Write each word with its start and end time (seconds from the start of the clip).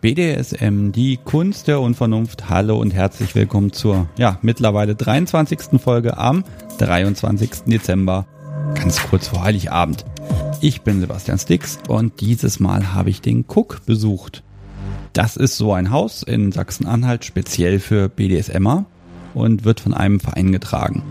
BDSM, 0.00 0.92
die 0.92 1.16
Kunst 1.16 1.66
der 1.66 1.80
Unvernunft. 1.80 2.48
Hallo 2.48 2.78
und 2.78 2.94
herzlich 2.94 3.34
willkommen 3.34 3.72
zur, 3.72 4.08
ja, 4.16 4.38
mittlerweile 4.42 4.94
23. 4.94 5.80
Folge 5.80 6.16
am 6.16 6.44
23. 6.78 7.64
Dezember. 7.66 8.24
Ganz 8.76 9.02
kurz 9.02 9.26
vor 9.26 9.42
Heiligabend. 9.42 10.04
Ich 10.60 10.82
bin 10.82 11.00
Sebastian 11.00 11.38
Stix 11.38 11.80
und 11.88 12.20
dieses 12.20 12.60
Mal 12.60 12.94
habe 12.94 13.10
ich 13.10 13.22
den 13.22 13.44
Cook 13.48 13.84
besucht. 13.86 14.44
Das 15.14 15.36
ist 15.36 15.56
so 15.56 15.72
ein 15.72 15.90
Haus 15.90 16.22
in 16.22 16.52
Sachsen-Anhalt 16.52 17.24
speziell 17.24 17.80
für 17.80 18.08
BDSMer 18.08 18.84
und 19.34 19.64
wird 19.64 19.80
von 19.80 19.94
einem 19.94 20.20
Verein 20.20 20.52
getragen. 20.52 21.02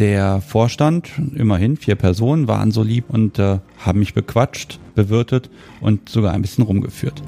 Der 0.00 0.40
Vorstand, 0.40 1.12
immerhin 1.36 1.76
vier 1.76 1.94
Personen, 1.94 2.48
waren 2.48 2.72
so 2.72 2.82
lieb 2.82 3.04
und 3.08 3.38
äh, 3.38 3.60
haben 3.78 4.00
mich 4.00 4.14
bequatscht, 4.14 4.80
bewirtet 4.94 5.50
und 5.80 6.08
sogar 6.08 6.32
ein 6.32 6.42
bisschen 6.42 6.64
rumgeführt. 6.64 7.22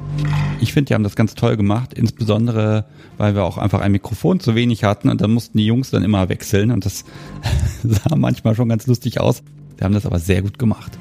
Ich 0.61 0.73
finde, 0.73 0.89
die 0.89 0.95
haben 0.95 1.05
das 1.05 1.17
ganz 1.17 1.35
toll 1.35 1.57
gemacht, 1.57 1.95
insbesondere 1.95 2.85
weil 3.17 3.35
wir 3.35 3.45
auch 3.45 3.59
einfach 3.59 3.81
ein 3.81 3.93
Mikrofon 3.93 4.41
zu 4.41 4.55
wenig 4.55 4.85
hatten 4.85 5.09
und 5.09 5.21
dann 5.21 5.33
mussten 5.33 5.59
die 5.59 5.67
Jungs 5.67 5.91
dann 5.91 6.03
immer 6.03 6.29
wechseln 6.29 6.71
und 6.71 6.85
das 6.85 7.05
sah 7.83 8.17
manchmal 8.17 8.55
schon 8.55 8.69
ganz 8.69 8.87
lustig 8.87 9.21
aus. 9.21 9.43
Die 9.79 9.85
haben 9.85 9.95
das 9.95 10.07
aber 10.07 10.19
sehr 10.19 10.43
gut 10.43 10.59
gemacht. 10.59 10.99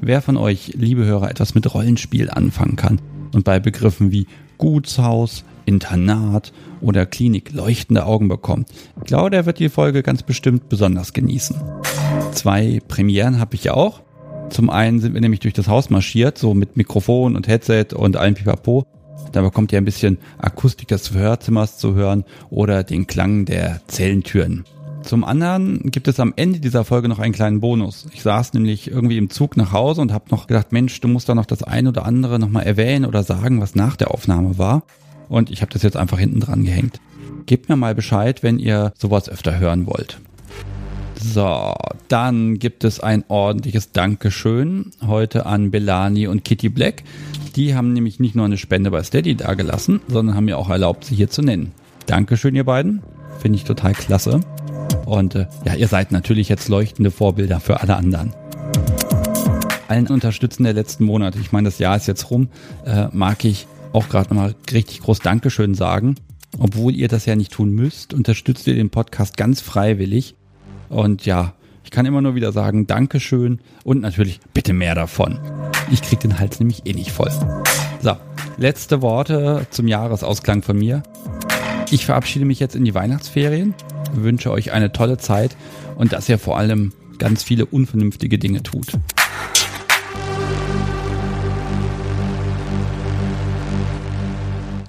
Wer 0.00 0.22
von 0.22 0.36
euch, 0.36 0.72
liebe 0.76 1.04
Hörer, 1.04 1.30
etwas 1.30 1.54
mit 1.54 1.72
Rollenspiel 1.72 2.30
anfangen 2.30 2.76
kann 2.76 3.00
und 3.34 3.44
bei 3.44 3.60
Begriffen 3.60 4.10
wie 4.10 4.26
Gutshaus, 4.58 5.44
Internat 5.66 6.52
oder 6.80 7.06
Klinik 7.06 7.52
leuchtende 7.52 8.06
Augen 8.06 8.28
bekommt. 8.28 8.68
Ich 8.98 9.04
glaube, 9.04 9.30
der 9.30 9.46
wird 9.46 9.58
die 9.58 9.68
Folge 9.68 10.02
ganz 10.02 10.22
bestimmt 10.22 10.68
besonders 10.68 11.12
genießen. 11.12 11.56
Zwei 12.32 12.80
Premieren 12.88 13.38
habe 13.38 13.54
ich 13.54 13.70
auch. 13.70 14.00
Zum 14.50 14.68
einen 14.68 14.98
sind 14.98 15.14
wir 15.14 15.20
nämlich 15.20 15.40
durch 15.40 15.54
das 15.54 15.68
Haus 15.68 15.90
marschiert, 15.90 16.36
so 16.36 16.54
mit 16.54 16.76
Mikrofon 16.76 17.36
und 17.36 17.46
Headset 17.46 17.86
und 17.94 18.16
allem 18.16 18.34
Pipapo. 18.34 18.84
Da 19.32 19.42
bekommt 19.42 19.72
ihr 19.72 19.78
ein 19.78 19.84
bisschen 19.84 20.18
Akustik 20.38 20.88
des 20.88 21.12
Hörzimmers 21.12 21.78
zu 21.78 21.94
hören 21.94 22.24
oder 22.50 22.82
den 22.82 23.06
Klang 23.06 23.44
der 23.44 23.80
Zellentüren. 23.86 24.64
Zum 25.02 25.24
anderen 25.24 25.90
gibt 25.90 26.08
es 26.08 26.20
am 26.20 26.34
Ende 26.36 26.60
dieser 26.60 26.84
Folge 26.84 27.08
noch 27.08 27.20
einen 27.20 27.32
kleinen 27.32 27.60
Bonus. 27.60 28.06
Ich 28.12 28.22
saß 28.22 28.52
nämlich 28.52 28.90
irgendwie 28.90 29.18
im 29.18 29.30
Zug 29.30 29.56
nach 29.56 29.72
Hause 29.72 30.00
und 30.00 30.12
habe 30.12 30.26
noch 30.30 30.46
gedacht, 30.46 30.72
Mensch, 30.72 31.00
du 31.00 31.08
musst 31.08 31.28
da 31.28 31.34
noch 31.34 31.46
das 31.46 31.62
eine 31.62 31.88
oder 31.88 32.04
andere 32.04 32.38
nochmal 32.38 32.64
erwähnen 32.64 33.06
oder 33.06 33.22
sagen, 33.22 33.60
was 33.60 33.74
nach 33.74 33.96
der 33.96 34.10
Aufnahme 34.10 34.58
war. 34.58 34.82
Und 35.28 35.50
ich 35.50 35.62
habe 35.62 35.72
das 35.72 35.82
jetzt 35.82 35.96
einfach 35.96 36.18
hinten 36.18 36.40
dran 36.40 36.64
gehängt. 36.64 37.00
Gebt 37.46 37.68
mir 37.68 37.76
mal 37.76 37.94
Bescheid, 37.94 38.42
wenn 38.42 38.58
ihr 38.58 38.92
sowas 38.98 39.28
öfter 39.28 39.58
hören 39.58 39.86
wollt. 39.86 40.20
So, 41.22 41.74
dann 42.08 42.58
gibt 42.58 42.82
es 42.82 42.98
ein 42.98 43.24
ordentliches 43.28 43.92
Dankeschön 43.92 44.90
heute 45.06 45.44
an 45.44 45.70
Belani 45.70 46.26
und 46.26 46.44
Kitty 46.44 46.70
Black. 46.70 47.02
Die 47.56 47.74
haben 47.74 47.92
nämlich 47.92 48.20
nicht 48.20 48.34
nur 48.34 48.46
eine 48.46 48.56
Spende 48.56 48.90
bei 48.90 49.02
Steady 49.02 49.34
dagelassen, 49.34 50.00
sondern 50.08 50.34
haben 50.34 50.46
mir 50.46 50.56
auch 50.56 50.70
erlaubt, 50.70 51.04
sie 51.04 51.14
hier 51.14 51.28
zu 51.28 51.42
nennen. 51.42 51.72
Dankeschön, 52.06 52.54
ihr 52.54 52.64
beiden. 52.64 53.02
Finde 53.38 53.56
ich 53.56 53.64
total 53.64 53.92
klasse. 53.92 54.40
Und 55.04 55.34
äh, 55.34 55.46
ja, 55.64 55.74
ihr 55.74 55.88
seid 55.88 56.10
natürlich 56.10 56.48
jetzt 56.48 56.68
leuchtende 56.68 57.10
Vorbilder 57.10 57.60
für 57.60 57.80
alle 57.80 57.96
anderen. 57.96 58.32
Allen 59.88 60.06
Unterstützen 60.06 60.64
der 60.64 60.72
letzten 60.72 61.04
Monate, 61.04 61.38
ich 61.38 61.52
meine, 61.52 61.66
das 61.68 61.78
Jahr 61.78 61.96
ist 61.96 62.06
jetzt 62.06 62.30
rum, 62.30 62.48
äh, 62.86 63.08
mag 63.12 63.44
ich 63.44 63.66
auch 63.92 64.08
gerade 64.08 64.30
nochmal 64.30 64.54
richtig 64.72 65.00
groß 65.00 65.18
Dankeschön 65.18 65.74
sagen. 65.74 66.14
Obwohl 66.58 66.94
ihr 66.94 67.08
das 67.08 67.26
ja 67.26 67.36
nicht 67.36 67.52
tun 67.52 67.70
müsst, 67.70 68.14
unterstützt 68.14 68.66
ihr 68.66 68.74
den 68.74 68.90
Podcast 68.90 69.36
ganz 69.36 69.60
freiwillig. 69.60 70.34
Und 70.90 71.24
ja, 71.24 71.54
ich 71.84 71.92
kann 71.92 72.04
immer 72.04 72.20
nur 72.20 72.34
wieder 72.34 72.52
sagen, 72.52 72.86
Dankeschön 72.86 73.60
und 73.84 74.00
natürlich 74.00 74.40
bitte 74.52 74.72
mehr 74.72 74.96
davon. 74.96 75.38
Ich 75.90 76.02
krieg 76.02 76.20
den 76.20 76.38
Hals 76.38 76.58
nämlich 76.58 76.84
eh 76.84 76.92
nicht 76.92 77.12
voll. 77.12 77.30
So, 78.02 78.16
letzte 78.58 79.00
Worte 79.00 79.66
zum 79.70 79.86
Jahresausklang 79.86 80.62
von 80.62 80.76
mir. 80.76 81.02
Ich 81.90 82.06
verabschiede 82.06 82.44
mich 82.44 82.58
jetzt 82.58 82.74
in 82.74 82.84
die 82.84 82.94
Weihnachtsferien, 82.94 83.74
wünsche 84.12 84.50
euch 84.50 84.72
eine 84.72 84.92
tolle 84.92 85.16
Zeit 85.16 85.56
und 85.96 86.12
dass 86.12 86.28
ihr 86.28 86.38
vor 86.38 86.58
allem 86.58 86.92
ganz 87.18 87.44
viele 87.44 87.66
unvernünftige 87.66 88.38
Dinge 88.38 88.64
tut. 88.64 88.92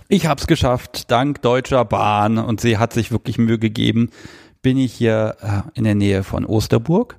Ich 0.07 0.25
hab's 0.25 0.47
geschafft, 0.47 1.11
dank 1.11 1.41
Deutscher 1.41 1.85
Bahn 1.85 2.38
und 2.38 2.59
sie 2.59 2.78
hat 2.78 2.91
sich 2.91 3.11
wirklich 3.11 3.38
Mühe 3.38 3.59
gegeben, 3.59 4.09
bin 4.61 4.77
ich 4.77 4.94
hier 4.94 5.35
äh, 5.41 5.77
in 5.77 5.83
der 5.83 5.95
Nähe 5.95 6.23
von 6.23 6.45
Osterburg 6.45 7.17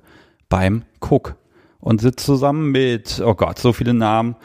beim 0.49 0.83
Cook 1.01 1.35
und 1.79 2.01
sitze 2.01 2.25
zusammen 2.25 2.71
mit, 2.71 3.21
oh 3.25 3.35
Gott, 3.35 3.59
so 3.59 3.73
viele 3.73 3.93
Namen, 3.93 4.35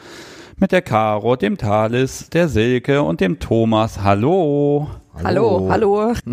mit 0.57 0.71
der 0.71 0.81
Caro, 0.81 1.35
dem 1.35 1.57
Thales, 1.57 2.29
der 2.29 2.49
Silke 2.49 3.01
und 3.01 3.21
dem 3.21 3.39
Thomas. 3.39 4.01
Hallo. 4.03 4.89
Hallo, 5.23 5.67
hallo. 5.69 6.13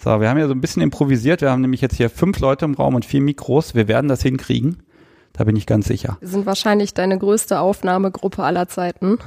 So, 0.00 0.20
wir 0.20 0.30
haben 0.30 0.38
ja 0.38 0.46
so 0.46 0.54
ein 0.54 0.60
bisschen 0.60 0.80
improvisiert. 0.80 1.40
Wir 1.40 1.50
haben 1.50 1.60
nämlich 1.60 1.80
jetzt 1.80 1.96
hier 1.96 2.08
fünf 2.08 2.38
Leute 2.38 2.64
im 2.64 2.74
Raum 2.74 2.94
und 2.94 3.04
vier 3.04 3.20
Mikros. 3.20 3.74
Wir 3.74 3.88
werden 3.88 4.06
das 4.06 4.22
hinkriegen. 4.22 4.84
Da 5.32 5.42
bin 5.42 5.56
ich 5.56 5.66
ganz 5.66 5.88
sicher. 5.88 6.18
Wir 6.20 6.28
sind 6.28 6.46
wahrscheinlich 6.46 6.94
deine 6.94 7.18
größte 7.18 7.58
Aufnahmegruppe 7.58 8.44
aller 8.44 8.68
Zeiten. 8.68 9.18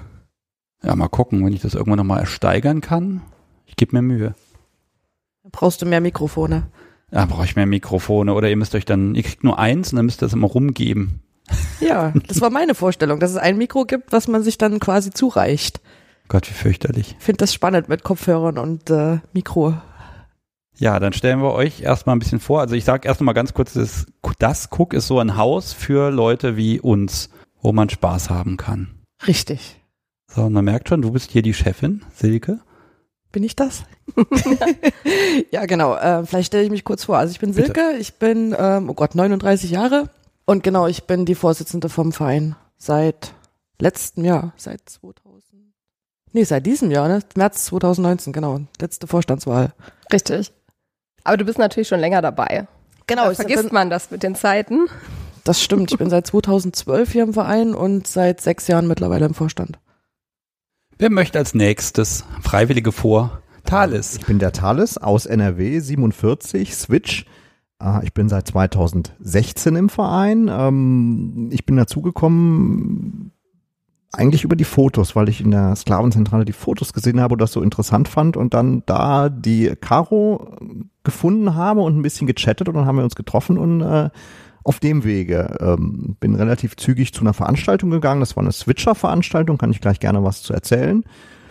Ja, 0.81 0.95
mal 0.95 1.09
gucken, 1.09 1.45
wenn 1.45 1.51
ich 1.51 1.61
das 1.61 1.73
irgendwann 1.73 1.97
nochmal 1.97 2.21
ersteigern 2.21 2.79
kann. 2.79 3.21
Ich 3.65 3.75
gebe 3.75 3.97
mir 3.97 4.01
Mühe. 4.01 4.33
Brauchst 5.51 5.81
du 5.81 5.85
mehr 5.85 6.01
Mikrofone? 6.01 6.67
Ja, 7.11 7.25
brauche 7.25 7.45
ich 7.45 7.55
mehr 7.55 7.65
Mikrofone. 7.65 8.33
Oder 8.33 8.49
ihr 8.49 8.57
müsst 8.57 8.75
euch 8.75 8.85
dann, 8.85 9.15
ihr 9.15 9.23
kriegt 9.23 9.43
nur 9.43 9.59
eins 9.59 9.91
und 9.91 9.97
dann 9.97 10.05
müsst 10.05 10.21
ihr 10.21 10.25
das 10.25 10.33
immer 10.33 10.47
rumgeben. 10.47 11.21
Ja, 11.81 12.13
das 12.27 12.39
war 12.39 12.49
meine 12.49 12.75
Vorstellung, 12.75 13.19
dass 13.19 13.31
es 13.31 13.37
ein 13.37 13.57
Mikro 13.57 13.85
gibt, 13.85 14.13
was 14.13 14.27
man 14.27 14.43
sich 14.43 14.57
dann 14.57 14.79
quasi 14.79 15.11
zureicht. 15.11 15.81
Gott, 16.27 16.49
wie 16.49 16.53
fürchterlich. 16.53 17.15
Ich 17.19 17.25
finde 17.25 17.39
das 17.39 17.53
spannend 17.53 17.89
mit 17.89 18.03
Kopfhörern 18.03 18.57
und 18.57 18.89
äh, 18.89 19.19
Mikro. 19.33 19.73
Ja, 20.77 20.99
dann 20.99 21.13
stellen 21.13 21.41
wir 21.41 21.51
euch 21.51 21.81
erstmal 21.81 22.15
ein 22.15 22.19
bisschen 22.19 22.39
vor. 22.39 22.61
Also 22.61 22.75
ich 22.75 22.85
sage 22.85 23.07
erst 23.07 23.21
mal 23.21 23.33
ganz 23.33 23.53
kurz, 23.53 23.73
das, 23.73 24.05
das 24.39 24.69
Cook 24.71 24.93
ist 24.93 25.07
so 25.07 25.19
ein 25.19 25.35
Haus 25.35 25.73
für 25.73 26.09
Leute 26.09 26.55
wie 26.55 26.79
uns, 26.79 27.29
wo 27.61 27.73
man 27.73 27.89
Spaß 27.89 28.29
haben 28.29 28.57
kann. 28.57 29.01
Richtig. 29.27 29.81
So, 30.27 30.43
und 30.43 30.53
man 30.53 30.65
merkt 30.65 30.87
schon, 30.87 31.01
du 31.01 31.11
bist 31.11 31.31
hier 31.31 31.41
die 31.41 31.53
Chefin, 31.53 32.03
Silke. 32.15 32.61
Bin 33.31 33.43
ich 33.43 33.55
das? 33.55 33.83
ja, 35.51 35.65
genau. 35.65 35.95
Äh, 35.95 36.25
vielleicht 36.25 36.47
stelle 36.47 36.63
ich 36.63 36.69
mich 36.69 36.83
kurz 36.83 37.05
vor. 37.05 37.17
Also 37.17 37.31
ich 37.31 37.39
bin 37.39 37.53
Silke, 37.53 37.71
Bitte. 37.73 37.97
ich 37.99 38.15
bin, 38.15 38.55
ähm, 38.57 38.89
oh 38.89 38.93
Gott, 38.93 39.15
39 39.15 39.71
Jahre. 39.71 40.09
Und 40.45 40.63
genau, 40.63 40.87
ich 40.87 41.05
bin 41.05 41.25
die 41.25 41.35
Vorsitzende 41.35 41.87
vom 41.87 42.11
Verein 42.11 42.55
seit 42.77 43.33
letztem 43.79 44.25
Jahr, 44.25 44.53
seit 44.57 44.87
2000. 44.89 45.41
Nee, 46.33 46.43
seit 46.43 46.65
diesem 46.65 46.91
Jahr, 46.91 47.07
ne? 47.07 47.19
März 47.35 47.65
2019, 47.65 48.33
genau. 48.33 48.59
Letzte 48.79 49.07
Vorstandswahl. 49.07 49.73
Richtig. 50.11 50.51
Aber 51.23 51.37
du 51.37 51.45
bist 51.45 51.57
natürlich 51.59 51.87
schon 51.87 51.99
länger 51.99 52.21
dabei. 52.21 52.67
Genau, 53.07 53.27
Da 53.29 53.33
vergisst 53.35 53.63
bin, 53.65 53.73
man 53.73 53.89
das 53.89 54.11
mit 54.11 54.23
den 54.23 54.35
Zeiten. 54.35 54.87
das 55.43 55.61
stimmt. 55.61 55.91
Ich 55.91 55.97
bin 55.97 56.09
seit 56.09 56.27
2012 56.27 57.11
hier 57.11 57.23
im 57.23 57.33
Verein 57.33 57.73
und 57.75 58.07
seit 58.07 58.41
sechs 58.41 58.67
Jahren 58.67 58.87
mittlerweile 58.87 59.25
im 59.25 59.33
Vorstand. 59.33 59.77
Wer 61.01 61.09
möchte 61.09 61.39
als 61.39 61.55
nächstes 61.55 62.25
Freiwillige 62.41 62.91
vor? 62.91 63.41
Thales. 63.65 64.17
Ich 64.17 64.27
bin 64.27 64.37
der 64.37 64.51
Thales 64.51 64.99
aus 64.99 65.25
NRW, 65.25 65.79
47, 65.79 66.75
Switch. 66.75 67.25
Äh, 67.81 68.05
Ich 68.05 68.13
bin 68.13 68.29
seit 68.29 68.45
2016 68.45 69.75
im 69.77 69.89
Verein. 69.89 70.47
Ähm, 70.47 71.49
Ich 71.51 71.65
bin 71.65 71.75
dazugekommen 71.75 73.31
eigentlich 74.11 74.43
über 74.43 74.55
die 74.55 74.63
Fotos, 74.63 75.15
weil 75.15 75.27
ich 75.27 75.41
in 75.41 75.49
der 75.49 75.75
Sklavenzentrale 75.75 76.45
die 76.45 76.53
Fotos 76.53 76.93
gesehen 76.93 77.19
habe 77.19 77.33
und 77.33 77.41
das 77.41 77.53
so 77.53 77.63
interessant 77.63 78.07
fand 78.07 78.37
und 78.37 78.53
dann 78.53 78.83
da 78.85 79.29
die 79.29 79.73
Caro 79.81 80.55
gefunden 81.03 81.55
habe 81.55 81.81
und 81.81 81.97
ein 81.97 82.03
bisschen 82.03 82.27
gechattet 82.27 82.69
und 82.69 82.75
dann 82.75 82.85
haben 82.85 82.97
wir 82.97 83.03
uns 83.03 83.15
getroffen 83.15 83.57
und 83.57 83.81
äh, 83.81 84.11
auf 84.63 84.79
dem 84.79 85.03
Wege 85.03 85.57
ähm, 85.59 86.15
bin 86.19 86.35
relativ 86.35 86.75
zügig 86.75 87.13
zu 87.13 87.21
einer 87.21 87.33
Veranstaltung 87.33 87.89
gegangen. 87.89 88.19
Das 88.19 88.35
war 88.35 88.43
eine 88.43 88.51
Switcher-Veranstaltung, 88.51 89.57
kann 89.57 89.71
ich 89.71 89.81
gleich 89.81 89.99
gerne 89.99 90.23
was 90.23 90.43
zu 90.43 90.53
erzählen. 90.53 91.03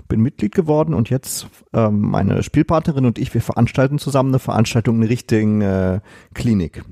Bin 0.08 0.20
Mitglied 0.20 0.54
geworden 0.54 0.94
und 0.94 1.10
jetzt 1.10 1.48
ähm, 1.72 2.00
meine 2.00 2.42
Spielpartnerin 2.42 3.06
und 3.06 3.18
ich, 3.18 3.32
wir 3.32 3.42
veranstalten 3.42 3.98
zusammen 3.98 4.30
eine 4.30 4.38
Veranstaltung 4.38 5.02
in 5.02 5.08
Richtung 5.08 5.60
äh, 5.60 6.00
Klinik. 6.34 6.84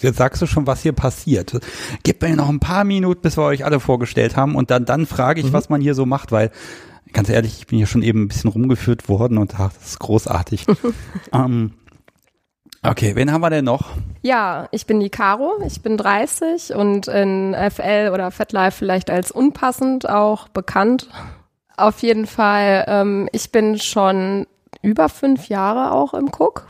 Jetzt 0.00 0.18
sagst 0.18 0.40
du 0.42 0.46
schon, 0.46 0.66
was 0.66 0.82
hier 0.82 0.92
passiert. 0.92 1.58
Gebt 2.04 2.22
mir 2.22 2.36
noch 2.36 2.48
ein 2.48 2.60
paar 2.60 2.84
Minuten, 2.84 3.20
bis 3.20 3.36
wir 3.36 3.44
euch 3.44 3.64
alle 3.64 3.80
vorgestellt 3.80 4.36
haben 4.36 4.54
und 4.54 4.70
dann, 4.70 4.84
dann 4.84 5.06
frage 5.06 5.40
ich, 5.40 5.52
was 5.52 5.68
man 5.68 5.80
hier 5.80 5.94
so 5.94 6.06
macht, 6.06 6.30
weil 6.30 6.50
ganz 7.12 7.28
ehrlich, 7.28 7.58
ich 7.58 7.66
bin 7.66 7.78
hier 7.78 7.86
schon 7.86 8.02
eben 8.02 8.22
ein 8.22 8.28
bisschen 8.28 8.50
rumgeführt 8.50 9.08
worden 9.08 9.38
und 9.38 9.58
ach, 9.58 9.72
das 9.72 9.90
ist 9.90 9.98
großartig. 9.98 10.66
ähm, 11.32 11.72
okay, 12.82 13.14
wen 13.14 13.32
haben 13.32 13.40
wir 13.40 13.50
denn 13.50 13.64
noch? 13.64 13.90
Ja, 14.22 14.68
ich 14.72 14.86
bin 14.86 15.00
die 15.00 15.10
Caro, 15.10 15.62
ich 15.66 15.82
bin 15.82 15.96
30 15.96 16.74
und 16.74 17.08
in 17.08 17.54
FL 17.54 18.10
oder 18.12 18.30
FetLife 18.30 18.76
vielleicht 18.76 19.10
als 19.10 19.30
unpassend 19.30 20.08
auch 20.08 20.48
bekannt. 20.48 21.08
Auf 21.76 22.02
jeden 22.02 22.26
Fall, 22.26 22.84
ähm, 22.88 23.28
ich 23.32 23.52
bin 23.52 23.78
schon 23.78 24.46
über 24.82 25.08
fünf 25.08 25.48
Jahre 25.48 25.92
auch 25.92 26.14
im 26.14 26.26
Cook. 26.26 26.66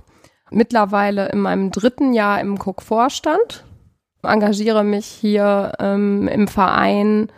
Mittlerweile 0.51 1.29
in 1.29 1.41
meinem 1.41 1.71
dritten 1.71 2.13
Jahr 2.13 2.41
im 2.41 2.59
Cook-Vorstand. 2.59 3.65
Engagiere 4.23 4.85
mich 4.85 5.07
hier 5.07 5.73
ähm, 5.79 6.29
im 6.29 6.49
Verein 6.49 7.29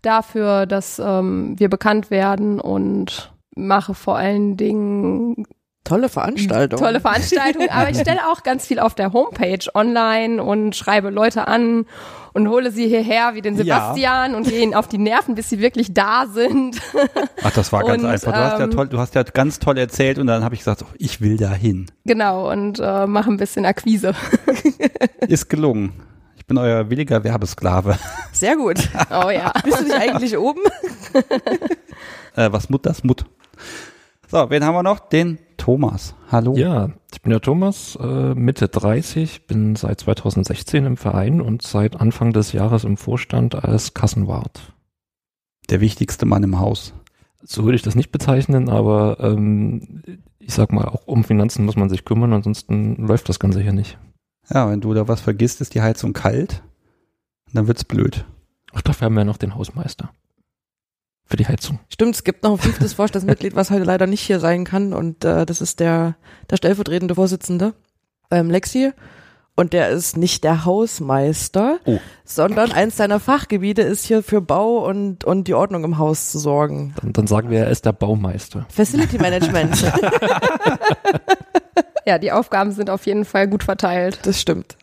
dafür, 0.00 0.66
dass 0.66 0.98
ähm, 0.98 1.58
wir 1.58 1.68
bekannt 1.68 2.10
werden 2.10 2.60
und 2.60 3.32
mache 3.54 3.94
vor 3.94 4.16
allen 4.16 4.56
Dingen 4.56 5.44
Tolle 5.84 6.08
Veranstaltung. 6.08 6.78
tolle 6.78 7.00
Veranstaltungen, 7.00 7.68
aber 7.70 7.90
ich 7.90 7.98
stelle 7.98 8.20
auch 8.30 8.42
ganz 8.44 8.66
viel 8.66 8.78
auf 8.78 8.94
der 8.94 9.12
Homepage 9.12 9.58
online 9.74 10.42
und 10.42 10.76
schreibe 10.76 11.10
Leute 11.10 11.48
an 11.48 11.86
und 12.34 12.48
hole 12.48 12.70
sie 12.70 12.86
hierher 12.86 13.34
wie 13.34 13.42
den 13.42 13.56
Ja. 13.56 13.62
Sebastian 13.92 14.34
und 14.36 14.44
gehe 14.48 14.62
ihnen 14.62 14.74
auf 14.74 14.86
die 14.88 14.98
Nerven, 14.98 15.34
bis 15.34 15.50
sie 15.50 15.58
wirklich 15.58 15.92
da 15.92 16.26
sind. 16.32 16.80
Ach, 17.42 17.50
das 17.50 17.72
war 17.72 17.82
ganz 17.84 18.02
Und, 18.02 18.08
einfach. 18.08 18.32
Du 18.32 18.38
hast 18.38 18.58
ja 18.58 18.64
ähm, 18.64 18.70
toll, 18.70 18.88
du 18.88 18.98
hast 18.98 19.14
ja 19.16 19.22
ganz 19.24 19.58
toll 19.58 19.76
erzählt 19.76 20.18
und 20.18 20.28
dann 20.28 20.44
habe 20.44 20.54
ich 20.54 20.60
gesagt, 20.60 20.82
oh, 20.82 20.94
ich 20.98 21.20
will 21.20 21.36
da 21.36 21.50
hin. 21.52 21.86
genau, 22.04 22.50
und 22.50 22.78
äh, 22.78 23.06
mache 23.06 23.30
ein 23.30 23.36
bisschen 23.36 23.66
Akquise. 23.66 24.14
Ist 25.28 25.48
gelungen. 25.50 25.92
Ich 26.36 26.46
bin 26.46 26.58
euer 26.58 26.88
williger 26.90 27.22
Werbesklave. 27.24 27.98
Sehr 28.32 28.56
gut. 28.56 28.76
Oh 29.10 29.30
ja. 29.30 29.52
Bist 29.64 29.80
du 29.80 29.84
nicht 29.84 29.96
eigentlich 29.96 30.38
oben? 30.38 30.60
Äh, 32.34 32.50
was 32.50 32.70
Mut, 32.70 32.86
das 32.86 33.04
Mut. 33.04 33.26
So, 34.30 34.48
wen 34.48 34.64
haben 34.64 34.74
wir 34.74 34.82
noch? 34.82 35.00
Den 35.00 35.38
Thomas. 35.62 36.16
Hallo. 36.28 36.56
Ja, 36.56 36.90
ich 37.12 37.22
bin 37.22 37.30
der 37.30 37.40
Thomas, 37.40 37.96
äh, 38.02 38.34
Mitte 38.34 38.66
30, 38.66 39.46
bin 39.46 39.76
seit 39.76 40.00
2016 40.00 40.84
im 40.84 40.96
Verein 40.96 41.40
und 41.40 41.62
seit 41.62 42.00
Anfang 42.00 42.32
des 42.32 42.50
Jahres 42.50 42.82
im 42.82 42.96
Vorstand 42.96 43.54
als 43.54 43.94
Kassenwart. 43.94 44.72
Der 45.70 45.80
wichtigste 45.80 46.26
Mann 46.26 46.42
im 46.42 46.58
Haus. 46.58 46.94
So 47.44 47.62
würde 47.62 47.76
ich 47.76 47.82
das 47.82 47.94
nicht 47.94 48.10
bezeichnen, 48.10 48.68
aber 48.68 49.18
ähm, 49.20 50.02
ich 50.40 50.52
sag 50.52 50.72
mal, 50.72 50.88
auch 50.88 51.06
um 51.06 51.22
Finanzen 51.22 51.64
muss 51.64 51.76
man 51.76 51.88
sich 51.88 52.04
kümmern, 52.04 52.32
ansonsten 52.32 52.96
läuft 52.96 53.28
das 53.28 53.38
Ganze 53.38 53.60
hier 53.60 53.72
nicht. 53.72 53.98
Ja, 54.52 54.68
wenn 54.68 54.80
du 54.80 54.92
da 54.94 55.06
was 55.06 55.20
vergisst, 55.20 55.60
ist 55.60 55.76
die 55.76 55.82
Heizung 55.82 56.12
kalt. 56.12 56.64
Dann 57.52 57.68
wird's 57.68 57.84
blöd. 57.84 58.24
Ach, 58.72 58.82
dafür 58.82 59.04
haben 59.04 59.14
wir 59.14 59.20
ja 59.20 59.26
noch 59.26 59.36
den 59.36 59.54
Hausmeister. 59.54 60.10
Für 61.32 61.38
die 61.38 61.46
Heizung. 61.46 61.78
Stimmt, 61.88 62.14
es 62.14 62.24
gibt 62.24 62.42
noch 62.42 62.50
ein 62.52 62.58
fünftes 62.58 62.92
Vorstandsmitglied, 62.92 63.54
was 63.56 63.70
heute 63.70 63.84
leider 63.84 64.06
nicht 64.06 64.20
hier 64.20 64.38
sein 64.38 64.64
kann 64.66 64.92
und 64.92 65.24
äh, 65.24 65.46
das 65.46 65.62
ist 65.62 65.80
der, 65.80 66.14
der 66.50 66.58
stellvertretende 66.58 67.14
Vorsitzende, 67.14 67.72
ähm, 68.30 68.50
Lexi. 68.50 68.92
Und 69.56 69.72
der 69.72 69.88
ist 69.88 70.18
nicht 70.18 70.44
der 70.44 70.66
Hausmeister, 70.66 71.78
Oh. 71.86 72.00
sondern 72.26 72.70
eins 72.72 72.98
seiner 72.98 73.18
Fachgebiete 73.18 73.80
ist 73.80 74.04
hier 74.04 74.22
für 74.22 74.42
Bau 74.42 74.86
und, 74.86 75.24
und 75.24 75.48
die 75.48 75.54
Ordnung 75.54 75.84
im 75.84 75.96
Haus 75.96 76.30
zu 76.30 76.38
sorgen. 76.38 76.92
Dann, 77.00 77.14
dann 77.14 77.26
sagen 77.26 77.48
wir, 77.48 77.60
er 77.60 77.70
ist 77.70 77.86
der 77.86 77.92
Baumeister. 77.94 78.66
Facility 78.68 79.16
Management, 79.16 79.90
Ja, 82.06 82.18
die 82.18 82.30
Aufgaben 82.30 82.72
sind 82.72 82.90
auf 82.90 83.06
jeden 83.06 83.24
Fall 83.24 83.48
gut 83.48 83.64
verteilt. 83.64 84.18
das 84.24 84.38
stimmt. 84.38 84.76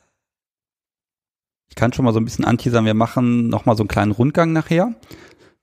Ich 1.68 1.76
kann 1.76 1.94
schon 1.94 2.06
mal 2.06 2.12
so 2.14 2.20
ein 2.20 2.26
bisschen 2.26 2.46
anteasern. 2.46 2.86
Wir 2.86 2.96
machen 2.96 3.50
noch 3.50 3.66
mal 3.68 3.78
so 3.78 3.84
einen 3.84 3.88
kleinen 3.90 4.12
Rundgang 4.12 4.52
nachher. 4.52 4.96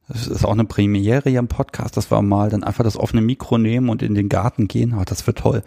Das 0.08 0.28
ist 0.28 0.44
auch 0.44 0.52
eine 0.52 0.64
Premiere 0.64 1.28
hier 1.30 1.40
im 1.40 1.48
Podcast, 1.48 1.96
dass 1.96 2.10
wir 2.10 2.22
mal 2.22 2.50
dann 2.50 2.62
einfach 2.62 2.84
das 2.84 2.96
offene 2.96 3.22
Mikro 3.22 3.58
nehmen 3.58 3.88
und 3.88 4.02
in 4.02 4.14
den 4.14 4.28
Garten 4.28 4.68
gehen. 4.68 4.94
Ah, 4.94 5.04
das 5.04 5.26
wird 5.26 5.38
toll. 5.38 5.62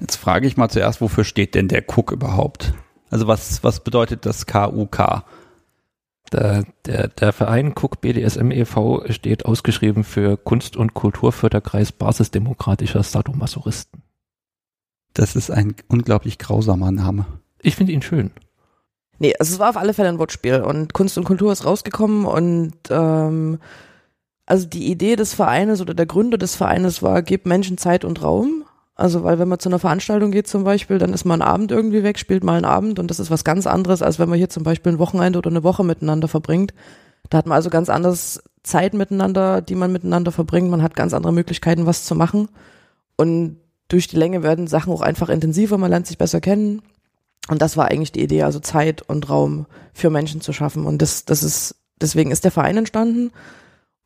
Jetzt 0.00 0.16
frage 0.16 0.46
ich 0.46 0.56
mal 0.56 0.68
zuerst, 0.68 1.00
wofür 1.00 1.24
steht 1.24 1.54
denn 1.54 1.68
der 1.68 1.84
Cook 1.88 2.12
überhaupt? 2.12 2.74
Also 3.10 3.26
was, 3.26 3.64
was 3.64 3.80
bedeutet 3.80 4.26
das 4.26 4.46
KUK? 4.46 5.24
Der, 6.32 6.66
der, 6.84 7.08
der 7.08 7.32
Verein 7.32 7.72
Cook 7.72 8.00
BDSM 8.00 8.50
e.V. 8.50 9.04
steht 9.10 9.46
ausgeschrieben 9.46 10.04
für 10.04 10.36
Kunst- 10.36 10.76
und 10.76 10.92
Kulturförderkreis 10.94 11.90
Basisdemokratischer 11.92 13.02
Sadomasochisten. 13.02 14.02
Das 15.14 15.36
ist 15.36 15.50
ein 15.50 15.74
unglaublich 15.88 16.38
grausamer 16.38 16.92
Name. 16.92 17.24
Ich 17.62 17.76
finde 17.76 17.92
ihn 17.92 18.02
schön. 18.02 18.30
Nee, 19.18 19.34
also 19.38 19.54
es 19.54 19.58
war 19.58 19.70
auf 19.70 19.76
alle 19.76 19.94
Fälle 19.94 20.08
ein 20.08 20.18
Wortspiel 20.18 20.60
und 20.60 20.94
Kunst 20.94 21.18
und 21.18 21.24
Kultur 21.24 21.52
ist 21.52 21.64
rausgekommen 21.64 22.24
und 22.24 22.74
ähm, 22.90 23.58
also 24.46 24.66
die 24.66 24.90
Idee 24.90 25.16
des 25.16 25.34
Vereines 25.34 25.80
oder 25.80 25.94
der 25.94 26.06
Gründer 26.06 26.38
des 26.38 26.54
Vereines 26.54 27.02
war, 27.02 27.22
gib 27.22 27.44
Menschen 27.44 27.78
Zeit 27.78 28.04
und 28.04 28.22
Raum. 28.22 28.64
Also 28.94 29.22
weil 29.22 29.38
wenn 29.38 29.48
man 29.48 29.58
zu 29.58 29.68
einer 29.68 29.78
Veranstaltung 29.78 30.30
geht 30.30 30.48
zum 30.48 30.64
Beispiel, 30.64 30.98
dann 30.98 31.12
ist 31.12 31.24
man 31.24 31.42
einen 31.42 31.50
Abend 31.50 31.70
irgendwie 31.70 32.02
weg, 32.02 32.18
spielt 32.18 32.44
mal 32.44 32.56
einen 32.56 32.64
Abend 32.64 32.98
und 32.98 33.10
das 33.10 33.20
ist 33.20 33.30
was 33.30 33.44
ganz 33.44 33.66
anderes, 33.66 34.02
als 34.02 34.18
wenn 34.18 34.28
man 34.28 34.38
hier 34.38 34.48
zum 34.48 34.62
Beispiel 34.62 34.92
ein 34.92 34.98
Wochenende 34.98 35.38
oder 35.38 35.50
eine 35.50 35.64
Woche 35.64 35.84
miteinander 35.84 36.28
verbringt. 36.28 36.72
Da 37.30 37.38
hat 37.38 37.46
man 37.46 37.56
also 37.56 37.70
ganz 37.70 37.88
anders 37.90 38.42
Zeit 38.62 38.94
miteinander, 38.94 39.60
die 39.62 39.74
man 39.74 39.92
miteinander 39.92 40.32
verbringt. 40.32 40.70
Man 40.70 40.82
hat 40.82 40.96
ganz 40.96 41.12
andere 41.14 41.32
Möglichkeiten, 41.32 41.86
was 41.86 42.04
zu 42.04 42.14
machen. 42.14 42.48
Und 43.16 43.58
durch 43.88 44.08
die 44.08 44.16
Länge 44.16 44.42
werden 44.42 44.66
Sachen 44.66 44.92
auch 44.92 45.00
einfach 45.00 45.28
intensiver, 45.28 45.78
man 45.78 45.90
lernt 45.90 46.06
sich 46.06 46.18
besser 46.18 46.40
kennen. 46.40 46.82
Und 47.48 47.62
das 47.62 47.76
war 47.76 47.86
eigentlich 47.86 48.12
die 48.12 48.22
Idee, 48.22 48.42
also 48.42 48.60
Zeit 48.60 49.02
und 49.02 49.28
Raum 49.28 49.66
für 49.92 50.10
Menschen 50.10 50.40
zu 50.40 50.52
schaffen. 50.52 50.86
Und 50.86 51.02
das, 51.02 51.24
das 51.24 51.42
ist, 51.42 51.76
deswegen 52.00 52.30
ist 52.30 52.44
der 52.44 52.50
Verein 52.50 52.76
entstanden. 52.76 53.30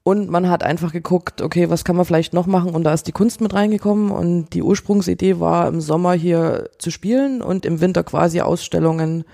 Und 0.04 0.30
man 0.30 0.48
hat 0.48 0.64
einfach 0.64 0.92
geguckt, 0.92 1.42
okay, 1.42 1.70
was 1.70 1.84
kann 1.84 1.94
man 1.94 2.04
vielleicht 2.04 2.34
noch 2.34 2.46
machen? 2.46 2.74
Und 2.74 2.84
da 2.84 2.92
ist 2.92 3.06
die 3.06 3.12
Kunst 3.12 3.40
mit 3.40 3.54
reingekommen. 3.54 4.10
Und 4.10 4.50
die 4.50 4.62
Ursprungsidee 4.62 5.38
war, 5.38 5.68
im 5.68 5.80
Sommer 5.80 6.12
hier 6.14 6.70
zu 6.78 6.90
spielen 6.90 7.42
und 7.42 7.64
im 7.66 7.80
Winter 7.80 8.02
quasi 8.02 8.40
Ausstellungen 8.40 9.24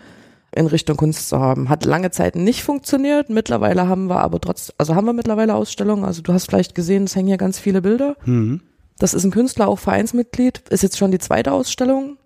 in 0.54 0.66
Richtung 0.66 0.96
Kunst 0.96 1.28
zu 1.28 1.38
haben. 1.38 1.69
Hat 1.69 1.84
lange 1.84 2.11
Zeit 2.11 2.37
nicht 2.37 2.62
funktioniert. 2.62 3.31
Mittlerweile 3.31 3.88
haben 3.88 4.08
wir 4.08 4.20
aber 4.20 4.40
trotz, 4.40 4.72
also 4.78 4.94
haben 4.94 5.06
wir 5.06 5.12
mittlerweile 5.12 5.54
Ausstellungen. 5.54 6.04
Also 6.04 6.22
du 6.22 6.32
hast 6.32 6.46
vielleicht 6.46 6.75
gesehen, 6.75 7.04
es 7.04 7.16
hängen 7.16 7.28
hier 7.28 7.37
ganz 7.38 7.58
viele 7.58 7.82
Bilder. 7.82 8.16
Mhm. 8.25 8.61
Das 8.99 9.14
ist 9.14 9.25
ein 9.25 9.31
Künstler, 9.31 9.69
auch 9.69 9.78
Vereinsmitglied, 9.78 10.69
ist 10.70 10.82
jetzt 10.82 10.99
schon 10.99 11.11
die 11.11 11.19
zweite 11.19 11.52
Ausstellung. 11.52 12.17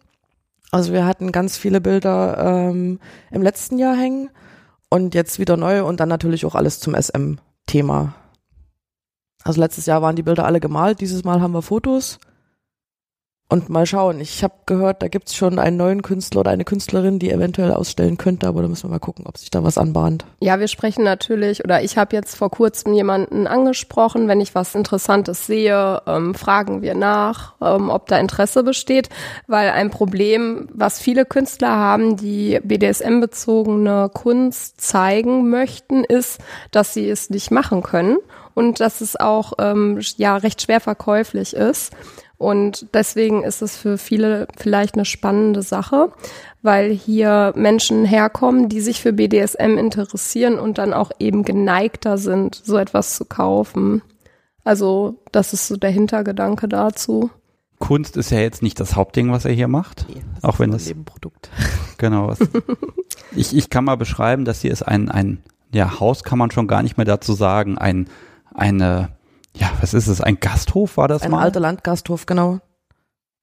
Also 0.72 0.94
wir 0.94 1.04
hatten 1.04 1.32
ganz 1.32 1.58
viele 1.58 1.82
Bilder 1.82 2.38
ähm, 2.70 2.98
im 3.30 3.42
letzten 3.42 3.78
Jahr 3.78 3.94
hängen 3.94 4.30
und 4.88 5.14
jetzt 5.14 5.38
wieder 5.38 5.58
neu 5.58 5.84
und 5.84 6.00
dann 6.00 6.08
natürlich 6.08 6.46
auch 6.46 6.54
alles 6.54 6.80
zum 6.80 6.94
SM-Thema. 6.94 8.14
Also 9.44 9.60
letztes 9.60 9.84
Jahr 9.84 10.00
waren 10.00 10.16
die 10.16 10.22
Bilder 10.22 10.46
alle 10.46 10.60
gemalt, 10.60 11.00
dieses 11.00 11.24
Mal 11.24 11.42
haben 11.42 11.52
wir 11.52 11.60
Fotos. 11.60 12.18
Und 13.52 13.68
mal 13.68 13.84
schauen, 13.84 14.18
ich 14.18 14.42
habe 14.42 14.54
gehört, 14.64 15.02
da 15.02 15.08
gibt's 15.08 15.34
schon 15.34 15.58
einen 15.58 15.76
neuen 15.76 16.00
Künstler 16.00 16.40
oder 16.40 16.52
eine 16.52 16.64
Künstlerin, 16.64 17.18
die 17.18 17.30
eventuell 17.30 17.70
ausstellen 17.70 18.16
könnte, 18.16 18.46
aber 18.46 18.62
da 18.62 18.68
müssen 18.68 18.84
wir 18.84 18.92
mal 18.92 18.98
gucken, 18.98 19.26
ob 19.28 19.36
sich 19.36 19.50
da 19.50 19.62
was 19.62 19.76
anbahnt. 19.76 20.24
Ja, 20.40 20.58
wir 20.58 20.68
sprechen 20.68 21.04
natürlich, 21.04 21.62
oder 21.62 21.82
ich 21.82 21.98
habe 21.98 22.16
jetzt 22.16 22.34
vor 22.34 22.50
kurzem 22.50 22.94
jemanden 22.94 23.46
angesprochen, 23.46 24.26
wenn 24.26 24.40
ich 24.40 24.54
was 24.54 24.74
Interessantes 24.74 25.46
sehe, 25.46 26.00
ähm, 26.06 26.34
fragen 26.34 26.80
wir 26.80 26.94
nach, 26.94 27.52
ähm, 27.60 27.90
ob 27.90 28.06
da 28.06 28.16
Interesse 28.16 28.62
besteht, 28.62 29.10
weil 29.48 29.68
ein 29.68 29.90
Problem, 29.90 30.70
was 30.72 30.98
viele 30.98 31.26
Künstler 31.26 31.76
haben, 31.76 32.16
die 32.16 32.58
BDSM-bezogene 32.64 34.08
Kunst 34.14 34.80
zeigen 34.80 35.50
möchten, 35.50 36.04
ist, 36.04 36.40
dass 36.70 36.94
sie 36.94 37.06
es 37.06 37.28
nicht 37.28 37.50
machen 37.50 37.82
können 37.82 38.16
und 38.54 38.80
dass 38.80 39.02
es 39.02 39.20
auch 39.20 39.52
ähm, 39.58 40.00
ja 40.16 40.38
recht 40.38 40.62
schwer 40.62 40.80
verkäuflich 40.80 41.52
ist. 41.54 41.92
Und 42.42 42.86
deswegen 42.92 43.44
ist 43.44 43.62
es 43.62 43.76
für 43.76 43.96
viele 43.98 44.48
vielleicht 44.56 44.94
eine 44.94 45.04
spannende 45.04 45.62
Sache, 45.62 46.12
weil 46.62 46.90
hier 46.90 47.52
Menschen 47.56 48.04
herkommen, 48.04 48.68
die 48.68 48.80
sich 48.80 49.00
für 49.00 49.12
BDSM 49.12 49.78
interessieren 49.78 50.58
und 50.58 50.78
dann 50.78 50.92
auch 50.92 51.10
eben 51.18 51.44
geneigter 51.44 52.18
sind, 52.18 52.54
so 52.54 52.76
etwas 52.76 53.16
zu 53.16 53.24
kaufen. 53.24 54.02
Also 54.64 55.16
das 55.32 55.52
ist 55.52 55.68
so 55.68 55.76
der 55.76 55.90
Hintergedanke 55.90 56.68
dazu. 56.68 57.30
Kunst 57.78 58.16
ist 58.16 58.30
ja 58.30 58.38
jetzt 58.38 58.62
nicht 58.62 58.78
das 58.78 58.94
Hauptding, 58.94 59.32
was 59.32 59.44
er 59.44 59.52
hier 59.52 59.66
macht. 59.68 60.06
Das 60.36 60.44
Auch 60.44 60.54
ist 60.54 60.60
wenn 60.60 60.70
das- 60.70 60.84
ein 60.84 60.88
Nebenprodukt. 60.88 61.50
Genau. 61.98 62.26
Was. 62.28 62.38
ich, 63.36 63.56
ich 63.56 63.70
kann 63.70 63.84
mal 63.84 63.96
beschreiben, 63.96 64.44
dass 64.44 64.60
hier 64.62 64.72
ist 64.72 64.82
ein, 64.82 65.08
ein, 65.08 65.38
ja, 65.72 66.00
Haus 66.00 66.24
kann 66.24 66.36
man 66.38 66.50
schon 66.50 66.66
gar 66.66 66.82
nicht 66.82 66.96
mehr 66.96 67.04
dazu 67.06 67.32
sagen, 67.32 67.78
ein, 67.78 68.08
eine, 68.52 69.10
ja, 69.56 69.70
was 69.80 69.94
ist 69.94 70.06
es, 70.06 70.20
ein 70.20 70.40
Gasthof 70.40 70.96
war 70.96 71.08
das 71.08 71.22
Ein 71.22 71.32
mal? 71.32 71.42
alter 71.42 71.60
Landgasthof, 71.60 72.26
genau. 72.26 72.60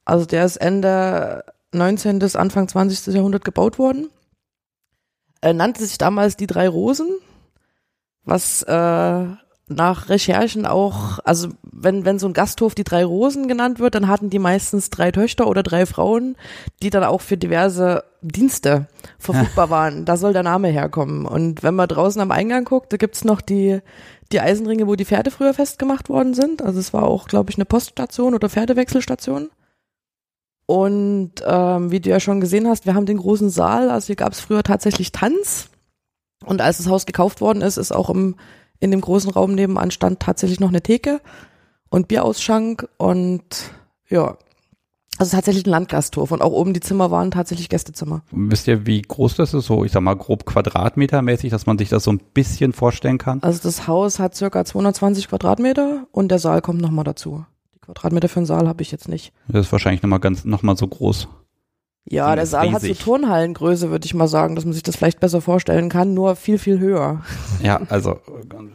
Also 0.05 0.25
der 0.25 0.45
ist 0.45 0.57
Ende 0.57 1.43
19. 1.71 2.19
bis 2.19 2.35
Anfang 2.35 2.67
20. 2.67 3.13
Jahrhundert 3.13 3.45
gebaut 3.45 3.77
worden. 3.77 4.09
Er 5.41 5.53
nannte 5.53 5.85
sich 5.85 5.97
damals 5.97 6.35
die 6.35 6.47
drei 6.47 6.67
Rosen, 6.67 7.07
was 8.23 8.63
äh, 8.63 9.25
nach 9.69 10.09
Recherchen 10.09 10.65
auch, 10.65 11.19
also 11.23 11.49
wenn, 11.71 12.03
wenn 12.03 12.19
so 12.19 12.27
ein 12.27 12.33
Gasthof 12.33 12.73
die 12.73 12.83
drei 12.83 13.05
Rosen 13.05 13.47
genannt 13.47 13.79
wird, 13.79 13.95
dann 13.95 14.07
hatten 14.07 14.29
die 14.29 14.39
meistens 14.39 14.89
drei 14.89 15.11
Töchter 15.11 15.47
oder 15.47 15.61
drei 15.61 15.85
Frauen, 15.85 16.35
die 16.81 16.89
dann 16.89 17.03
auch 17.03 17.21
für 17.21 17.37
diverse 17.37 18.03
Dienste 18.21 18.87
verfügbar 19.19 19.69
waren. 19.69 20.05
Da 20.05 20.17
soll 20.17 20.33
der 20.33 20.43
Name 20.43 20.69
herkommen. 20.69 21.25
Und 21.25 21.61
wenn 21.61 21.75
man 21.75 21.87
draußen 21.87 22.19
am 22.19 22.31
Eingang 22.31 22.65
guckt, 22.65 22.91
da 22.91 22.97
gibt's 22.97 23.23
noch 23.23 23.41
die, 23.41 23.79
die 24.31 24.41
Eisenringe, 24.41 24.87
wo 24.87 24.95
die 24.95 25.05
Pferde 25.05 25.29
früher 25.29 25.53
festgemacht 25.53 26.09
worden 26.09 26.33
sind. 26.33 26.63
Also 26.63 26.79
es 26.79 26.91
war 26.91 27.03
auch, 27.03 27.27
glaube 27.27 27.51
ich, 27.51 27.57
eine 27.57 27.65
Poststation 27.65 28.33
oder 28.33 28.49
Pferdewechselstation. 28.49 29.49
Und 30.65 31.31
ähm, 31.45 31.91
wie 31.91 31.99
du 31.99 32.09
ja 32.09 32.19
schon 32.19 32.41
gesehen 32.41 32.67
hast, 32.67 32.85
wir 32.85 32.95
haben 32.95 33.05
den 33.05 33.17
großen 33.17 33.49
Saal, 33.49 33.89
also 33.89 34.07
hier 34.07 34.15
gab 34.15 34.33
es 34.33 34.39
früher 34.39 34.63
tatsächlich 34.63 35.11
Tanz. 35.11 35.69
Und 36.45 36.61
als 36.61 36.77
das 36.77 36.87
Haus 36.87 37.05
gekauft 37.05 37.41
worden 37.41 37.61
ist, 37.61 37.77
ist 37.77 37.91
auch 37.91 38.09
im, 38.09 38.35
in 38.79 38.91
dem 38.91 39.01
großen 39.01 39.31
Raum 39.31 39.53
nebenan 39.53 39.91
stand 39.91 40.19
tatsächlich 40.19 40.59
noch 40.59 40.69
eine 40.69 40.81
Theke 40.81 41.21
und 41.89 42.07
Bierausschank 42.07 42.87
und 42.97 43.71
ja. 44.09 44.37
Also 45.17 45.35
tatsächlich 45.35 45.65
ein 45.65 45.71
Landgasthof 45.71 46.31
und 46.31 46.41
auch 46.41 46.53
oben 46.53 46.73
die 46.73 46.79
Zimmer 46.79 47.11
waren 47.11 47.29
tatsächlich 47.29 47.67
Gästezimmer. 47.67 48.21
Wisst 48.31 48.67
ihr, 48.67 48.85
wie 48.85 49.01
groß 49.01 49.35
das 49.35 49.53
ist? 49.53 49.65
So, 49.65 49.83
ich 49.83 49.91
sag 49.91 50.01
mal, 50.01 50.15
grob 50.15 50.45
quadratmetermäßig, 50.45 51.49
dass 51.51 51.65
man 51.65 51.77
sich 51.77 51.89
das 51.89 52.05
so 52.05 52.11
ein 52.13 52.21
bisschen 52.33 52.71
vorstellen 52.71 53.17
kann? 53.17 53.43
Also 53.43 53.59
das 53.61 53.85
Haus 53.85 54.17
hat 54.19 54.35
circa 54.35 54.63
220 54.63 55.27
Quadratmeter 55.27 56.07
und 56.13 56.29
der 56.29 56.39
Saal 56.39 56.61
kommt 56.61 56.79
nochmal 56.79 57.03
dazu. 57.03 57.43
Die 57.75 57.79
Quadratmeter 57.79 58.29
für 58.29 58.39
den 58.39 58.45
Saal 58.45 58.69
habe 58.69 58.81
ich 58.81 58.91
jetzt 58.91 59.09
nicht. 59.09 59.33
Das 59.49 59.65
ist 59.65 59.71
wahrscheinlich 59.73 60.01
nochmal 60.01 60.21
ganz, 60.21 60.45
nochmal 60.45 60.77
so 60.77 60.87
groß. 60.87 61.27
Ja, 62.05 62.35
der 62.35 62.45
Saal 62.45 62.71
hat 62.71 62.81
so 62.81 62.87
riesig. 62.87 63.03
Turnhallengröße, 63.03 63.91
würde 63.91 64.05
ich 64.05 64.13
mal 64.13 64.27
sagen, 64.27 64.55
dass 64.55 64.65
man 64.65 64.73
sich 64.73 64.83
das 64.83 64.95
vielleicht 64.95 65.19
besser 65.19 65.41
vorstellen 65.41 65.89
kann, 65.89 66.13
nur 66.13 66.35
viel, 66.35 66.57
viel 66.57 66.79
höher. 66.79 67.23
Ja, 67.61 67.81
also 67.89 68.21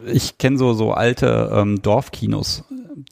ich 0.05 0.37
kenne 0.37 0.59
so, 0.59 0.73
so 0.73 0.91
alte 0.91 1.49
ähm, 1.51 1.81
Dorfkinos, 1.81 2.63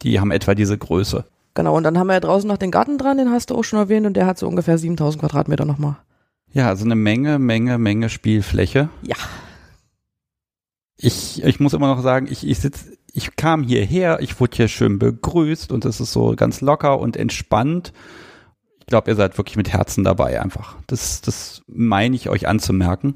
die 0.03 0.19
haben 0.19 0.29
etwa 0.29 0.53
diese 0.53 0.77
Größe. 0.77 1.25
Genau, 1.55 1.75
und 1.75 1.83
dann 1.83 1.97
haben 1.97 2.07
wir 2.07 2.13
ja 2.13 2.19
draußen 2.19 2.47
noch 2.47 2.57
den 2.57 2.69
Garten 2.69 2.99
dran, 2.99 3.17
den 3.17 3.31
hast 3.31 3.49
du 3.49 3.55
auch 3.55 3.63
schon 3.63 3.79
erwähnt, 3.79 4.05
und 4.05 4.13
der 4.13 4.27
hat 4.27 4.37
so 4.37 4.47
ungefähr 4.47 4.77
7000 4.77 5.19
Quadratmeter 5.21 5.65
nochmal. 5.65 5.97
Ja, 6.51 6.67
also 6.67 6.85
eine 6.85 6.95
Menge, 6.95 7.39
Menge, 7.39 7.79
Menge 7.79 8.09
Spielfläche. 8.09 8.89
Ja. 9.01 9.15
Ich, 10.95 11.43
ich 11.43 11.59
muss 11.59 11.73
immer 11.73 11.87
noch 11.87 12.03
sagen, 12.03 12.27
ich, 12.29 12.47
ich 12.47 12.59
sitz, 12.59 12.85
ich 13.11 13.35
kam 13.35 13.63
hierher, 13.63 14.19
ich 14.21 14.39
wurde 14.39 14.57
hier 14.57 14.67
schön 14.67 14.99
begrüßt 14.99 15.71
und 15.71 15.85
es 15.85 15.99
ist 15.99 16.11
so 16.11 16.35
ganz 16.35 16.61
locker 16.61 16.99
und 16.99 17.17
entspannt. 17.17 17.93
Ich 18.83 18.87
glaube, 18.87 19.09
ihr 19.09 19.15
seid 19.15 19.37
wirklich 19.37 19.55
mit 19.55 19.71
Herzen 19.71 20.03
dabei 20.03 20.41
einfach. 20.41 20.75
Das, 20.87 21.21
das 21.21 21.61
meine 21.67 22.15
ich 22.15 22.29
euch 22.29 22.47
anzumerken. 22.47 23.15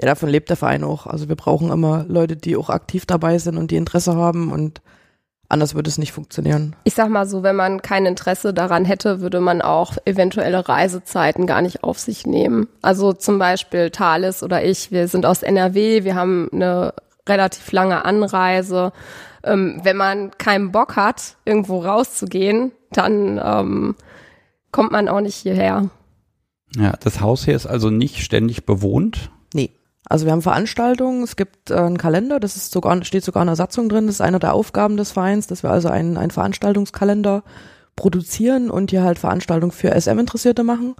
Ja, 0.00 0.06
davon 0.06 0.28
lebt 0.28 0.48
der 0.48 0.56
Verein 0.56 0.82
auch. 0.82 1.06
Also 1.06 1.28
wir 1.28 1.36
brauchen 1.36 1.70
immer 1.70 2.04
Leute, 2.08 2.36
die 2.36 2.56
auch 2.56 2.70
aktiv 2.70 3.06
dabei 3.06 3.38
sind 3.38 3.58
und 3.58 3.70
die 3.70 3.76
Interesse 3.76 4.16
haben 4.16 4.50
und 4.50 4.80
anders 5.48 5.74
würde 5.74 5.88
es 5.88 5.98
nicht 5.98 6.12
funktionieren. 6.12 6.74
Ich 6.84 6.94
sag 6.94 7.10
mal 7.10 7.26
so, 7.26 7.42
wenn 7.42 7.54
man 7.54 7.82
kein 7.82 8.06
Interesse 8.06 8.54
daran 8.54 8.84
hätte, 8.84 9.20
würde 9.20 9.40
man 9.40 9.62
auch 9.62 9.96
eventuelle 10.04 10.68
Reisezeiten 10.68 11.46
gar 11.46 11.62
nicht 11.62 11.84
auf 11.84 11.98
sich 11.98 12.26
nehmen. 12.26 12.66
Also 12.82 13.12
zum 13.12 13.38
Beispiel 13.38 13.90
Thales 13.90 14.42
oder 14.42 14.64
ich, 14.64 14.90
wir 14.90 15.06
sind 15.06 15.26
aus 15.26 15.42
NRW, 15.42 16.02
wir 16.02 16.14
haben 16.14 16.48
eine 16.50 16.94
relativ 17.28 17.70
lange 17.72 18.04
Anreise. 18.04 18.92
Ähm, 19.44 19.80
wenn 19.82 19.96
man 19.96 20.30
keinen 20.38 20.72
Bock 20.72 20.96
hat, 20.96 21.36
irgendwo 21.44 21.80
rauszugehen, 21.80 22.72
dann 22.90 23.40
ähm, 23.44 23.94
kommt 24.74 24.92
man 24.92 25.08
auch 25.08 25.20
nicht 25.20 25.36
hierher. 25.36 25.88
Ja, 26.76 26.94
das 27.00 27.20
Haus 27.20 27.44
hier 27.44 27.54
ist 27.54 27.66
also 27.66 27.88
nicht 27.90 28.18
ständig 28.22 28.66
bewohnt. 28.66 29.30
Nee. 29.54 29.70
Also 30.06 30.26
wir 30.26 30.32
haben 30.32 30.42
Veranstaltungen, 30.42 31.22
es 31.22 31.36
gibt 31.36 31.70
äh, 31.70 31.74
einen 31.76 31.96
Kalender, 31.96 32.40
das 32.40 32.56
ist 32.56 32.72
sogar, 32.72 33.02
steht 33.04 33.24
sogar 33.24 33.42
in 33.42 33.46
der 33.46 33.56
Satzung 33.56 33.88
drin, 33.88 34.06
das 34.06 34.16
ist 34.16 34.20
eine 34.20 34.38
der 34.38 34.52
Aufgaben 34.52 34.96
des 34.96 35.12
Vereins, 35.12 35.46
dass 35.46 35.62
wir 35.62 35.70
also 35.70 35.88
einen, 35.88 36.16
einen 36.18 36.30
Veranstaltungskalender 36.30 37.42
produzieren 37.96 38.70
und 38.70 38.90
hier 38.90 39.02
halt 39.04 39.18
Veranstaltungen 39.18 39.72
für 39.72 39.92
SM-Interessierte 39.98 40.64
machen. 40.64 40.94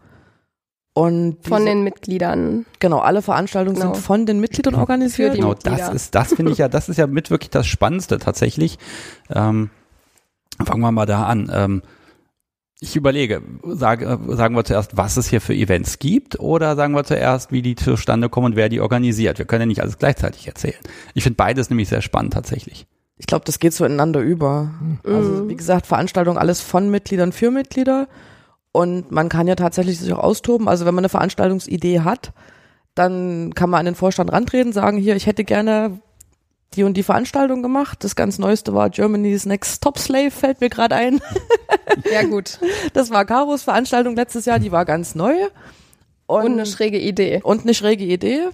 Und 0.97 1.39
Von 1.45 1.59
diese- 1.63 1.71
den 1.71 1.83
Mitgliedern. 1.83 2.67
genau, 2.79 3.01
alle 3.01 3.21
Veranstaltungen 3.21 3.77
Genau. 3.81 3.95
sind 3.95 4.03
von 4.05 4.27
den 4.27 4.39
Mitgliedern 4.39 4.77
organisiert. 4.77 5.33
die 5.35 5.39
Genau, 5.39 5.51
Mitglieder. 5.51 5.77
das 5.77 5.93
ist, 5.93 6.15
das 6.15 6.33
finde 6.35 6.53
ich 6.53 6.59
ja, 6.59 6.69
das 6.69 6.89
ist 6.89 6.97
ja 6.99 7.09
mit 7.09 7.31
wirklich 7.31 7.51
das 7.51 7.67
Spannendste 7.67 8.19
tatsächlich. 8.21 8.79
Ähm, 9.29 9.71
fangen 10.65 10.81
wir 10.83 10.93
mal 10.93 11.05
da 11.07 11.25
an. 11.25 11.51
Ähm, 11.53 11.83
ich 12.85 12.97
überlege, 12.97 13.41
sage, 13.65 14.19
sagen 14.29 14.55
wir 14.55 14.65
zuerst, 14.65 14.97
was 14.97 15.17
es 15.17 15.29
hier 15.29 15.41
für 15.41 15.55
Events 15.55 15.99
gibt 15.99 16.39
oder 16.39 16.77
sagen 16.77 16.95
wir 16.95 17.05
zuerst, 17.05 17.51
wie 17.51 17.63
die 17.63 17.77
zustande 17.77 18.29
kommen 18.29 18.47
und 18.47 18.57
wer 18.57 18.69
die 18.69 18.81
organisiert. 18.81 19.39
Wir 19.39 19.47
können 19.47 19.63
ja 19.63 19.67
nicht 19.67 19.81
alles 19.81 19.97
gleichzeitig 19.97 20.47
erzählen. 20.47 20.79
Ich 21.15 21.23
finde 21.23 21.37
beides 21.37 21.71
nämlich 21.71 21.89
sehr 21.89 22.03
spannend 22.03 22.35
tatsächlich. 22.35 22.87
Ich 23.17 23.27
glaube, 23.27 23.47
das 23.47 23.59
geht 23.59 23.73
so 23.73 23.87
ineinander 23.87 24.21
über. 24.21 24.75
Also 25.03 25.49
wie 25.49 25.57
gesagt, 25.57 25.87
Veranstaltung 25.87 26.37
alles 26.37 26.61
von 26.61 26.91
Mitgliedern 26.91 27.33
für 27.33 27.51
Mitglieder. 27.51 28.07
Und 28.73 29.11
man 29.11 29.31
kann 29.31 29.47
ja 29.47 29.55
tatsächlich 29.55 29.99
sich 29.99 30.13
auch 30.13 30.19
austoben. 30.19 30.69
Also 30.69 30.85
wenn 30.85 30.95
man 30.95 31.05
eine 31.05 31.09
Veranstaltungsidee 31.09 32.01
hat, 32.01 32.33
dann 32.95 33.55
kann 33.55 33.71
man 33.71 33.81
an 33.81 33.87
den 33.87 33.95
Vorstand 33.95 34.31
rantreten, 34.31 34.73
sagen, 34.73 34.99
hier, 34.99 35.17
ich 35.17 35.27
hätte 35.27 35.45
gerne 35.45 36.01
die 36.77 36.85
und 36.85 36.97
die 36.97 37.03
Veranstaltung 37.03 37.63
gemacht. 37.63 38.05
Das 38.05 38.17
ganz 38.17 38.39
Neueste 38.39 38.75
war 38.75 38.91
Germany's 38.91 39.47
Next 39.47 39.83
Top 39.83 39.99
Slave, 39.99 40.31
fällt 40.31 40.61
mir 40.61 40.71
gerade 40.71 40.95
ein. 40.95 41.21
Ja 42.13 42.23
gut. 42.25 42.59
Das 42.93 43.11
war 43.11 43.25
Karos 43.25 43.63
Veranstaltung 43.63 44.17
letztes 44.17 44.47
Jahr, 44.47 44.59
die 44.59 44.73
war 44.73 44.85
ganz 44.85 45.15
neu. 45.15 45.35
Und 46.27 46.53
eine 46.53 46.67
schräge 46.67 46.99
Idee. 46.99 47.41
und 47.45 47.63
eine 47.63 47.75
schräge 47.75 48.05
Idee. 48.05 48.49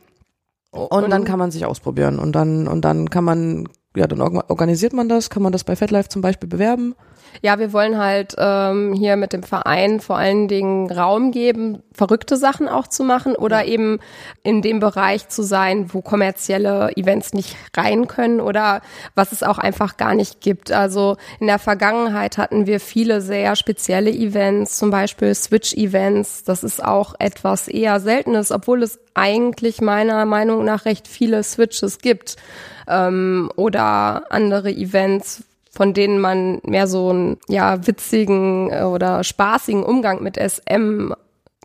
Und, 0.73 1.11
dann 1.11 1.25
kann 1.25 1.39
man 1.39 1.51
sich 1.51 1.65
ausprobieren. 1.65 2.19
Und 2.19 2.33
dann, 2.33 2.69
und 2.69 2.83
dann 2.85 3.09
kann 3.09 3.25
man, 3.25 3.69
ja, 3.97 4.07
dann 4.07 4.21
orga- 4.21 4.49
organisiert 4.51 4.93
man 4.93 5.09
das, 5.09 5.31
kann 5.31 5.43
man 5.43 5.53
das 5.53 5.65
bei 5.65 5.75
FetLife 5.75 6.09
zum 6.09 6.23
Beispiel 6.23 6.49
bewerben. 6.49 6.95
Ja, 7.43 7.59
wir 7.59 7.73
wollen 7.73 7.97
halt 7.97 8.35
ähm, 8.39 8.93
hier 8.93 9.17
mit 9.17 9.33
dem 9.33 9.43
Verein 9.43 10.01
vor 10.01 10.19
allen 10.19 10.47
Dingen 10.47 10.91
Raum 10.91 11.33
geben, 11.33 11.83
verrückte 11.93 12.37
Sachen 12.37 12.69
auch 12.69 12.87
zu 12.87 13.03
machen 13.03 13.35
oder 13.35 13.65
eben 13.65 13.99
in 14.43 14.63
dem 14.63 14.81
Bereich 14.81 15.29
zu 15.29 15.43
sein, 15.43 15.93
wo 15.93 16.03
kommerzielle 16.03 16.97
Events 16.97 17.33
nicht 17.33 17.57
rein 17.77 18.07
können 18.09 18.41
oder 18.41 18.83
was 19.15 19.33
es 19.33 19.43
auch 19.43 19.59
einfach 19.59 19.97
gar 19.97 20.15
nicht 20.15 20.41
gibt. 20.41 20.71
Also 20.71 21.17
in 21.41 21.47
der 21.47 21.59
Vergangenheit 21.59 22.37
hatten 22.37 22.67
wir 22.67 22.81
viele 22.81 23.21
sehr 23.21 23.57
spezielle 23.57 24.11
Events, 24.11 24.77
zum 24.79 24.91
Beispiel 24.91 25.35
Switch-Events. 25.35 26.45
Das 26.45 26.63
ist 26.63 26.85
auch 26.85 27.15
etwas 27.19 27.69
eher 27.69 28.01
Seltenes, 28.01 28.51
obwohl 28.53 28.83
es 28.83 28.99
eigentlich 29.15 29.81
meiner 29.81 30.25
Meinung 30.25 30.65
nach 30.65 30.85
recht 30.85 31.09
viele 31.09 31.43
Switches 31.43 31.99
gibt 31.99 32.37
ähm, 32.89 33.51
oder 33.57 34.25
andere 34.31 34.71
Events, 34.71 35.45
von 35.81 35.95
denen 35.95 36.21
man 36.21 36.61
mehr 36.63 36.87
so 36.87 37.09
einen 37.09 37.39
ja 37.49 37.87
witzigen 37.87 38.71
äh, 38.71 38.83
oder 38.83 39.25
spaßigen 39.25 39.83
Umgang 39.83 40.23
mit 40.23 40.37
SM 40.37 41.15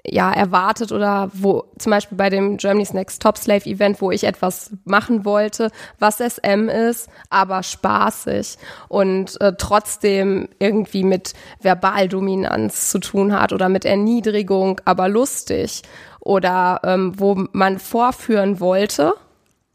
ja 0.05 0.31
erwartet 0.31 0.93
oder 0.93 1.29
wo 1.33 1.65
zum 1.77 1.89
Beispiel 1.89 2.17
bei 2.17 2.29
dem 2.29 2.55
Germany's 2.55 2.93
Next 2.93 3.21
Top 3.21 3.37
Slave 3.37 3.65
Event, 3.65 3.99
wo 3.99 4.11
ich 4.11 4.23
etwas 4.23 4.71
machen 4.85 5.25
wollte, 5.25 5.69
was 5.99 6.19
SM 6.21 6.69
ist, 6.69 7.09
aber 7.29 7.61
spaßig 7.61 8.57
und 8.87 9.41
äh, 9.41 9.51
trotzdem 9.57 10.47
irgendwie 10.59 11.03
mit 11.03 11.33
Verbaldominanz 11.59 12.91
zu 12.91 12.99
tun 12.99 13.37
hat 13.37 13.51
oder 13.51 13.67
mit 13.67 13.83
Erniedrigung, 13.83 14.79
aber 14.85 15.09
lustig 15.09 15.81
oder 16.21 16.79
ähm, 16.85 17.19
wo 17.19 17.35
man 17.51 17.79
vorführen 17.79 18.61
wollte, 18.61 19.13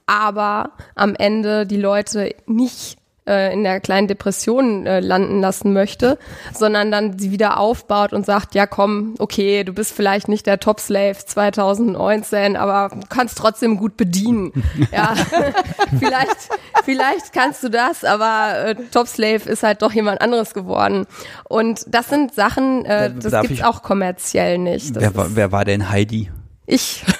aber 0.07 0.71
am 0.95 1.15
Ende 1.15 1.67
die 1.67 1.77
Leute 1.77 2.35
nicht 2.47 3.00
äh, 3.27 3.53
in 3.53 3.63
der 3.65 3.81
kleinen 3.81 4.09
Depression 4.09 4.87
äh, 4.87 5.01
landen 5.01 5.41
lassen 5.41 5.73
möchte, 5.73 6.19
sondern 6.53 6.91
dann 6.91 7.19
sie 7.19 7.31
wieder 7.31 7.59
aufbaut 7.59 8.13
und 8.13 8.25
sagt, 8.27 8.55
ja 8.55 8.67
komm, 8.67 9.15
okay, 9.19 9.63
du 9.65 9.73
bist 9.73 9.93
vielleicht 9.93 10.29
nicht 10.29 10.47
der 10.47 10.59
Top 10.61 10.81
Slave 10.81 11.17
2019, 11.25 12.57
aber 12.57 12.91
du 12.95 13.07
kannst 13.09 13.39
trotzdem 13.39 13.77
gut 13.77 13.97
bedienen. 13.97 14.53
ja, 14.93 15.15
vielleicht, 15.99 16.49
vielleicht 16.85 17.33
kannst 17.33 17.63
du 17.63 17.69
das, 17.69 18.05
aber 18.05 18.67
äh, 18.71 18.75
Top 18.93 19.07
Slave 19.07 19.49
ist 19.49 19.63
halt 19.63 19.83
doch 19.83 19.93
jemand 19.93 20.21
anderes 20.21 20.55
geworden. 20.55 21.07
Und 21.49 21.85
das 21.89 22.09
sind 22.09 22.35
Sachen, 22.35 22.85
äh, 22.85 23.13
das 23.15 23.33
Darf 23.33 23.43
gibt's 23.43 23.59
ich- 23.61 23.65
auch 23.65 23.83
kommerziell 23.83 24.59
nicht. 24.59 24.95
Wer, 24.95 25.15
war- 25.15 25.37
wer 25.37 25.53
war 25.53 25.65
denn 25.65 25.91
Heidi? 25.91 26.31
ich. 26.67 27.05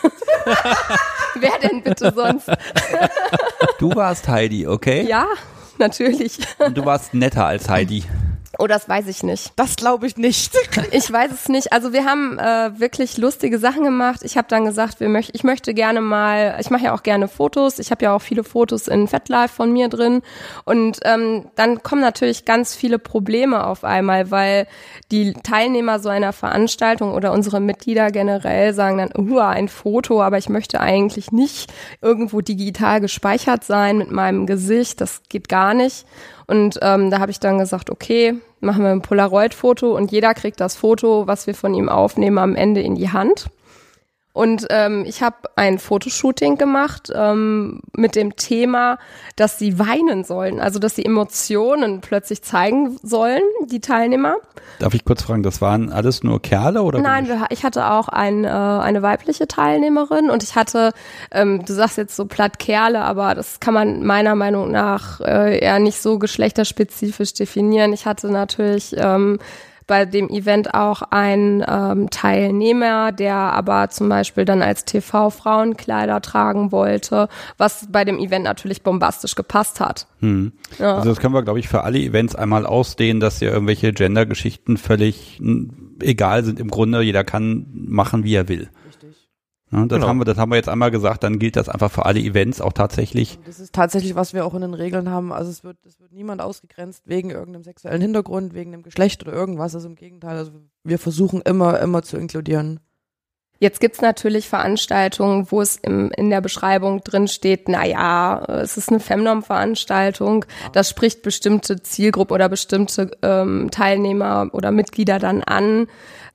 Wer 1.39 1.53
denn 1.63 1.83
bitte 1.83 2.13
sonst? 2.15 2.49
Du 3.79 3.95
warst 3.95 4.29
Heidi, 4.29 4.67
okay? 4.67 5.07
Ja, 5.09 5.27
natürlich. 5.87 6.39
Und 6.59 6.77
du 6.77 6.85
warst 6.85 7.15
netter 7.15 7.47
als 7.47 7.69
Heidi. 7.69 8.05
Oh, 8.61 8.67
das 8.67 8.91
weiß 8.91 9.07
ich 9.07 9.23
nicht. 9.23 9.55
Das 9.57 9.77
glaube 9.77 10.07
ich 10.07 10.19
nicht. 10.19 10.53
Ich 10.93 11.11
weiß 11.11 11.31
es 11.33 11.49
nicht. 11.49 11.73
Also 11.73 11.93
wir 11.93 12.05
haben 12.05 12.39
äh, 12.39 12.79
wirklich 12.79 13.17
lustige 13.17 13.59
Sachen 13.59 13.85
gemacht. 13.85 14.21
Ich 14.23 14.37
habe 14.37 14.49
dann 14.49 14.65
gesagt, 14.65 14.99
wir 15.01 15.09
möcht, 15.09 15.31
ich 15.35 15.45
möchte 15.45 15.73
gerne 15.73 16.01
mal, 16.01 16.57
ich 16.61 16.69
mache 16.71 16.85
ja 16.85 16.95
auch 16.95 17.03
gerne 17.03 17.29
Fotos. 17.29 17.79
Ich 17.79 17.91
habe 17.91 18.05
ja 18.05 18.15
auch 18.15 18.21
viele 18.21 18.45
Fotos 18.45 18.89
in 18.89 19.07
FetLife 19.07 19.55
von 19.55 19.73
mir 19.73 19.89
drin. 19.89 20.23
Und 20.65 20.99
ähm, 21.05 21.47
dann 21.55 21.83
kommen 21.83 22.01
natürlich 22.01 22.45
ganz 22.45 22.75
viele 22.75 22.99
Probleme 22.99 23.67
auf 23.67 23.85
einmal, 23.85 24.31
weil 24.31 24.67
die 25.11 25.33
Teilnehmer 25.33 26.01
so 26.01 26.09
einer 26.09 26.33
Veranstaltung 26.33 27.13
oder 27.15 27.33
unsere 27.33 27.61
Mitglieder 27.61 28.11
generell 28.11 28.75
sagen 28.75 28.99
dann, 28.99 29.31
uh, 29.31 29.39
ein 29.39 29.69
Foto, 29.69 30.23
aber 30.23 30.39
ich 30.39 30.49
möchte 30.49 30.81
eigentlich 30.81 31.33
nicht 31.33 31.73
irgendwo 32.03 32.41
digital 32.41 33.01
gespeichert 33.01 33.65
sein 33.65 33.99
mit 33.99 34.11
meinem 34.11 34.47
Gesicht. 34.47 35.01
Das 35.01 35.23
geht 35.29 35.49
gar 35.49 35.73
nicht. 35.73 36.05
Und 36.47 36.81
ähm, 36.83 37.11
da 37.11 37.21
habe 37.21 37.31
ich 37.31 37.39
dann 37.39 37.59
gesagt, 37.59 37.91
okay, 37.91 38.41
machen 38.61 38.85
wir 38.85 38.91
ein 38.91 39.03
Polaroid-Foto 39.03 39.97
und 39.97 40.13
jeder 40.13 40.35
kriegt 40.35 40.61
das 40.61 40.77
Foto, 40.77 41.27
was 41.27 41.47
wir 41.47 41.55
von 41.55 41.75
ihm 41.75 41.89
aufnehmen, 41.89 42.39
am 42.39 42.55
Ende 42.55 42.81
in 42.81 42.95
die 42.95 43.11
Hand. 43.11 43.51
Und 44.33 44.67
ähm, 44.71 45.05
ich 45.07 45.23
habe 45.23 45.37
ein 45.57 45.81
Fotoshooting 45.81 46.57
gemacht 46.57 47.11
ähm, 47.13 47.81
mit 47.97 48.15
dem 48.15 48.37
Thema, 48.37 48.99
dass 49.35 49.59
sie 49.59 49.79
weinen 49.81 50.23
sollen, 50.23 50.61
also 50.61 50.79
dass 50.79 50.95
sie 50.95 51.05
Emotionen 51.05 52.01
plötzlich 52.01 52.43
zeigen 52.43 52.97
sollen, 53.03 53.43
die 53.67 53.81
Teilnehmer. 53.81 54.37
Darf 54.79 54.95
ich 54.95 55.05
kurz 55.05 55.23
fragen, 55.23 55.43
das 55.43 55.61
waren 55.61 55.91
alles 55.91 56.23
nur 56.23 56.41
Kerle 56.41 56.83
oder? 56.83 57.01
Nein, 57.01 57.27
wir, 57.27 57.47
ich 57.51 57.65
hatte 57.65 57.91
auch 57.91 58.09
ein, 58.09 58.45
äh, 58.45 58.49
eine 58.49 59.03
weibliche 59.03 59.49
Teilnehmerin 59.49 60.31
und 60.31 60.45
ich 60.45 60.55
hatte, 60.55 60.93
ähm, 61.33 61.65
du 61.65 61.73
sagst 61.73 61.99
jetzt 61.99 62.15
so 62.15 62.27
platt 62.27 62.61
Kerle, 62.61 63.01
aber 63.01 63.35
das 63.35 63.59
kann 63.59 63.75
man 63.75 64.05
meiner 64.05 64.37
Meinung 64.37 64.71
nach 64.71 65.21
äh, 65.21 65.59
eher 65.59 65.81
nicht 65.81 66.01
so 66.01 66.21
geschlechterspezifisch 66.21 67.35
definieren. 67.35 67.93
Ich 67.93 68.07
hatte 68.07 68.31
natürlich 68.31 68.95
ähm, 68.97 69.41
bei 69.91 70.05
dem 70.05 70.29
Event 70.31 70.73
auch 70.73 71.03
ein 71.11 71.65
ähm, 71.69 72.11
Teilnehmer, 72.11 73.11
der 73.11 73.35
aber 73.35 73.91
zum 73.91 74.09
Beispiel 74.09 74.45
dann 74.45 74.63
als 74.63 74.85
TV 74.85 75.31
Frauenkleider 75.31 76.23
tragen 76.23 76.71
wollte, 76.71 77.29
was 77.59 77.89
bei 77.91 78.05
dem 78.05 78.21
Event 78.21 78.45
natürlich 78.45 78.85
bombastisch 78.85 79.35
gepasst 79.35 79.81
hat. 79.81 80.07
Hm. 80.21 80.53
Ja. 80.79 80.95
Also 80.95 81.09
das 81.09 81.19
können 81.19 81.35
wir, 81.35 81.43
glaube 81.43 81.59
ich, 81.59 81.67
für 81.67 81.83
alle 81.83 81.99
Events 81.99 82.37
einmal 82.37 82.67
ausdehnen, 82.67 83.19
dass 83.19 83.41
ja 83.41 83.51
irgendwelche 83.51 83.93
Gender-Geschichten 83.93 84.77
völlig 84.77 85.43
egal 86.01 86.45
sind 86.45 86.61
im 86.61 86.69
Grunde. 86.69 87.03
Jeder 87.03 87.25
kann 87.25 87.67
machen, 87.73 88.23
wie 88.23 88.37
er 88.37 88.49
will. 88.49 88.71
Ja, 89.73 89.87
das 89.87 89.97
Genau. 89.97 90.09
haben 90.09 90.19
wir, 90.19 90.25
das 90.25 90.37
haben 90.37 90.51
wir 90.51 90.57
jetzt 90.57 90.69
einmal 90.69 90.91
gesagt, 90.91 91.23
dann 91.23 91.39
gilt 91.39 91.55
das 91.57 91.69
einfach 91.69 91.91
für 91.93 92.05
alle 92.05 92.19
Events 92.21 92.61
auch 92.61 92.73
tatsächlich. 92.73 93.39
Das 93.45 93.61
ist 93.61 93.73
tatsächlich, 93.73 94.17
was 94.17 94.35
wir 94.35 94.45
auch 94.45 94.55
in 94.55 94.63
den 94.63 94.75
Regeln 94.75 95.09
haben. 95.11 95.33
Also 95.33 95.51
es 95.51 95.63
wird, 95.63 95.77
es 95.87 96.01
wird 96.01 96.13
niemand 96.13 96.41
ausgegrenzt 96.41 97.05
wegen 97.07 97.31
irgendeinem 97.31 97.63
sexuellen 97.63 98.03
Hintergrund, 98.03 98.53
wegen 98.55 98.73
dem 98.73 98.83
Geschlecht 98.83 99.23
oder 99.23 99.33
irgendwas. 99.33 99.75
Also 99.75 99.89
im 99.89 99.95
Gegenteil, 99.95 100.37
also 100.37 100.51
wir 100.83 100.99
versuchen 100.99 101.41
immer, 101.43 101.79
immer 101.81 102.03
zu 102.03 102.17
inkludieren. 102.17 102.81
Jetzt 103.63 103.81
gibt's 103.81 104.01
natürlich 104.01 104.49
Veranstaltungen, 104.49 105.47
wo 105.51 105.61
es 105.61 105.77
im, 105.77 106.11
in 106.17 106.31
der 106.31 106.41
Beschreibung 106.41 107.05
drin 107.05 107.29
steht, 107.29 107.69
na 107.69 107.85
ja, 107.85 108.43
es 108.47 108.79
ist 108.79 108.89
eine 108.89 109.01
Femnom-Veranstaltung, 109.01 110.47
das 110.73 110.89
spricht 110.89 111.21
bestimmte 111.21 111.83
Zielgruppe 111.83 112.33
oder 112.33 112.49
bestimmte 112.49 113.11
ähm, 113.21 113.69
Teilnehmer 113.71 114.49
oder 114.53 114.71
Mitglieder 114.71 115.19
dann 115.19 115.43
an. 115.43 115.89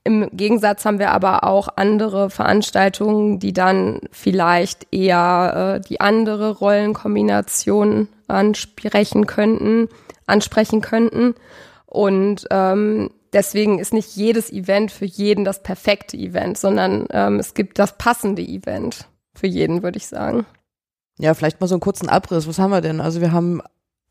Im 0.05 0.29
Gegensatz 0.31 0.85
haben 0.85 0.99
wir 0.99 1.09
aber 1.09 1.43
auch 1.43 1.67
andere 1.77 2.29
Veranstaltungen, 2.29 3.39
die 3.39 3.53
dann 3.53 4.01
vielleicht 4.11 4.85
eher 4.93 5.79
äh, 5.81 5.87
die 5.87 5.99
andere 5.99 6.51
Rollenkombination 6.51 8.07
ansprechen 8.27 9.25
könnten, 9.25 9.89
ansprechen 10.27 10.81
könnten. 10.81 11.33
Und 11.87 12.45
ähm, 12.51 13.09
deswegen 13.33 13.79
ist 13.79 13.93
nicht 13.93 14.15
jedes 14.15 14.53
Event 14.53 14.91
für 14.91 15.05
jeden 15.05 15.43
das 15.43 15.63
perfekte 15.63 16.17
Event, 16.17 16.59
sondern 16.59 17.07
ähm, 17.09 17.39
es 17.39 17.55
gibt 17.55 17.79
das 17.79 17.97
passende 17.97 18.43
Event 18.43 19.07
für 19.33 19.47
jeden, 19.47 19.81
würde 19.81 19.97
ich 19.97 20.05
sagen. 20.05 20.45
Ja, 21.17 21.33
vielleicht 21.33 21.61
mal 21.61 21.67
so 21.67 21.73
einen 21.73 21.81
kurzen 21.81 22.09
Abriss. 22.09 22.47
Was 22.47 22.59
haben 22.59 22.69
wir 22.69 22.81
denn? 22.81 23.01
Also 23.01 23.21
wir 23.21 23.31
haben, 23.31 23.59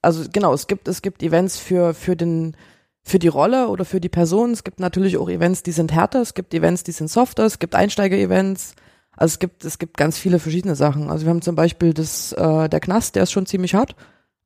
also 0.03 0.25
genau, 0.33 0.55
es 0.55 0.67
gibt, 0.67 0.89
es 0.89 1.03
gibt 1.03 1.23
Events 1.23 1.57
für, 1.57 1.95
für 1.95 2.17
den, 2.17 2.57
für 3.05 3.19
die 3.19 3.29
Rolle 3.29 3.69
oder 3.69 3.85
für 3.85 4.01
die 4.01 4.09
Person. 4.09 4.53
Es 4.53 4.65
gibt 4.65 4.81
natürlich 4.81 5.19
auch 5.19 5.29
Events, 5.29 5.63
die 5.63 5.73
sind 5.73 5.93
härter. 5.93 6.23
Es 6.23 6.35
gibt 6.35 6.55
Events, 6.55 6.85
die 6.85 6.93
sind 6.93 7.11
softer. 7.11 7.45
Es 7.45 7.59
gibt 7.59 7.75
Einsteiger-Events. 7.75 8.75
Also 9.17 9.35
es 9.35 9.39
gibt, 9.39 9.65
es 9.65 9.79
gibt 9.79 9.97
ganz 9.97 10.19
viele 10.19 10.39
verschiedene 10.39 10.75
Sachen. 10.75 11.11
Also 11.11 11.27
wir 11.27 11.31
haben 11.31 11.43
zum 11.43 11.55
Beispiel 11.55 11.93
das, 11.93 12.33
äh, 12.33 12.69
der 12.69 12.81
Knast, 12.81 13.15
der 13.15 13.25
ist 13.25 13.33
schon 13.33 13.47
ziemlich 13.47 13.75
hart. 13.75 13.95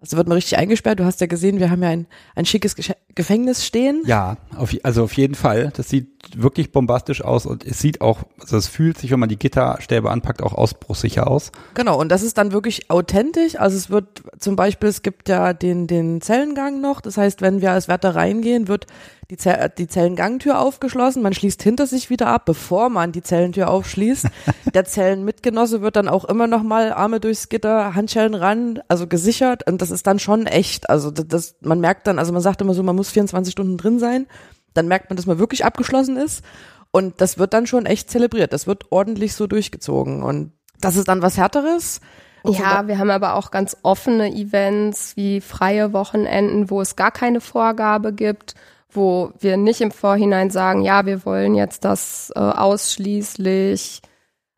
Also 0.01 0.17
wird 0.17 0.29
man 0.29 0.37
richtig 0.37 0.57
eingesperrt. 0.59 1.01
Du 1.01 1.05
hast 1.05 1.21
ja 1.21 1.27
gesehen, 1.27 1.59
wir 1.59 1.71
haben 1.71 1.83
ja 1.83 1.89
ein, 1.89 2.07
ein 2.37 2.45
schickes 2.45 2.77
Gefängnis 3.17 3.67
stehen. 3.67 4.03
Ja, 4.07 4.37
auf, 4.57 4.73
also 4.85 5.03
auf 5.03 5.13
jeden 5.15 5.35
Fall. 5.35 5.73
Das 5.77 5.89
sieht 5.89 6.07
wirklich 6.37 6.71
bombastisch 6.71 7.25
aus 7.25 7.47
und 7.47 7.67
es 7.67 7.81
sieht 7.81 8.01
auch, 8.01 8.23
also 8.41 8.57
es 8.57 8.69
fühlt 8.69 8.97
sich, 8.97 9.11
wenn 9.11 9.19
man 9.19 9.29
die 9.29 9.39
Gitterstäbe 9.39 10.09
anpackt, 10.11 10.41
auch 10.41 10.55
ausbruchssicher 10.55 11.29
aus. 11.29 11.51
Genau, 11.75 11.99
und 11.99 12.11
das 12.11 12.23
ist 12.23 12.39
dann 12.39 12.53
wirklich 12.53 12.91
authentisch. 12.93 13.59
Also 13.59 13.77
es 13.77 13.91
wird 13.91 14.23
zum 14.39 14.55
Beispiel, 14.55 14.89
es 14.89 15.03
gibt 15.03 15.29
ja 15.29 15.53
den, 15.53 15.89
den 15.89 16.21
Zellengang 16.21 16.81
noch. 16.81 17.01
Das 17.01 17.17
heißt, 17.17 17.41
wenn 17.41 17.61
wir 17.61 17.73
als 17.73 17.89
Wärter 17.89 18.15
reingehen, 18.15 18.69
wird 18.69 18.87
die, 19.31 19.37
Zell, 19.37 19.71
die 19.77 19.89
Zellengangtür 19.89 20.59
aufgeschlossen. 20.59 21.23
Man 21.23 21.35
schließt 21.35 21.63
hinter 21.63 21.87
sich 21.87 22.09
wieder 22.09 22.29
ab, 22.29 22.47
bevor 22.47 22.89
man 22.89 23.13
die 23.13 23.23
Zellentür 23.23 23.69
aufschließt. 23.69 24.27
Der 24.75 24.85
Zellenmitgenosse 24.85 25.83
wird 25.83 25.97
dann 25.97 26.09
auch 26.09 26.25
immer 26.25 26.47
noch 26.47 26.63
mal 26.63 26.93
Arme 26.93 27.21
durchs 27.21 27.49
Gitter, 27.49 27.95
Handschellen 27.95 28.35
ran, 28.35 28.81
also 28.89 29.07
gesichert. 29.07 29.69
Und 29.69 29.83
das 29.83 29.91
ist 29.91 30.07
dann 30.07 30.19
schon 30.19 30.47
echt. 30.47 30.89
Also 30.89 31.11
das, 31.11 31.29
das 31.29 31.57
man 31.61 31.81
merkt 31.81 32.07
dann, 32.07 32.19
also 32.19 32.33
man 32.33 32.43
sagt 32.43 32.63
immer 32.63 32.75
so, 32.75 32.83
man 32.83 32.97
muss 32.97 33.11
24 33.11 33.53
Stunden 33.53 33.77
drin 33.77 33.99
sein. 33.99 34.27
Dann 34.73 34.89
merkt 34.89 35.11
man, 35.11 35.17
dass 35.17 35.27
man 35.27 35.39
wirklich 35.39 35.65
abgeschlossen 35.65 36.17
ist. 36.17 36.43
Und 36.91 37.21
das 37.21 37.37
wird 37.37 37.53
dann 37.53 37.67
schon 37.67 37.85
echt 37.85 38.11
zelebriert. 38.11 38.55
Das 38.55 38.67
wird 38.67 38.91
ordentlich 38.91 39.35
so 39.35 39.47
durchgezogen. 39.47 40.23
Und 40.23 40.53
das 40.81 40.97
ist 40.97 41.09
dann 41.09 41.21
was 41.21 41.37
Härteres. 41.37 42.01
Ja, 42.45 42.87
wir 42.87 42.99
haben 42.99 43.11
aber 43.11 43.35
auch 43.35 43.51
ganz 43.51 43.77
offene 43.83 44.33
Events 44.33 45.17
wie 45.17 45.41
freie 45.43 45.93
Wochenenden, 45.93 46.71
wo 46.71 46.81
es 46.81 46.97
gar 46.97 47.11
keine 47.11 47.41
Vorgabe 47.41 48.13
gibt, 48.15 48.55
wo 48.99 49.33
wir 49.39 49.57
nicht 49.57 49.81
im 49.81 49.91
Vorhinein 49.91 50.51
sagen, 50.51 50.83
ja, 50.83 51.07
wir 51.07 51.25
wollen 51.25 51.55
jetzt, 51.55 51.85
dass 51.87 52.31
äh, 52.37 52.39
ausschließlich 52.41 54.03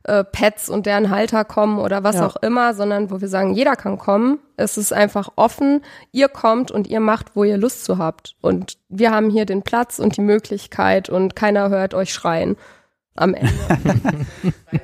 äh, 0.04 0.24
Pets 0.24 0.68
und 0.68 0.86
deren 0.86 1.10
Halter 1.10 1.44
kommen 1.44 1.78
oder 1.78 2.02
was 2.02 2.16
Ja. 2.16 2.26
auch 2.26 2.36
immer, 2.36 2.74
sondern 2.74 3.10
wo 3.10 3.20
wir 3.20 3.28
sagen, 3.28 3.52
jeder 3.54 3.76
kann 3.76 3.98
kommen. 3.98 4.38
Es 4.56 4.76
ist 4.76 4.92
einfach 4.92 5.28
offen. 5.36 5.82
Ihr 6.10 6.28
kommt 6.28 6.70
und 6.70 6.88
ihr 6.88 7.00
macht, 7.00 7.36
wo 7.36 7.44
ihr 7.44 7.58
Lust 7.58 7.84
zu 7.84 7.98
habt. 7.98 8.34
Und 8.40 8.78
wir 8.88 9.12
haben 9.12 9.30
hier 9.30 9.44
den 9.46 9.62
Platz 9.62 9.98
und 9.98 10.16
die 10.16 10.22
Möglichkeit 10.22 11.08
und 11.10 11.36
keiner 11.36 11.68
hört 11.68 11.94
euch 11.94 12.12
schreien 12.12 12.56
am 13.14 13.34
Ende. 13.34 13.52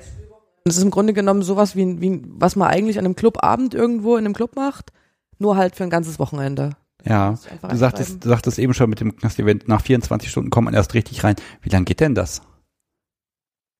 Es 0.68 0.76
ist 0.76 0.82
im 0.82 0.90
Grunde 0.90 1.12
genommen 1.12 1.42
sowas 1.42 1.76
wie, 1.76 2.00
wie 2.00 2.22
was 2.26 2.56
man 2.56 2.66
eigentlich 2.66 2.98
an 2.98 3.04
einem 3.04 3.14
Clubabend 3.14 3.72
irgendwo 3.72 4.16
in 4.16 4.24
einem 4.24 4.34
Club 4.34 4.56
macht, 4.56 4.90
nur 5.38 5.56
halt 5.56 5.76
für 5.76 5.84
ein 5.84 5.90
ganzes 5.90 6.18
Wochenende. 6.18 6.70
Ja, 7.04 7.34
du 7.68 7.76
sagtest, 7.76 8.24
du 8.24 8.28
sagtest 8.28 8.58
eben 8.58 8.74
schon 8.74 8.90
mit 8.90 9.00
dem 9.00 9.16
Knast-Event, 9.16 9.68
nach 9.68 9.80
24 9.80 10.28
Stunden 10.30 10.50
kommt 10.50 10.64
man 10.64 10.74
erst 10.74 10.94
richtig 10.94 11.22
rein. 11.22 11.36
Wie 11.62 11.68
lange 11.68 11.84
geht 11.84 12.00
denn 12.00 12.14
das? 12.14 12.42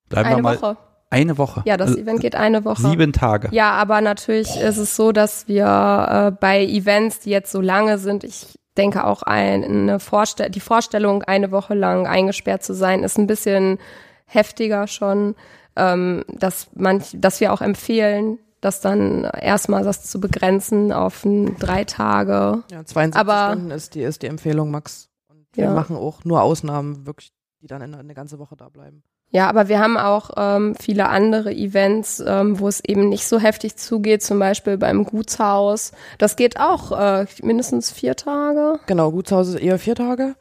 Bleiben 0.09 0.29
wir 0.29 0.35
Eine 0.35 0.43
mal 0.43 0.61
Woche. 0.61 0.77
eine 1.11 1.39
Woche. 1.39 1.63
Ja, 1.67 1.77
das 1.77 1.89
Also 1.91 2.01
Event 2.01 2.21
geht 2.21 2.37
eine 2.37 2.65
Woche. 2.65 2.83
Sieben 2.83 3.13
Tage. 3.13 3.49
Ja, 3.51 3.73
aber 3.73 4.01
natürlich 4.01 4.57
ist 4.57 4.77
es 4.77 4.95
so, 4.95 5.11
dass 5.13 5.49
wir 5.49 5.67
äh, 5.67 6.37
bei 6.39 6.65
Events, 6.65 7.21
die 7.21 7.31
jetzt 7.31 7.51
so 7.51 7.61
lange 7.61 7.99
sind, 7.99 8.23
ich 8.23 8.57
denke 8.77 9.05
auch 9.05 9.23
eine 9.23 9.99
Vorstell 9.99 10.51
die 10.51 10.61
Vorstellung, 10.61 11.23
eine 11.23 11.51
Woche 11.51 11.75
lang 11.75 12.07
eingesperrt 12.07 12.63
zu 12.63 12.75
sein, 12.75 13.03
ist 13.03 13.19
ein 13.19 13.27
bisschen 13.27 13.79
heftiger 14.27 14.87
schon, 14.87 15.35
ähm, 15.77 16.25
dass 16.29 16.69
manch, 16.75 17.07
dass 17.15 17.41
wir 17.41 17.53
auch 17.53 17.63
empfehlen, 17.63 18.39
das 18.67 18.81
dann 18.81 19.25
erstmal 19.25 19.85
das 19.85 20.03
zu 20.05 20.21
begrenzen 20.21 20.93
auf 20.93 21.23
drei 21.59 21.85
Tage. 21.85 22.63
Ja, 22.71 22.85
72 22.85 23.19
Aber- 23.21 23.53
Stunden 23.53 23.71
ist 23.71 23.95
die, 23.95 24.03
ist 24.03 24.23
die 24.23 24.27
Empfehlung, 24.27 24.71
Max. 24.71 25.09
Und 25.31 25.47
wir 25.53 25.65
Ja. 25.65 25.73
machen 25.73 25.97
auch 25.97 26.25
nur 26.25 26.43
Ausnahmen, 26.43 27.07
wirklich, 27.07 27.33
die 27.63 27.67
dann 27.69 27.81
eine, 27.83 27.97
eine 27.99 28.15
ganze 28.15 28.39
Woche 28.39 28.57
da 28.57 28.69
bleiben. 28.69 29.03
Ja, 29.31 29.49
aber 29.49 29.69
wir 29.69 29.81
haben 29.81 29.97
auch 29.97 30.31
ähm, 30.37 30.75
viele 30.81 31.09
andere 31.09 31.53
Events, 31.53 32.23
ähm, 32.25 32.61
wo 32.61 32.69
es 32.69 32.81
eben 32.85 33.09
nicht 33.09 33.27
so 33.27 33.41
heftig 33.41 33.77
zugeht, 33.77 34.23
zum 34.23 34.39
Beispiel 34.39 34.79
beim 34.79 35.05
Gutshaus. 35.05 35.91
Das 36.19 36.37
geht 36.37 36.61
auch 36.61 36.93
äh, 36.93 37.27
mindestens 37.43 37.91
vier 37.91 38.15
Tage. 38.15 38.79
Genau, 38.87 39.11
Gutshaus 39.11 39.49
ist 39.49 39.57
eher 39.57 39.79
vier 39.81 39.97
Tage. 39.97 40.37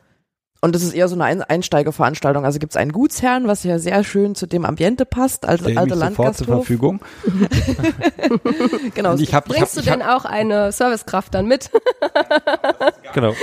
Und 0.65 0.73
das 0.73 0.82
ist 0.82 0.95
eher 0.95 1.08
so 1.08 1.13
eine 1.13 1.25
Ein 1.25 1.43
Einsteigerveranstaltung. 1.43 2.43
Also 2.43 2.58
gibt 2.58 2.73
es 2.73 2.75
einen 2.75 2.91
Gutsherrn, 2.91 3.47
was 3.47 3.63
ja 3.63 3.78
sehr 3.78 4.04
schön 4.04 4.34
zu 4.34 4.47
dem 4.47 4.65
Ambiente 4.65 5.06
passt, 5.06 5.45
als 5.47 5.62
Stell 5.62 5.78
alter 5.78 5.95
mich 5.95 6.06
sofort 6.06 6.36
zur 6.38 6.47
Landgasthof. 6.47 6.65
Verfügung. 6.65 7.01
Genau, 8.95 9.12
Und 9.12 9.21
ich 9.21 9.32
hab, 9.34 9.45
ich 9.45 9.51
hab, 9.51 9.60
Bringst 9.60 9.78
du 9.78 9.82
ich 9.82 9.89
hab, 9.89 9.99
denn 9.99 10.08
auch 10.08 10.25
eine 10.25 10.71
Servicekraft 10.71 11.36
dann 11.36 11.47
mit? 11.47 11.69
Genau. 13.13 13.34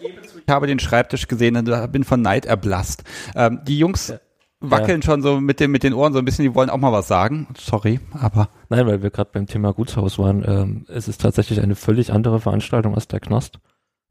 Ich 0.00 0.48
habe 0.48 0.68
den 0.68 0.78
Schreibtisch 0.78 1.26
gesehen 1.26 1.56
und 1.56 1.92
bin 1.92 2.04
von 2.04 2.22
Neid 2.22 2.46
erblasst. 2.46 3.02
Ähm, 3.34 3.60
die 3.66 3.78
Jungs 3.78 4.14
wackeln 4.60 5.02
schon 5.02 5.22
so 5.22 5.40
mit, 5.40 5.58
dem, 5.58 5.72
mit 5.72 5.82
den 5.82 5.92
Ohren 5.92 6.12
so 6.12 6.20
ein 6.20 6.24
bisschen, 6.24 6.44
die 6.44 6.54
wollen 6.54 6.70
auch 6.70 6.78
mal 6.78 6.92
was 6.92 7.08
sagen. 7.08 7.48
Sorry, 7.58 7.98
aber 8.12 8.48
Nein, 8.68 8.86
weil 8.86 9.02
wir 9.02 9.10
gerade 9.10 9.30
beim 9.32 9.46
Thema 9.46 9.72
Gutshaus 9.72 10.18
waren. 10.18 10.44
Ähm, 10.46 10.86
es 10.88 11.08
ist 11.08 11.20
tatsächlich 11.20 11.60
eine 11.60 11.74
völlig 11.74 12.12
andere 12.12 12.40
Veranstaltung 12.40 12.94
als 12.94 13.08
der 13.08 13.20
Knast. 13.20 13.58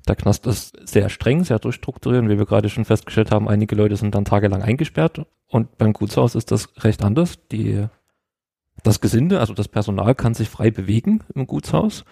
Der 0.07 0.15
Knast 0.15 0.45
ist 0.45 0.77
sehr 0.87 1.09
streng, 1.09 1.43
sehr 1.43 1.59
durchstrukturiert. 1.59 2.23
Und 2.23 2.29
wie 2.29 2.37
wir 2.37 2.45
gerade 2.45 2.69
schon 2.69 2.85
festgestellt 2.85 3.31
haben, 3.31 3.47
einige 3.47 3.75
Leute 3.75 3.97
sind 3.97 4.13
dann 4.13 4.25
tagelang 4.25 4.61
eingesperrt. 4.61 5.25
Und 5.47 5.77
beim 5.77 5.93
Gutshaus 5.93 6.35
ist 6.35 6.51
das 6.51 6.69
recht 6.83 7.03
anders. 7.03 7.39
Die, 7.51 7.85
das 8.83 9.01
Gesinde, 9.01 9.39
also 9.39 9.53
das 9.53 9.67
Personal 9.67 10.13
kann 10.15 10.33
sich 10.33 10.49
frei 10.49 10.69
bewegen 10.69 11.23
im 11.33 11.47
Gutshaus, 11.47 12.05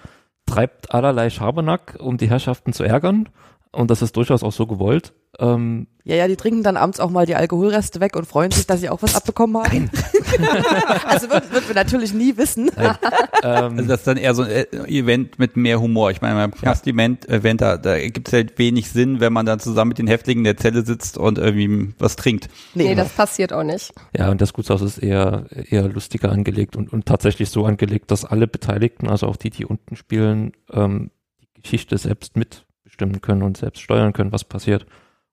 treibt 0.45 0.93
allerlei 0.93 1.29
Schabernack, 1.29 1.97
um 1.99 2.17
die 2.17 2.29
Herrschaften 2.29 2.73
zu 2.73 2.84
ärgern 2.84 3.29
und 3.74 3.90
das 3.92 4.02
ist 4.02 4.16
durchaus 4.16 4.44
auch 4.44 4.54
so 4.54 4.68
gewollt. 4.68 5.14
Ähm, 5.40 5.88
Ja, 6.04 6.16
ja, 6.16 6.28
die 6.28 6.36
trinken 6.36 6.62
dann 6.62 6.78
abends 6.78 7.00
auch 7.00 7.10
mal 7.10 7.26
die 7.26 7.36
Alkoholreste 7.36 8.00
weg 8.00 8.16
und 8.16 8.26
freuen 8.28 8.52
sich, 8.52 8.68
dass 8.68 8.82
sie 8.82 8.90
auch 8.90 9.02
was 9.02 9.16
abbekommen 9.16 9.58
haben. 9.58 9.90
also 11.08 11.28
wird, 11.30 11.52
wird 11.52 11.68
wir 11.68 11.74
natürlich 11.74 12.14
nie 12.14 12.38
wissen. 12.38 12.70
ähm, 12.78 13.78
also 13.78 13.84
das 13.86 14.02
ist 14.02 14.08
dann 14.08 14.18
eher 14.18 14.36
so 14.36 14.44
ein 14.44 14.50
äh, 14.50 14.66
Event 14.88 15.40
mit 15.40 15.58
mehr 15.58 15.82
Humor. 15.82 16.12
Ich 16.12 16.22
meine, 16.22 16.36
beim 16.36 16.52
Knast-Event, 16.52 17.28
Event, 17.30 17.62
da, 17.62 17.78
da 17.78 17.98
gibt 17.98 18.28
es 18.28 18.34
halt 18.34 18.60
wenig 18.60 18.92
Sinn, 18.92 19.20
wenn 19.20 19.34
man 19.34 19.48
dann 19.48 19.60
zusammen 19.60 19.90
mit 19.90 19.98
den 19.98 20.08
Häftlingen 20.08 20.42
in 20.42 20.46
der 20.46 20.58
Zelle 20.58 20.86
sitzt 20.86 21.18
und 21.18 21.40
irgendwie 21.40 21.96
was 21.98 22.16
trinkt. 22.16 22.50
Nee, 22.76 22.94
das 22.94 23.10
passiert 23.10 23.54
auch 23.54 23.64
nicht. 23.64 23.92
Ja, 24.16 24.30
und 24.30 24.40
das 24.40 24.54
Gutshaus 24.54 24.84
ist 24.84 25.00
eher, 25.00 25.48
eher 25.50 25.90
lustiger 25.90 26.32
angelegt 26.32 26.76
und, 26.76 26.94
und 26.94 27.08
tatsächlich 27.08 27.50
so 27.50 27.66
angelegt, 27.66 28.12
dass 28.12 28.24
alle 28.24 28.46
Beteiligten, 28.46 29.10
also 29.10 29.26
auch 29.26 29.36
die, 29.36 29.50
die 29.50 29.66
unten 29.66 29.96
spielen, 29.96 30.52
ähm, 30.72 31.10
die 31.58 31.64
Geschichte 31.64 31.98
selbst 31.98 32.38
mitbestimmen 33.06 33.22
können 33.22 33.44
und 33.44 33.58
selbst 33.58 33.82
steuern 33.82 34.13
können, 34.13 34.32
was 34.32 34.44
passiert. 34.44 34.86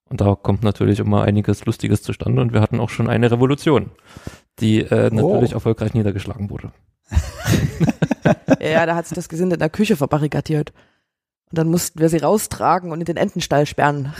Und 0.09 0.20
da 0.20 0.35
kommt 0.35 0.62
natürlich 0.62 0.98
immer 0.98 1.22
einiges 1.22 1.64
Lustiges 1.66 2.02
zustande 2.02 2.42
und 2.42 2.52
wir 2.52 2.61
hatten 2.61 2.80
auch 2.80 2.90
schon 2.90 3.09
eine 3.09 3.30
Revolution, 3.30 3.90
die 4.59 4.80
äh, 4.80 5.11
natürlich 5.12 5.52
erfolgreich 5.52 5.94
niedergeschlagen 5.94 6.50
wurde. 6.50 6.72
Ja, 8.61 8.85
da 8.85 8.94
hat 8.94 9.06
sich 9.06 9.16
das 9.16 9.30
Gesinde 9.30 9.54
in 9.54 9.61
der 9.61 9.70
Küche 9.70 9.96
verbarrikadiert. 9.96 10.72
Und 11.52 11.58
dann 11.58 11.68
mussten 11.68 11.98
wir 11.98 12.08
sie 12.08 12.18
raustragen 12.18 12.92
und 12.92 13.00
in 13.00 13.06
den 13.06 13.16
Entenstall 13.16 13.66
sperren. 13.66 14.14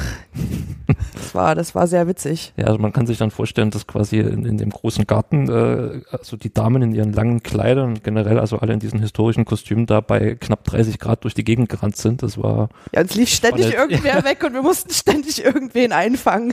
das 1.14 1.33
war, 1.33 1.55
das 1.55 1.77
war 1.77 1.87
sehr 1.87 2.09
witzig. 2.09 2.53
Ja, 2.57 2.66
also 2.66 2.81
man 2.81 2.93
kann 2.93 3.07
sich 3.07 3.19
dann 3.19 3.31
vorstellen, 3.31 3.71
dass 3.71 3.87
quasi 3.87 4.19
in, 4.19 4.45
in 4.45 4.59
dem 4.59 4.71
großen 4.71 5.07
Garten, 5.07 5.49
äh, 5.49 6.03
also 6.11 6.37
die 6.37 6.53
Damen 6.53 6.83
in 6.83 6.93
ihren 6.93 7.12
langen 7.12 7.45
Kleidern 7.45 7.90
und 7.90 8.03
generell 8.03 8.40
also 8.40 8.59
alle 8.59 8.73
in 8.73 8.81
diesen 8.81 8.99
historischen 8.99 9.45
Kostümen 9.45 9.87
da 9.87 10.01
bei 10.01 10.35
knapp 10.35 10.64
30 10.64 10.99
Grad 10.99 11.23
durch 11.23 11.35
die 11.35 11.45
Gegend 11.45 11.69
gerannt 11.69 11.97
sind. 11.97 12.25
Das 12.25 12.37
war 12.37 12.69
Ja, 12.93 13.03
uns 13.03 13.14
lief 13.14 13.29
ständig 13.29 13.69
Spannend. 13.69 13.93
irgendwer 13.93 14.25
weg 14.25 14.43
und 14.43 14.55
wir 14.55 14.62
mussten 14.62 14.93
ständig 14.93 15.45
irgendwen 15.45 15.93
einfangen. 15.93 16.53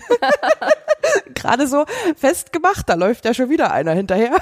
Gerade 1.33 1.67
so 1.67 1.85
festgemacht, 2.15 2.87
da 2.87 2.93
läuft 2.93 3.25
ja 3.25 3.33
schon 3.33 3.49
wieder 3.49 3.71
einer 3.71 3.93
hinterher. 3.93 4.37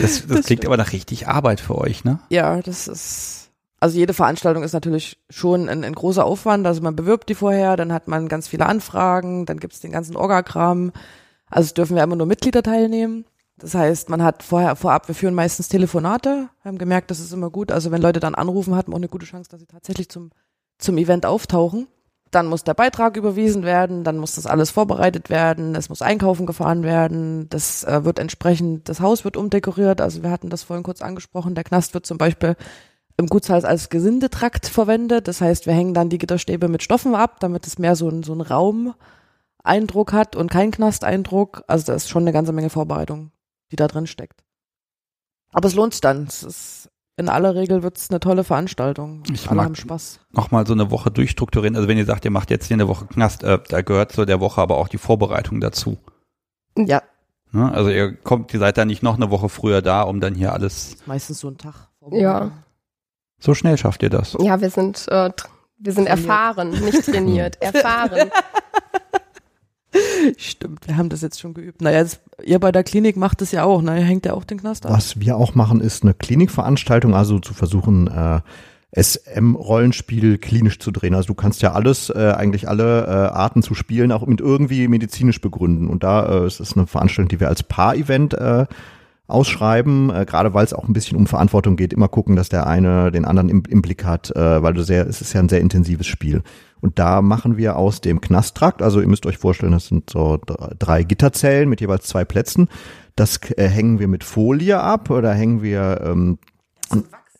Das, 0.00 0.26
das, 0.26 0.46
klingt 0.46 0.64
aber 0.64 0.78
nach 0.78 0.92
richtig 0.92 1.28
Arbeit 1.28 1.60
für 1.60 1.76
euch, 1.76 2.02
ne? 2.02 2.20
Ja, 2.30 2.62
das 2.62 2.88
ist, 2.88 3.37
also 3.80 3.96
jede 3.96 4.12
Veranstaltung 4.12 4.64
ist 4.64 4.72
natürlich 4.72 5.18
schon 5.30 5.68
ein, 5.68 5.84
ein 5.84 5.94
großer 5.94 6.24
Aufwand. 6.24 6.66
Also 6.66 6.82
man 6.82 6.96
bewirbt 6.96 7.28
die 7.28 7.34
vorher, 7.34 7.76
dann 7.76 7.92
hat 7.92 8.08
man 8.08 8.28
ganz 8.28 8.48
viele 8.48 8.66
Anfragen, 8.66 9.46
dann 9.46 9.60
gibt's 9.60 9.80
den 9.80 9.92
ganzen 9.92 10.16
Orgakram. 10.16 10.92
Also 11.48 11.72
dürfen 11.74 11.96
wir 11.96 12.02
immer 12.02 12.16
nur 12.16 12.26
Mitglieder 12.26 12.62
teilnehmen. 12.62 13.24
Das 13.56 13.74
heißt, 13.74 14.08
man 14.08 14.22
hat 14.22 14.42
vorher, 14.42 14.76
vorab, 14.76 15.08
wir 15.08 15.14
führen 15.14 15.34
meistens 15.34 15.68
Telefonate, 15.68 16.48
haben 16.64 16.78
gemerkt, 16.78 17.10
das 17.10 17.20
ist 17.20 17.32
immer 17.32 17.50
gut. 17.50 17.72
Also 17.72 17.90
wenn 17.90 18.02
Leute 18.02 18.20
dann 18.20 18.34
anrufen, 18.34 18.74
hat 18.76 18.88
man 18.88 18.94
auch 18.94 19.00
eine 19.00 19.08
gute 19.08 19.26
Chance, 19.26 19.50
dass 19.50 19.60
sie 19.60 19.66
tatsächlich 19.66 20.08
zum, 20.08 20.30
zum 20.78 20.96
Event 20.98 21.26
auftauchen. 21.26 21.88
Dann 22.30 22.46
muss 22.46 22.62
der 22.62 22.74
Beitrag 22.74 23.16
überwiesen 23.16 23.62
werden, 23.62 24.04
dann 24.04 24.18
muss 24.18 24.34
das 24.34 24.46
alles 24.46 24.70
vorbereitet 24.70 25.30
werden, 25.30 25.74
es 25.74 25.88
muss 25.88 26.02
einkaufen 26.02 26.44
gefahren 26.44 26.82
werden, 26.82 27.48
das 27.48 27.84
äh, 27.84 28.04
wird 28.04 28.18
entsprechend, 28.18 28.88
das 28.90 29.00
Haus 29.00 29.24
wird 29.24 29.38
umdekoriert, 29.38 30.02
also 30.02 30.22
wir 30.22 30.30
hatten 30.30 30.50
das 30.50 30.62
vorhin 30.62 30.82
kurz 30.82 31.00
angesprochen, 31.00 31.54
der 31.54 31.64
Knast 31.64 31.94
wird 31.94 32.04
zum 32.04 32.18
Beispiel 32.18 32.54
im 33.18 33.26
Gutshaus 33.26 33.64
als 33.64 33.88
Gesindetrakt 33.90 34.66
verwendet, 34.66 35.26
das 35.28 35.40
heißt, 35.40 35.66
wir 35.66 35.72
hängen 35.74 35.92
dann 35.94 36.08
die 36.08 36.18
Gitterstäbe 36.18 36.68
mit 36.68 36.82
Stoffen 36.82 37.14
ab, 37.14 37.40
damit 37.40 37.66
es 37.66 37.78
mehr 37.78 37.96
so 37.96 38.08
ein, 38.08 38.22
so 38.22 38.32
ein 38.32 38.40
Raumeindruck 38.40 40.12
hat 40.12 40.36
und 40.36 40.50
kein 40.50 40.70
Knasteindruck, 40.70 41.62
also 41.66 41.86
da 41.86 41.94
ist 41.94 42.08
schon 42.08 42.22
eine 42.22 42.32
ganze 42.32 42.52
Menge 42.52 42.70
Vorbereitung, 42.70 43.32
die 43.72 43.76
da 43.76 43.88
drin 43.88 44.06
steckt. 44.06 44.44
Aber 45.52 45.66
es 45.66 45.74
lohnt 45.74 45.94
sich 45.94 46.00
dann, 46.00 46.24
es 46.24 46.42
ist, 46.44 46.90
in 47.16 47.28
aller 47.28 47.56
Regel 47.56 47.82
wird 47.82 47.96
es 47.98 48.10
eine 48.10 48.20
tolle 48.20 48.44
Veranstaltung, 48.44 49.24
Ich 49.32 49.48
alle 49.48 49.56
mag- 49.56 49.64
haben 49.66 49.74
Spaß. 49.74 50.20
Nochmal 50.30 50.66
so 50.66 50.72
eine 50.74 50.90
Woche 50.92 51.10
durchstrukturieren. 51.10 51.74
Also 51.74 51.88
wenn 51.88 51.98
ihr 51.98 52.04
sagt, 52.04 52.24
ihr 52.24 52.30
macht 52.30 52.50
jetzt 52.50 52.66
hier 52.66 52.76
eine 52.76 52.86
Woche 52.86 53.06
Knast, 53.06 53.42
äh, 53.42 53.58
da 53.68 53.82
gehört 53.82 54.12
zu 54.12 54.24
der 54.26 54.38
Woche 54.38 54.60
aber 54.60 54.76
auch 54.76 54.86
die 54.88 54.98
Vorbereitung 54.98 55.60
dazu. 55.60 55.98
Ja, 56.76 57.02
Ne? 57.50 57.72
Also 57.72 57.88
ihr 57.88 58.14
kommt, 58.14 58.52
ihr 58.52 58.60
seid 58.60 58.76
da 58.76 58.84
nicht 58.84 59.02
noch 59.02 59.16
eine 59.16 59.30
Woche 59.30 59.48
früher 59.48 59.80
da, 59.80 60.02
um 60.02 60.20
dann 60.20 60.34
hier 60.34 60.52
alles. 60.52 60.98
meistens 61.06 61.40
so 61.40 61.48
ein 61.48 61.56
Tag. 61.56 61.88
Ja. 62.12 62.50
So 63.38 63.54
schnell 63.54 63.78
schafft 63.78 64.02
ihr 64.02 64.10
das. 64.10 64.36
Ja, 64.40 64.60
wir 64.60 64.70
sind, 64.70 65.06
äh, 65.08 65.30
wir 65.78 65.92
sind 65.92 66.06
Trainiert. 66.06 66.26
erfahren, 66.26 66.70
nicht 66.70 67.04
trainiert, 67.04 67.56
erfahren. 67.62 68.30
Stimmt, 70.36 70.86
wir 70.86 70.96
haben 70.96 71.08
das 71.08 71.22
jetzt 71.22 71.40
schon 71.40 71.54
geübt. 71.54 71.80
Naja, 71.80 72.02
das, 72.02 72.20
ihr 72.44 72.58
bei 72.58 72.72
der 72.72 72.84
Klinik 72.84 73.16
macht 73.16 73.40
es 73.42 73.52
ja 73.52 73.64
auch, 73.64 73.80
ne? 73.80 73.98
Ihr 73.98 74.04
hängt 74.04 74.26
ja 74.26 74.34
auch 74.34 74.44
den 74.44 74.58
Knast 74.60 74.86
ab. 74.86 74.92
Was 74.92 75.18
wir 75.20 75.36
auch 75.36 75.54
machen, 75.54 75.80
ist 75.80 76.02
eine 76.02 76.14
Klinikveranstaltung, 76.14 77.14
also 77.14 77.38
zu 77.38 77.54
versuchen, 77.54 78.08
äh, 78.08 78.40
SM-Rollenspiel 79.00 80.38
klinisch 80.38 80.78
zu 80.78 80.90
drehen. 80.90 81.14
Also 81.14 81.28
du 81.28 81.34
kannst 81.34 81.62
ja 81.62 81.72
alles, 81.72 82.10
äh, 82.10 82.32
eigentlich 82.36 82.68
alle 82.68 83.06
äh, 83.06 83.10
Arten 83.10 83.62
zu 83.62 83.74
spielen, 83.74 84.12
auch 84.12 84.26
mit 84.26 84.40
irgendwie 84.40 84.88
medizinisch 84.88 85.40
begründen. 85.40 85.88
Und 85.88 86.02
da 86.02 86.42
äh, 86.42 86.46
ist 86.46 86.60
es 86.60 86.76
eine 86.76 86.86
Veranstaltung, 86.86 87.28
die 87.28 87.40
wir 87.40 87.48
als 87.48 87.62
Paar-Event 87.62 88.34
äh, 88.34 88.66
ausschreiben, 89.28 90.10
äh, 90.10 90.24
gerade 90.26 90.54
weil 90.54 90.64
es 90.64 90.72
auch 90.72 90.88
ein 90.88 90.92
bisschen 90.92 91.16
um 91.16 91.26
Verantwortung 91.26 91.76
geht, 91.76 91.92
immer 91.92 92.08
gucken, 92.08 92.34
dass 92.34 92.48
der 92.48 92.66
eine 92.66 93.12
den 93.12 93.24
anderen 93.24 93.48
im, 93.48 93.62
im 93.68 93.82
Blick 93.82 94.04
hat, 94.04 94.34
äh, 94.34 94.62
weil 94.62 94.74
du 94.74 94.82
sehr, 94.82 95.06
es 95.06 95.20
ist 95.20 95.32
ja 95.34 95.40
ein 95.40 95.48
sehr 95.48 95.60
intensives 95.60 96.06
Spiel. 96.06 96.42
Und 96.80 96.98
da 96.98 97.22
machen 97.22 97.56
wir 97.56 97.76
aus 97.76 98.00
dem 98.00 98.20
Knasttrakt, 98.20 98.82
also 98.82 99.00
ihr 99.00 99.08
müsst 99.08 99.26
euch 99.26 99.38
vorstellen, 99.38 99.72
das 99.72 99.86
sind 99.86 100.10
so 100.10 100.38
dr- 100.38 100.74
drei 100.78 101.02
Gitterzellen 101.02 101.68
mit 101.68 101.80
jeweils 101.80 102.06
zwei 102.06 102.24
Plätzen. 102.24 102.68
Das 103.16 103.38
äh, 103.56 103.68
hängen 103.68 103.98
wir 103.98 104.08
mit 104.08 104.24
Folie 104.24 104.80
ab 104.80 105.10
oder 105.10 105.34
hängen 105.34 105.62
wir 105.62 106.00
ähm, 106.04 106.38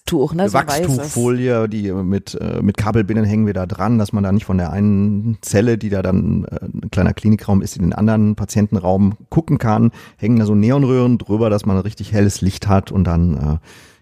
Tuch, 0.08 0.34
ne? 0.34 0.48
So. 0.48 0.58
Wachstuchfolie, 0.58 1.68
die 1.68 1.92
mit, 1.92 2.34
äh, 2.34 2.60
mit 2.62 2.76
Kabelbindern 2.76 3.24
hängen 3.24 3.46
wir 3.46 3.54
da 3.54 3.66
dran, 3.66 3.98
dass 3.98 4.12
man 4.12 4.24
da 4.24 4.32
nicht 4.32 4.44
von 4.44 4.58
der 4.58 4.72
einen 4.72 5.38
Zelle, 5.42 5.78
die 5.78 5.90
da 5.90 6.02
dann 6.02 6.44
äh, 6.44 6.64
ein 6.64 6.90
kleiner 6.90 7.12
Klinikraum 7.12 7.62
ist, 7.62 7.76
in 7.76 7.82
den 7.82 7.92
anderen 7.92 8.34
Patientenraum 8.34 9.16
gucken 9.28 9.58
kann. 9.58 9.90
Hängen 10.16 10.38
da 10.38 10.46
so 10.46 10.54
Neonröhren 10.54 11.18
drüber, 11.18 11.50
dass 11.50 11.66
man 11.66 11.78
richtig 11.78 12.12
helles 12.12 12.40
Licht 12.40 12.68
hat 12.68 12.90
und 12.90 13.04
dann 13.04 13.34
äh, 13.34 13.56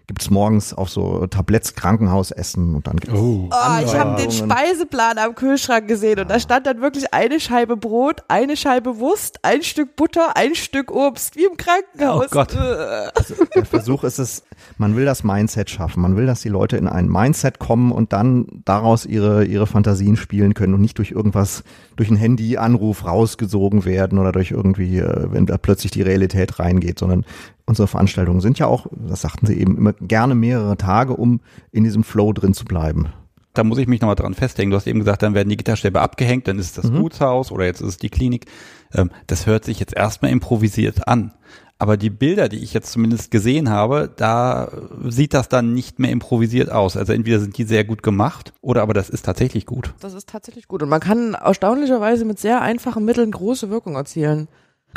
gibt's 0.07 0.29
morgens 0.29 0.73
auch 0.73 0.87
so 0.87 1.27
Tabletts 1.27 1.75
Krankenhausessen 1.75 2.75
und 2.75 2.87
dann 2.87 2.95
gibt's 2.95 3.17
Oh. 3.17 3.49
Oh, 3.51 3.83
ich 3.83 3.93
habe 3.93 4.21
den. 4.21 4.31
Speiseplan 4.31 5.17
am 5.17 5.35
Kühlschrank 5.35 5.87
gesehen 5.87 6.19
und 6.19 6.29
da 6.29 6.39
stand 6.39 6.65
dann 6.65 6.81
wirklich 6.81 7.13
eine 7.13 7.39
Scheibe 7.39 7.75
Brot, 7.75 8.23
eine 8.29 8.55
Scheibe 8.55 8.99
Wurst, 8.99 9.39
ein 9.43 9.63
Stück 9.63 9.95
Butter, 9.97 10.35
ein 10.37 10.55
Stück 10.55 10.91
Obst, 10.91 11.35
wie 11.35 11.45
im 11.45 11.57
Krankenhaus. 11.57 12.27
Oh 12.27 12.31
Gott. 12.31 12.55
Äh. 12.55 13.09
Also 13.15 13.35
der 13.53 13.65
Versuch 13.65 14.03
ist 14.05 14.17
es, 14.17 14.43
man 14.77 14.95
will 14.95 15.05
das 15.05 15.23
Mindset 15.23 15.69
schaffen. 15.69 16.01
Man 16.01 16.15
will, 16.15 16.25
dass 16.25 16.41
die 16.41 16.49
Leute 16.49 16.77
in 16.77 16.87
ein 16.87 17.09
Mindset 17.09 17.59
kommen 17.59 17.91
und 17.91 18.13
dann 18.13 18.47
daraus 18.63 19.05
ihre, 19.05 19.43
ihre 19.45 19.67
Fantasien 19.67 20.15
spielen 20.15 20.53
können 20.53 20.73
und 20.73 20.81
nicht 20.81 20.97
durch 20.97 21.11
irgendwas, 21.11 21.63
durch 21.97 22.09
einen 22.09 22.17
Handyanruf 22.17 23.05
rausgesogen 23.05 23.83
werden 23.83 24.19
oder 24.19 24.31
durch 24.31 24.51
irgendwie, 24.51 24.99
äh, 24.99 25.31
wenn 25.31 25.45
da 25.45 25.57
plötzlich 25.57 25.91
die 25.91 26.01
Realität 26.01 26.59
reingeht, 26.59 26.99
sondern 26.99 27.25
unsere 27.67 27.87
Veranstaltungen 27.87 28.41
sind 28.41 28.57
ja 28.57 28.65
auch, 28.65 28.87
das 28.91 29.21
sagten 29.21 29.45
sie 29.45 29.59
eben, 29.59 29.77
immer 29.77 29.93
gerne 29.93 30.33
mehrere 30.33 30.77
Tage, 30.77 31.13
um 31.13 31.41
in 31.71 31.83
diesem 31.83 32.03
Flow 32.03 32.33
drin 32.33 32.53
zu 32.55 32.65
bleiben. 32.65 33.09
Da 33.53 33.63
muss 33.63 33.77
ich 33.77 33.87
mich 33.87 34.01
nochmal 34.01 34.15
dran 34.15 34.33
festlegen. 34.33 34.71
Du 34.71 34.77
hast 34.77 34.87
eben 34.87 34.99
gesagt, 34.99 35.23
dann 35.23 35.33
werden 35.33 35.49
die 35.49 35.57
Gitterstäbe 35.57 35.99
abgehängt, 35.99 36.47
dann 36.47 36.59
ist 36.59 36.67
es 36.67 36.73
das 36.81 36.91
Mhm. 36.91 36.99
Gutshaus 37.01 37.51
oder 37.51 37.65
jetzt 37.65 37.81
ist 37.81 37.87
es 37.87 37.97
die 37.97 38.09
Klinik. 38.09 38.45
Ähm, 38.93 39.09
das 39.27 39.45
hört 39.45 39.65
sich 39.65 39.79
jetzt 39.79 39.95
erstmal 39.95 40.31
improvisiert 40.31 41.07
an. 41.07 41.33
Aber 41.79 41.95
die 41.97 42.09
Bilder, 42.09 42.49
die 42.49 42.57
ich 42.57 42.73
jetzt 42.73 42.91
zumindest 42.91 43.29
gesehen 43.29 43.69
habe, 43.69 44.11
da 44.15 44.71
sieht 45.05 45.35
das 45.35 45.47
dann 45.47 45.73
nicht 45.73 45.99
mehr 45.99 46.09
improvisiert 46.11 46.71
aus. 46.71 46.97
Also 46.97 47.13
entweder 47.13 47.39
sind 47.39 47.55
die 47.57 47.65
sehr 47.65 47.83
gut 47.83 48.01
gemacht 48.01 48.51
oder 48.61 48.81
aber 48.81 48.95
das 48.95 49.09
ist 49.09 49.25
tatsächlich 49.25 49.67
gut. 49.67 49.93
Das 49.99 50.15
ist 50.15 50.27
tatsächlich 50.29 50.67
gut 50.67 50.81
und 50.81 50.89
man 50.89 51.01
kann 51.01 51.35
erstaunlicherweise 51.35 52.25
mit 52.25 52.39
sehr 52.39 52.61
einfachen 52.61 53.05
Mitteln 53.05 53.29
große 53.29 53.69
Wirkung 53.69 53.95
erzielen. 53.95 54.47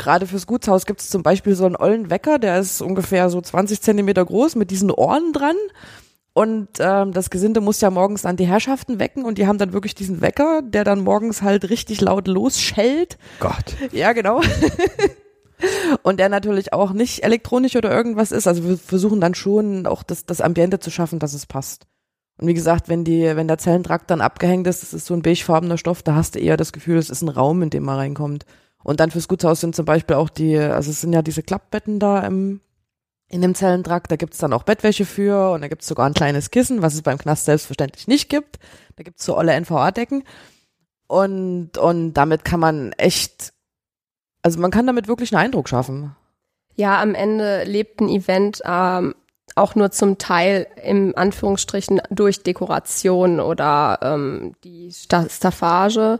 Gerade 0.01 0.25
fürs 0.25 0.47
Gutshaus 0.47 0.87
gibt 0.87 0.99
es 0.99 1.11
zum 1.11 1.21
Beispiel 1.21 1.53
so 1.53 1.63
einen 1.63 1.75
ollen 1.75 2.09
Wecker, 2.09 2.39
der 2.39 2.57
ist 2.57 2.81
ungefähr 2.81 3.29
so 3.29 3.39
20 3.39 3.83
Zentimeter 3.83 4.25
groß 4.25 4.55
mit 4.55 4.71
diesen 4.71 4.89
Ohren 4.89 5.31
dran. 5.31 5.55
Und 6.33 6.69
ähm, 6.79 7.11
das 7.11 7.29
Gesinde 7.29 7.61
muss 7.61 7.81
ja 7.81 7.91
morgens 7.91 8.23
dann 8.23 8.35
die 8.35 8.47
Herrschaften 8.47 8.97
wecken 8.97 9.23
und 9.25 9.37
die 9.37 9.45
haben 9.45 9.59
dann 9.59 9.73
wirklich 9.73 9.93
diesen 9.93 10.19
Wecker, 10.21 10.63
der 10.63 10.85
dann 10.85 11.01
morgens 11.01 11.43
halt 11.43 11.69
richtig 11.69 12.01
laut 12.01 12.27
losschellt. 12.27 13.19
Gott. 13.39 13.75
Ja, 13.91 14.13
genau. 14.13 14.41
und 16.01 16.19
der 16.19 16.29
natürlich 16.29 16.73
auch 16.73 16.93
nicht 16.93 17.23
elektronisch 17.23 17.75
oder 17.75 17.91
irgendwas 17.91 18.31
ist. 18.31 18.47
Also 18.47 18.67
wir 18.67 18.79
versuchen 18.79 19.21
dann 19.21 19.35
schon 19.35 19.85
auch 19.85 20.01
das, 20.01 20.25
das 20.25 20.41
Ambiente 20.41 20.79
zu 20.79 20.89
schaffen, 20.89 21.19
dass 21.19 21.35
es 21.35 21.45
passt. 21.45 21.85
Und 22.39 22.47
wie 22.47 22.55
gesagt, 22.55 22.89
wenn 22.89 23.03
die, 23.03 23.35
wenn 23.35 23.47
der 23.47 23.59
Zellentrakt 23.59 24.09
dann 24.09 24.21
abgehängt 24.21 24.65
ist, 24.65 24.81
das 24.81 24.95
ist 24.95 25.05
so 25.05 25.13
ein 25.13 25.21
beigefarbener 25.21 25.77
Stoff, 25.77 26.01
da 26.01 26.15
hast 26.15 26.33
du 26.33 26.39
eher 26.39 26.57
das 26.57 26.73
Gefühl, 26.73 26.97
es 26.97 27.11
ist 27.11 27.21
ein 27.21 27.29
Raum, 27.29 27.61
in 27.61 27.69
dem 27.69 27.83
man 27.83 27.97
reinkommt. 27.97 28.47
Und 28.83 28.99
dann 28.99 29.11
fürs 29.11 29.27
Gutshaus 29.27 29.61
sind 29.61 29.75
zum 29.75 29.85
Beispiel 29.85 30.15
auch 30.15 30.29
die, 30.29 30.57
also 30.57 30.91
es 30.91 31.01
sind 31.01 31.13
ja 31.13 31.21
diese 31.21 31.43
Klappbetten 31.43 31.99
da 31.99 32.21
im, 32.21 32.61
in 33.27 33.41
dem 33.41 33.55
Zellentrakt, 33.55 34.11
da 34.11 34.15
gibt's 34.15 34.39
dann 34.39 34.53
auch 34.53 34.63
Bettwäsche 34.63 35.05
für 35.05 35.51
und 35.51 35.61
da 35.61 35.67
gibt's 35.67 35.87
sogar 35.87 36.05
ein 36.05 36.13
kleines 36.13 36.51
Kissen, 36.51 36.81
was 36.81 36.95
es 36.95 37.01
beim 37.01 37.17
Knast 37.17 37.45
selbstverständlich 37.45 38.07
nicht 38.07 38.29
gibt. 38.29 38.59
Da 38.95 39.03
gibt's 39.03 39.23
so 39.23 39.37
olle 39.37 39.59
NVA-Decken. 39.59 40.23
Und, 41.07 41.77
und 41.77 42.13
damit 42.13 42.45
kann 42.45 42.59
man 42.59 42.93
echt, 42.93 43.53
also 44.41 44.59
man 44.59 44.71
kann 44.71 44.87
damit 44.87 45.07
wirklich 45.07 45.33
einen 45.33 45.45
Eindruck 45.45 45.69
schaffen. 45.69 46.15
Ja, 46.75 47.01
am 47.01 47.15
Ende 47.15 47.63
lebt 47.65 47.99
ein 47.99 48.09
Event 48.09 48.61
ähm, 48.65 49.13
auch 49.55 49.75
nur 49.75 49.91
zum 49.91 50.17
Teil 50.17 50.67
im 50.83 51.13
Anführungsstrichen 51.15 52.01
durch 52.09 52.43
Dekoration 52.43 53.39
oder 53.39 53.99
ähm, 54.01 54.55
die 54.63 54.91
Sta 54.91 55.27
Staffage, 55.29 56.19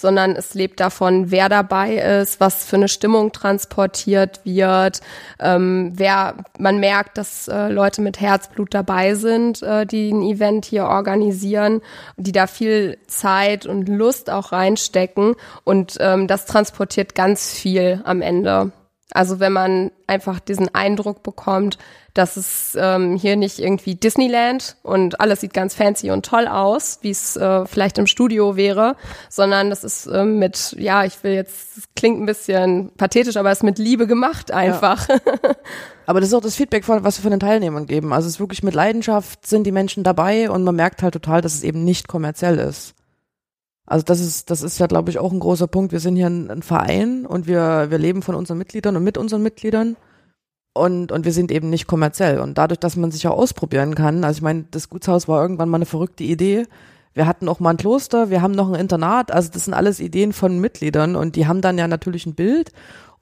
sondern 0.00 0.36
es 0.36 0.54
lebt 0.54 0.80
davon, 0.80 1.30
wer 1.30 1.48
dabei 1.48 1.96
ist, 1.96 2.40
was 2.40 2.64
für 2.64 2.76
eine 2.76 2.88
Stimmung 2.88 3.32
transportiert 3.32 4.40
wird, 4.44 5.00
ähm, 5.38 5.92
wer 5.94 6.36
man 6.58 6.78
merkt, 6.80 7.18
dass 7.18 7.48
äh, 7.48 7.68
Leute 7.68 8.02
mit 8.02 8.20
Herzblut 8.20 8.74
dabei 8.74 9.14
sind, 9.14 9.62
äh, 9.62 9.86
die 9.86 10.10
ein 10.10 10.22
Event 10.22 10.64
hier 10.64 10.86
organisieren, 10.86 11.80
die 12.16 12.32
da 12.32 12.46
viel 12.46 12.98
Zeit 13.06 13.66
und 13.66 13.88
Lust 13.88 14.30
auch 14.30 14.52
reinstecken 14.52 15.34
und 15.64 15.96
ähm, 16.00 16.26
das 16.26 16.46
transportiert 16.46 17.14
ganz 17.14 17.52
viel 17.52 18.00
am 18.04 18.22
Ende. 18.22 18.72
Also 19.12 19.40
wenn 19.40 19.52
man 19.52 19.90
einfach 20.06 20.40
diesen 20.40 20.74
Eindruck 20.74 21.22
bekommt, 21.22 21.78
dass 22.14 22.36
es 22.36 22.76
ähm, 22.78 23.16
hier 23.16 23.36
nicht 23.36 23.58
irgendwie 23.58 23.94
Disneyland 23.94 24.76
und 24.82 25.20
alles 25.20 25.40
sieht 25.40 25.54
ganz 25.54 25.74
fancy 25.74 26.10
und 26.10 26.24
toll 26.24 26.48
aus, 26.48 26.98
wie 27.02 27.10
es 27.10 27.36
äh, 27.36 27.66
vielleicht 27.66 27.98
im 27.98 28.06
Studio 28.06 28.56
wäre, 28.56 28.96
sondern 29.28 29.70
das 29.70 29.84
ist 29.84 30.06
ähm, 30.06 30.38
mit, 30.38 30.74
ja, 30.78 31.04
ich 31.04 31.22
will 31.22 31.32
jetzt, 31.32 31.76
das 31.76 31.84
klingt 31.94 32.20
ein 32.20 32.26
bisschen 32.26 32.90
pathetisch, 32.96 33.36
aber 33.36 33.50
es 33.50 33.58
ist 33.58 33.64
mit 33.64 33.78
Liebe 33.78 34.06
gemacht 34.06 34.50
einfach. 34.50 35.06
Aber 36.06 36.18
das 36.18 36.30
ist 36.30 36.34
auch 36.34 36.40
das 36.40 36.56
Feedback, 36.56 36.84
von, 36.84 37.04
was 37.04 37.18
wir 37.18 37.22
von 37.22 37.30
den 37.30 37.38
Teilnehmern 37.38 37.86
geben. 37.86 38.12
Also 38.12 38.26
es 38.26 38.34
ist 38.34 38.40
wirklich 38.40 38.64
mit 38.64 38.74
Leidenschaft 38.74 39.46
sind 39.46 39.62
die 39.62 39.70
Menschen 39.70 40.02
dabei 40.02 40.50
und 40.50 40.64
man 40.64 40.74
merkt 40.74 41.04
halt 41.04 41.14
total, 41.14 41.40
dass 41.40 41.54
es 41.54 41.62
eben 41.62 41.84
nicht 41.84 42.08
kommerziell 42.08 42.58
ist. 42.58 42.94
Also 43.90 44.04
das 44.04 44.20
ist, 44.20 44.50
das 44.50 44.62
ist 44.62 44.78
ja, 44.78 44.86
glaube 44.86 45.10
ich, 45.10 45.18
auch 45.18 45.32
ein 45.32 45.40
großer 45.40 45.66
Punkt. 45.66 45.90
Wir 45.90 45.98
sind 45.98 46.14
hier 46.14 46.28
ein, 46.28 46.48
ein 46.48 46.62
Verein 46.62 47.26
und 47.26 47.48
wir, 47.48 47.90
wir 47.90 47.98
leben 47.98 48.22
von 48.22 48.36
unseren 48.36 48.56
Mitgliedern 48.56 48.96
und 48.96 49.02
mit 49.02 49.18
unseren 49.18 49.42
Mitgliedern. 49.42 49.96
Und, 50.72 51.10
und 51.10 51.24
wir 51.24 51.32
sind 51.32 51.50
eben 51.50 51.70
nicht 51.70 51.88
kommerziell. 51.88 52.38
Und 52.38 52.56
dadurch, 52.56 52.78
dass 52.78 52.94
man 52.94 53.10
sich 53.10 53.24
ja 53.24 53.30
ausprobieren 53.30 53.96
kann, 53.96 54.22
also 54.22 54.38
ich 54.38 54.42
meine, 54.42 54.66
das 54.70 54.90
Gutshaus 54.90 55.26
war 55.26 55.42
irgendwann 55.42 55.68
mal 55.68 55.78
eine 55.78 55.86
verrückte 55.86 56.22
Idee. 56.22 56.68
Wir 57.14 57.26
hatten 57.26 57.48
auch 57.48 57.58
mal 57.58 57.70
ein 57.70 57.78
Kloster, 57.78 58.30
wir 58.30 58.42
haben 58.42 58.54
noch 58.54 58.68
ein 58.68 58.78
Internat, 58.78 59.32
also 59.32 59.50
das 59.52 59.64
sind 59.64 59.74
alles 59.74 59.98
Ideen 59.98 60.32
von 60.32 60.60
Mitgliedern 60.60 61.16
und 61.16 61.34
die 61.34 61.48
haben 61.48 61.60
dann 61.60 61.76
ja 61.76 61.88
natürlich 61.88 62.24
ein 62.26 62.36
Bild 62.36 62.70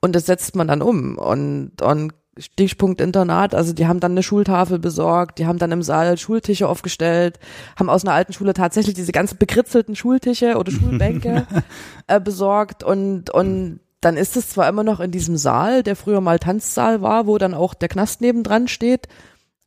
und 0.00 0.14
das 0.14 0.26
setzt 0.26 0.54
man 0.54 0.68
dann 0.68 0.82
um. 0.82 1.16
Und, 1.16 1.80
und 1.80 2.12
Stichpunkt 2.38 3.00
Internat, 3.00 3.54
also 3.54 3.72
die 3.72 3.86
haben 3.86 4.00
dann 4.00 4.12
eine 4.12 4.22
Schultafel 4.22 4.78
besorgt, 4.78 5.38
die 5.38 5.46
haben 5.46 5.58
dann 5.58 5.72
im 5.72 5.82
Saal 5.82 6.16
Schultische 6.18 6.68
aufgestellt, 6.68 7.38
haben 7.78 7.90
aus 7.90 8.04
einer 8.04 8.14
alten 8.14 8.32
Schule 8.32 8.54
tatsächlich 8.54 8.94
diese 8.94 9.12
ganzen 9.12 9.38
bekritzelten 9.38 9.96
Schultische 9.96 10.56
oder 10.56 10.70
Schulbänke 10.72 11.46
äh, 12.06 12.20
besorgt 12.20 12.82
und, 12.82 13.30
und 13.30 13.80
dann 14.00 14.16
ist 14.16 14.36
es 14.36 14.50
zwar 14.50 14.68
immer 14.68 14.84
noch 14.84 15.00
in 15.00 15.10
diesem 15.10 15.36
Saal, 15.36 15.82
der 15.82 15.96
früher 15.96 16.20
mal 16.20 16.38
Tanzsaal 16.38 17.02
war, 17.02 17.26
wo 17.26 17.38
dann 17.38 17.54
auch 17.54 17.74
der 17.74 17.88
Knast 17.88 18.20
nebendran 18.20 18.68
steht, 18.68 19.08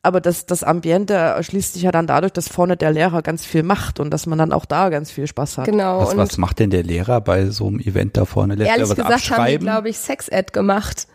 aber 0.04 0.20
das, 0.20 0.46
das 0.46 0.64
Ambiente 0.64 1.14
erschließt 1.14 1.74
sich 1.74 1.82
ja 1.82 1.92
dann 1.92 2.08
dadurch, 2.08 2.32
dass 2.32 2.48
vorne 2.48 2.76
der 2.76 2.90
Lehrer 2.90 3.22
ganz 3.22 3.44
viel 3.44 3.62
macht 3.62 4.00
und 4.00 4.10
dass 4.10 4.26
man 4.26 4.36
dann 4.36 4.52
auch 4.52 4.64
da 4.64 4.88
ganz 4.88 5.12
viel 5.12 5.28
Spaß 5.28 5.58
hat. 5.58 5.66
Genau. 5.66 6.00
Was, 6.00 6.12
und 6.12 6.18
was 6.18 6.38
macht 6.38 6.58
denn 6.58 6.70
der 6.70 6.82
Lehrer 6.82 7.20
bei 7.20 7.46
so 7.50 7.68
einem 7.68 7.78
Event 7.78 8.16
da 8.16 8.24
vorne? 8.24 8.56
Lässt 8.56 8.68
er 8.68 8.76
ehrlich 8.78 8.90
was 8.90 8.96
gesagt 8.96 9.10
haben 9.10 9.18
die, 9.18 9.32
abschreiben? 9.32 9.64
glaube 9.64 9.88
ich, 9.88 9.98
Sex-Ed 9.98 10.52
gemacht. 10.52 11.06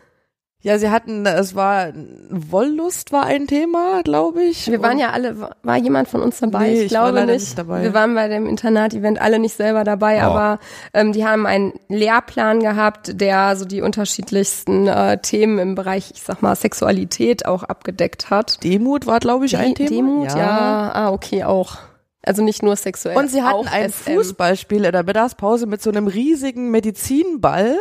Ja, 0.68 0.78
sie 0.80 0.90
hatten, 0.90 1.26
es 1.26 1.56
war, 1.56 1.94
Wollust 2.30 3.14
war 3.14 3.26
ein 3.26 3.48
Thema, 3.48 4.02
glaube 4.04 4.44
ich. 4.44 4.68
Wir 4.70 4.82
waren 4.82 5.00
ja 5.00 5.12
alle, 5.12 5.50
war 5.64 5.78
jemand 5.78 6.10
von 6.10 6.22
uns 6.22 6.40
dabei? 6.40 6.68
Nee, 6.68 6.74
ich 6.74 6.82
ich 6.84 6.90
glaube 6.90 7.14
nicht. 7.26 7.40
nicht 7.40 7.58
dabei. 7.58 7.84
Wir 7.84 7.94
waren 7.94 8.14
bei 8.16 8.28
dem 8.28 8.48
Internat-Event 8.48 9.22
alle 9.22 9.40
nicht 9.40 9.56
selber 9.56 9.86
dabei, 9.86 10.18
Oh. 10.18 10.32
aber 10.32 10.60
ähm, 10.94 11.14
die 11.14 11.26
haben 11.26 11.46
einen 11.46 11.72
Lehrplan 11.88 12.60
gehabt, 12.60 13.22
der 13.22 13.56
so 13.56 13.64
die 13.64 13.82
unterschiedlichsten 13.82 14.88
äh, 14.88 15.20
Themen 15.22 15.58
im 15.58 15.76
Bereich, 15.76 16.12
ich 16.14 16.22
sag 16.22 16.42
mal, 16.42 16.54
Sexualität 16.56 17.46
auch 17.46 17.64
abgedeckt 17.64 18.30
hat. 18.30 18.62
Demut 18.64 19.08
war, 19.08 19.20
glaube 19.20 19.46
ich, 19.46 19.56
ein 19.56 19.74
Die- 19.74 19.86
Thema. 19.86 19.90
Demut, 20.26 20.36
ja. 20.36 20.92
Ah, 20.94 21.12
okay, 21.12 21.46
auch. 21.46 21.78
Also 22.24 22.44
nicht 22.44 22.62
nur 22.62 22.76
sexuell. 22.76 23.16
Und 23.16 23.32
sie 23.32 23.42
hatten 23.42 23.56
auch 23.56 23.72
ein 23.72 23.90
SM. 23.90 24.16
Fußballspiel 24.16 24.84
in 24.84 24.92
der 24.92 25.04
Mittagspause 25.04 25.66
mit 25.66 25.82
so 25.82 25.90
einem 25.92 26.08
riesigen 26.08 26.72
Medizinball. 26.72 27.78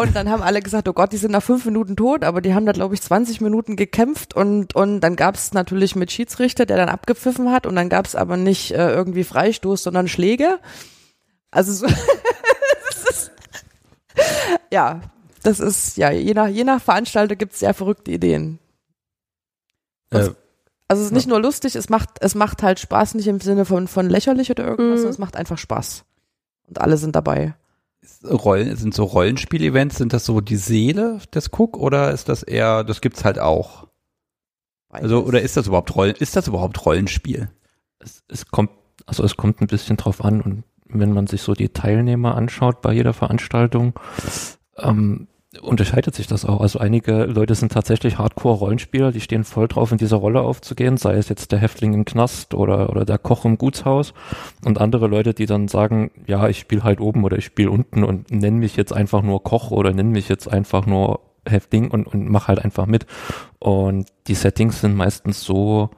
Und 0.00 0.16
dann 0.16 0.30
haben 0.30 0.42
alle 0.42 0.60
gesagt, 0.62 0.88
oh 0.88 0.92
Gott, 0.92 1.12
die 1.12 1.16
sind 1.16 1.32
nach 1.32 1.42
fünf 1.42 1.64
Minuten 1.64 1.96
tot, 1.96 2.24
aber 2.24 2.40
die 2.40 2.54
haben 2.54 2.66
da, 2.66 2.72
glaube 2.72 2.94
ich, 2.94 3.02
20 3.02 3.40
Minuten 3.40 3.76
gekämpft 3.76 4.34
und, 4.34 4.74
und 4.74 5.00
dann 5.00 5.16
gab 5.16 5.34
es 5.34 5.52
natürlich 5.52 5.94
mit 5.96 6.10
Schiedsrichter, 6.10 6.66
der 6.66 6.76
dann 6.76 6.88
abgepfiffen 6.88 7.50
hat 7.52 7.66
und 7.66 7.76
dann 7.76 7.88
gab 7.88 8.06
es 8.06 8.14
aber 8.14 8.36
nicht 8.36 8.72
äh, 8.72 8.90
irgendwie 8.92 9.24
Freistoß, 9.24 9.82
sondern 9.82 10.08
Schläge. 10.08 10.58
Also 11.50 11.72
so, 11.72 11.86
das 12.88 13.04
ist, 13.10 13.30
ja, 14.72 15.00
das 15.42 15.60
ist, 15.60 15.96
ja, 15.96 16.10
je 16.10 16.34
nach, 16.34 16.48
je 16.48 16.64
nach 16.64 16.80
Veranstalter 16.80 17.36
gibt 17.36 17.52
es 17.54 17.60
sehr 17.60 17.74
verrückte 17.74 18.10
Ideen. 18.10 18.58
Äh, 20.10 20.30
Also 20.88 21.02
es 21.02 21.06
ist 21.06 21.12
nicht 21.12 21.28
nur 21.28 21.40
lustig, 21.40 21.76
es 21.76 21.88
macht, 21.88 22.10
es 22.20 22.34
macht 22.34 22.62
halt 22.62 22.80
Spaß, 22.80 23.14
nicht 23.14 23.26
im 23.28 23.40
Sinne 23.40 23.64
von, 23.64 23.86
von 23.88 24.08
lächerlich 24.08 24.50
oder 24.50 24.64
irgendwas, 24.64 24.86
Mhm. 24.90 24.96
sondern 24.96 25.12
es 25.12 25.18
macht 25.18 25.36
einfach 25.36 25.58
Spaß. 25.58 26.04
Und 26.68 26.80
alle 26.80 26.96
sind 26.96 27.14
dabei. 27.16 27.54
Rollen, 28.24 28.76
sind 28.76 28.94
so 28.94 29.04
Rollenspiel-Events, 29.04 29.96
sind 29.96 30.12
das 30.12 30.24
so 30.24 30.40
die 30.40 30.56
Seele 30.56 31.18
des 31.34 31.50
Cook 31.52 31.76
oder 31.76 32.12
ist 32.12 32.28
das 32.28 32.42
eher, 32.42 32.84
das 32.84 33.00
gibt's 33.00 33.24
halt 33.24 33.38
auch? 33.38 33.88
Also, 34.88 35.24
oder 35.24 35.40
ist 35.40 35.56
das 35.56 35.66
überhaupt 35.66 35.94
Rollen, 35.94 36.16
ist 36.16 36.36
das 36.36 36.48
überhaupt 36.48 36.84
Rollenspiel? 36.84 37.50
Es, 37.98 38.22
es 38.28 38.46
kommt, 38.46 38.70
also 39.06 39.24
es 39.24 39.36
kommt 39.36 39.60
ein 39.60 39.68
bisschen 39.68 39.96
drauf 39.96 40.24
an 40.24 40.40
und 40.40 40.64
wenn 40.84 41.12
man 41.12 41.26
sich 41.26 41.42
so 41.42 41.54
die 41.54 41.68
Teilnehmer 41.68 42.34
anschaut 42.34 42.82
bei 42.82 42.92
jeder 42.92 43.12
Veranstaltung, 43.12 43.94
ähm, 44.76 45.28
unterscheidet 45.60 46.14
sich 46.14 46.28
das 46.28 46.44
auch. 46.44 46.60
Also 46.60 46.78
einige 46.78 47.24
Leute 47.24 47.54
sind 47.56 47.72
tatsächlich 47.72 48.18
Hardcore-Rollenspieler, 48.18 49.10
die 49.10 49.20
stehen 49.20 49.42
voll 49.42 49.66
drauf, 49.66 49.90
in 49.90 49.98
dieser 49.98 50.18
Rolle 50.18 50.42
aufzugehen, 50.42 50.96
sei 50.96 51.14
es 51.14 51.28
jetzt 51.28 51.50
der 51.50 51.58
Häftling 51.58 51.92
im 51.92 52.04
Knast 52.04 52.54
oder, 52.54 52.88
oder 52.90 53.04
der 53.04 53.18
Koch 53.18 53.44
im 53.44 53.58
Gutshaus. 53.58 54.14
Und 54.64 54.80
andere 54.80 55.08
Leute, 55.08 55.34
die 55.34 55.46
dann 55.46 55.66
sagen, 55.66 56.12
ja, 56.26 56.48
ich 56.48 56.60
spiele 56.60 56.84
halt 56.84 57.00
oben 57.00 57.24
oder 57.24 57.36
ich 57.36 57.46
spiele 57.46 57.70
unten 57.70 58.04
und 58.04 58.30
nenne 58.30 58.58
mich 58.58 58.76
jetzt 58.76 58.92
einfach 58.92 59.22
nur 59.22 59.42
Koch 59.42 59.72
oder 59.72 59.92
nenne 59.92 60.10
mich 60.10 60.28
jetzt 60.28 60.46
einfach 60.46 60.86
nur 60.86 61.20
Häftling 61.44 61.90
und, 61.90 62.06
und 62.06 62.28
mach 62.28 62.46
halt 62.46 62.64
einfach 62.64 62.86
mit. 62.86 63.06
Und 63.58 64.06
die 64.28 64.34
Settings 64.34 64.80
sind 64.80 64.94
meistens 64.94 65.42
so 65.42 65.90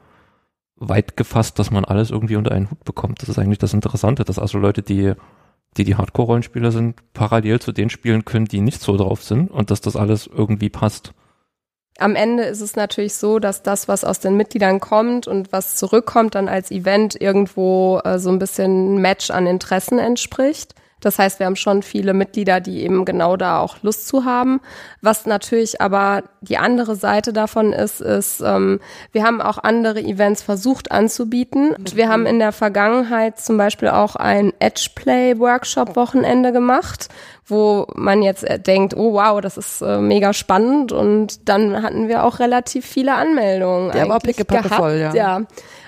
weit 0.77 1.17
gefasst, 1.17 1.59
dass 1.59 1.71
man 1.71 1.85
alles 1.85 2.11
irgendwie 2.11 2.37
unter 2.37 2.53
einen 2.53 2.71
Hut 2.71 2.85
bekommt. 2.85 3.21
Das 3.21 3.29
ist 3.29 3.39
eigentlich 3.39 3.59
das 3.59 3.75
Interessante, 3.75 4.25
dass 4.25 4.39
also 4.39 4.59
Leute, 4.59 4.83
die 4.83 5.13
die 5.77 5.85
die 5.85 5.97
Hardcore-Rollenspieler 5.97 6.73
sind, 6.73 6.97
parallel 7.15 7.61
zu 7.61 7.73
den 7.73 7.91
spielen 7.91 8.25
können, 8.25 8.47
die 8.47 8.61
nicht 8.61 8.81
so 8.81 8.97
drauf 8.97 9.23
sind 9.23 9.51
und 9.51 9.71
dass 9.71 9.81
das 9.81 9.97
alles 9.97 10.27
irgendwie 10.27 10.69
passt. 10.69 11.13
Am 11.99 12.17
Ende 12.17 12.45
ist 12.45 12.61
es 12.61 12.75
natürlich 12.75 13.15
so, 13.15 13.39
dass 13.39 13.63
das, 13.63 13.87
was 13.87 14.05
aus 14.05 14.19
den 14.19 14.37
Mitgliedern 14.37 14.81
kommt 14.81 15.29
und 15.29 15.53
was 15.53 15.77
zurückkommt, 15.77 16.35
dann 16.35 16.49
als 16.49 16.71
Event 16.71 17.21
irgendwo 17.21 18.01
äh, 18.05 18.19
so 18.19 18.31
ein 18.31 18.39
bisschen 18.39 18.97
Match 18.97 19.31
an 19.31 19.47
Interessen 19.47 19.99
entspricht. 19.99 20.75
Das 21.03 21.19
heißt, 21.19 21.39
wir 21.41 21.47
haben 21.47 21.57
schon 21.57 21.83
viele 21.83 22.15
Mitglieder, 22.15 22.61
die 22.61 22.83
eben 22.83 23.05
genau 23.05 23.37
da 23.37 23.59
auch 23.59 23.77
Lust 23.83 24.09
zu 24.09 24.25
haben. 24.25 24.61
Was 25.03 25.27
natürlich 25.27 25.81
aber 25.81 26.23
die 26.41 26.57
andere 26.57 26.97
Seite 26.97 27.33
davon 27.33 27.73
ist, 27.73 28.01
ist, 28.01 28.41
ähm, 28.41 28.81
wir 29.11 29.25
haben 29.25 29.43
auch 29.43 29.59
andere 29.59 30.01
Events 30.01 30.43
versucht 30.43 30.91
anzubieten. 30.93 31.75
Und 31.75 31.97
wir 31.97 32.09
haben 32.09 32.25
in 32.25 32.39
der 32.39 32.53
Vergangenheit 32.53 33.41
zum 33.41 33.57
Beispiel 33.57 33.89
auch 33.89 34.17
ein 34.17 34.53
Edgeplay-Workshop-Wochenende 34.61 36.53
gemacht, 36.53 37.09
wo 37.47 37.87
man 37.95 38.23
jetzt 38.23 38.45
äh, 38.45 38.61
denkt, 38.61 38.97
oh 38.97 39.15
wow, 39.15 39.41
das 39.41 39.57
ist 39.57 39.83
äh, 39.83 39.99
mega 39.99 40.33
spannend. 40.33 40.93
Und 40.93 41.49
dann 41.49 41.83
hatten 41.83 42.07
wir 42.07 42.25
auch 42.25 42.39
relativ 42.39 42.87
viele 42.87 43.15
Anmeldungen. 43.15 43.91
Der 43.91 44.09
war 44.09 44.21
pickepacke 44.21 44.69
voll, 44.69 44.99
ja. 44.99 45.13
ja. 45.13 45.41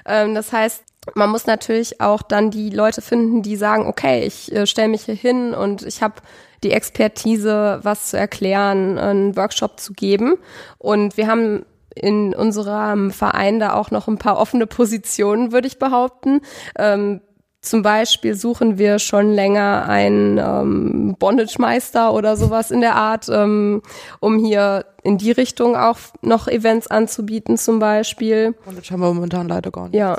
Ähm, 0.06 0.34
das 0.34 0.52
heißt, 0.52 0.82
man 1.14 1.30
muss 1.30 1.46
natürlich 1.46 2.00
auch 2.00 2.22
dann 2.22 2.50
die 2.50 2.70
Leute 2.70 3.02
finden, 3.02 3.42
die 3.42 3.56
sagen, 3.56 3.86
okay, 3.86 4.24
ich 4.24 4.50
äh, 4.52 4.66
stelle 4.66 4.88
mich 4.88 5.02
hier 5.02 5.14
hin 5.14 5.54
und 5.54 5.82
ich 5.82 6.02
habe 6.02 6.14
die 6.62 6.72
Expertise, 6.72 7.80
was 7.82 8.06
zu 8.06 8.18
erklären, 8.18 8.98
einen 8.98 9.36
Workshop 9.36 9.78
zu 9.78 9.92
geben. 9.92 10.36
Und 10.78 11.16
wir 11.16 11.26
haben 11.26 11.66
in 11.94 12.34
unserem 12.34 13.10
Verein 13.10 13.60
da 13.60 13.74
auch 13.74 13.90
noch 13.90 14.08
ein 14.08 14.18
paar 14.18 14.38
offene 14.38 14.66
Positionen, 14.66 15.52
würde 15.52 15.68
ich 15.68 15.78
behaupten. 15.78 16.40
Ähm, 16.76 17.20
zum 17.60 17.82
Beispiel 17.82 18.34
suchen 18.34 18.76
wir 18.78 18.98
schon 18.98 19.32
länger 19.32 19.86
einen 19.88 20.38
ähm, 20.38 21.16
Bondage-Meister 21.18 22.12
oder 22.12 22.36
sowas 22.36 22.70
in 22.70 22.82
der 22.82 22.94
Art, 22.94 23.28
ähm, 23.30 23.80
um 24.20 24.38
hier 24.38 24.84
in 25.02 25.16
die 25.16 25.30
Richtung 25.30 25.74
auch 25.74 25.96
noch 26.20 26.46
Events 26.46 26.88
anzubieten 26.88 27.56
zum 27.56 27.78
Beispiel. 27.78 28.54
Das 28.74 28.90
haben 28.90 29.00
wir 29.00 29.12
momentan 29.14 29.48
leider 29.48 29.70
gar 29.70 29.88
nicht. 29.88 29.94
Ja. 29.94 30.18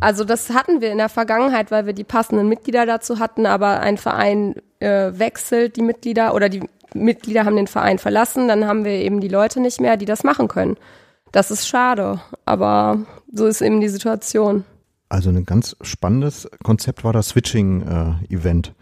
Also 0.00 0.24
das 0.24 0.50
hatten 0.50 0.80
wir 0.80 0.90
in 0.90 0.98
der 0.98 1.08
Vergangenheit, 1.08 1.70
weil 1.70 1.86
wir 1.86 1.92
die 1.92 2.04
passenden 2.04 2.48
Mitglieder 2.48 2.86
dazu 2.86 3.18
hatten, 3.18 3.46
aber 3.46 3.80
ein 3.80 3.96
Verein 3.96 4.56
äh, 4.80 5.12
wechselt 5.12 5.76
die 5.76 5.82
Mitglieder 5.82 6.34
oder 6.34 6.48
die 6.48 6.62
Mitglieder 6.94 7.44
haben 7.44 7.56
den 7.56 7.66
Verein 7.66 7.98
verlassen, 7.98 8.48
dann 8.48 8.66
haben 8.66 8.84
wir 8.84 8.92
eben 8.92 9.20
die 9.20 9.28
Leute 9.28 9.60
nicht 9.60 9.80
mehr, 9.80 9.96
die 9.96 10.06
das 10.06 10.24
machen 10.24 10.48
können. 10.48 10.76
Das 11.32 11.50
ist 11.50 11.68
schade, 11.68 12.20
aber 12.46 13.00
so 13.32 13.46
ist 13.46 13.60
eben 13.60 13.80
die 13.80 13.88
Situation. 13.88 14.64
Also 15.10 15.30
ein 15.30 15.44
ganz 15.44 15.76
spannendes 15.82 16.48
Konzept 16.64 17.04
war 17.04 17.12
das 17.12 17.28
Switching-Event. 17.28 18.74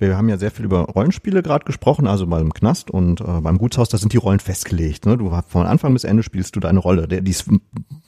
Wir 0.00 0.16
haben 0.16 0.28
ja 0.28 0.38
sehr 0.38 0.50
viel 0.50 0.64
über 0.64 0.80
Rollenspiele 0.80 1.42
gerade 1.42 1.64
gesprochen, 1.64 2.06
also 2.06 2.26
beim 2.26 2.52
Knast 2.52 2.90
und 2.90 3.20
äh, 3.20 3.40
beim 3.40 3.58
Gutshaus, 3.58 3.88
da 3.88 3.98
sind 3.98 4.12
die 4.12 4.16
Rollen 4.16 4.40
festgelegt. 4.40 5.06
Ne? 5.06 5.16
Du 5.16 5.30
von 5.48 5.66
Anfang 5.66 5.92
bis 5.92 6.04
Ende 6.04 6.22
spielst 6.22 6.56
du 6.56 6.60
deine 6.60 6.78
Rolle. 6.78 7.06
Der, 7.06 7.20
dies, 7.20 7.44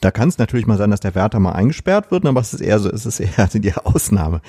da 0.01 0.11
kann 0.11 0.29
es 0.29 0.39
natürlich 0.39 0.67
mal 0.67 0.79
sein, 0.79 0.91
dass 0.91 1.01
der 1.01 1.15
Wärter 1.15 1.39
mal 1.41 1.53
eingesperrt 1.53 2.11
wird, 2.11 2.27
aber 2.27 2.41
es 2.41 2.55
ist 2.55 2.61
eher 2.61 2.79
so, 2.79 2.91
es 2.91 3.07
ist 3.07 3.21
eher 3.21 3.47
die 3.47 3.75
Ausnahme. 3.75 4.41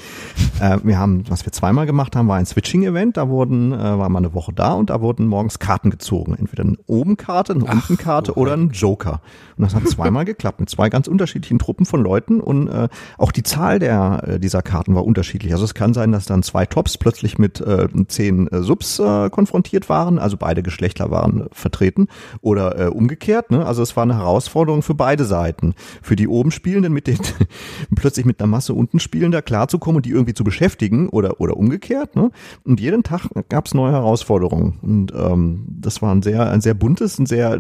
äh, 0.59 0.77
wir 0.83 0.97
haben, 0.97 1.23
was 1.29 1.45
wir 1.45 1.51
zweimal 1.51 1.85
gemacht 1.85 2.15
haben, 2.15 2.27
war 2.27 2.37
ein 2.37 2.45
Switching-Event. 2.45 3.17
Da 3.17 3.29
wurden, 3.29 3.73
äh, 3.73 3.77
war 3.77 4.09
mal 4.09 4.19
eine 4.19 4.33
Woche 4.33 4.53
da 4.53 4.73
und 4.73 4.89
da 4.89 5.01
wurden 5.01 5.27
morgens 5.27 5.59
Karten 5.59 5.89
gezogen. 5.89 6.35
Entweder 6.37 6.63
eine 6.63 6.77
Oben-Karte, 6.87 7.53
eine 7.53 7.65
Unten-Karte 7.65 8.33
oder 8.33 8.53
ein 8.53 8.69
Joker. 8.71 9.21
Und 9.57 9.63
das 9.63 9.75
hat 9.75 9.87
zweimal 9.87 10.25
geklappt 10.25 10.59
mit 10.59 10.69
zwei 10.69 10.89
ganz 10.89 11.07
unterschiedlichen 11.07 11.59
Truppen 11.59 11.85
von 11.85 12.01
Leuten 12.01 12.39
und 12.39 12.67
äh, 12.67 12.87
auch 13.17 13.31
die 13.31 13.43
Zahl 13.43 13.79
der 13.79 14.23
äh, 14.25 14.39
dieser 14.39 14.61
Karten 14.61 14.95
war 14.95 15.05
unterschiedlich. 15.05 15.53
Also 15.53 15.65
es 15.65 15.73
kann 15.73 15.93
sein, 15.93 16.11
dass 16.11 16.25
dann 16.25 16.43
zwei 16.43 16.65
Tops 16.65 16.97
plötzlich 16.97 17.32
mit 17.39 17.61
äh, 17.61 17.87
zehn 18.07 18.47
äh, 18.47 18.61
Subs 18.61 18.99
äh, 18.99 19.29
konfrontiert 19.29 19.89
waren, 19.89 20.19
also 20.19 20.37
beide 20.37 20.63
Geschlechter 20.63 21.11
waren 21.11 21.47
vertreten 21.51 22.07
oder 22.41 22.79
äh, 22.79 22.87
umgekehrt. 22.87 23.51
Ne? 23.51 23.65
Also 23.65 23.81
es 23.81 23.95
war 23.95 24.03
eine 24.03 24.17
Herausforderung 24.17 24.81
für 24.81 24.95
beide 24.95 25.25
Seiten. 25.25 25.75
Für 26.01 26.15
die 26.15 26.27
oben 26.27 26.51
Spielenden 26.51 26.93
mit 26.93 27.07
den 27.07 27.19
plötzlich 27.95 28.25
mit 28.25 28.39
einer 28.39 28.47
Masse 28.47 28.73
unten 28.73 28.99
Spielender 28.99 29.41
klarzukommen 29.41 29.97
und 29.97 30.05
die 30.05 30.11
irgendwie 30.11 30.33
zu 30.33 30.43
beschäftigen 30.43 31.09
oder 31.09 31.39
oder 31.39 31.57
umgekehrt. 31.57 32.15
Ne? 32.15 32.31
Und 32.63 32.79
jeden 32.79 33.03
Tag 33.03 33.29
gab 33.49 33.65
es 33.65 33.73
neue 33.73 33.91
Herausforderungen 33.91 34.79
und 34.81 35.13
ähm, 35.13 35.65
das 35.67 36.01
war 36.01 36.13
ein 36.13 36.21
sehr 36.21 36.49
ein 36.49 36.61
sehr 36.61 36.73
buntes, 36.73 37.19
ein 37.19 37.25
sehr 37.25 37.59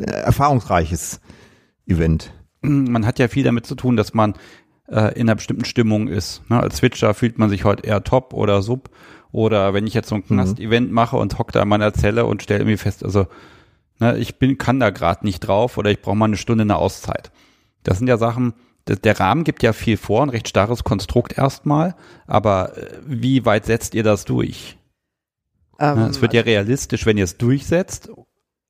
äh, 0.00 0.04
erfahrungsreiches 0.04 1.20
Event. 1.86 2.32
Man 2.62 3.04
hat 3.04 3.18
ja 3.18 3.28
viel 3.28 3.44
damit 3.44 3.66
zu 3.66 3.74
tun, 3.74 3.96
dass 3.96 4.14
man 4.14 4.34
äh, 4.88 5.14
in 5.14 5.22
einer 5.22 5.34
bestimmten 5.34 5.64
Stimmung 5.64 6.08
ist. 6.08 6.42
Ne? 6.48 6.60
Als 6.60 6.76
Switcher 6.76 7.14
fühlt 7.14 7.38
man 7.38 7.50
sich 7.50 7.64
heute 7.64 7.86
eher 7.86 8.04
top 8.04 8.32
oder 8.32 8.62
sub. 8.62 8.90
Oder 9.34 9.74
wenn 9.74 9.88
ich 9.88 9.94
jetzt 9.94 10.08
so 10.08 10.14
ein 10.14 10.22
Mhm. 10.28 10.34
Knast-Event 10.34 10.92
mache 10.92 11.16
und 11.16 11.40
hock 11.40 11.50
da 11.50 11.62
in 11.62 11.68
meiner 11.68 11.92
Zelle 11.92 12.24
und 12.24 12.44
stelle 12.44 12.60
irgendwie 12.60 12.76
fest, 12.76 13.04
also 13.04 13.26
ne, 13.98 14.16
ich 14.16 14.38
bin, 14.38 14.58
kann 14.58 14.78
da 14.78 14.90
gerade 14.90 15.26
nicht 15.26 15.40
drauf 15.40 15.76
oder 15.76 15.90
ich 15.90 16.00
brauche 16.00 16.14
mal 16.14 16.26
eine 16.26 16.36
Stunde 16.36 16.62
eine 16.62 16.76
Auszeit. 16.76 17.32
Das 17.82 17.98
sind 17.98 18.06
ja 18.06 18.16
Sachen, 18.16 18.54
der, 18.86 19.18
Rahmen 19.18 19.42
gibt 19.42 19.64
ja 19.64 19.72
viel 19.72 19.96
vor, 19.96 20.22
ein 20.22 20.28
recht 20.28 20.46
starres 20.46 20.84
Konstrukt 20.84 21.36
erstmal, 21.36 21.96
aber 22.28 22.78
äh, 22.78 22.98
wie 23.06 23.44
weit 23.44 23.66
setzt 23.66 23.94
ihr 23.94 24.04
das 24.04 24.24
durch? 24.24 24.78
Ähm, 25.80 25.98
es 25.98 26.22
wird 26.22 26.32
ja 26.32 26.42
realistisch, 26.42 27.04
wenn 27.04 27.18
ihr 27.18 27.24
es 27.24 27.36
durchsetzt, 27.36 28.10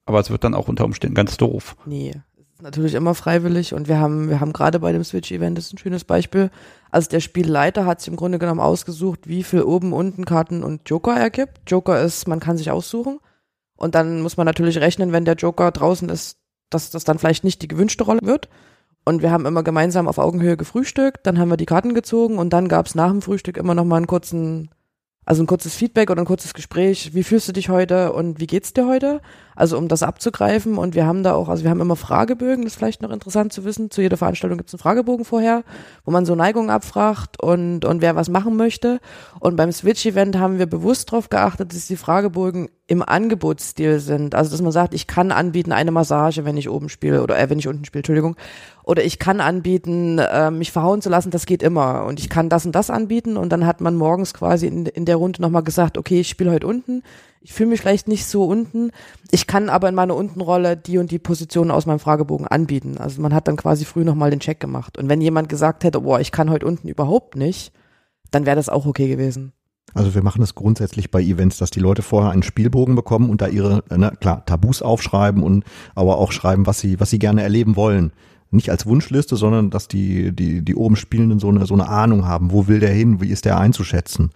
aber 0.07 0.18
es 0.20 0.31
wird 0.31 0.44
dann 0.44 0.55
auch 0.55 0.68
unter 0.68 0.87
Umständen 0.87 1.14
ganz 1.14 1.37
doof. 1.37 1.77
Nee, 1.85 2.14
es 2.38 2.55
ist 2.55 2.62
natürlich 2.62 2.94
immer 2.94 3.14
freiwillig 3.14 3.74
und 3.74 3.87
wir 3.87 3.98
haben, 3.98 4.31
wir 4.31 4.40
haben 4.40 4.55
gerade 4.55 4.81
bei 4.81 4.92
dem 4.92 5.05
Switch-Event, 5.05 5.59
das 5.59 5.66
ist 5.66 5.74
ein 5.74 5.79
schönes 5.79 6.05
Beispiel, 6.05 6.50
also 6.94 7.09
der 7.11 7.18
Spielleiter 7.18 7.87
hat 7.87 8.00
sich 8.00 8.09
im 8.09 8.14
Grunde 8.14 8.38
genommen 8.38 8.61
ausgesucht, 8.61 9.26
wie 9.26 9.42
viel 9.42 9.62
oben, 9.62 9.92
unten 9.92 10.24
Karten 10.24 10.62
und 10.62 10.88
Joker 10.88 11.16
er 11.16 11.30
gibt. 11.30 11.68
Joker 11.68 12.00
ist, 12.00 12.28
man 12.28 12.38
kann 12.38 12.57
sich 12.57 12.70
aussuchen 12.70 13.18
und 13.76 13.96
dann 13.96 14.22
muss 14.22 14.37
man 14.37 14.46
natürlich 14.46 14.78
rechnen, 14.78 15.11
wenn 15.11 15.24
der 15.24 15.35
Joker 15.35 15.72
draußen 15.72 16.09
ist, 16.09 16.38
dass 16.70 16.92
das 16.92 17.02
dann 17.02 17.18
vielleicht 17.18 17.42
nicht 17.42 17.62
die 17.62 17.68
gewünschte 17.68 18.04
Rolle 18.04 18.20
wird. 18.22 18.48
Und 19.04 19.22
wir 19.22 19.33
haben 19.33 19.44
immer 19.44 19.64
gemeinsam 19.64 20.07
auf 20.07 20.18
Augenhöhe 20.18 20.57
gefrühstückt, 20.57 21.26
dann 21.26 21.40
haben 21.40 21.50
wir 21.50 21.57
die 21.57 21.66
Karten 21.66 21.94
gezogen 21.94 22.38
und 22.38 22.52
dann 22.52 22.68
gab 22.68 22.87
es 22.87 22.94
nach 22.94 23.11
dem 23.11 23.22
Frühstück 23.22 23.57
immer 23.57 23.74
noch 23.74 23.85
mal 23.85 23.96
einen 23.96 24.07
kurzen, 24.07 24.70
also 25.24 25.42
ein 25.42 25.46
kurzes 25.46 25.74
Feedback 25.74 26.10
oder 26.10 26.22
ein 26.22 26.26
kurzes 26.26 26.54
Gespräch. 26.54 27.14
Wie 27.14 27.22
fühlst 27.22 27.48
du 27.48 27.52
dich 27.52 27.68
heute 27.68 28.12
und 28.12 28.40
wie 28.40 28.46
geht's 28.46 28.72
dir 28.72 28.87
heute? 28.87 29.20
Also 29.56 29.78
um 29.78 29.88
das 29.88 30.02
abzugreifen 30.02 30.78
und 30.78 30.94
wir 30.94 31.06
haben 31.06 31.22
da 31.22 31.34
auch, 31.34 31.48
also 31.48 31.62
wir 31.62 31.70
haben 31.70 31.80
immer 31.80 31.96
Fragebögen, 31.96 32.64
das 32.64 32.72
ist 32.72 32.78
vielleicht 32.78 33.02
noch 33.02 33.10
interessant 33.10 33.52
zu 33.52 33.64
wissen. 33.64 33.90
Zu 33.90 34.02
jeder 34.02 34.16
Veranstaltung 34.16 34.58
gibt 34.58 34.68
es 34.68 34.74
einen 34.74 34.80
Fragebogen 34.80 35.24
vorher, 35.24 35.62
wo 36.04 36.10
man 36.10 36.26
so 36.26 36.34
Neigungen 36.34 36.70
abfragt 36.70 37.40
und, 37.40 37.84
und 37.84 38.02
wer 38.02 38.16
was 38.16 38.28
machen 38.28 38.56
möchte. 38.56 39.00
Und 39.40 39.56
beim 39.56 39.72
Switch-Event 39.72 40.38
haben 40.38 40.58
wir 40.58 40.66
bewusst 40.66 41.12
darauf 41.12 41.28
geachtet, 41.28 41.72
dass 41.72 41.87
die 41.87 41.96
Fragebogen 41.96 42.68
im 42.87 43.03
Angebotsstil 43.03 43.99
sind. 43.99 44.35
Also 44.35 44.51
dass 44.51 44.61
man 44.61 44.73
sagt, 44.73 44.92
ich 44.92 45.07
kann 45.07 45.33
anbieten 45.33 45.73
eine 45.73 45.90
Massage, 45.90 46.44
wenn 46.44 46.59
ich 46.59 46.68
oben 46.68 46.90
spiele 46.90 47.23
oder 47.23 47.38
äh, 47.38 47.49
wenn 47.49 47.59
ich 47.59 47.66
unten 47.66 47.85
spiele, 47.85 48.01
Entschuldigung. 48.01 48.37
Oder 48.83 49.03
ich 49.03 49.18
kann 49.18 49.40
anbieten, 49.40 50.18
äh, 50.18 50.51
mich 50.51 50.70
verhauen 50.70 51.01
zu 51.01 51.09
lassen, 51.09 51.31
das 51.31 51.47
geht 51.47 51.62
immer. 51.62 52.05
Und 52.05 52.20
ich 52.20 52.29
kann 52.29 52.51
das 52.51 52.66
und 52.66 52.75
das 52.75 52.90
anbieten. 52.90 53.38
Und 53.38 53.51
dann 53.51 53.64
hat 53.64 53.81
man 53.81 53.97
morgens 53.97 54.35
quasi 54.35 54.66
in, 54.66 54.85
in 54.85 55.07
der 55.07 55.16
Runde 55.16 55.40
nochmal 55.40 55.62
gesagt, 55.62 55.97
okay, 55.97 56.20
ich 56.20 56.29
spiele 56.29 56.51
heute 56.51 56.66
unten. 56.66 57.03
Ich 57.40 57.55
fühle 57.55 57.70
mich 57.70 57.81
vielleicht 57.81 58.07
nicht 58.07 58.27
so 58.27 58.44
unten. 58.44 58.90
Ich 59.31 59.47
kann 59.47 59.70
aber 59.70 59.88
in 59.88 59.94
meiner 59.94 60.14
Untenrolle 60.14 60.77
die 60.77 60.99
und 60.99 61.11
die 61.11 61.18
Positionen 61.18 61.70
aus 61.70 61.87
meinem 61.87 61.99
Fragebogen 62.01 62.47
anbieten. 62.47 62.99
Also 62.99 63.23
man 63.23 63.35
hat 63.35 63.49
dann 63.49 63.57
quasi 63.57 63.87
früh 63.87 64.05
nochmal 64.05 64.31
den 64.31 64.40
Check 64.40 64.61
gemacht. 64.61 64.99
Und 64.99 65.09
wenn 65.09 65.23
jemand 65.23 65.49
gesagt 65.49 65.85
hätte, 65.85 66.03
boah, 66.03 66.20
ich 66.20 66.33
kann 66.33 66.51
heute 66.51 66.66
unten 66.66 66.88
überhaupt 66.88 67.37
nicht, 67.37 67.73
dann 68.31 68.44
wäre 68.44 68.57
das 68.57 68.68
auch 68.68 68.85
okay 68.85 69.09
gewesen. 69.09 69.53
Also 69.92 70.14
wir 70.14 70.23
machen 70.23 70.42
es 70.42 70.55
grundsätzlich 70.55 71.11
bei 71.11 71.23
Events, 71.23 71.59
dass 71.59 71.70
die 71.70 71.81
Leute 71.81 72.03
vorher 72.03 72.31
einen 72.31 72.42
Spielbogen 72.42 72.94
bekommen 72.94 73.31
und 73.31 73.40
da 73.40 73.49
ihre, 73.49 73.85
äh, 73.90 73.99
ne, 73.99 74.12
klar, 74.18 74.44
Tabus 74.44 74.83
aufschreiben 74.83 75.42
und 75.42 75.64
aber 75.94 76.18
auch 76.18 76.33
schreiben, 76.33 76.66
was 76.66 76.81
sie, 76.81 76.99
was 76.99 77.11
sie 77.11 77.18
gerne 77.18 77.42
erleben 77.42 77.77
wollen. 77.77 78.12
Nicht 78.51 78.70
als 78.70 78.87
Wunschliste, 78.87 79.37
sondern 79.37 79.70
dass 79.70 79.88
die, 79.88 80.33
die, 80.33 80.62
die 80.62 80.75
oben 80.75 80.97
Spielenden 80.97 81.38
so 81.38 81.49
eine, 81.49 81.66
so 81.66 81.75
eine 81.75 81.88
Ahnung 81.88 82.27
haben. 82.27 82.53
Wo 82.53 82.66
will 82.66 82.81
der 82.81 82.92
hin? 82.92 83.20
Wie 83.20 83.29
ist 83.29 83.44
der 83.44 83.59
einzuschätzen? 83.59 84.31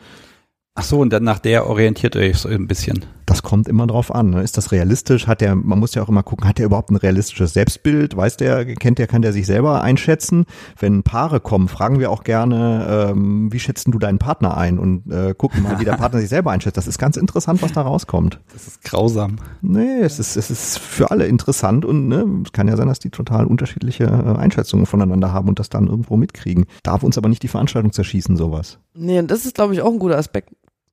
Ach 0.80 0.84
so, 0.84 1.00
und 1.00 1.12
dann 1.12 1.24
nach 1.24 1.40
der 1.40 1.66
orientiert 1.66 2.14
ihr 2.14 2.20
euch 2.20 2.38
so 2.38 2.48
ein 2.48 2.68
bisschen. 2.68 3.04
Das 3.26 3.42
kommt 3.42 3.66
immer 3.66 3.88
drauf 3.88 4.14
an. 4.14 4.30
Ne? 4.30 4.42
Ist 4.44 4.56
das 4.56 4.70
realistisch? 4.70 5.26
Hat 5.26 5.40
der, 5.40 5.56
man 5.56 5.80
muss 5.80 5.92
ja 5.96 6.04
auch 6.04 6.08
immer 6.08 6.22
gucken, 6.22 6.46
hat 6.46 6.58
der 6.58 6.66
überhaupt 6.66 6.92
ein 6.92 6.96
realistisches 6.96 7.52
Selbstbild? 7.52 8.16
Weiß 8.16 8.36
der, 8.36 8.64
kennt 8.76 9.00
der, 9.00 9.08
kann 9.08 9.20
der 9.20 9.32
sich 9.32 9.44
selber 9.44 9.82
einschätzen? 9.82 10.46
Wenn 10.78 11.02
Paare 11.02 11.40
kommen, 11.40 11.66
fragen 11.66 11.98
wir 11.98 12.12
auch 12.12 12.22
gerne, 12.22 13.10
ähm, 13.10 13.52
wie 13.52 13.58
schätzen 13.58 13.90
du 13.90 13.98
deinen 13.98 14.20
Partner 14.20 14.56
ein? 14.56 14.78
Und 14.78 15.12
äh, 15.12 15.34
gucken 15.36 15.64
mal, 15.64 15.80
wie 15.80 15.84
der 15.84 15.94
Partner 15.94 16.20
sich 16.20 16.28
selber 16.28 16.52
einschätzt. 16.52 16.76
Das 16.76 16.86
ist 16.86 16.98
ganz 16.98 17.16
interessant, 17.16 17.60
was 17.60 17.72
da 17.72 17.82
rauskommt. 17.82 18.38
Das 18.52 18.68
ist 18.68 18.84
grausam. 18.84 19.38
Nee, 19.62 20.02
es 20.02 20.20
ist, 20.20 20.36
es 20.36 20.48
ist 20.48 20.78
für 20.78 21.10
alle 21.10 21.26
interessant 21.26 21.84
und 21.84 22.06
ne, 22.06 22.24
es 22.44 22.52
kann 22.52 22.68
ja 22.68 22.76
sein, 22.76 22.86
dass 22.86 23.00
die 23.00 23.10
total 23.10 23.46
unterschiedliche 23.46 24.04
äh, 24.04 24.38
Einschätzungen 24.38 24.86
voneinander 24.86 25.32
haben 25.32 25.48
und 25.48 25.58
das 25.58 25.70
dann 25.70 25.88
irgendwo 25.88 26.16
mitkriegen. 26.16 26.66
Darf 26.84 27.02
uns 27.02 27.18
aber 27.18 27.28
nicht 27.28 27.42
die 27.42 27.48
Veranstaltung 27.48 27.90
zerschießen, 27.90 28.36
sowas. 28.36 28.78
Nee, 28.94 29.18
und 29.18 29.28
das 29.28 29.44
ist, 29.44 29.56
glaube 29.56 29.74
ich, 29.74 29.82
auch 29.82 29.92
ein 29.92 29.98
guter 29.98 30.16
Aspekt. 30.16 30.50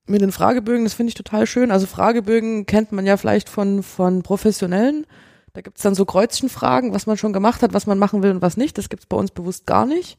Mit 0.08 0.22
den 0.22 0.32
Fragebögen, 0.32 0.84
das 0.84 0.94
finde 0.94 1.10
ich 1.10 1.15
total 1.15 1.48
schön. 1.48 1.72
Also 1.72 1.88
Fragebögen 1.88 2.65
kennt 2.65 2.91
man 2.91 3.06
ja 3.06 3.18
vielleicht 3.18 3.50
von, 3.50 3.82
von 3.82 4.22
Professionellen. 4.22 5.06
Da 5.54 5.62
gibt's 5.62 5.82
dann 5.82 5.96
so 5.96 6.06
Kreuzchenfragen, 6.06 6.94
was 6.94 7.08
man 7.08 7.18
schon 7.18 7.34
gemacht 7.34 7.62
hat, 7.62 7.74
was 7.74 7.88
man 7.88 7.98
machen 7.98 8.22
will 8.22 8.32
und 8.32 8.41
was 8.41 8.58
nicht. 8.58 8.78
Das 8.78 8.89
gibt's 8.89 9.06
bei 9.06 9.18
uns 9.18 9.32
bewusst 9.32 9.65
gar 9.65 9.86
nicht. 9.86 10.18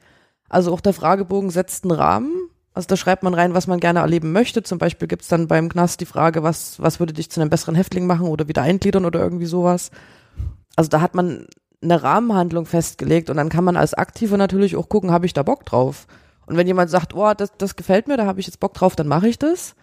Also 0.48 0.72
auch 0.72 0.80
der 0.80 0.92
Fragebogen 0.94 1.50
setzt 1.50 1.84
einen 1.84 1.92
Rahmen. 1.92 2.32
Also 2.72 2.88
da 2.88 2.96
schreibt 2.96 3.22
man 3.22 3.34
rein, 3.34 3.54
was 3.54 3.66
man 3.66 3.80
gerne 3.80 4.00
erleben 4.00 4.32
möchte. 4.32 4.62
Zum 4.62 4.78
Beispiel 4.78 5.08
gibt's 5.08 5.28
dann 5.28 5.46
beim 5.46 5.68
Knast 5.68 6.00
die 6.00 6.06
Frage, 6.06 6.42
was, 6.42 6.80
was 6.80 7.00
würde 7.00 7.12
dich 7.12 7.30
zu 7.30 7.40
einem 7.40 7.50
besseren 7.50 7.74
Häftling 7.74 8.06
machen 8.06 8.26
oder 8.26 8.48
wieder 8.48 8.62
eingliedern 8.62 9.04
oder 9.04 9.20
irgendwie 9.20 9.46
sowas. 9.46 9.90
Also 10.74 10.90
da 10.90 11.00
hat 11.00 11.14
man 11.14 11.46
eine 11.82 12.02
Rahmenhandlung 12.02 12.66
festgelegt 12.66 13.30
und 13.30 13.36
dann 13.36 13.48
kann 13.48 13.64
man 13.64 13.76
als 13.76 13.94
Aktiver 13.94 14.36
natürlich 14.36 14.76
auch 14.76 14.88
gucken, 14.88 15.10
habe 15.10 15.26
ich 15.26 15.32
da 15.32 15.42
Bock 15.42 15.64
drauf. 15.64 16.06
Und 16.46 16.56
wenn 16.56 16.66
jemand 16.66 16.90
sagt, 16.90 17.14
oh, 17.14 17.34
das, 17.34 17.52
das 17.58 17.76
gefällt 17.76 18.08
mir, 18.08 18.16
da 18.16 18.26
habe 18.26 18.40
ich 18.40 18.46
jetzt 18.46 18.60
Bock 18.60 18.74
drauf, 18.74 18.96
dann 18.96 19.08
mache 19.08 19.28
ich 19.28 19.38
das. 19.38 19.74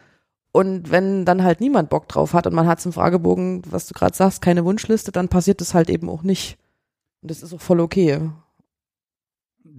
Und 0.51 0.91
wenn 0.91 1.25
dann 1.25 1.43
halt 1.43 1.61
niemand 1.61 1.89
Bock 1.89 2.07
drauf 2.07 2.33
hat 2.33 2.47
und 2.47 2.53
man 2.53 2.67
hat 2.67 2.79
es 2.79 2.85
im 2.85 2.93
Fragebogen, 2.93 3.63
was 3.67 3.87
du 3.87 3.93
gerade 3.93 4.15
sagst, 4.15 4.41
keine 4.41 4.63
Wunschliste, 4.65 5.11
dann 5.11 5.27
passiert 5.27 5.61
das 5.61 5.73
halt 5.73 5.89
eben 5.89 6.09
auch 6.09 6.23
nicht. 6.23 6.57
Und 7.21 7.31
das 7.31 7.41
ist 7.41 7.53
auch 7.53 7.61
voll 7.61 7.79
okay. 7.79 8.29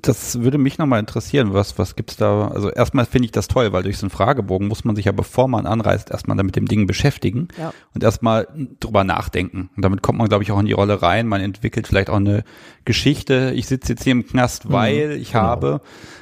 Das 0.06 0.40
würde 0.40 0.58
mich 0.58 0.76
nochmal 0.78 1.00
interessieren, 1.00 1.54
was, 1.54 1.78
was 1.78 1.96
gibt's 1.96 2.16
da? 2.16 2.48
Also 2.48 2.70
erstmal 2.70 3.06
finde 3.06 3.26
ich 3.26 3.32
das 3.32 3.48
toll, 3.48 3.72
weil 3.72 3.82
durch 3.82 3.96
so 3.96 4.04
einen 4.04 4.10
Fragebogen 4.10 4.68
muss 4.68 4.84
man 4.84 4.96
sich 4.96 5.06
ja, 5.06 5.12
bevor 5.12 5.48
man 5.48 5.66
anreist, 5.66 6.10
erstmal 6.10 6.36
mit 6.42 6.56
dem 6.56 6.66
Ding 6.66 6.86
beschäftigen 6.86 7.48
Ja. 7.58 7.72
und 7.94 8.04
erstmal 8.04 8.46
drüber 8.80 9.02
nachdenken. 9.04 9.70
Und 9.74 9.82
damit 9.84 10.02
kommt 10.02 10.18
man, 10.18 10.28
glaube 10.28 10.44
ich, 10.44 10.52
auch 10.52 10.60
in 10.60 10.66
die 10.66 10.72
Rolle 10.72 11.00
rein. 11.00 11.26
Man 11.26 11.40
entwickelt 11.40 11.86
vielleicht 11.88 12.10
auch 12.10 12.16
eine 12.16 12.44
Geschichte. 12.84 13.52
Ich 13.54 13.66
sitze 13.66 13.92
jetzt 13.94 14.04
hier 14.04 14.12
im 14.12 14.26
Knast, 14.26 14.70
weil 14.70 15.12
ich 15.12 15.32
genau. 15.32 15.44
habe. 15.44 15.80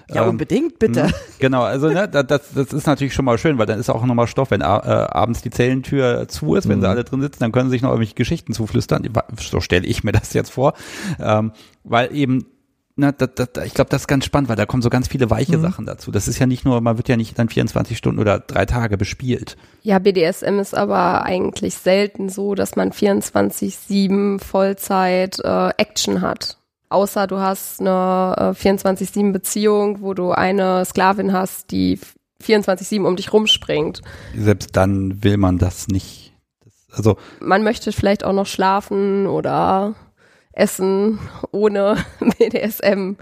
Ja, 0.08 0.22
ähm, 0.24 0.30
unbedingt, 0.30 0.78
bitte. 0.78 1.04
Mhm. 1.04 1.12
Genau, 1.40 1.62
also 1.62 1.88
ne, 1.88 2.08
da- 2.08 2.22
das, 2.22 2.52
das 2.54 2.72
ist 2.72 2.86
natürlich 2.86 3.14
schon 3.14 3.24
mal 3.24 3.38
schön, 3.38 3.58
weil 3.58 3.66
dann 3.66 3.80
ist 3.80 3.90
auch 3.90 4.04
nochmal 4.04 4.26
Stoff, 4.28 4.50
wenn 4.52 4.60
äh, 4.60 4.64
abends 4.64 5.42
die 5.42 5.50
Zellentür 5.50 6.28
zu 6.28 6.54
ist, 6.54 6.68
wenn 6.68 6.80
sie 6.80 6.86
Mhm. 6.86 6.90
alle 6.92 7.04
drin 7.04 7.20
sitzen, 7.20 7.40
dann 7.40 7.50
können 7.52 7.68
sie 7.68 7.74
sich 7.74 7.82
noch 7.82 7.90
irgendwelche 7.90 8.14
Geschichten 8.14 8.52
zuflüstern. 8.52 9.08
So 9.40 9.60
stelle 9.60 9.86
ich 9.86 10.04
mir 10.04 10.12
das 10.12 10.32
jetzt 10.34 10.50
vor, 10.50 10.74
ähm, 11.18 11.52
weil 11.82 12.14
eben 12.14 12.46
na, 13.02 13.10
da, 13.12 13.26
da, 13.26 13.46
da, 13.46 13.64
ich 13.64 13.74
glaube, 13.74 13.90
das 13.90 14.02
ist 14.02 14.06
ganz 14.06 14.24
spannend, 14.24 14.48
weil 14.48 14.54
da 14.56 14.64
kommen 14.64 14.80
so 14.82 14.88
ganz 14.90 15.08
viele 15.08 15.28
weiche 15.28 15.58
Mhm. 15.58 15.62
Sachen 15.62 15.86
dazu. 15.86 16.10
Das 16.12 16.28
ist 16.28 16.38
ja 16.38 16.46
nicht 16.46 16.64
nur, 16.64 16.80
man 16.80 16.96
wird 16.96 17.08
ja 17.08 17.16
nicht 17.16 17.36
dann 17.38 17.48
24 17.48 17.98
Stunden 17.98 18.20
oder 18.20 18.38
drei 18.38 18.64
Tage 18.64 18.96
bespielt. 18.96 19.56
Ja, 19.82 19.98
BDSM 19.98 20.60
ist 20.60 20.74
aber 20.74 21.24
eigentlich 21.24 21.74
selten 21.74 22.28
so, 22.28 22.54
dass 22.54 22.76
man 22.76 22.92
24-7 22.92 24.38
Vollzeit 24.40 25.38
äh, 25.40 25.70
Action 25.76 26.20
hat. 26.20 26.58
Außer 26.88 27.26
du 27.26 27.38
hast 27.38 27.80
eine 27.80 28.54
äh, 28.56 28.68
24-7 28.68 29.32
Beziehung, 29.32 30.02
wo 30.02 30.14
du 30.14 30.30
eine 30.32 30.84
Sklavin 30.84 31.32
hast, 31.32 31.70
die 31.70 31.98
24-7 32.42 33.04
um 33.04 33.16
dich 33.16 33.32
rumspringt. 33.32 34.02
Selbst 34.36 34.76
dann 34.76 35.22
will 35.24 35.36
man 35.38 35.58
das 35.58 35.88
nicht. 35.88 36.32
Also 36.94 37.16
Man 37.40 37.62
möchte 37.64 37.90
vielleicht 37.92 38.24
auch 38.24 38.34
noch 38.34 38.46
schlafen 38.46 39.26
oder 39.26 39.94
essen 40.52 41.18
ohne 41.50 41.96
BDSM. 42.38 43.14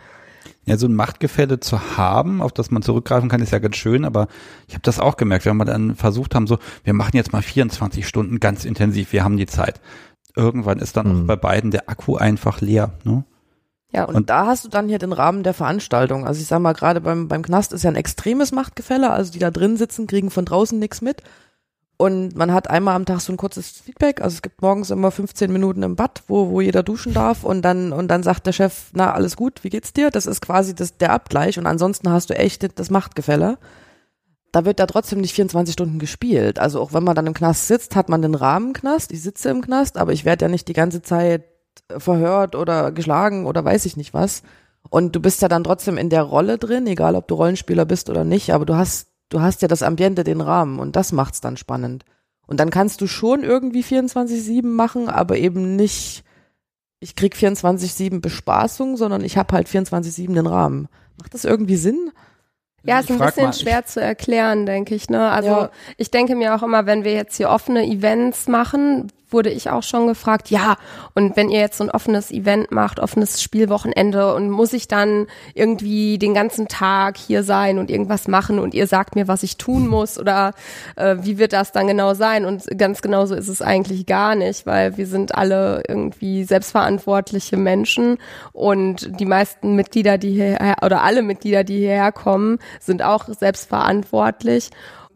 Ja, 0.66 0.76
so 0.76 0.86
ein 0.86 0.94
Machtgefälle 0.94 1.58
zu 1.60 1.96
haben, 1.96 2.42
auf 2.42 2.52
das 2.52 2.70
man 2.70 2.82
zurückgreifen 2.82 3.28
kann, 3.28 3.40
ist 3.42 3.50
ja 3.52 3.58
ganz 3.58 3.76
schön, 3.76 4.04
aber 4.04 4.28
ich 4.68 4.74
habe 4.74 4.82
das 4.82 5.00
auch 5.00 5.16
gemerkt, 5.16 5.46
wenn 5.46 5.56
wir 5.56 5.64
dann 5.64 5.96
versucht 5.96 6.34
haben, 6.34 6.46
so, 6.46 6.58
wir 6.84 6.92
machen 6.92 7.16
jetzt 7.16 7.32
mal 7.32 7.42
24 7.42 8.06
Stunden 8.06 8.40
ganz 8.40 8.64
intensiv, 8.64 9.12
wir 9.12 9.24
haben 9.24 9.36
die 9.36 9.46
Zeit. 9.46 9.80
Irgendwann 10.36 10.78
ist 10.78 10.96
dann 10.96 11.08
Mhm. 11.12 11.22
auch 11.22 11.26
bei 11.26 11.36
beiden 11.36 11.70
der 11.70 11.88
Akku 11.88 12.16
einfach 12.16 12.60
leer. 12.60 12.92
Ne? 13.04 13.24
Ja, 13.92 14.04
und, 14.04 14.14
Und- 14.14 14.30
da 14.30 14.46
hast 14.46 14.64
du 14.64 14.68
dann 14.68 14.88
hier 14.88 14.98
den 14.98 15.12
Rahmen 15.12 15.42
der 15.42 15.54
Veranstaltung. 15.54 16.24
Also 16.26 16.40
ich 16.40 16.46
sag 16.46 16.60
mal, 16.60 16.74
gerade 16.74 17.00
beim, 17.00 17.26
beim 17.26 17.42
Knast 17.42 17.72
ist 17.72 17.82
ja 17.82 17.90
ein 17.90 17.96
extremes 17.96 18.52
Machtgefälle. 18.52 19.10
Also 19.10 19.32
die 19.32 19.40
da 19.40 19.50
drin 19.50 19.76
sitzen, 19.76 20.06
kriegen 20.06 20.30
von 20.30 20.44
draußen 20.44 20.78
nichts 20.78 21.00
mit. 21.02 21.22
Und 22.00 22.34
man 22.34 22.50
hat 22.54 22.70
einmal 22.70 22.96
am 22.96 23.04
Tag 23.04 23.20
so 23.20 23.30
ein 23.30 23.36
kurzes 23.36 23.68
Feedback. 23.68 24.22
Also 24.22 24.36
es 24.36 24.40
gibt 24.40 24.62
morgens 24.62 24.88
immer 24.88 25.10
15 25.10 25.52
Minuten 25.52 25.82
im 25.82 25.96
Bad, 25.96 26.22
wo, 26.28 26.48
wo 26.48 26.62
jeder 26.62 26.82
duschen 26.82 27.12
darf. 27.12 27.44
Und 27.44 27.60
dann, 27.60 27.92
und 27.92 28.08
dann 28.08 28.22
sagt 28.22 28.46
der 28.46 28.52
Chef, 28.52 28.86
na, 28.94 29.12
alles 29.12 29.36
gut, 29.36 29.62
wie 29.64 29.68
geht's 29.68 29.92
dir? 29.92 30.10
Das 30.10 30.24
ist 30.24 30.40
quasi 30.40 30.74
das, 30.74 30.96
der 30.96 31.12
Abgleich. 31.12 31.58
Und 31.58 31.66
ansonsten 31.66 32.08
hast 32.08 32.30
du 32.30 32.34
echt 32.34 32.78
das 32.78 32.88
Machtgefälle. 32.88 33.58
Da 34.50 34.64
wird 34.64 34.80
da 34.80 34.86
trotzdem 34.86 35.20
nicht 35.20 35.34
24 35.34 35.74
Stunden 35.74 35.98
gespielt. 35.98 36.58
Also 36.58 36.80
auch 36.80 36.94
wenn 36.94 37.04
man 37.04 37.14
dann 37.14 37.26
im 37.26 37.34
Knast 37.34 37.68
sitzt, 37.68 37.94
hat 37.96 38.08
man 38.08 38.22
den 38.22 38.34
Rahmenknast. 38.34 39.12
Ich 39.12 39.20
sitze 39.20 39.50
im 39.50 39.60
Knast, 39.60 39.98
aber 39.98 40.14
ich 40.14 40.24
werde 40.24 40.46
ja 40.46 40.48
nicht 40.48 40.68
die 40.68 40.72
ganze 40.72 41.02
Zeit 41.02 41.44
verhört 41.94 42.56
oder 42.56 42.92
geschlagen 42.92 43.44
oder 43.44 43.62
weiß 43.62 43.84
ich 43.84 43.98
nicht 43.98 44.14
was. 44.14 44.42
Und 44.88 45.14
du 45.14 45.20
bist 45.20 45.42
ja 45.42 45.48
dann 45.48 45.64
trotzdem 45.64 45.98
in 45.98 46.08
der 46.08 46.22
Rolle 46.22 46.56
drin, 46.56 46.86
egal 46.86 47.14
ob 47.14 47.28
du 47.28 47.34
Rollenspieler 47.34 47.84
bist 47.84 48.08
oder 48.08 48.24
nicht, 48.24 48.54
aber 48.54 48.64
du 48.64 48.76
hast, 48.76 49.09
du 49.30 49.40
hast 49.40 49.62
ja 49.62 49.68
das 49.68 49.82
Ambiente, 49.82 50.22
den 50.22 50.42
Rahmen 50.42 50.78
und 50.78 50.96
das 50.96 51.12
macht's 51.12 51.40
dann 51.40 51.56
spannend. 51.56 52.04
Und 52.46 52.60
dann 52.60 52.70
kannst 52.70 53.00
du 53.00 53.06
schon 53.06 53.42
irgendwie 53.42 53.82
24-7 53.82 54.66
machen, 54.66 55.08
aber 55.08 55.38
eben 55.38 55.76
nicht, 55.76 56.24
ich 56.98 57.16
krieg 57.16 57.34
24-7 57.34 58.20
Bespaßung, 58.20 58.96
sondern 58.96 59.24
ich 59.24 59.38
habe 59.38 59.54
halt 59.54 59.68
24-7 59.68 60.34
den 60.34 60.46
Rahmen. 60.46 60.88
Macht 61.18 61.32
das 61.32 61.44
irgendwie 61.44 61.76
Sinn? 61.76 62.10
Ja, 62.82 62.98
ist 63.00 63.10
ein 63.10 63.18
bisschen 63.18 63.44
mal, 63.44 63.52
schwer 63.52 63.84
zu 63.84 64.00
erklären, 64.00 64.66
denke 64.66 64.94
ich. 64.94 65.08
Ne? 65.10 65.30
Also 65.30 65.48
Ja. 65.48 65.70
ich 65.96 66.10
denke 66.10 66.34
mir 66.34 66.54
auch 66.54 66.62
immer, 66.62 66.86
wenn 66.86 67.04
wir 67.04 67.12
jetzt 67.12 67.36
hier 67.36 67.50
offene 67.50 67.84
Events 67.86 68.48
machen, 68.48 69.12
wurde 69.32 69.50
ich 69.50 69.70
auch 69.70 69.82
schon 69.82 70.06
gefragt, 70.06 70.50
ja, 70.50 70.76
und 71.14 71.36
wenn 71.36 71.50
ihr 71.50 71.60
jetzt 71.60 71.78
so 71.78 71.84
ein 71.84 71.90
offenes 71.90 72.30
Event 72.30 72.70
macht, 72.70 73.00
offenes 73.00 73.42
Spielwochenende 73.42 74.34
und 74.34 74.50
muss 74.50 74.72
ich 74.72 74.88
dann 74.88 75.26
irgendwie 75.54 76.18
den 76.18 76.34
ganzen 76.34 76.68
Tag 76.68 77.16
hier 77.16 77.42
sein 77.42 77.78
und 77.78 77.90
irgendwas 77.90 78.28
machen 78.28 78.58
und 78.58 78.74
ihr 78.74 78.86
sagt 78.86 79.14
mir, 79.14 79.28
was 79.28 79.42
ich 79.42 79.56
tun 79.56 79.86
muss 79.86 80.18
oder 80.18 80.52
äh, 80.96 81.16
wie 81.20 81.38
wird 81.38 81.52
das 81.52 81.72
dann 81.72 81.86
genau 81.86 82.14
sein? 82.14 82.44
Und 82.44 82.66
ganz 82.78 83.02
genau 83.02 83.26
so 83.26 83.34
ist 83.34 83.48
es 83.48 83.62
eigentlich 83.62 84.06
gar 84.06 84.34
nicht, 84.34 84.66
weil 84.66 84.96
wir 84.96 85.06
sind 85.06 85.34
alle 85.34 85.82
irgendwie 85.88 86.44
selbstverantwortliche 86.44 87.56
Menschen 87.56 88.18
und 88.52 89.20
die 89.20 89.26
meisten 89.26 89.76
Mitglieder, 89.76 90.18
die 90.18 90.32
hierher 90.32 90.76
oder 90.82 91.02
alle 91.02 91.22
Mitglieder, 91.22 91.64
die 91.64 91.78
hierher 91.78 92.12
kommen, 92.12 92.58
sind 92.80 93.02
auch 93.02 93.28
selbstverantwortlich 93.28 94.70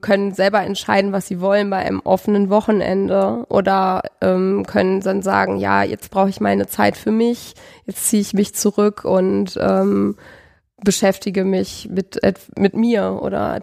können 0.05 0.35
selber 0.35 0.61
entscheiden, 0.61 1.13
was 1.13 1.27
sie 1.27 1.41
wollen 1.41 1.71
bei 1.71 1.79
einem 1.79 2.01
offenen 2.05 2.51
Wochenende 2.51 3.47
oder 3.49 4.03
ähm, 4.21 4.67
können 4.67 5.01
dann 5.01 5.23
sagen, 5.23 5.57
ja, 5.57 5.83
jetzt 5.83 6.11
brauche 6.11 6.29
ich 6.29 6.43
meine 6.43 6.67
Zeit 6.67 6.99
für 6.99 7.11
mich, 7.11 7.55
jetzt 7.87 8.07
ziehe 8.07 8.21
ich 8.21 8.35
mich 8.35 8.55
zurück 8.55 9.07
und 9.07 9.59
ähm, 9.59 10.17
beschäftige 10.85 11.47
mich 11.47 11.89
mit, 11.91 12.21
mit 12.59 12.75
mir 12.77 13.19
oder 13.23 13.63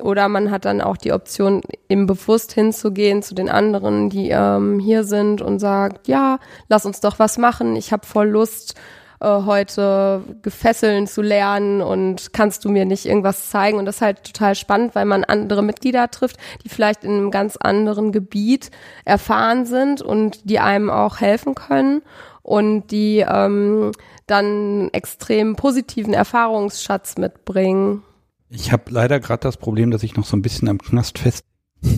oder 0.00 0.28
man 0.28 0.52
hat 0.52 0.64
dann 0.64 0.80
auch 0.80 0.96
die 0.96 1.12
Option, 1.12 1.62
eben 1.88 2.06
bewusst 2.06 2.52
hinzugehen 2.52 3.24
zu 3.24 3.34
den 3.34 3.48
anderen, 3.48 4.10
die 4.10 4.30
ähm, 4.30 4.78
hier 4.78 5.02
sind 5.02 5.42
und 5.42 5.58
sagt, 5.58 6.06
ja, 6.06 6.38
lass 6.68 6.86
uns 6.86 7.00
doch 7.00 7.18
was 7.18 7.36
machen. 7.36 7.74
Ich 7.74 7.92
habe 7.92 8.06
voll 8.06 8.28
Lust, 8.28 8.76
äh, 9.20 9.26
heute 9.26 10.22
Gefesseln 10.42 11.06
zu 11.06 11.22
lernen 11.22 11.82
und 11.82 12.32
kannst 12.32 12.64
du 12.64 12.70
mir 12.70 12.84
nicht 12.84 13.06
irgendwas 13.06 13.50
zeigen? 13.50 13.78
Und 13.78 13.84
das 13.84 13.96
ist 13.96 14.02
halt 14.02 14.24
total 14.24 14.54
spannend, 14.54 14.94
weil 14.94 15.04
man 15.04 15.24
andere 15.24 15.62
Mitglieder 15.62 16.10
trifft, 16.10 16.36
die 16.64 16.68
vielleicht 16.68 17.04
in 17.04 17.12
einem 17.12 17.30
ganz 17.30 17.56
anderen 17.56 18.12
Gebiet 18.12 18.70
erfahren 19.04 19.66
sind 19.66 20.02
und 20.02 20.48
die 20.48 20.58
einem 20.58 20.90
auch 20.90 21.20
helfen 21.20 21.54
können 21.54 22.02
und 22.42 22.90
die 22.90 23.18
ähm, 23.18 23.92
dann 24.26 24.44
einen 24.44 24.94
extrem 24.94 25.56
positiven 25.56 26.14
Erfahrungsschatz 26.14 27.18
mitbringen. 27.18 28.02
Ich 28.48 28.72
habe 28.72 28.84
leider 28.88 29.20
gerade 29.20 29.42
das 29.42 29.56
Problem, 29.56 29.90
dass 29.90 30.02
ich 30.02 30.16
noch 30.16 30.24
so 30.24 30.36
ein 30.36 30.42
bisschen 30.42 30.68
am 30.68 30.78
Knast 30.78 31.18
fest. 31.18 31.44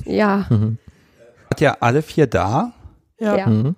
Ja, 0.05 0.47
Hat 1.51 1.61
ja 1.61 1.77
alle 1.81 2.03
vier 2.03 2.27
da? 2.27 2.73
ja. 3.19 3.47
Mhm. 3.47 3.77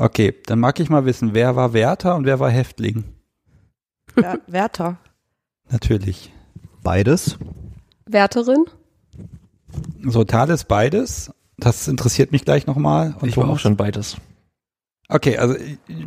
Okay, 0.00 0.34
dann 0.46 0.58
mag 0.60 0.80
ich 0.80 0.88
mal 0.88 1.04
wissen, 1.04 1.34
wer 1.34 1.56
war 1.56 1.72
Wärter 1.74 2.14
und 2.16 2.24
wer 2.24 2.40
war 2.40 2.50
Häftling? 2.50 3.04
Wer- 4.14 4.40
Wärter. 4.46 4.96
Natürlich. 5.68 6.32
Beides. 6.82 7.38
Wärterin? 8.06 8.64
So, 10.02 10.24
Thales 10.24 10.64
beides. 10.64 11.30
Das 11.58 11.86
interessiert 11.86 12.32
mich 12.32 12.44
gleich 12.46 12.66
nochmal. 12.66 13.14
Und 13.20 13.28
Ich 13.28 13.36
war 13.36 13.48
auch 13.48 13.58
schon 13.58 13.76
beides. 13.76 14.16
Okay, 15.10 15.36
also 15.36 15.54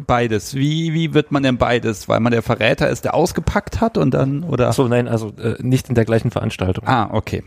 beides. 0.08 0.56
Wie, 0.56 0.94
wie 0.94 1.14
wird 1.14 1.32
man 1.32 1.44
denn 1.44 1.58
beides? 1.58 2.10
Weil 2.10 2.20
man 2.20 2.32
der 2.32 2.42
Verräter 2.42 2.90
ist, 2.90 3.06
der 3.06 3.14
ausgepackt 3.14 3.80
hat 3.80 3.98
und 3.98 4.12
dann, 4.16 4.44
oder? 4.44 4.70
Achso, 4.70 4.88
nein, 4.88 5.08
also 5.08 5.30
äh, 5.38 5.56
nicht 5.62 5.90
in 5.90 5.96
der 5.96 6.06
gleichen 6.06 6.32
Veranstaltung. 6.32 6.88
Ah, 6.88 7.10
okay. 7.12 7.44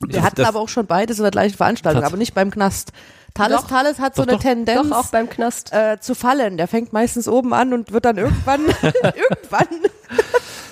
Wir 0.00 0.14
Das- 0.16 0.22
hatten 0.24 0.36
das- 0.36 0.48
aber 0.48 0.58
auch 0.60 0.68
schon 0.68 0.86
beides 0.86 1.18
in 1.18 1.22
der 1.22 1.30
gleichen 1.30 1.56
Veranstaltung, 1.56 2.02
aber 2.02 2.16
nicht 2.16 2.34
beim 2.34 2.50
Knast. 2.50 2.92
Thales, 3.34 3.62
Doch. 3.62 3.68
Thales 3.68 3.98
hat 3.98 4.14
so 4.16 4.22
Doch, 4.22 4.28
eine 4.28 4.36
doch. 4.38 4.42
Tendenz 4.42 4.88
Doch, 4.88 4.96
auch 4.98 5.06
beim 5.06 5.28
Knast. 5.28 5.72
äh, 5.72 5.98
zu 6.00 6.14
fallen. 6.14 6.56
Der 6.56 6.68
fängt 6.68 6.92
meistens 6.92 7.28
oben 7.28 7.52
an 7.54 7.72
und 7.72 7.92
wird 7.92 8.04
dann 8.04 8.18
irgendwann, 8.18 8.60
irgendwann. 8.82 9.68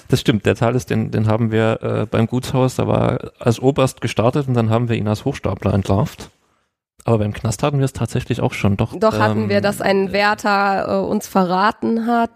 Das 0.09 0.21
stimmt, 0.21 0.47
der 0.47 0.55
Thales, 0.55 0.87
den, 0.87 1.11
den 1.11 1.27
haben 1.27 1.51
wir 1.53 1.83
äh, 1.83 2.07
beim 2.07 2.27
Gutshaus, 2.27 2.77
da 2.77 2.87
war 2.89 3.33
als 3.39 3.61
Oberst 3.61 4.01
gestartet 4.01 4.49
und 4.49 4.55
dann 4.55 4.71
haben 4.71 4.89
wir 4.89 4.97
ihn 4.97 5.07
als 5.09 5.25
Hochstapler 5.25 5.75
entlarvt. 5.75 6.31
Aber 7.05 7.18
beim 7.18 7.32
Knast 7.32 7.62
hatten 7.62 7.78
wir 7.78 7.84
es 7.86 7.92
tatsächlich 7.92 8.40
auch 8.40 8.53
schon. 8.53 8.76
Doch, 8.76 8.94
Doch 8.94 9.18
hatten 9.18 9.44
ähm, 9.44 9.49
wir, 9.49 9.61
dass 9.61 9.80
ein 9.80 10.12
Wärter 10.12 10.88
äh, 10.88 11.07
uns 11.07 11.26
verraten 11.26 12.07
hat. 12.07 12.32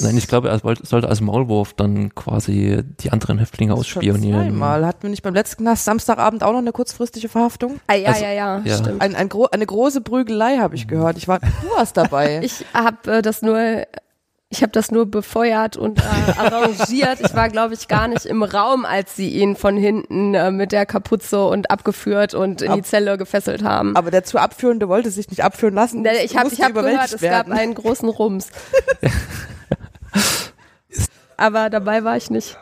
Nein, 0.00 0.16
ich 0.16 0.26
glaube, 0.26 0.48
er 0.48 0.58
sollte 0.58 1.08
als 1.08 1.20
Maulwurf 1.20 1.74
dann 1.74 2.14
quasi 2.14 2.82
die 3.00 3.12
anderen 3.12 3.38
Häftlinge 3.38 3.72
Schon 3.72 3.80
ausspionieren. 3.80 4.48
Zweimal. 4.48 4.84
Hatten 4.84 5.02
wir 5.04 5.10
nicht 5.10 5.22
beim 5.22 5.34
letzten 5.34 5.62
Knast 5.62 5.84
Samstagabend 5.84 6.42
auch 6.42 6.52
noch 6.52 6.58
eine 6.58 6.72
kurzfristige 6.72 7.28
Verhaftung? 7.28 7.78
Ah, 7.86 7.94
ja, 7.94 8.08
Also, 8.08 8.24
ja, 8.24 8.32
ja, 8.32 8.62
ja. 8.64 8.76
stimmt. 8.78 9.00
Ein, 9.00 9.14
ein 9.14 9.28
gro 9.28 9.46
eine 9.52 9.66
große 9.66 10.00
Prügelei 10.00 10.56
habe 10.58 10.74
ich 10.74 10.88
gehört. 10.88 11.18
Ich 11.18 11.28
war, 11.28 11.38
du 11.38 11.76
warst 11.76 11.96
dabei. 11.96 12.40
Ich 12.42 12.64
habe 12.74 13.18
äh, 13.18 13.22
das 13.22 13.42
nur, 13.42 13.58
ich 14.48 14.62
habe 14.62 14.70
das 14.72 14.90
nur 14.92 15.06
befeuert 15.10 15.76
und 15.76 15.98
äh, 15.98 16.02
arrangiert. 16.38 17.20
Ich 17.20 17.34
war, 17.34 17.48
glaube 17.48 17.74
ich, 17.74 17.88
gar 17.88 18.06
nicht 18.08 18.26
im 18.26 18.42
Raum, 18.42 18.84
als 18.84 19.16
sie 19.16 19.28
ihn 19.30 19.56
von 19.56 19.76
hinten 19.76 20.34
äh, 20.34 20.50
mit 20.52 20.72
der 20.72 20.86
Kapuze 20.86 21.44
und 21.46 21.70
abgeführt 21.70 22.34
und 22.34 22.62
in 22.62 22.72
die 22.72 22.80
Ab- 22.80 22.86
Zelle 22.86 23.18
gefesselt 23.18 23.64
haben. 23.64 23.96
aber 23.96 24.10
der 24.10 24.24
zu 24.24 24.38
Abführende 24.38 24.88
wollte 24.88 25.10
sich 25.10 25.28
nicht 25.30 25.42
abführen 25.42 25.74
lassen. 25.74 26.02
Ne, 26.02 26.10
ich 26.24 26.36
habe 26.36 26.48
hab 26.48 26.74
gehört, 26.74 27.12
es 27.12 27.22
werden. 27.22 27.50
gab 27.50 27.58
einen 27.58 27.74
großen 27.74 28.08
Rums. 28.08 28.48
Aber 31.38 31.68
dabei 31.68 32.02
war 32.02 32.16
ich 32.16 32.30
nicht. 32.30 32.56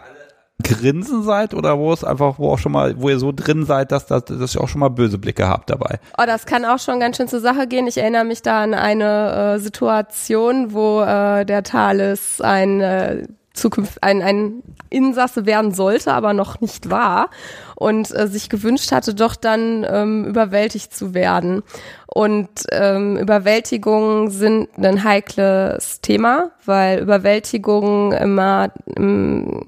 Grinsen 0.64 1.22
seid 1.22 1.54
oder 1.54 1.78
wo 1.78 1.92
es 1.92 2.02
einfach, 2.02 2.38
wo 2.38 2.50
auch 2.50 2.58
schon 2.58 2.72
mal, 2.72 3.00
wo 3.00 3.08
ihr 3.08 3.18
so 3.18 3.32
drin 3.32 3.64
seid, 3.64 3.92
dass, 3.92 4.06
dass, 4.06 4.24
dass 4.24 4.54
ihr 4.54 4.60
auch 4.60 4.68
schon 4.68 4.80
mal 4.80 4.88
böse 4.88 5.18
Blicke 5.18 5.48
habt 5.48 5.70
dabei? 5.70 6.00
Oh, 6.18 6.24
das 6.26 6.46
kann 6.46 6.64
auch 6.64 6.78
schon 6.78 6.98
ganz 6.98 7.16
schön 7.16 7.28
zur 7.28 7.40
Sache 7.40 7.66
gehen. 7.66 7.86
Ich 7.86 7.98
erinnere 7.98 8.24
mich 8.24 8.42
da 8.42 8.62
an 8.62 8.74
eine 8.74 9.54
äh, 9.54 9.58
Situation, 9.60 10.72
wo 10.72 11.02
äh, 11.02 11.44
der 11.44 11.62
Thales 11.62 12.40
ein 12.40 12.80
äh, 12.80 13.28
Zukunft 13.54 14.02
ein, 14.02 14.20
ein 14.20 14.62
Insasse 14.90 15.46
werden 15.46 15.72
sollte, 15.72 16.12
aber 16.12 16.34
noch 16.34 16.60
nicht 16.60 16.90
war 16.90 17.30
und 17.76 18.12
äh, 18.14 18.26
sich 18.26 18.48
gewünscht 18.48 18.92
hatte, 18.92 19.14
doch 19.14 19.36
dann 19.36 19.86
ähm, 19.88 20.24
überwältigt 20.24 20.94
zu 20.94 21.14
werden. 21.14 21.62
Und 22.06 22.48
ähm, 22.72 23.16
Überwältigungen 23.16 24.30
sind 24.30 24.68
ein 24.76 25.04
heikles 25.04 26.00
Thema, 26.00 26.50
weil 26.64 27.00
Überwältigungen 27.00 28.12
immer 28.12 28.70
ähm, 28.96 29.62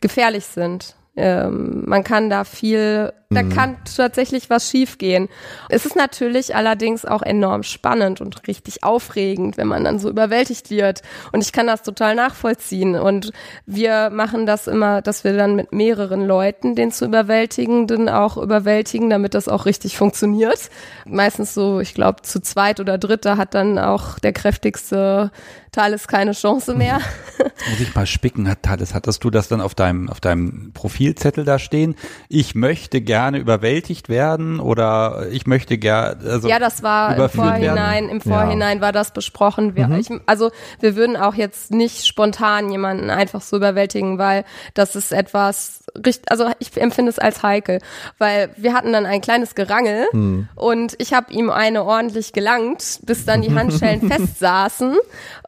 gefährlich 0.00 0.46
sind. 0.46 0.94
Ähm, 1.16 1.82
man 1.86 2.04
kann 2.04 2.30
da 2.30 2.44
viel, 2.44 3.12
da 3.30 3.42
kann 3.42 3.76
tatsächlich 3.96 4.48
was 4.48 4.70
schiefgehen. 4.70 5.28
Es 5.68 5.84
ist 5.84 5.96
natürlich 5.96 6.54
allerdings 6.54 7.04
auch 7.04 7.22
enorm 7.22 7.64
spannend 7.64 8.20
und 8.20 8.46
richtig 8.46 8.84
aufregend, 8.84 9.56
wenn 9.56 9.66
man 9.66 9.84
dann 9.84 9.98
so 9.98 10.08
überwältigt 10.08 10.70
wird. 10.70 11.02
Und 11.32 11.42
ich 11.42 11.52
kann 11.52 11.66
das 11.66 11.82
total 11.82 12.14
nachvollziehen. 12.14 12.94
Und 12.94 13.32
wir 13.66 14.10
machen 14.10 14.46
das 14.46 14.68
immer, 14.68 15.02
dass 15.02 15.24
wir 15.24 15.36
dann 15.36 15.56
mit 15.56 15.72
mehreren 15.72 16.26
Leuten 16.26 16.76
den 16.76 16.92
zu 16.92 17.06
überwältigenden 17.06 18.08
auch 18.08 18.36
überwältigen, 18.36 19.10
damit 19.10 19.34
das 19.34 19.48
auch 19.48 19.66
richtig 19.66 19.96
funktioniert. 19.98 20.70
Meistens 21.06 21.54
so, 21.54 21.80
ich 21.80 21.92
glaube, 21.92 22.22
zu 22.22 22.40
zweit 22.40 22.78
oder 22.78 22.98
dritt, 22.98 23.24
da 23.24 23.36
hat 23.36 23.54
dann 23.54 23.78
auch 23.78 24.18
der 24.20 24.32
kräftigste 24.32 25.32
Thales 25.72 26.08
keine 26.08 26.32
Chance 26.32 26.74
mehr. 26.74 27.00
Muss 27.70 27.80
ich 27.80 27.94
mal 27.94 28.06
spicken, 28.06 28.48
hat 28.48 28.62
Thales, 28.62 28.94
hattest 28.94 29.22
du 29.24 29.30
das 29.30 29.48
dann 29.48 29.60
auf 29.60 29.74
deinem, 29.74 30.08
auf 30.08 30.20
deinem 30.20 30.72
Profilzettel 30.72 31.44
da 31.44 31.58
stehen? 31.58 31.94
Ich 32.28 32.54
möchte 32.54 33.00
gerne 33.00 33.38
überwältigt 33.38 34.08
werden 34.08 34.60
oder 34.60 35.28
ich 35.30 35.46
möchte 35.46 35.78
gerne, 35.78 36.18
also. 36.28 36.48
ja, 36.48 36.58
das 36.58 36.82
war 36.82 37.16
im 37.16 37.28
Vorhinein, 37.28 38.04
werden. 38.04 38.08
im 38.08 38.20
Vorhinein 38.20 38.80
war 38.80 38.92
das 38.92 39.12
besprochen. 39.12 39.76
Wir, 39.76 39.90
ich, 39.98 40.10
also 40.26 40.50
wir 40.80 40.96
würden 40.96 41.16
auch 41.16 41.34
jetzt 41.34 41.70
nicht 41.70 42.06
spontan 42.06 42.70
jemanden 42.70 43.10
einfach 43.10 43.40
so 43.40 43.56
überwältigen, 43.56 44.18
weil 44.18 44.44
das 44.74 44.96
ist 44.96 45.12
etwas, 45.12 45.79
richt- 46.04 46.30
also 46.30 46.50
ich 46.58 46.76
empfinde 46.80 47.10
es 47.10 47.18
als 47.18 47.42
heikel, 47.42 47.80
weil 48.18 48.50
wir 48.56 48.72
hatten 48.74 48.92
dann 48.92 49.06
ein 49.06 49.20
kleines 49.20 49.54
Gerangel 49.54 50.06
und 50.54 50.94
ich 50.98 51.12
habe 51.14 51.32
ihm 51.32 51.50
eine 51.50 51.84
ordentlich 51.84 52.32
gelangt, 52.32 53.00
bis 53.02 53.24
dann 53.24 53.42
die 53.42 53.54
Handschellen 53.54 54.02
festsaßen. 54.10 54.96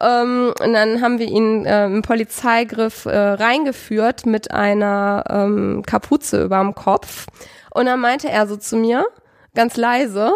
Ähm, 0.01 0.53
und 0.59 0.73
dann 0.73 1.01
haben 1.01 1.19
wir 1.19 1.27
ihn 1.27 1.65
äh, 1.65 1.85
im 1.85 2.01
Polizeigriff 2.01 3.05
äh, 3.05 3.17
reingeführt 3.17 4.25
mit 4.25 4.51
einer 4.51 5.23
ähm, 5.29 5.83
Kapuze 5.85 6.43
überm 6.43 6.75
Kopf. 6.75 7.27
Und 7.71 7.85
dann 7.85 7.99
meinte 7.99 8.29
er 8.29 8.47
so 8.47 8.55
zu 8.57 8.75
mir, 8.75 9.05
ganz 9.55 9.77
leise, 9.77 10.33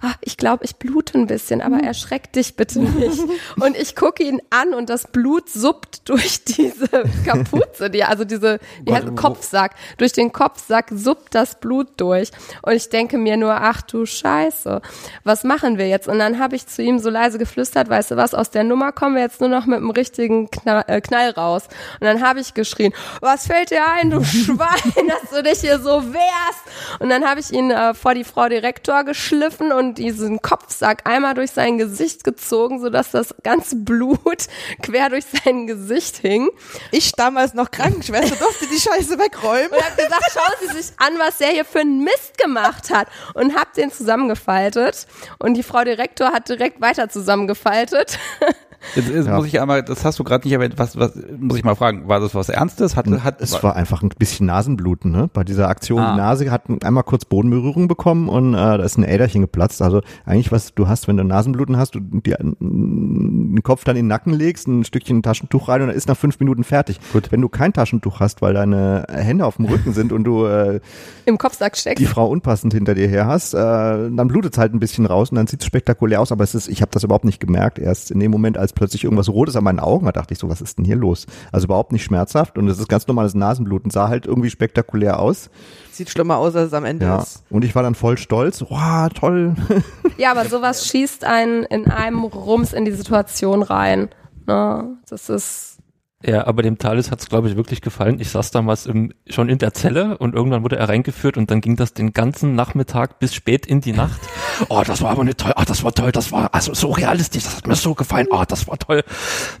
ah, 0.00 0.14
ich 0.20 0.36
glaube, 0.36 0.64
ich 0.64 0.76
blute 0.76 1.18
ein 1.18 1.26
bisschen, 1.26 1.60
aber 1.60 1.78
erschreck 1.78 2.32
dich 2.32 2.56
bitte 2.56 2.80
nicht. 2.80 3.20
Und 3.60 3.76
ich 3.76 3.96
gucke 3.96 4.22
ihn 4.22 4.40
an 4.50 4.74
und 4.74 4.90
das 4.90 5.08
Blut 5.08 5.48
suppt 5.48 6.08
durch 6.08 6.44
diese 6.44 6.88
Kapuze, 7.24 7.90
die, 7.90 8.04
also 8.04 8.24
diese, 8.24 8.58
wie 8.84 8.92
heißt, 8.92 9.16
Kopfsack, 9.16 9.74
durch 9.98 10.12
den 10.12 10.32
Kopfsack 10.32 10.90
suppt 10.92 11.34
das 11.34 11.58
Blut 11.60 11.88
durch. 11.96 12.30
Und 12.62 12.72
ich 12.72 12.88
denke 12.88 13.18
mir 13.18 13.36
nur, 13.36 13.54
ach 13.54 13.82
du 13.82 14.06
Scheiße, 14.06 14.80
was 15.24 15.44
machen 15.44 15.78
wir 15.78 15.88
jetzt? 15.88 16.08
Und 16.08 16.18
dann 16.18 16.38
habe 16.38 16.56
ich 16.56 16.66
zu 16.66 16.82
ihm 16.82 16.98
so 16.98 17.10
leise 17.10 17.38
geflüstert, 17.38 17.88
weißt 17.88 18.12
du 18.12 18.16
was, 18.16 18.34
aus 18.34 18.50
der 18.50 18.64
Nummer 18.64 18.92
kommen 18.92 19.14
wir 19.14 19.22
jetzt 19.22 19.40
nur 19.40 19.50
noch 19.50 19.66
mit 19.66 19.78
einem 19.78 19.90
richtigen 19.90 20.50
Knall, 20.50 20.84
äh, 20.86 21.00
Knall 21.00 21.30
raus. 21.30 21.68
Und 22.00 22.06
dann 22.06 22.22
habe 22.22 22.40
ich 22.40 22.54
geschrien, 22.54 22.92
was 23.20 23.46
fällt 23.46 23.70
dir 23.70 23.86
ein, 23.86 24.10
du 24.10 24.22
Schwein, 24.24 25.08
dass 25.08 25.30
du 25.30 25.42
dich 25.42 25.60
hier 25.60 25.78
so 25.78 26.12
wehrst? 26.12 27.00
Und 27.00 27.08
dann 27.08 27.24
habe 27.24 27.40
ich 27.40 27.52
ihn 27.52 27.70
äh, 27.70 27.94
vor 27.94 28.14
die 28.14 28.24
Frau 28.24 28.48
Direktor 28.48 29.04
geschliffen 29.04 29.72
und 29.76 29.98
diesen 29.98 30.42
Kopfsack 30.42 31.08
einmal 31.08 31.34
durch 31.34 31.52
sein 31.52 31.78
Gesicht 31.78 32.24
gezogen, 32.24 32.80
sodass 32.80 33.10
das 33.10 33.34
ganze 33.42 33.76
Blut 33.76 34.46
quer 34.82 35.10
durch 35.10 35.24
sein 35.44 35.66
Gesicht 35.66 36.18
hing. 36.18 36.48
Ich 36.90 37.12
damals 37.12 37.54
noch 37.54 37.70
Krankenschwester 37.70 38.36
durfte 38.36 38.66
die 38.66 38.80
Scheiße 38.80 39.18
wegräumen. 39.18 39.70
Und 39.70 39.84
hab 39.84 39.96
gesagt, 39.96 40.32
schauen 40.32 40.68
Sie 40.68 40.82
sich 40.82 40.92
an, 40.98 41.18
was 41.18 41.38
der 41.38 41.48
hier 41.48 41.64
für 41.64 41.80
einen 41.80 42.02
Mist 42.02 42.38
gemacht 42.38 42.90
hat. 42.90 43.08
Und 43.34 43.54
hab 43.54 43.72
den 43.74 43.90
zusammengefaltet. 43.92 45.06
Und 45.38 45.54
die 45.54 45.62
Frau 45.62 45.84
Direktor 45.84 46.32
hat 46.32 46.48
direkt 46.48 46.80
weiter 46.80 47.08
zusammengefaltet. 47.08 48.18
Jetzt, 48.94 49.08
jetzt 49.08 49.26
Ja. 49.26 49.36
muss 49.36 49.46
ich 49.46 49.60
einmal, 49.60 49.82
das 49.82 50.04
hast 50.04 50.18
du 50.18 50.24
gerade 50.24 50.46
nicht 50.46 50.52
erwähnt, 50.52 50.74
was, 50.76 50.96
was, 50.98 51.12
muss 51.38 51.58
ich 51.58 51.64
mal 51.64 51.74
fragen, 51.74 52.08
war 52.08 52.20
das 52.20 52.34
was 52.34 52.48
Ernstes? 52.48 52.96
Hat, 52.96 53.06
hat, 53.08 53.40
Es 53.40 53.62
war 53.62 53.76
einfach 53.76 54.02
ein 54.02 54.10
bisschen 54.18 54.46
Nasenbluten, 54.46 55.10
ne? 55.10 55.28
Bei 55.32 55.44
dieser 55.44 55.68
Aktion, 55.68 56.00
Ah. 56.00 56.12
die 56.12 56.18
Nase 56.18 56.50
hat 56.50 56.62
einmal 56.84 57.02
kurz 57.04 57.24
Bodenberührung 57.24 57.88
bekommen 57.88 58.28
und 58.28 58.54
äh, 58.54 58.56
da 58.56 58.76
ist 58.76 58.96
ein 58.98 59.04
Äderchen 59.04 59.40
geplatzt. 59.42 59.82
Also 59.82 60.00
eigentlich, 60.24 60.52
was 60.52 60.74
du 60.74 60.88
hast, 60.88 61.08
wenn 61.08 61.16
du 61.16 61.24
Nasenbluten 61.24 61.76
hast, 61.76 61.94
du 61.94 62.00
dir 62.00 62.36
den 62.40 63.60
Kopf 63.62 63.84
dann 63.84 63.96
in 63.96 64.04
den 64.04 64.08
Nacken 64.08 64.32
legst, 64.32 64.68
ein 64.68 64.84
Stückchen 64.84 65.22
Taschentuch 65.22 65.68
rein 65.68 65.82
und 65.82 65.88
dann 65.88 65.96
ist 65.96 66.08
nach 66.08 66.16
fünf 66.16 66.38
Minuten 66.40 66.64
fertig. 66.64 66.98
Gut. 67.12 67.32
Wenn 67.32 67.40
du 67.40 67.48
kein 67.48 67.72
Taschentuch 67.72 68.20
hast, 68.20 68.42
weil 68.42 68.54
deine 68.54 69.06
Hände 69.10 69.44
auf 69.46 69.56
dem 69.56 69.66
Rücken 69.66 69.92
sind 69.92 70.12
und 70.12 70.24
du 70.24 70.44
äh, 70.46 70.80
Im 71.26 71.38
Kopfsack 71.38 71.76
steckt. 71.76 71.98
die 71.98 72.06
Frau 72.06 72.28
unpassend 72.28 72.72
hinter 72.72 72.94
dir 72.94 73.08
her 73.08 73.26
hast, 73.26 73.54
äh, 73.54 73.58
dann 73.58 74.28
blutet 74.28 74.52
es 74.54 74.58
halt 74.58 74.74
ein 74.74 74.78
bisschen 74.80 75.06
raus 75.06 75.30
und 75.30 75.36
dann 75.36 75.46
sieht 75.46 75.60
es 75.60 75.66
spektakulär 75.66 76.20
aus, 76.20 76.32
aber 76.32 76.44
es 76.44 76.54
ist, 76.54 76.68
ich 76.68 76.82
habe 76.82 76.90
das 76.92 77.02
überhaupt 77.04 77.24
nicht 77.24 77.40
gemerkt. 77.40 77.78
Erst 77.78 78.10
in 78.10 78.20
dem 78.20 78.30
Moment, 78.30 78.58
als 78.58 78.72
plötzlich 78.76 79.02
irgendwas 79.02 79.28
Rotes 79.28 79.56
an 79.56 79.64
meinen 79.64 79.80
Augen 79.80 80.04
war, 80.06 80.12
dachte 80.12 80.32
ich 80.34 80.38
so, 80.38 80.48
was 80.48 80.60
ist 80.60 80.78
denn 80.78 80.84
hier 80.84 80.94
los? 80.94 81.26
Also 81.50 81.64
überhaupt 81.64 81.90
nicht 81.90 82.04
schmerzhaft 82.04 82.56
und 82.58 82.68
es 82.68 82.78
ist 82.78 82.88
ganz 82.88 83.08
normales 83.08 83.34
Nasenbluten, 83.34 83.90
sah 83.90 84.06
halt 84.08 84.26
irgendwie 84.26 84.50
spektakulär 84.50 85.18
aus. 85.18 85.50
Sieht 85.90 86.10
schlimmer 86.10 86.36
aus, 86.36 86.54
als 86.54 86.68
es 86.68 86.72
am 86.74 86.84
Ende 86.84 87.06
Ja. 87.06 87.18
ist. 87.18 87.42
Und 87.50 87.64
ich 87.64 87.74
war 87.74 87.82
dann 87.82 87.94
voll 87.96 88.16
stolz. 88.18 88.62
Wow, 88.62 89.08
toll. 89.12 89.56
Ja, 90.18 90.30
aber 90.30 90.46
sowas 90.46 90.86
schießt 90.86 91.24
einen 91.24 91.64
in 91.64 91.90
einem 91.90 92.24
Rums 92.24 92.72
in 92.72 92.84
die 92.86 92.92
Situation 92.92 93.62
rein. 93.62 94.08
Ne? 94.46 94.96
Das 95.10 95.28
ist 95.28 95.75
Ja, 96.24 96.46
aber 96.46 96.62
dem 96.62 96.78
Thales 96.78 97.10
hat's 97.10 97.28
glaube 97.28 97.48
ich, 97.48 97.56
wirklich 97.56 97.82
gefallen. 97.82 98.20
Ich 98.20 98.30
saß 98.30 98.50
damals 98.50 98.86
im, 98.86 99.12
schon 99.28 99.50
in 99.50 99.58
der 99.58 99.74
Zelle 99.74 100.16
und 100.16 100.34
irgendwann 100.34 100.62
wurde 100.62 100.76
er 100.76 100.88
reingeführt 100.88 101.36
und 101.36 101.50
dann 101.50 101.60
ging 101.60 101.76
das 101.76 101.92
den 101.92 102.14
ganzen 102.14 102.54
Nachmittag 102.54 103.18
bis 103.18 103.34
spät 103.34 103.66
in 103.66 103.80
die 103.80 103.92
Nacht. 103.92 104.20
Oh, 104.70 104.82
das 104.86 105.02
war 105.02 105.10
aber 105.10 105.22
nicht 105.22 105.36
toll. 105.36 105.52
Ah, 105.54 105.66
das 105.66 105.84
war 105.84 105.92
toll. 105.92 106.12
Das 106.12 106.32
war 106.32 106.54
also 106.54 106.72
so 106.72 106.90
realistisch. 106.90 107.44
Das 107.44 107.58
hat 107.58 107.66
mir 107.66 107.74
so 107.74 107.94
gefallen. 107.94 108.26
Ah, 108.30 108.46
das 108.46 108.66
war 108.66 108.78
toll. 108.78 109.04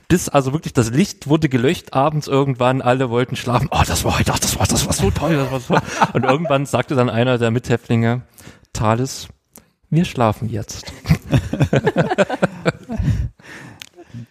Bis 0.08 0.30
also 0.30 0.54
wirklich 0.54 0.72
das 0.72 0.90
Licht 0.90 1.28
wurde 1.28 1.50
gelöscht 1.50 1.92
abends 1.92 2.28
irgendwann. 2.28 2.80
Alle 2.80 3.10
wollten 3.10 3.36
schlafen. 3.36 3.68
Oh, 3.70 3.82
das 3.86 4.06
war 4.06 4.18
heute, 4.18 4.32
ach, 4.32 4.38
das 4.38 4.58
war, 4.58 4.66
das 4.66 4.86
war 4.86 4.94
so 4.94 5.10
toll. 5.10 5.36
Das 5.36 5.50
war 5.50 5.60
so. 5.60 5.74
Und 6.14 6.24
irgendwann 6.24 6.64
sagte 6.64 6.94
dann 6.94 7.10
einer 7.10 7.36
der 7.36 7.50
Mithäftlinge, 7.50 8.22
Thales, 8.72 9.28
wir 9.90 10.06
schlafen 10.06 10.48
jetzt. 10.48 10.90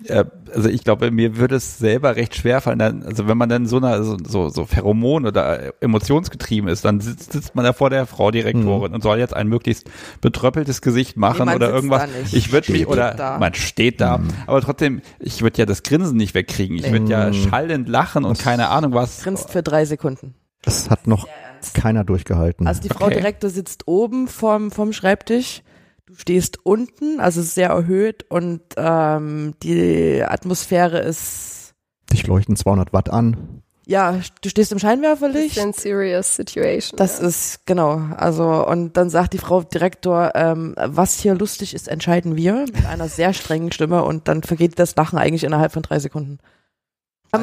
äh, 0.05 0.25
also 0.53 0.69
ich 0.69 0.83
glaube, 0.83 1.11
mir 1.11 1.37
würde 1.37 1.55
es 1.55 1.77
selber 1.77 2.15
recht 2.15 2.35
schwer 2.35 2.61
fallen, 2.61 2.79
dann, 2.79 3.03
also 3.03 3.27
wenn 3.27 3.37
man 3.37 3.49
dann 3.49 3.65
so 3.65 3.77
einer, 3.77 4.03
so, 4.03 4.17
so, 4.23 4.49
so 4.49 4.65
Pheromon 4.65 5.25
oder 5.25 5.73
emotionsgetrieben 5.81 6.69
ist, 6.69 6.85
dann 6.85 7.01
sitzt, 7.01 7.33
sitzt 7.33 7.55
man 7.55 7.65
da 7.65 7.73
vor 7.73 7.89
der 7.89 8.05
Frau 8.05 8.31
Direktorin 8.31 8.93
und 8.93 9.01
soll 9.03 9.17
jetzt 9.19 9.33
ein 9.33 9.47
möglichst 9.47 9.89
betröppeltes 10.21 10.81
Gesicht 10.81 11.17
machen 11.17 11.47
Nee, 11.47 11.55
oder 11.55 11.69
irgendwas. 11.69 12.09
Ich 12.31 12.51
würde 12.51 12.71
mich, 12.71 12.87
oder 12.87 13.13
da. 13.13 13.37
man 13.39 13.53
steht 13.53 14.01
da, 14.01 14.19
aber 14.47 14.61
trotzdem, 14.61 15.01
ich 15.19 15.41
würde 15.41 15.57
ja 15.59 15.65
das 15.65 15.83
Grinsen 15.83 16.17
nicht 16.17 16.33
wegkriegen. 16.35 16.77
Ich 16.77 16.91
würde 16.91 17.11
ja 17.11 17.33
schallend 17.33 17.89
lachen 17.89 18.25
und 18.25 18.39
keine 18.39 18.69
Ahnung 18.69 18.93
was. 18.93 19.21
Grinst 19.23 19.49
für 19.51 19.63
drei 19.63 19.85
Sekunden. 19.85 20.35
Das 20.61 20.89
hat 20.89 21.07
noch 21.07 21.27
keiner 21.73 22.03
durchgehalten. 22.03 22.67
Also 22.67 22.81
die 22.81 22.89
Frau 22.89 23.05
Okay. 23.05 23.15
Direktor 23.15 23.49
sitzt 23.49 23.87
oben 23.87 24.27
vom, 24.27 24.71
vom 24.71 24.93
Schreibtisch. 24.93 25.61
Du 26.07 26.13
stehst 26.15 26.59
unten, 26.63 27.19
also 27.19 27.41
sehr 27.41 27.69
erhöht 27.69 28.25
und 28.29 28.61
ähm, 28.77 29.55
die 29.63 30.23
Atmosphäre 30.23 30.99
ist, 30.99 31.73
Dich 32.13 32.27
leuchten 32.27 32.55
200 32.55 32.93
Watt 32.93 33.09
an. 33.09 33.63
ja, 33.87 34.19
du 34.41 34.49
stehst 34.49 34.71
im 34.71 34.77
Scheinwerferlicht. 34.77 35.55
bisschen 35.55 35.73
serious 35.73 36.35
situation. 36.35 36.97
Das 36.97 37.19
ja. 37.19 37.27
ist, 37.27 37.65
genau, 37.65 37.99
also 38.17 38.67
und 38.67 38.97
dann 38.97 39.09
sagt 39.09 39.33
die 39.33 39.39
Frau 39.39 39.63
Direktor, 39.63 40.33
ähm, 40.35 40.75
was 40.77 41.19
hier 41.19 41.33
lustig 41.33 41.73
ist, 41.73 41.87
entscheiden 41.87 42.35
wir 42.35 42.65
mit 42.71 42.85
einer 42.85 43.09
sehr 43.09 43.33
strengen 43.33 43.71
Stimme 43.71 44.03
und 44.03 44.27
dann 44.27 44.43
vergeht 44.43 44.77
das 44.77 44.95
Lachen 44.95 45.17
eigentlich 45.17 45.43
innerhalb 45.43 45.71
von 45.71 45.81
drei 45.81 45.97
Sekunden. 45.97 46.37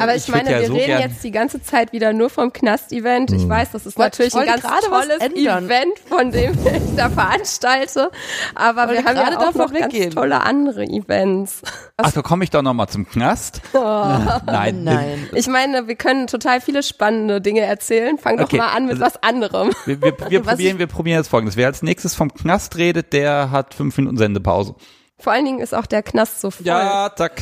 Aber 0.00 0.14
Ich 0.14 0.28
ich 0.28 0.34
meine, 0.34 0.50
ja 0.50 0.60
wir 0.60 0.66
so 0.68 0.74
reden 0.74 1.00
jetzt 1.00 1.22
die 1.24 1.30
ganze 1.30 1.62
Zeit 1.62 1.92
wieder 1.92 2.12
nur 2.12 2.30
vom 2.30 2.52
Knast-Event. 2.52 3.32
Ich 3.32 3.42
Hm. 3.42 3.48
weiß, 3.48 3.70
das 3.72 3.86
ist 3.86 3.98
Wollt- 3.98 4.12
natürlich 4.12 4.34
ein 4.34 4.46
ganz 4.46 4.62
tolles. 4.62 5.20
Event, 5.20 5.98
von 6.08 6.30
dem 6.30 6.52
ich 6.64 6.96
da 6.96 7.10
veranstalte. 7.10 8.10
Aber 8.54 8.88
Wollte 8.88 9.02
wir 9.02 9.04
haben 9.04 9.16
ja 9.16 9.38
auch 9.38 9.54
noch 9.54 9.72
ganz 9.72 9.72
weggehen. 9.92 10.10
tolle 10.12 10.40
andere 10.42 10.84
Events. 10.84 11.62
Ach, 11.96 12.12
so 12.12 12.22
komme 12.22 12.44
ich 12.44 12.50
doch 12.50 12.62
noch 12.62 12.74
mal 12.74 12.88
zum 12.88 13.06
Knast. 13.08 13.60
Nein. 13.74 14.84
Nein. 14.84 15.28
Ich 15.34 15.46
meine, 15.48 15.88
wir 15.88 15.96
können 15.96 16.26
total 16.26 16.60
viele 16.60 16.82
spannende 16.82 17.40
Dinge 17.40 17.60
erzählen. 17.60 18.18
Fang 18.18 18.36
doch 18.36 18.44
Okay, 18.44 18.58
mal 18.58 18.68
an 18.68 18.84
mit 18.86 18.92
also- 19.00 19.04
was 19.06 19.22
anderem. 19.22 19.72
Wir, 19.86 20.00
wir, 20.00 20.14
wir, 20.28 20.40
Was 20.46 20.52
probieren, 20.54 20.78
wir 20.78 20.86
probieren 20.86 21.18
jetzt 21.18 21.28
folgendes. 21.28 21.56
Wer 21.56 21.66
als 21.68 21.82
nächstes 21.82 22.14
vom 22.14 22.32
Knast 22.32 22.76
redet, 22.76 23.12
der 23.12 23.50
hat 23.50 23.74
fünf 23.74 23.96
Minuten 23.96 24.16
Sendepause. 24.18 24.74
Vor 25.18 25.32
allen 25.32 25.44
Dingen 25.44 25.60
ist 25.60 25.72
auch 25.74 25.86
der 25.86 26.02
Knast 26.02 26.40
so 26.40 26.50
voll. 26.50 26.66
Ja, 26.66 27.10
zack. 27.14 27.40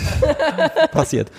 Passiert. 0.93 1.31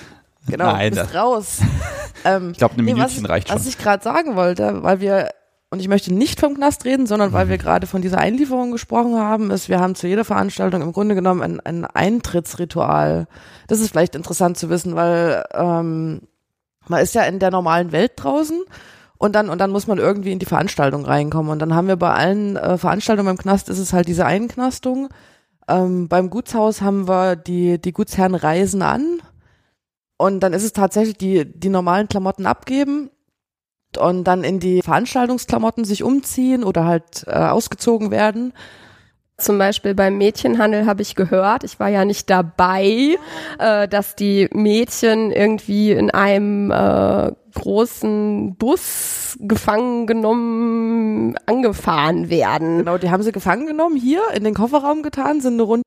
Genau, 0.48 0.66
Nein, 0.66 0.94
bist 0.94 1.14
raus. 1.14 1.60
ähm, 2.26 2.52
ich 2.52 2.58
glaube, 2.58 2.74
eine 2.74 2.84
nee, 2.84 2.94
Minütchen 2.94 3.24
was, 3.24 3.30
reicht 3.30 3.48
schon. 3.50 3.58
Was 3.58 3.68
ich 3.68 3.78
gerade 3.78 4.04
sagen 4.04 4.36
wollte, 4.36 4.84
weil 4.84 5.00
wir, 5.00 5.30
und 5.70 5.80
ich 5.80 5.88
möchte 5.88 6.14
nicht 6.14 6.40
vom 6.40 6.56
Knast 6.56 6.86
reden, 6.86 7.06
sondern 7.06 7.32
weil 7.34 7.50
wir 7.50 7.58
gerade 7.58 7.88
von 7.88 8.02
dieser 8.02 8.18
Einlieferung 8.18 8.72
gesprochen 8.72 9.18
haben, 9.18 9.52
ist, 9.52 9.70
wir 9.70 9.80
haben 9.80 9.96
zu 9.96 10.08
jeder 10.08 10.26
Veranstaltung 10.26 10.82
im 10.82 10.94
Grunde 10.94 11.16
genommen 11.16 11.42
ein, 11.42 11.60
ein 11.60 11.86
Eintrittsritual. 11.86 13.28
Das 13.68 13.80
ist 13.80 13.90
vielleicht 13.90 14.16
interessant 14.16 14.58
zu 14.58 14.70
wissen, 14.70 14.96
weil 14.96 15.44
ähm, 15.54 16.22
man 16.88 17.02
ist 17.02 17.16
ja 17.16 17.24
in 17.24 17.40
der 17.40 17.52
normalen 17.52 17.92
Welt 17.92 18.14
draußen 18.16 18.64
und 19.18 19.36
dann 19.36 19.50
und 19.50 19.60
dann 19.60 19.70
muss 19.70 19.86
man 19.86 20.00
irgendwie 20.00 20.32
in 20.32 20.40
die 20.40 20.48
Veranstaltung 20.48 21.06
reinkommen 21.06 21.52
und 21.52 21.60
dann 21.60 21.76
haben 21.76 21.88
wir 21.88 21.96
bei 21.96 22.12
allen 22.12 22.56
äh, 22.56 22.80
Veranstaltungen 22.80 23.28
beim 23.28 23.38
Knast 23.38 23.70
ist 23.70 23.78
es 23.78 23.94
halt 23.94 24.08
diese 24.08 24.26
Einknastung. 24.26 25.10
Ähm, 25.68 26.08
beim 26.08 26.32
Gutshaus 26.32 26.82
haben 26.82 27.08
wir 27.08 27.36
die 27.36 27.80
die 27.80 27.94
Gutsherren 27.94 28.34
reisen 28.34 28.82
an 28.82 29.22
und 30.22 30.42
dann 30.42 30.54
ist 30.54 30.64
es 30.64 30.74
tatsächlich 30.74 31.18
die 31.18 31.46
die 31.46 31.70
normalen 31.70 32.08
Klamotten 32.08 32.46
abgeben 32.46 33.10
und 33.98 34.24
dann 34.26 34.44
in 34.44 34.60
die 34.60 34.82
Veranstaltungsklamotten 34.82 35.84
sich 35.84 36.04
umziehen 36.04 36.64
oder 36.64 36.86
halt 36.86 37.26
äh, 37.28 37.32
ausgezogen 37.32 38.12
werden. 38.12 38.54
Zum 39.38 39.58
Beispiel 39.58 39.96
beim 39.96 40.20
Mädchenhandel 40.20 40.86
habe 40.86 41.02
ich 41.02 41.16
gehört, 41.16 41.64
ich 41.64 41.80
war 41.80 41.90
ja 41.90 42.06
nicht 42.06 42.30
dabei, 42.30 43.18
äh, 43.58 43.88
dass 43.88 44.16
die 44.16 44.48
Mädchen 44.54 45.32
irgendwie 45.32 45.92
in 45.92 46.12
einem 46.12 46.70
äh, 46.70 47.32
großen 47.56 48.56
Bus 48.58 49.38
gefangen 49.40 50.06
genommen, 50.06 51.36
angefahren 51.48 52.30
werden. 52.30 52.78
Genau, 52.78 53.00
die 53.00 53.10
haben 53.10 53.24
sie 53.24 53.32
gefangen 53.32 53.66
genommen, 53.66 53.96
hier 53.96 54.22
in 54.36 54.44
den 54.44 54.54
Kofferraum 54.54 55.02
getan, 55.02 55.42
sind 55.42 55.54
eine 55.54 55.64
Runde 55.64 55.84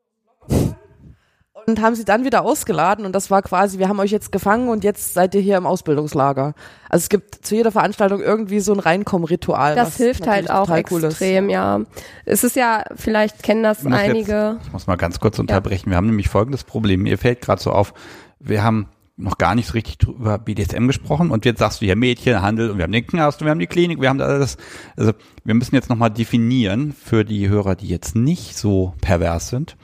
und 1.67 1.81
haben 1.81 1.95
sie 1.95 2.05
dann 2.05 2.25
wieder 2.25 2.43
ausgeladen 2.43 3.05
und 3.05 3.13
das 3.13 3.31
war 3.31 3.43
quasi, 3.43 3.79
wir 3.79 3.89
haben 3.89 3.99
euch 4.01 4.11
jetzt 4.11 4.33
gefangen 4.33 4.69
und 4.69 4.85
jetzt 4.85 5.15
seid 5.15 5.35
ihr 5.35 5.41
hier 5.41 5.57
im 5.57 5.67
Ausbildungslager. 5.67 6.55
Also 6.89 7.05
es 7.05 7.09
gibt 7.09 7.47
zu 7.47 7.55
jeder 7.55 7.73
Veranstaltung 7.73 8.21
irgendwie 8.21 8.61
so 8.61 8.73
ein 8.73 8.81
Reinkommen-Ritual. 8.81 9.75
Das 9.75 9.97
hilft 9.97 10.27
halt 10.27 10.51
auch 10.51 10.69
cool 10.91 10.99
ist. 10.99 11.05
extrem, 11.05 11.49
ja. 11.49 11.81
Es 12.25 12.45
ist 12.45 12.57
ja, 12.57 12.85
vielleicht 12.95 13.43
kennen 13.43 13.63
das 13.63 13.79
Ich 13.79 13.85
muss 13.85 13.93
jetzt- 13.99 14.11
einige. 14.11 14.57
Ich 14.65 14.73
muss 14.73 14.87
mal 14.87 14.97
ganz 14.97 15.21
kurz 15.21 15.39
unterbrechen. 15.39 15.91
Wir 15.91 15.97
haben 15.97 16.07
nämlich 16.07 16.29
folgendes 16.29 16.65
Problem. 16.65 17.03
Mir 17.03 17.19
fällt 17.19 17.41
gerade 17.41 17.63
so 17.63 17.71
auf, 17.73 17.95
wir 18.39 18.63
haben 18.63 18.89
noch 19.17 19.39
gar 19.39 19.55
nicht 19.55 19.69
so 19.69 19.75
richtig 19.75 20.09
über 20.09 20.39
BDSM 20.39 20.89
gesprochen 20.89 21.31
und 21.31 21.45
jetzt 21.45 21.61
sagst 21.61 21.81
du 21.81 21.85
ja 21.87 21.95
Mädchen, 21.95 22.43
Handel 22.43 22.71
und 22.71 22.79
wir 22.79 22.83
haben 22.83 22.91
den 22.93 23.07
Knast 23.07 23.41
und 23.41 23.47
wir 23.47 23.53
haben 23.53 23.61
die 23.61 23.69
Klinik, 23.69 24.01
wir 24.01 24.09
haben 24.09 24.19
da 24.19 24.25
alles. 24.27 24.57
Also 24.97 25.13
wir 25.45 25.55
müssen 25.55 25.77
jetzt 25.77 25.89
nochmal 25.89 26.11
definieren 26.11 26.93
für 26.93 27.25
die 27.25 27.49
Hörer, 27.49 27.77
die 27.77 27.87
jetzt 27.89 28.17
nicht 28.17 28.57
so 28.57 28.93
pervers 29.01 29.49
sind. 29.51 29.77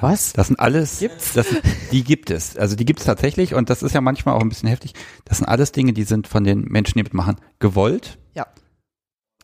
Was? 0.00 0.32
Das 0.32 0.48
sind 0.48 0.58
alles, 0.58 0.98
Gibt's? 0.98 1.34
Das, 1.34 1.46
die 1.92 2.04
gibt 2.04 2.30
es. 2.30 2.56
Also 2.56 2.76
die 2.76 2.84
gibt 2.84 3.00
es 3.00 3.06
tatsächlich 3.06 3.54
und 3.54 3.70
das 3.70 3.82
ist 3.82 3.94
ja 3.94 4.00
manchmal 4.00 4.34
auch 4.34 4.40
ein 4.40 4.48
bisschen 4.48 4.68
heftig. 4.68 4.94
Das 5.24 5.38
sind 5.38 5.46
alles 5.46 5.72
Dinge, 5.72 5.92
die 5.92 6.04
sind 6.04 6.26
von 6.28 6.44
den 6.44 6.62
Menschen, 6.62 6.98
die 6.98 7.04
mitmachen, 7.04 7.36
gewollt 7.58 8.18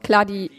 Klar, 0.02 0.24
die, 0.24 0.50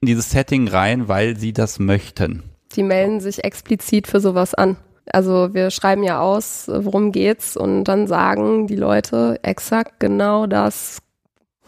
in 0.00 0.06
dieses 0.06 0.30
Setting 0.30 0.68
rein, 0.68 1.08
weil 1.08 1.36
sie 1.36 1.52
das 1.52 1.78
möchten. 1.78 2.42
die 2.72 2.82
melden 2.82 3.20
sich 3.20 3.44
explizit 3.44 4.06
für 4.06 4.20
sowas 4.20 4.54
an. 4.54 4.76
Also 5.12 5.54
wir 5.54 5.70
schreiben 5.70 6.04
ja 6.04 6.20
aus, 6.20 6.68
worum 6.68 7.10
geht's 7.10 7.56
und 7.56 7.84
dann 7.84 8.06
sagen 8.06 8.66
die 8.68 8.76
Leute 8.76 9.40
exakt 9.42 9.98
genau 9.98 10.46
das 10.46 10.98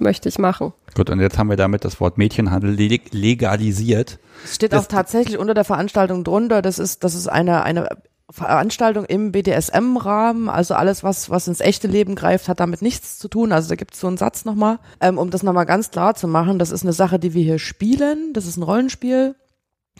möchte 0.02 0.28
ich 0.28 0.38
machen. 0.38 0.72
Gut, 0.94 1.08
und 1.10 1.20
jetzt 1.20 1.38
haben 1.38 1.48
wir 1.48 1.56
damit 1.56 1.84
das 1.84 2.00
Wort 2.00 2.18
Mädchenhandel 2.18 2.70
leg- 2.74 3.12
legalisiert. 3.12 4.18
Es 4.44 4.56
steht 4.56 4.72
Das- 4.72 4.84
auch 4.84 4.88
tatsächlich 4.88 5.38
unter 5.38 5.54
der 5.54 5.64
Veranstaltung 5.64 6.24
drunter, 6.24 6.60
das 6.62 6.78
ist, 6.78 7.04
das 7.04 7.14
ist 7.14 7.28
eine, 7.28 7.62
eine 7.62 7.88
Veranstaltung 8.30 9.04
im 9.04 9.30
BDSM-Rahmen, 9.32 10.48
also 10.48 10.74
alles, 10.74 11.02
was, 11.04 11.28
was 11.28 11.48
ins 11.48 11.60
echte 11.60 11.86
Leben 11.86 12.14
greift, 12.14 12.48
hat 12.48 12.60
damit 12.60 12.80
nichts 12.80 13.18
zu 13.18 13.28
tun. 13.28 13.52
Also 13.52 13.68
da 13.68 13.74
gibt 13.74 13.94
es 13.94 14.00
so 14.00 14.06
einen 14.06 14.16
Satz 14.16 14.44
nochmal, 14.44 14.78
ähm, 15.00 15.18
um 15.18 15.30
das 15.30 15.42
nochmal 15.42 15.66
ganz 15.66 15.90
klar 15.90 16.14
zu 16.14 16.28
machen, 16.28 16.58
das 16.58 16.70
ist 16.70 16.82
eine 16.82 16.92
Sache, 16.94 17.18
die 17.18 17.34
wir 17.34 17.42
hier 17.42 17.58
spielen, 17.58 18.32
das 18.32 18.46
ist 18.46 18.56
ein 18.56 18.62
Rollenspiel 18.62 19.34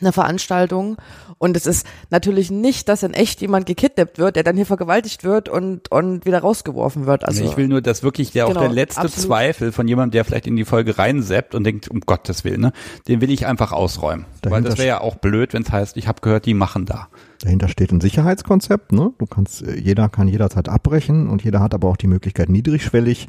eine 0.01 0.13
Veranstaltung 0.13 0.97
und 1.39 1.57
es 1.57 1.67
ist 1.67 1.87
natürlich 2.11 2.51
nicht, 2.51 2.89
dass 2.89 3.03
in 3.03 3.15
echt 3.15 3.41
jemand 3.41 3.67
gekidnappt 3.67 4.19
wird, 4.19 4.37
der 4.37 4.43
dann 4.43 4.57
hier 4.57 4.67
vergewaltigt 4.67 5.23
wird 5.23 5.49
und 5.49 5.91
und 5.91 6.25
wieder 6.25 6.41
rausgeworfen 6.41 7.07
wird. 7.07 7.27
Also 7.27 7.45
ich 7.45 7.57
will 7.57 7.69
nur, 7.69 7.83
dass 7.83 8.03
wirklich 8.03 8.33
der 8.33 8.47
Genau, 8.47 8.61
auch 8.61 8.65
der 8.65 8.73
letzte 8.73 9.03
absolut. 9.03 9.27
Zweifel 9.27 9.73
von 9.73 9.87
jemandem, 9.87 10.13
der 10.13 10.25
vielleicht 10.25 10.47
in 10.47 10.57
die 10.57 10.65
Folge 10.65 10.99
reinseppt 10.99 11.55
und 11.55 11.65
denkt, 11.65 11.89
um 11.89 12.01
Gottes 12.01 12.45
Willen, 12.45 12.61
ne, 12.61 12.73
den 13.07 13.21
will 13.21 13.31
ich 13.31 13.47
einfach 13.47 13.73
ausräumen. 13.73 14.25
Weil 14.43 14.51
Dahinter 14.51 14.71
das 14.71 14.79
wäre 14.79 14.89
ja 14.89 15.01
auch 15.01 15.17
blöd, 15.17 15.53
wenn 15.53 15.63
es 15.63 15.71
heißt, 15.71 15.97
ich 15.97 16.09
habe 16.09 16.21
gehört, 16.21 16.47
die 16.47 16.55
machen 16.55 16.87
da. 16.87 17.09
Dahinter 17.43 17.69
steht 17.69 17.93
ein 17.93 18.01
Sicherheitskonzept. 18.01 18.93
Ne? 18.93 19.13
Du 19.19 19.27
kannst, 19.27 19.63
äh, 19.63 19.77
jeder 19.77 20.09
kann 20.09 20.29
jederzeit 20.29 20.69
abbrechen 20.69 21.29
und 21.29 21.43
jeder 21.45 21.61
hat 21.61 21.75
aber 21.75 21.89
auch 21.89 21.97
die 21.97 22.07
Möglichkeit, 22.07 22.49
niedrigschwellig 22.49 23.29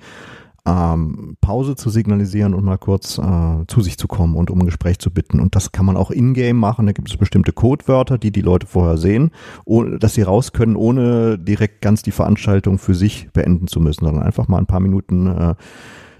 ähm, 0.65 1.35
Pause 1.41 1.75
zu 1.75 1.89
signalisieren 1.89 2.53
und 2.53 2.63
mal 2.63 2.77
kurz 2.77 3.17
äh, 3.17 3.65
zu 3.67 3.81
sich 3.81 3.97
zu 3.97 4.07
kommen 4.07 4.35
und 4.35 4.49
um 4.49 4.61
ein 4.61 4.65
Gespräch 4.65 4.99
zu 4.99 5.11
bitten. 5.11 5.39
Und 5.39 5.55
das 5.55 5.71
kann 5.71 5.85
man 5.85 5.97
auch 5.97 6.09
in-game 6.09 6.57
machen. 6.57 6.85
Da 6.85 6.93
gibt 6.93 7.09
es 7.09 7.17
bestimmte 7.17 7.51
Codewörter, 7.51 8.17
die 8.17 8.31
die 8.31 8.41
Leute 8.41 8.67
vorher 8.67 8.97
sehen, 8.97 9.31
ohne, 9.65 9.99
dass 9.99 10.13
sie 10.13 10.21
raus 10.21 10.53
können, 10.53 10.75
ohne 10.75 11.37
direkt 11.37 11.81
ganz 11.81 12.01
die 12.01 12.11
Veranstaltung 12.11 12.77
für 12.77 12.95
sich 12.95 13.29
beenden 13.33 13.67
zu 13.67 13.79
müssen, 13.79 14.05
sondern 14.05 14.23
einfach 14.23 14.47
mal 14.47 14.57
ein 14.57 14.65
paar 14.65 14.79
Minuten 14.79 15.27
äh, 15.27 15.55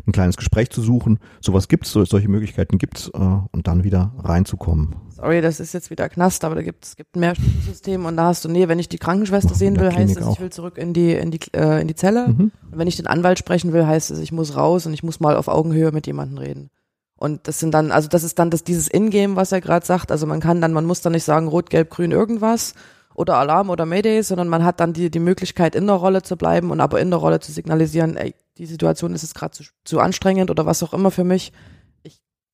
ein 0.06 0.12
kleines 0.12 0.36
Gespräch 0.36 0.70
zu 0.70 0.82
suchen. 0.82 1.20
Sowas 1.40 1.70
gibt's, 1.70 1.92
so, 1.92 2.04
solche 2.04 2.28
Möglichkeiten 2.28 2.78
gibt's 2.78 3.10
äh, 3.14 3.20
und 3.20 3.68
dann 3.68 3.86
wieder 3.86 4.14
reinzukommen. 4.20 4.96
Sorry, 5.24 5.42
das 5.42 5.60
ist 5.60 5.74
jetzt 5.74 5.90
wieder 5.90 6.10
Knast, 6.10 6.44
aber 6.44 6.56
da 6.56 6.62
gibt 6.62 6.84
es 6.86 6.96
gibt 6.98 7.16
ein 7.16 7.22
Mehrstufensystem 7.22 8.06
und 8.06 8.18
da 8.18 8.26
hast 8.26 8.44
du, 8.44 8.50
nee, 8.50 8.68
wenn 8.68 8.80
ich 8.80 8.90
die 8.90 8.98
Krankenschwester 8.98 9.56
sehen 9.56 9.80
will, 9.80 9.90
heißt 9.92 10.18
es, 10.18 10.28
ich 10.28 10.40
will 10.40 10.52
zurück 10.52 10.78
in 10.78 10.94
die, 10.94 11.14
in 11.14 11.32
die, 11.32 11.40
äh, 11.54 11.82
in 11.82 11.88
die 11.88 11.96
Zelle. 11.96 12.28
Mhm. 12.28 12.52
Und 12.72 12.78
wenn 12.78 12.88
ich 12.88 12.98
den 12.98 13.08
Anwalt 13.08 13.40
sprechen 13.40 13.72
will, 13.72 13.88
heißt 13.88 14.12
es, 14.12 14.20
ich 14.20 14.34
muss 14.34 14.58
raus 14.58 14.86
und 14.86 14.94
ich 14.94 15.02
muss 15.02 15.22
mal 15.22 15.38
auf 15.38 15.48
Augenhöhe 15.48 15.92
mit 15.92 16.08
jemandem 16.08 16.40
reden. 16.40 16.70
Und 17.16 17.48
das 17.48 17.60
sind 17.60 17.74
dann, 17.74 17.92
also 17.92 18.10
das 18.10 18.24
ist 18.24 18.38
dann 18.38 18.50
das, 18.50 18.66
dieses 18.66 18.90
Ingame, 18.90 19.38
was 19.38 19.54
er 19.54 19.62
gerade 19.62 19.86
sagt. 19.86 20.12
Also 20.12 20.28
man 20.28 20.42
kann 20.42 20.60
dann, 20.60 20.74
man 20.74 20.86
muss 20.86 21.00
dann 21.00 21.14
nicht 21.14 21.24
sagen 21.24 21.48
rot, 21.48 21.70
gelb, 21.70 21.90
grün, 21.90 22.12
irgendwas 22.12 22.74
oder 23.16 23.38
Alarm 23.38 23.70
oder 23.70 23.86
Mayday, 23.86 24.24
sondern 24.24 24.50
man 24.50 24.66
hat 24.66 24.82
dann 24.82 24.92
die, 24.92 25.10
die 25.10 25.20
Möglichkeit, 25.20 25.76
in 25.76 25.88
der 25.88 25.96
Rolle 25.96 26.24
zu 26.24 26.36
bleiben 26.36 26.70
und 26.70 26.82
aber 26.82 27.00
in 27.00 27.12
der 27.12 27.20
Rolle 27.20 27.40
zu 27.40 27.54
signalisieren, 27.54 28.18
ey, 28.18 28.36
die 28.58 28.66
Situation 28.66 29.14
ist 29.14 29.22
jetzt 29.22 29.36
gerade 29.36 29.54
zu, 29.54 29.64
zu 29.86 30.00
anstrengend 30.02 30.52
oder 30.52 30.66
was 30.66 30.84
auch 30.84 30.94
immer 30.94 31.12
für 31.12 31.24
mich. 31.24 31.54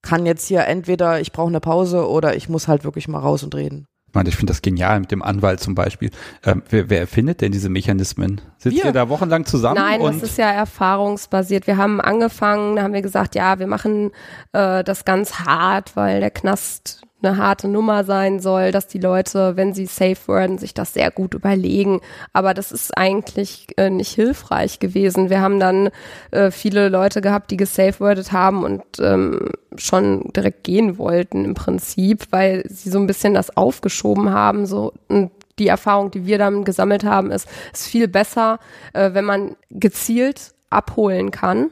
Ich 0.04 0.10
kann 0.10 0.26
jetzt 0.26 0.47
hier 0.47 0.66
entweder, 0.66 1.20
ich 1.20 1.32
brauche 1.32 1.50
eine 1.50 1.60
Pause 1.60 2.08
oder 2.08 2.36
ich 2.36 2.50
muss 2.50 2.68
halt 2.68 2.84
wirklich 2.84 3.08
mal 3.08 3.20
raus 3.20 3.43
und 3.43 3.54
reden. 3.56 3.86
Ich 4.08 4.16
meine, 4.16 4.30
ich 4.30 4.38
finde 4.38 4.52
das 4.52 4.64
genial 4.64 5.00
mit 5.02 5.12
dem 5.12 5.22
Anwalt 5.22 5.60
zum 5.60 5.76
Beispiel. 5.76 6.10
Ähm, 6.43 6.64
wer, 6.70 6.89
wer 6.89 7.00
erfindet 7.00 7.41
denn 7.41 7.52
diese 7.52 7.70
Mechanismen? 7.70 8.41
Sitzt 8.58 8.78
Wir. 8.78 8.86
ihr 8.86 8.91
da 8.91 9.08
wochenlang 9.08 9.45
zusammen? 9.45 9.76
Nein, 9.76 10.02
und 10.02 10.16
das 10.16 10.32
ist 10.32 10.38
ja 10.39 10.50
erfahrungsbasiert. 10.50 11.68
Wir 11.68 11.78
haben 11.78 12.02
angefangen, 12.02 12.76
da 12.76 12.82
haben 12.82 12.93
wir 12.93 13.04
gesagt, 13.04 13.36
ja, 13.36 13.60
wir 13.60 13.68
machen 13.68 14.10
äh, 14.54 14.84
das 14.84 15.06
ganz 15.06 15.41
hart, 15.41 15.95
weil 15.95 16.22
der 16.22 16.32
Knast 16.32 17.04
eine 17.22 17.38
harte 17.38 17.67
Nummer 17.67 18.03
sein 18.03 18.39
soll, 18.39 18.72
dass 18.72 18.88
die 18.88 18.99
Leute, 18.99 19.55
wenn 19.57 19.74
sie 19.74 19.86
safe 19.86 20.28
werden, 20.28 20.57
sich 20.57 20.74
das 20.74 20.93
sehr 20.93 21.11
gut 21.11 21.34
überlegen. 21.34 22.01
Aber 22.34 22.53
das 22.53 22.72
ist 22.72 22.97
eigentlich 22.97 23.67
äh, 23.78 23.89
nicht 23.89 24.13
hilfreich 24.13 24.80
gewesen. 24.80 25.30
Wir 25.30 25.41
haben 25.41 25.59
dann 25.59 25.89
äh, 26.32 26.51
viele 26.51 26.89
Leute 26.89 27.22
gehabt, 27.22 27.51
die 27.51 27.57
gesafewordet 27.57 28.32
haben 28.32 28.63
und 28.63 28.84
ähm, 28.99 29.51
schon 29.76 30.32
direkt 30.36 30.63
gehen 30.63 30.97
wollten 30.97 31.45
im 31.45 31.53
Prinzip, 31.53 32.28
weil 32.32 32.63
sie 32.67 32.89
so 32.89 32.99
ein 32.99 33.07
bisschen 33.07 33.34
das 33.34 33.55
aufgeschoben 33.55 34.32
haben, 34.32 34.65
so 34.65 34.93
und 35.07 35.32
die 35.59 35.67
Erfahrung, 35.67 36.09
die 36.09 36.26
wir 36.26 36.38
dann 36.38 36.63
gesammelt 36.63 37.03
haben, 37.03 37.32
ist, 37.32 37.47
ist 37.74 37.88
viel 37.88 38.07
besser, 38.07 38.59
äh, 38.93 39.13
wenn 39.13 39.26
man 39.26 39.55
gezielt 39.70 40.53
abholen 40.70 41.32
kann 41.32 41.70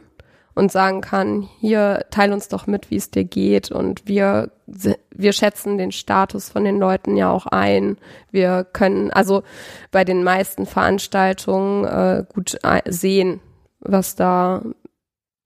und 0.57 0.71
sagen 0.71 1.01
kann, 1.01 1.47
hier 1.59 2.05
teil 2.09 2.33
uns 2.33 2.47
doch 2.47 2.67
mit, 2.67 2.89
wie 2.89 2.95
es 2.95 3.11
dir 3.11 3.23
geht 3.23 3.71
und 3.71 4.07
wir 4.07 4.51
wir 4.67 5.31
schätzen 5.31 5.77
den 5.77 5.93
Status 5.93 6.49
von 6.49 6.65
den 6.65 6.77
Leuten 6.77 7.15
ja 7.15 7.31
auch 7.31 7.45
ein. 7.45 7.97
Wir 8.31 8.65
können 8.65 9.11
also 9.11 9.43
bei 9.91 10.03
den 10.03 10.23
meisten 10.25 10.65
Veranstaltungen 10.65 11.85
äh, 11.85 12.25
gut 12.27 12.57
sehen, 12.85 13.39
was 13.79 14.15
da 14.15 14.63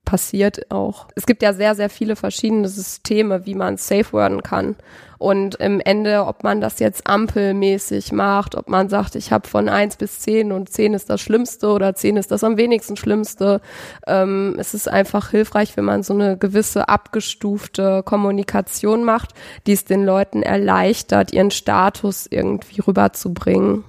passiert 0.05 0.71
auch. 0.71 1.07
Es 1.15 1.25
gibt 1.25 1.43
ja 1.43 1.53
sehr, 1.53 1.75
sehr 1.75 1.89
viele 1.89 2.15
verschiedene 2.15 2.67
Systeme, 2.67 3.45
wie 3.45 3.55
man 3.55 3.77
safe 3.77 4.13
werden 4.13 4.41
kann. 4.41 4.75
Und 5.21 5.53
im 5.57 5.79
Ende, 5.79 6.25
ob 6.25 6.43
man 6.43 6.61
das 6.61 6.79
jetzt 6.79 7.05
ampelmäßig 7.05 8.11
macht, 8.11 8.55
ob 8.55 8.67
man 8.67 8.89
sagt, 8.89 9.15
ich 9.15 9.31
habe 9.31 9.47
von 9.47 9.69
eins 9.69 9.95
bis 9.95 10.17
zehn 10.17 10.51
und 10.51 10.69
zehn 10.69 10.95
ist 10.95 11.11
das 11.11 11.21
Schlimmste 11.21 11.67
oder 11.67 11.93
zehn 11.93 12.17
ist 12.17 12.31
das 12.31 12.43
am 12.43 12.57
wenigsten 12.57 12.97
Schlimmste. 12.97 13.61
Ähm, 14.07 14.55
es 14.57 14.73
ist 14.73 14.89
einfach 14.89 15.29
hilfreich, 15.29 15.77
wenn 15.77 15.85
man 15.85 16.01
so 16.01 16.15
eine 16.15 16.39
gewisse 16.39 16.89
abgestufte 16.89 18.01
Kommunikation 18.03 19.03
macht, 19.03 19.35
die 19.67 19.73
es 19.73 19.85
den 19.85 20.05
Leuten 20.05 20.41
erleichtert, 20.41 21.31
ihren 21.31 21.51
Status 21.51 22.25
irgendwie 22.27 22.81
rüberzubringen. 22.81 23.83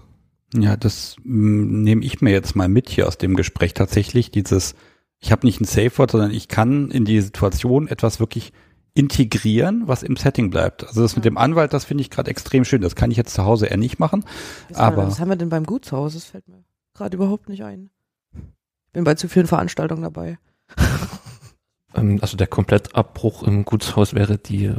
Ja, 0.52 0.76
das 0.76 1.16
mm, 1.24 1.82
nehme 1.82 2.04
ich 2.04 2.20
mir 2.20 2.32
jetzt 2.32 2.54
mal 2.56 2.68
mit 2.68 2.90
hier 2.90 3.08
aus 3.08 3.16
dem 3.16 3.36
Gespräch. 3.36 3.72
Tatsächlich 3.72 4.32
dieses, 4.32 4.74
ich 5.18 5.32
habe 5.32 5.46
nicht 5.46 5.62
ein 5.62 5.64
Safe 5.64 5.96
Word, 5.96 6.10
sondern 6.10 6.30
ich 6.30 6.48
kann 6.48 6.90
in 6.90 7.06
die 7.06 7.22
Situation 7.22 7.88
etwas 7.88 8.20
wirklich 8.20 8.52
integrieren, 8.94 9.88
was 9.88 10.02
im 10.02 10.16
Setting 10.16 10.50
bleibt. 10.50 10.86
Also 10.86 11.02
das 11.02 11.16
mit 11.16 11.24
dem 11.24 11.38
Anwalt, 11.38 11.72
das 11.72 11.84
finde 11.84 12.02
ich 12.02 12.10
gerade 12.10 12.30
extrem 12.30 12.64
schön. 12.64 12.82
Das 12.82 12.94
kann 12.94 13.10
ich 13.10 13.16
jetzt 13.16 13.34
zu 13.34 13.44
Hause 13.44 13.66
eher 13.66 13.76
nicht 13.78 13.98
machen. 13.98 14.24
Was, 14.68 14.78
Aber- 14.78 15.06
was 15.06 15.20
haben 15.20 15.28
wir 15.30 15.36
denn 15.36 15.48
beim 15.48 15.64
Gutshaus? 15.64 16.14
Das 16.14 16.24
fällt 16.24 16.48
mir 16.48 16.62
gerade 16.94 17.16
überhaupt 17.16 17.48
nicht 17.48 17.64
ein. 17.64 17.90
Bin 18.92 19.04
bei 19.04 19.14
zu 19.14 19.28
vielen 19.28 19.46
Veranstaltungen 19.46 20.02
dabei. 20.02 20.38
Ähm, 21.94 22.20
also 22.22 22.38
der 22.38 22.46
Komplettabbruch 22.46 23.42
im 23.42 23.66
Gutshaus 23.66 24.14
wäre 24.14 24.38
die, 24.38 24.72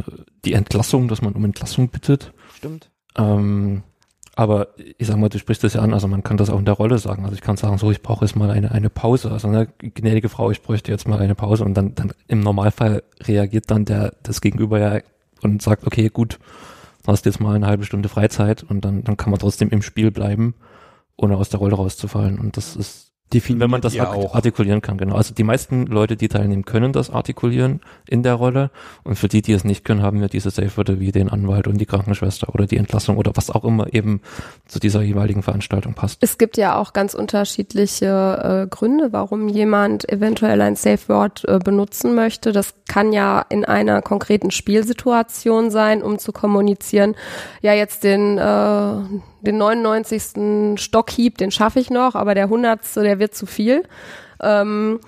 die 0.46 0.54
Entlassung, 0.54 1.08
dass 1.08 1.22
man 1.22 1.34
um 1.34 1.46
Entlassung 1.46 1.90
bittet. 1.90 2.34
Stimmt. 2.56 2.90
Ähm, 3.16 3.84
aber 4.36 4.70
ich 4.98 5.08
sag 5.08 5.18
mal, 5.18 5.30
du 5.30 5.38
sprichst 5.38 5.64
das 5.64 5.76
ja 5.76 5.82
an, 5.82 5.94
also 5.94 6.08
man 6.08 6.24
kann 6.24 6.38
das 6.38 6.50
auch 6.50 6.58
in 6.58 6.66
der 6.66 6.74
Rolle 6.74 6.98
sagen. 6.98 7.24
Also 7.24 7.36
ich 7.36 7.42
kann 7.42 7.56
sagen, 7.56 7.78
so, 7.78 7.92
ich 7.92 8.02
brauche 8.02 8.26
jetzt 8.26 8.36
mal 8.36 8.50
eine, 8.50 8.72
eine 8.72 8.90
Pause. 8.90 9.32
Also 9.32 9.48
eine 9.48 9.68
gnädige 9.78 10.28
Frau, 10.28 10.50
ich 10.50 10.64
bräuchte 10.64 10.92
jetzt 10.92 11.08
mal 11.08 11.20
eine 11.20 11.36
Pause 11.36 11.64
und 11.64 11.76
dann, 11.76 11.94
dann 11.94 12.14
im 12.28 12.40
Normalfall 12.40 13.04
reagiert 13.22 13.70
dann 13.70 13.86
der 13.86 14.14
das 14.24 14.42
Gegenüber 14.42 14.80
ja 14.80 15.00
und 15.44 15.62
sagt, 15.62 15.86
okay, 15.86 16.10
gut, 16.10 16.40
du 17.04 17.12
hast 17.12 17.26
jetzt 17.26 17.42
mal 17.42 17.56
eine 17.56 17.68
halbe 17.68 17.84
Stunde 17.86 18.10
Freizeit 18.10 18.64
und 18.64 18.84
dann, 18.84 19.04
dann 19.04 19.18
kann 19.18 19.30
man 19.30 19.40
trotzdem 19.40 19.70
im 19.70 19.84
Spiel 19.84 20.10
bleiben, 20.10 20.56
ohne 21.16 21.38
aus 21.38 21.50
der 21.50 21.60
Rolle 21.60 21.76
rauszufallen. 21.76 22.40
Und 22.40 22.58
das 22.58 22.76
ist 22.76 23.03
wenn 23.32 23.70
man 23.70 23.82
das 23.82 23.98
auch. 24.00 24.36
artikulieren 24.36 24.82
kann, 24.82 24.98
genau. 24.98 25.16
Also 25.16 25.34
die 25.34 25.44
meisten 25.44 25.86
Leute, 25.88 26.16
die 26.16 26.28
teilnehmen, 26.28 26.66
können 26.66 26.94
das 26.94 27.10
artikulieren 27.10 27.82
in 28.08 28.24
der 28.24 28.36
Rolle. 28.36 28.70
Und 29.04 29.16
für 29.16 29.28
die, 29.28 29.42
die 29.42 29.54
es 29.54 29.64
nicht 29.64 29.86
können, 29.86 30.02
haben 30.02 30.22
wir 30.22 30.28
diese 30.28 30.52
Safe-Wörter 30.52 31.00
wie 31.00 31.12
den 31.12 31.30
Anwalt 31.30 31.68
und 31.68 31.80
die 31.80 31.86
Krankenschwester 31.86 32.54
oder 32.54 32.68
die 32.68 32.78
Entlassung 32.78 33.18
oder 33.18 33.32
was 33.36 33.50
auch 33.50 33.64
immer 33.64 33.94
eben 33.94 34.22
zu 34.68 34.80
dieser 34.80 35.02
jeweiligen 35.02 35.44
Veranstaltung 35.44 35.94
passt. 35.94 36.20
Es 36.22 36.38
gibt 36.38 36.58
ja 36.58 36.78
auch 36.78 36.94
ganz 36.94 37.14
unterschiedliche 37.14 38.66
äh, 38.66 38.68
Gründe, 38.68 39.14
warum 39.14 39.50
jemand 39.50 40.08
eventuell 40.10 40.62
ein 40.62 40.76
Safe 40.76 41.08
Word 41.08 41.44
äh, 41.48 41.60
benutzen 41.60 42.16
möchte. 42.16 42.52
Das 42.52 42.76
kann 42.88 43.14
ja 43.14 43.44
in 43.50 43.66
einer 43.66 44.02
konkreten 44.02 44.52
Spielsituation 44.52 45.72
sein, 45.72 46.04
um 46.04 46.20
zu 46.20 46.32
kommunizieren. 46.32 47.16
Ja, 47.62 47.74
jetzt 47.74 48.04
den 48.04 48.38
äh, 48.38 49.22
den 49.44 49.58
99. 49.58 50.82
Stockhieb, 50.82 51.38
den 51.38 51.52
schaffe 51.52 51.80
ich 51.80 51.90
noch, 51.90 52.16
aber 52.16 52.34
der 52.34 52.46
100. 52.46 52.80
der 52.96 53.20
wird 53.20 53.36
zu 53.36 53.46
viel. 53.46 53.84
Ähm, 54.42 55.00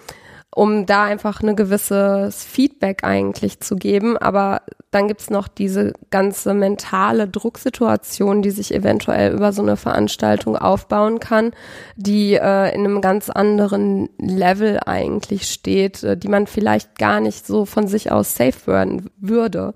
um 0.55 0.85
da 0.85 1.03
einfach 1.03 1.43
eine 1.43 1.53
gewisses 1.53 2.45
Feedback 2.45 3.03
eigentlich 3.03 3.59
zu 3.59 3.75
geben. 3.75 4.17
Aber 4.17 4.61
dann 4.89 5.09
gibt's 5.09 5.29
noch 5.29 5.49
diese 5.49 5.91
ganze 6.11 6.53
mentale 6.53 7.27
Drucksituation, 7.27 8.41
die 8.41 8.51
sich 8.51 8.73
eventuell 8.73 9.33
über 9.33 9.51
so 9.51 9.61
eine 9.61 9.75
Veranstaltung 9.75 10.55
aufbauen 10.55 11.19
kann, 11.19 11.51
die 11.97 12.35
äh, 12.35 12.73
in 12.73 12.85
einem 12.85 13.01
ganz 13.01 13.29
anderen 13.29 14.07
Level 14.17 14.79
eigentlich 14.85 15.51
steht, 15.51 16.03
äh, 16.03 16.15
die 16.15 16.29
man 16.29 16.47
vielleicht 16.47 16.97
gar 16.97 17.19
nicht 17.19 17.45
so 17.45 17.65
von 17.65 17.87
sich 17.89 18.13
aus 18.13 18.35
safe 18.35 18.65
werden 18.65 19.09
würde. 19.17 19.73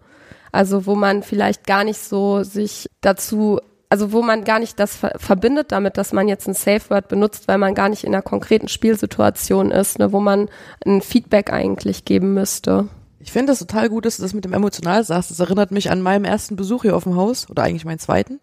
Also 0.54 0.86
wo 0.86 0.96
man 0.96 1.24
vielleicht 1.24 1.68
gar 1.68 1.84
nicht 1.84 2.00
so 2.00 2.44
sich 2.44 2.90
dazu 3.02 3.60
also 3.90 4.12
wo 4.12 4.22
man 4.22 4.44
gar 4.44 4.60
nicht 4.60 4.80
das 4.80 4.96
ver 4.96 5.14
verbindet 5.18 5.72
damit, 5.72 5.98
dass 5.98 6.14
man 6.14 6.28
jetzt 6.28 6.48
ein 6.48 6.54
Safe 6.54 6.90
Word 6.90 7.08
benutzt, 7.08 7.48
weil 7.48 7.58
man 7.58 7.74
gar 7.74 7.90
nicht 7.90 8.04
in 8.04 8.14
einer 8.14 8.22
konkreten 8.22 8.68
Spielsituation 8.68 9.72
ist, 9.72 9.98
ne, 10.00 10.12
wo 10.14 10.20
man 10.20 10.48
ein 10.86 11.02
Feedback 11.02 11.52
eigentlich 11.52 12.06
geben 12.06 12.36
müsste. 12.36 12.88
Ich 13.20 13.32
finde 13.32 13.52
das 13.52 13.60
total 13.60 13.90
gut, 13.90 14.06
dass 14.06 14.18
du 14.18 14.24
das 14.24 14.34
mit 14.34 14.46
dem 14.46 14.54
emotional 14.54 15.04
sagst. 15.04 15.32
Das 15.32 15.40
erinnert 15.40 15.72
mich 15.72 15.92
an 15.92 16.02
meinen 16.02 16.24
ersten 16.24 16.56
Besuch 16.56 16.84
hier 16.84 16.96
auf 16.96 17.04
dem 17.04 17.16
Haus 17.16 17.50
oder 17.50 17.64
eigentlich 17.64 17.84
meinen 17.84 18.00
zweiten. 18.00 18.40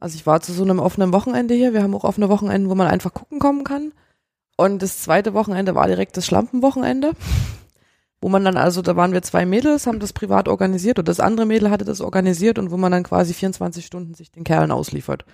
Also 0.00 0.14
ich 0.14 0.26
war 0.26 0.40
zu 0.40 0.52
so 0.52 0.62
einem 0.62 0.78
offenen 0.78 1.12
Wochenende 1.12 1.54
hier. 1.54 1.72
Wir 1.72 1.82
haben 1.82 1.94
auch 1.94 2.04
offene 2.04 2.28
Wochenenden, 2.28 2.70
wo 2.70 2.74
man 2.74 2.86
einfach 2.86 3.12
gucken 3.12 3.40
kommen 3.40 3.64
kann. 3.64 3.92
Und 4.56 4.82
das 4.82 5.02
zweite 5.02 5.34
Wochenende 5.34 5.74
war 5.74 5.86
direkt 5.86 6.16
das 6.16 6.26
Schlampenwochenende, 6.26 7.12
wo 8.20 8.28
man 8.28 8.44
dann 8.44 8.56
also, 8.56 8.82
da 8.82 8.96
waren 8.96 9.12
wir 9.12 9.22
zwei 9.22 9.46
Mädels, 9.46 9.86
haben 9.86 10.00
das 10.00 10.12
privat 10.12 10.48
organisiert 10.48 10.98
und 10.98 11.08
das 11.08 11.20
andere 11.20 11.46
Mädel 11.46 11.70
hatte 11.70 11.84
das 11.84 12.00
organisiert 12.00 12.58
und 12.58 12.70
wo 12.70 12.76
man 12.76 12.90
dann 12.90 13.04
quasi 13.04 13.32
24 13.32 13.86
Stunden 13.86 14.14
sich 14.14 14.32
den 14.32 14.44
Kerlen 14.44 14.72
ausliefert. 14.72 15.24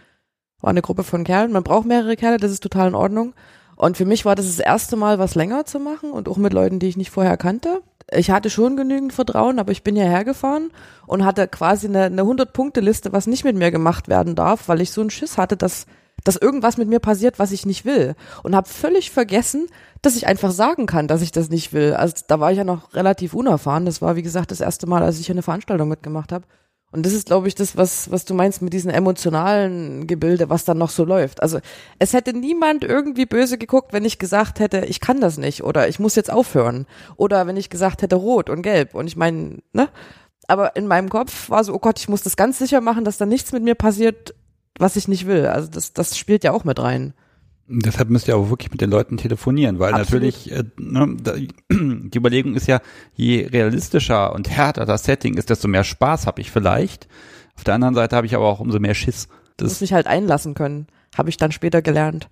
War 0.60 0.70
eine 0.70 0.82
Gruppe 0.82 1.04
von 1.04 1.24
Kerlen. 1.24 1.52
Man 1.52 1.64
braucht 1.64 1.86
mehrere 1.86 2.16
Kerle, 2.16 2.36
das 2.38 2.50
ist 2.50 2.62
total 2.62 2.88
in 2.88 2.94
Ordnung. 2.94 3.34
Und 3.76 3.96
für 3.96 4.04
mich 4.04 4.24
war 4.24 4.34
das 4.34 4.46
das 4.46 4.58
erste 4.58 4.96
Mal, 4.96 5.18
was 5.18 5.34
länger 5.34 5.64
zu 5.64 5.80
machen 5.80 6.10
und 6.10 6.28
auch 6.28 6.36
mit 6.36 6.52
Leuten, 6.52 6.78
die 6.78 6.88
ich 6.88 6.96
nicht 6.96 7.10
vorher 7.10 7.36
kannte. 7.36 7.82
ich 8.12 8.30
hatte 8.30 8.50
schon 8.50 8.76
genügend 8.76 9.12
Vertrauen, 9.12 9.58
aber 9.58 9.72
ich 9.72 9.82
bin 9.82 9.96
hierher 9.96 10.24
gefahren 10.24 10.70
und 11.06 11.24
hatte 11.24 11.48
quasi 11.48 11.88
eine, 11.88 12.04
eine 12.04 12.22
100-Punkte-Liste, 12.22 13.12
was 13.12 13.26
nicht 13.26 13.44
mit 13.44 13.56
mir 13.56 13.70
gemacht 13.70 14.08
werden 14.08 14.34
darf, 14.34 14.68
weil 14.68 14.80
ich 14.80 14.92
so 14.92 15.00
einen 15.00 15.10
Schiss 15.10 15.38
hatte, 15.38 15.56
dass, 15.56 15.86
dass 16.24 16.36
irgendwas 16.36 16.76
mit 16.76 16.88
mir 16.88 17.00
passiert, 17.00 17.38
was 17.38 17.52
ich 17.52 17.66
nicht 17.66 17.84
will. 17.84 18.14
Und 18.42 18.56
habe 18.56 18.68
völlig 18.68 19.10
vergessen, 19.10 19.68
dass 20.02 20.16
ich 20.16 20.26
einfach 20.26 20.50
sagen 20.50 20.86
kann, 20.86 21.06
dass 21.08 21.22
ich 21.22 21.32
das 21.32 21.50
nicht 21.50 21.72
will. 21.72 21.94
Also 21.94 22.24
da 22.26 22.40
war 22.40 22.50
ich 22.50 22.58
ja 22.58 22.64
noch 22.64 22.94
relativ 22.94 23.34
unerfahren. 23.34 23.86
Das 23.86 24.02
war, 24.02 24.16
wie 24.16 24.22
gesagt, 24.22 24.50
das 24.50 24.60
erste 24.60 24.86
Mal, 24.86 25.02
als 25.02 25.20
ich 25.20 25.30
eine 25.30 25.42
Veranstaltung 25.42 25.88
mitgemacht 25.88 26.32
habe. 26.32 26.46
Und 26.94 27.04
das 27.04 27.12
ist, 27.12 27.26
glaube 27.26 27.48
ich, 27.48 27.56
das, 27.56 27.76
was, 27.76 28.12
was 28.12 28.24
du 28.24 28.34
meinst 28.34 28.62
mit 28.62 28.72
diesen 28.72 28.90
emotionalen 28.90 30.06
Gebilde, 30.06 30.48
was 30.48 30.64
dann 30.64 30.78
noch 30.78 30.90
so 30.90 31.04
läuft. 31.04 31.42
Also 31.42 31.58
es 31.98 32.12
hätte 32.12 32.32
niemand 32.32 32.84
irgendwie 32.84 33.26
böse 33.26 33.58
geguckt, 33.58 33.92
wenn 33.92 34.04
ich 34.04 34.20
gesagt 34.20 34.60
hätte, 34.60 34.84
ich 34.84 35.00
kann 35.00 35.20
das 35.20 35.36
nicht 35.36 35.64
oder 35.64 35.88
ich 35.88 35.98
muss 35.98 36.14
jetzt 36.14 36.30
aufhören. 36.30 36.86
Oder 37.16 37.48
wenn 37.48 37.56
ich 37.56 37.68
gesagt 37.68 38.02
hätte, 38.02 38.14
rot 38.14 38.48
und 38.48 38.62
gelb. 38.62 38.94
Und 38.94 39.08
ich 39.08 39.16
meine, 39.16 39.58
ne? 39.72 39.88
Aber 40.46 40.76
in 40.76 40.86
meinem 40.86 41.08
Kopf 41.08 41.50
war 41.50 41.64
so, 41.64 41.74
oh 41.74 41.80
Gott, 41.80 41.98
ich 41.98 42.08
muss 42.08 42.22
das 42.22 42.36
ganz 42.36 42.58
sicher 42.58 42.80
machen, 42.80 43.04
dass 43.04 43.18
da 43.18 43.26
nichts 43.26 43.50
mit 43.50 43.64
mir 43.64 43.74
passiert, 43.74 44.34
was 44.78 44.96
ich 44.96 45.08
nicht 45.08 45.26
will. 45.26 45.46
Also 45.46 45.68
das, 45.70 45.92
das 45.92 46.16
spielt 46.18 46.44
ja 46.44 46.52
auch 46.52 46.64
mit 46.64 46.80
rein. 46.80 47.14
Deshalb 47.66 48.10
müsst 48.10 48.28
ihr 48.28 48.34
aber 48.34 48.50
wirklich 48.50 48.70
mit 48.70 48.82
den 48.82 48.90
Leuten 48.90 49.16
telefonieren, 49.16 49.78
weil 49.78 49.94
Absolut. 49.94 50.22
natürlich 50.22 50.52
äh, 50.52 50.64
ne, 50.76 51.16
die 51.70 52.18
Überlegung 52.18 52.54
ist 52.54 52.66
ja, 52.66 52.80
je 53.14 53.46
realistischer 53.46 54.34
und 54.34 54.50
härter 54.50 54.84
das 54.84 55.04
Setting 55.04 55.38
ist, 55.38 55.48
desto 55.48 55.66
mehr 55.66 55.84
Spaß 55.84 56.26
habe 56.26 56.42
ich 56.42 56.50
vielleicht. 56.50 57.08
Auf 57.56 57.64
der 57.64 57.74
anderen 57.74 57.94
Seite 57.94 58.16
habe 58.16 58.26
ich 58.26 58.34
aber 58.34 58.46
auch 58.46 58.60
umso 58.60 58.80
mehr 58.80 58.94
Schiss. 58.94 59.28
muss 59.60 59.72
Das, 59.72 59.80
mich 59.80 59.94
halt 59.94 60.06
einlassen 60.06 60.54
können. 60.54 60.88
Habe 61.16 61.30
ich 61.30 61.38
dann 61.38 61.52
später 61.52 61.80
gelernt. 61.80 62.28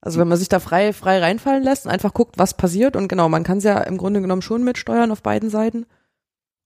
Also 0.00 0.18
wenn 0.18 0.28
man 0.28 0.38
sich 0.38 0.48
da 0.48 0.58
frei, 0.58 0.92
frei 0.92 1.20
reinfallen 1.20 1.62
lässt 1.62 1.86
und 1.86 1.92
einfach 1.92 2.12
guckt, 2.12 2.36
was 2.36 2.56
passiert 2.56 2.96
und 2.96 3.08
genau, 3.08 3.28
man 3.28 3.44
kann 3.44 3.58
es 3.58 3.64
ja 3.64 3.78
im 3.78 3.96
Grunde 3.96 4.20
genommen 4.20 4.42
schon 4.42 4.64
mitsteuern 4.64 5.12
auf 5.12 5.22
beiden 5.22 5.50
Seiten. 5.50 5.86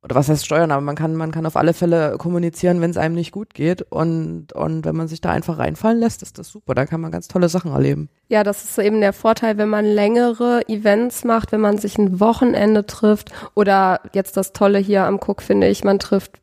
Oder 0.02 0.14
was 0.14 0.28
heißt 0.28 0.46
steuern, 0.46 0.70
aber 0.70 0.80
man 0.80 0.94
kann, 0.94 1.16
man 1.16 1.32
kann 1.32 1.44
auf 1.44 1.56
alle 1.56 1.74
Fälle 1.74 2.16
kommunizieren, 2.18 2.80
wenn 2.80 2.90
es 2.90 2.96
einem 2.96 3.16
nicht 3.16 3.32
gut 3.32 3.52
geht. 3.52 3.82
Und, 3.82 4.52
und 4.52 4.84
wenn 4.84 4.94
man 4.94 5.08
sich 5.08 5.20
da 5.20 5.30
einfach 5.30 5.58
reinfallen 5.58 5.98
lässt, 5.98 6.22
ist 6.22 6.38
das 6.38 6.48
super. 6.48 6.74
Da 6.74 6.86
kann 6.86 7.00
man 7.00 7.10
ganz 7.10 7.26
tolle 7.26 7.48
Sachen 7.48 7.72
erleben. 7.72 8.08
Ja, 8.28 8.44
das 8.44 8.62
ist 8.62 8.78
eben 8.78 9.00
der 9.00 9.12
Vorteil, 9.12 9.58
wenn 9.58 9.68
man 9.68 9.84
längere 9.84 10.62
Events 10.68 11.24
macht, 11.24 11.50
wenn 11.50 11.60
man 11.60 11.78
sich 11.78 11.98
ein 11.98 12.20
Wochenende 12.20 12.86
trifft 12.86 13.32
oder 13.54 14.00
jetzt 14.12 14.36
das 14.36 14.52
Tolle 14.52 14.78
hier 14.78 15.04
am 15.04 15.16
Cook 15.16 15.42
finde 15.42 15.66
ich, 15.66 15.82
man 15.82 15.98
trifft 15.98 16.38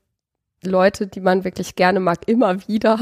Leute, 0.65 1.07
die 1.07 1.21
man 1.21 1.43
wirklich 1.43 1.75
gerne 1.75 1.99
mag, 1.99 2.19
immer 2.27 2.67
wieder. 2.67 2.99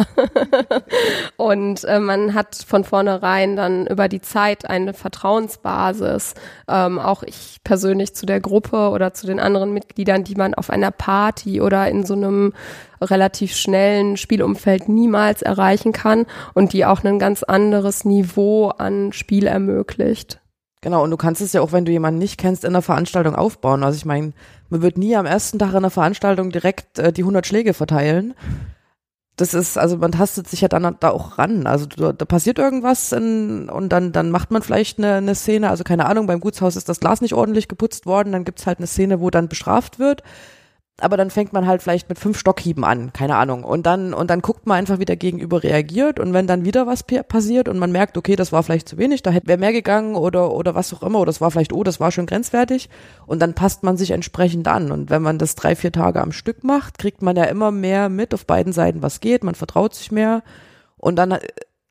und 1.38 1.84
äh, 1.86 1.99
man 1.99 2.34
hat 2.34 2.55
von 2.55 2.84
vornherein 2.84 3.55
dann 3.55 3.88
über 3.88 4.07
die 4.07 4.22
Zeit 4.22 4.70
eine 4.70 4.93
Vertrauensbasis. 4.93 6.36
Ähm, 6.68 6.99
auch 6.99 7.24
ich 7.24 7.59
persönlich 7.64 8.16
zu 8.16 8.26
der 8.26 8.39
Gruppe 8.39 8.89
oder 8.89 9.14
zu 9.14 9.28
den 9.28 9.39
anderen 9.39 9.74
Mitgliedern, 9.74 10.24
die 10.24 10.36
man 10.36 10.53
auf 10.53 10.70
einer 10.70 10.91
Party 10.91 11.61
oder 11.61 11.88
in 11.88 12.05
so 12.05 12.14
einem 12.14 12.53
relativ 13.01 13.55
schnellen 13.55 14.18
Spielumfeld 14.18 14.88
niemals 14.88 15.41
erreichen 15.41 15.91
kann 15.91 16.26
und 16.53 16.74
die 16.74 16.86
auch 16.86 17.03
ein 17.03 17.20
ganz 17.20 17.43
anderes 17.43 18.05
Niveau 18.05 18.70
an 18.70 19.14
Spiel 19.14 19.47
ermöglicht. 19.47 20.43
Genau, 20.84 21.01
und 21.01 21.11
du 21.11 21.17
kannst 21.17 21.39
es 21.39 21.53
ja 21.53 21.61
auch, 21.61 21.71
wenn 21.71 21.86
du 21.86 21.93
jemanden 21.93 22.19
nicht 22.19 22.38
kennst, 22.38 22.65
in 22.65 22.73
der 22.73 22.81
Veranstaltung 22.81 23.36
aufbauen. 23.36 23.84
Also 23.84 23.95
ich 23.95 24.03
meine, 24.03 24.34
man 24.69 24.81
wird 24.81 24.97
nie 24.97 25.15
am 25.15 25.25
ersten 25.25 25.57
Tag 25.57 25.73
in 25.73 25.81
der 25.81 25.91
Veranstaltung 25.91 26.49
direkt 26.49 26.99
äh, 26.99 27.13
die 27.13 27.21
100 27.21 27.47
Schläge 27.47 27.73
verteilen. 27.73 28.34
Das 29.38 29.53
ist, 29.53 29.77
also 29.77 29.95
man 29.95 30.11
tastet 30.11 30.49
sich 30.49 30.59
ja 30.59 30.67
dann 30.67 30.97
da 30.99 31.11
auch 31.11 31.38
ran. 31.38 31.67
Also 31.67 31.86
da, 31.86 32.11
da 32.11 32.25
passiert 32.25 32.59
irgendwas 32.59 33.13
in, 33.13 33.69
und 33.69 33.93
dann, 33.93 34.11
dann 34.11 34.29
macht 34.29 34.51
man 34.51 34.61
vielleicht 34.61 34.97
eine, 34.97 35.13
eine 35.13 35.36
Szene, 35.36 35.69
also 35.69 35.86
keine 35.86 36.05
Ahnung, 36.05 36.27
beim 36.27 36.41
Gutshaus 36.41 36.75
ist 36.75 36.89
das 36.89 36.99
Glas 36.99 37.21
nicht 37.21 37.34
ordentlich 37.34 37.69
geputzt 37.69 38.05
worden, 38.05 38.34
dann 38.34 38.43
gibt's 38.43 38.67
halt 38.67 38.79
eine 38.79 38.88
Szene, 38.88 39.21
wo 39.21 39.29
dann 39.29 39.47
bestraft 39.47 39.99
wird. 39.99 40.21
Aber 41.02 41.18
dann 41.18 41.32
fängt 41.32 41.54
man 41.54 41.66
halt 41.66 41.82
vielleicht 41.82 42.08
mit 42.08 42.20
fünf 42.20 42.38
Stockhieben 42.38 42.84
an, 42.84 43.12
keine 43.14 43.36
Ahnung. 43.36 43.64
Und 43.64 43.88
dann, 43.88 44.14
und 44.14 44.30
dann 44.30 44.41
guckt 44.41 44.68
man 44.68 44.78
einfach, 44.78 45.00
wie 45.00 45.06
der 45.06 45.16
Gegenüber 45.16 45.64
reagiert. 45.64 46.20
Und 46.20 46.34
wenn 46.34 46.46
dann 46.46 46.66
wieder 46.66 46.86
was 46.86 47.02
pa- 47.02 47.24
passiert 47.24 47.68
und 47.68 47.80
man 47.80 47.91
merkt, 47.91 48.16
okay, 48.16 48.36
das 48.36 48.52
war 48.52 48.62
vielleicht 48.62 48.88
zu 48.88 49.00
wenig, 49.00 49.24
da 49.24 49.32
hätte 49.32 49.48
wäre 49.48 49.58
mehr 49.58 49.74
gegangen 49.74 50.16
oder, 50.16 50.54
oder 50.54 50.76
was 50.76 50.94
auch 50.94 51.02
immer, 51.02 51.20
oder 51.20 51.30
das 51.30 51.41
war 51.41 51.50
vielleicht, 51.50 51.74
oh, 51.74 51.84
das 51.84 52.00
war 52.00 52.12
schon 52.12 52.28
grenzwertig. 52.28 52.89
Und 53.26 53.41
dann 53.41 53.56
passt 53.56 53.82
man 53.82 53.98
sich 53.98 54.12
entsprechend 54.12 54.68
an. 54.68 54.91
Und 54.91 55.10
wenn 55.10 55.24
man 55.24 55.39
das 55.39 55.56
drei, 55.56 55.76
vier 55.76 55.91
Tage 55.91 56.22
am 56.22 56.32
Stück 56.32 56.64
macht, 56.64 57.00
kriegt 57.00 57.24
man 57.24 57.36
ja 57.36 57.46
immer 57.46 57.72
mehr 57.72 58.10
mit 58.10 58.34
auf 58.36 58.46
beiden 58.46 58.72
Seiten, 58.72 59.02
was 59.02 59.20
geht. 59.20 59.44
Man 59.44 59.56
vertraut 59.56 59.96
sich 59.96 60.12
mehr. 60.12 60.44
Und 60.98 61.16
dann 61.16 61.32
äh, 61.32 61.39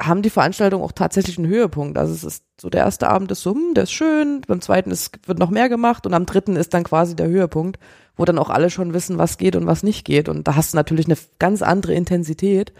haben 0.06 0.22
die 0.22 0.30
Veranstaltungen 0.30 0.84
auch 0.84 0.92
tatsächlich 0.92 1.38
einen 1.38 1.48
Höhepunkt. 1.48 1.98
Also 1.98 2.12
es 2.12 2.24
ist 2.24 2.44
so 2.60 2.70
der 2.70 2.84
erste 2.84 3.08
Abend 3.08 3.30
ist 3.30 3.42
so, 3.42 3.54
hm, 3.54 3.74
der 3.74 3.84
ist 3.84 3.92
schön, 3.92 4.42
beim 4.46 4.60
zweiten 4.60 4.90
ist, 4.90 5.26
wird 5.26 5.38
noch 5.38 5.50
mehr 5.50 5.68
gemacht 5.68 6.06
und 6.06 6.14
am 6.14 6.26
dritten 6.26 6.56
ist 6.56 6.74
dann 6.74 6.84
quasi 6.84 7.16
der 7.16 7.28
Höhepunkt, 7.28 7.78
wo 8.16 8.24
dann 8.24 8.38
auch 8.38 8.50
alle 8.50 8.70
schon 8.70 8.94
wissen, 8.94 9.18
was 9.18 9.38
geht 9.38 9.56
und 9.56 9.66
was 9.66 9.82
nicht 9.82 10.04
geht. 10.04 10.28
Und 10.28 10.46
da 10.48 10.56
hast 10.56 10.72
du 10.72 10.76
natürlich 10.76 11.06
eine 11.06 11.16
ganz 11.38 11.62
andere 11.62 11.94
Intensität, 11.94 12.72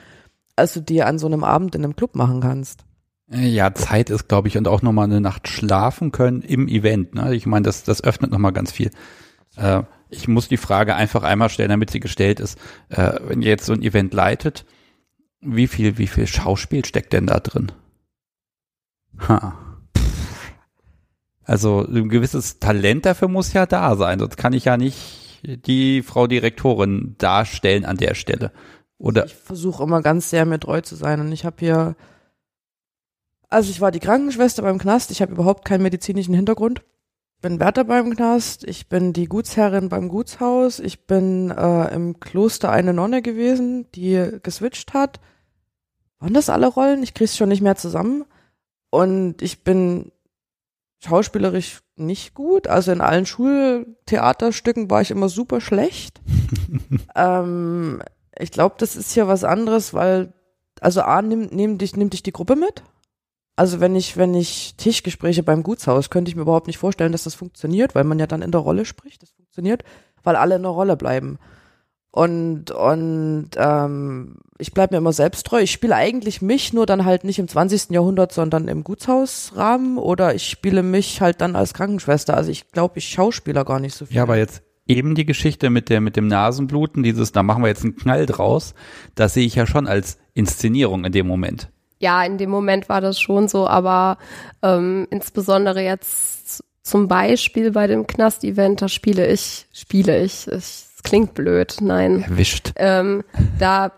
als 0.57 0.75
du 0.75 0.81
dir 0.81 1.07
an 1.07 1.19
so 1.19 1.27
einem 1.27 1.45
Abend 1.45 1.75
in 1.75 1.85
einem 1.85 1.97
Club 1.97 2.15
machen 2.15 2.41
kannst. 2.41 2.85
äh, 3.33 3.47
ja, 3.47 3.75
Zeit 3.75 4.11
ist, 4.11 4.29
glaube 4.29 4.49
ich, 4.49 4.59
und 4.59 4.69
auch 4.69 4.83
nochmal 4.83 5.07
eine 5.07 5.21
Nacht 5.21 5.49
schlafen 5.49 6.13
können 6.13 6.43
im 6.43 6.69
Event. 6.69 7.15
Ne? 7.15 7.35
Ich 7.35 7.47
meine, 7.47 7.65
das, 7.65 7.85
das 7.85 8.05
öffnet 8.05 8.31
nochmal 8.31 8.53
ganz 8.53 8.73
viel. 8.73 8.91
Äh, 9.57 9.83
ich 10.11 10.29
muss 10.29 10.49
die 10.49 10.59
Frage 10.59 10.95
einfach 10.95 11.23
einmal 11.23 11.49
stellen, 11.49 11.71
damit 11.71 11.91
sie 11.91 12.01
gestellt 12.01 12.39
ist. 12.39 12.59
Äh, 12.91 13.15
wenn 13.27 13.43
ihr 13.43 13.49
jetzt 13.49 13.67
so 13.67 13.73
ein 13.73 13.83
Event 13.83 14.13
leitet, 14.13 14.67
wie 15.43 15.67
viel, 15.67 15.99
wie 15.99 16.07
viel 16.07 16.27
Schauspiel 16.27 16.85
steckt 16.85 17.13
denn 17.13 17.27
da 17.27 17.41
drin? 17.41 17.73
Ha. 19.29 19.55
Also 21.45 21.85
ein 21.87 22.09
gewisses 22.09 22.61
Talent 22.61 23.05
dafür 23.05 23.29
muss 23.29 23.53
ja 23.53 23.67
da 23.67 23.97
sein, 23.97 24.21
sonst 24.21 24.37
kann 24.37 24.53
ich 24.53 24.65
ja 24.65 24.77
nicht 24.77 25.21
die 25.43 26.03
Frau 26.03 26.27
Direktorin 26.29 27.17
darstellen 27.19 27.85
an 27.85 27.97
der 27.97 28.15
Stelle. 28.15 28.53
Oder 28.99 29.27
Ich 29.27 29.35
versuche 29.35 29.83
immer 29.83 30.01
ganz 30.01 30.31
sehr 30.31 30.47
mir 30.47 30.61
treu 30.61 30.81
zu 30.81 30.95
sein. 30.95 31.21
Und 31.21 31.33
ich 31.33 31.45
habe 31.45 31.57
hier, 31.59 31.97
also 33.49 33.71
ich 33.71 33.81
war 33.81 33.91
die 33.91 33.99
Krankenschwester 33.99 34.63
beim 34.63 34.79
Knast, 34.79 35.11
ich 35.11 35.21
habe 35.21 35.33
überhaupt 35.33 35.65
keinen 35.65 35.83
medizinischen 35.83 36.35
Hintergrund. 36.35 36.83
bin 37.41 37.59
Wärter 37.59 37.83
beim 37.83 38.15
Knast, 38.15 38.63
ich 38.63 38.89
bin 38.89 39.13
die 39.13 39.27
Gutsherrin 39.27 39.89
beim 39.89 40.09
Gutshaus, 40.09 40.79
ich 40.79 41.09
bin 41.09 41.51
äh, 41.51 41.93
im 41.93 42.21
Kloster 42.21 42.71
eine 42.71 42.95
Nonne 42.95 43.21
gewesen, 43.21 43.87
die 43.97 44.39
geswitcht 44.45 44.95
hat. 44.95 45.19
Waren 46.23 46.35
das 46.35 46.51
alle 46.51 46.69
Rollen? 46.69 47.03
Ich 47.03 47.15
krieg's 47.15 47.37
schon 47.37 47.49
nicht 47.49 47.63
mehr 47.63 47.75
zusammen. 47.75 48.25
Und 48.91 49.43
ich 49.43 49.65
bin 49.65 50.13
schauspielerisch 51.01 51.81
nicht 51.97 52.35
gut. 52.35 52.69
Also 52.69 52.93
in 52.93 53.01
allen 53.01 53.27
Schultheaterstücken 53.27 54.89
war 54.89 55.03
ich 55.03 55.11
immer 55.11 55.29
super 55.29 55.61
schlecht. 55.61 56.21
ähm, 57.17 58.01
ich 58.39 58.53
glaube, 58.53 58.77
das 58.79 58.95
ist 58.95 59.11
hier 59.11 59.27
was 59.27 59.43
anderes, 59.43 59.95
weil, 59.95 60.33
also 60.81 61.03
A, 61.03 61.23
nimmt, 61.23 61.53
nimmt, 61.53 61.83
dich, 61.83 61.97
nimmt 61.97 62.13
dich 62.13 62.23
die 62.23 62.33
Gruppe 62.33 62.55
mit. 62.55 62.85
Also 63.57 63.81
wenn 63.81 63.97
ich, 63.97 64.17
wenn 64.17 64.33
ich 64.35 64.77
Tischgespräche 64.77 65.43
beim 65.43 65.65
Gutshaus, 65.65 66.09
könnte 66.09 66.29
ich 66.29 66.37
mir 66.37 66.43
überhaupt 66.43 66.69
nicht 66.69 66.79
vorstellen, 66.79 67.11
dass 67.11 67.25
das 67.25 67.35
funktioniert, 67.35 67.97
weil 67.97 68.05
man 68.05 68.21
ja 68.21 68.29
dann 68.29 68.43
in 68.43 68.53
der 68.53 68.61
Rolle 68.61 68.85
spricht. 68.85 69.23
Das 69.23 69.33
funktioniert, 69.33 69.83
weil 70.23 70.37
alle 70.37 70.55
in 70.55 70.63
der 70.63 70.71
Rolle 70.71 70.97
bleiben. 70.97 71.41
Und, 72.13 72.71
und 72.71 73.49
ähm, 73.57 74.37
ich 74.59 74.73
bleibe 74.73 74.95
mir 74.95 74.99
immer 74.99 75.15
selbst 75.15 75.47
treu. 75.47 75.63
Ich 75.63 75.73
spiele 75.73 75.97
eigentlich 75.97 76.43
mich, 76.43 76.75
nur 76.75 76.85
dann 76.85 77.07
halt 77.07 77.25
nicht 77.25 77.39
im 77.39 77.49
20. 77.49 77.91
Jahrhundert, 77.91 78.33
sondern 78.33 78.69
im 78.69 78.85
Gutshausrahmen 78.85 79.97
oder 79.97 80.35
ich 80.35 80.47
spiele 80.47 80.83
mich 80.83 81.23
halt 81.23 81.41
dann 81.41 81.57
als 81.57 81.73
Krankenschwester. 81.73 82.37
Also 82.37 82.51
ich 82.51 82.71
glaube, 82.71 82.99
ich 82.99 83.09
schauspieler 83.09 83.65
gar 83.65 83.81
nicht 83.81 83.95
so 83.95 84.05
viel. 84.05 84.17
Ja, 84.17 84.25
aber 84.25 84.37
jetzt 84.37 84.63
eben 84.87 85.15
die 85.15 85.25
Geschichte 85.25 85.71
mit 85.71 85.89
der 85.89 86.03
mit 86.03 86.17
dem 86.17 86.27
Nasenbluten, 86.27 87.03
dieses, 87.03 87.33
da 87.33 87.43
machen 87.43 87.63
wir 87.63 87.69
jetzt 87.69 87.83
einen 87.83 87.97
Knall 87.97 88.27
draus, 88.27 88.75
das 89.15 89.33
sehe 89.33 89.47
ich 89.47 89.55
ja 89.55 89.67
schon 89.67 89.87
als 89.87 90.19
Inszenierung 90.35 91.05
in 91.07 91.13
dem 91.13 91.27
Moment. 91.27 91.71
Ja, 91.99 92.23
in 92.25 92.37
dem 92.37 92.51
Moment 92.51 92.89
war 92.89 93.01
das 93.01 93.21
schon 93.21 93.49
so, 93.49 93.67
aber 93.67 94.19
ähm, 94.63 95.07
insbesondere 95.11 95.83
jetzt 95.83 96.63
zum 96.83 97.09
Beispiel 97.09 97.71
bei 97.71 97.87
dem 97.87 98.07
Knast-Event, 98.07 98.83
da 98.83 98.89
spiele 98.89 99.27
ich, 99.33 99.67
spiele 99.73 100.23
ich, 100.23 100.49
ich 100.49 100.53
es 100.53 100.92
klingt 101.13 101.35
blöd, 101.35 101.77
nein. 101.83 102.23
Erwischt. 102.23 102.73
Ähm, 102.77 103.23
da 103.59 103.93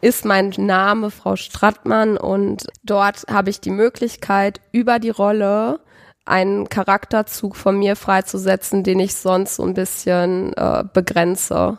ist 0.00 0.24
mein 0.24 0.54
Name 0.56 1.10
Frau 1.10 1.36
Strattmann 1.36 2.16
und 2.16 2.68
dort 2.82 3.26
habe 3.28 3.50
ich 3.50 3.60
die 3.60 3.70
Möglichkeit, 3.70 4.62
über 4.72 4.98
die 4.98 5.10
Rolle 5.10 5.80
einen 6.24 6.70
Charakterzug 6.70 7.56
von 7.56 7.78
mir 7.78 7.96
freizusetzen, 7.96 8.82
den 8.82 8.98
ich 8.98 9.14
sonst 9.14 9.56
so 9.56 9.62
ein 9.62 9.74
bisschen 9.74 10.54
äh, 10.54 10.84
begrenze. 10.90 11.76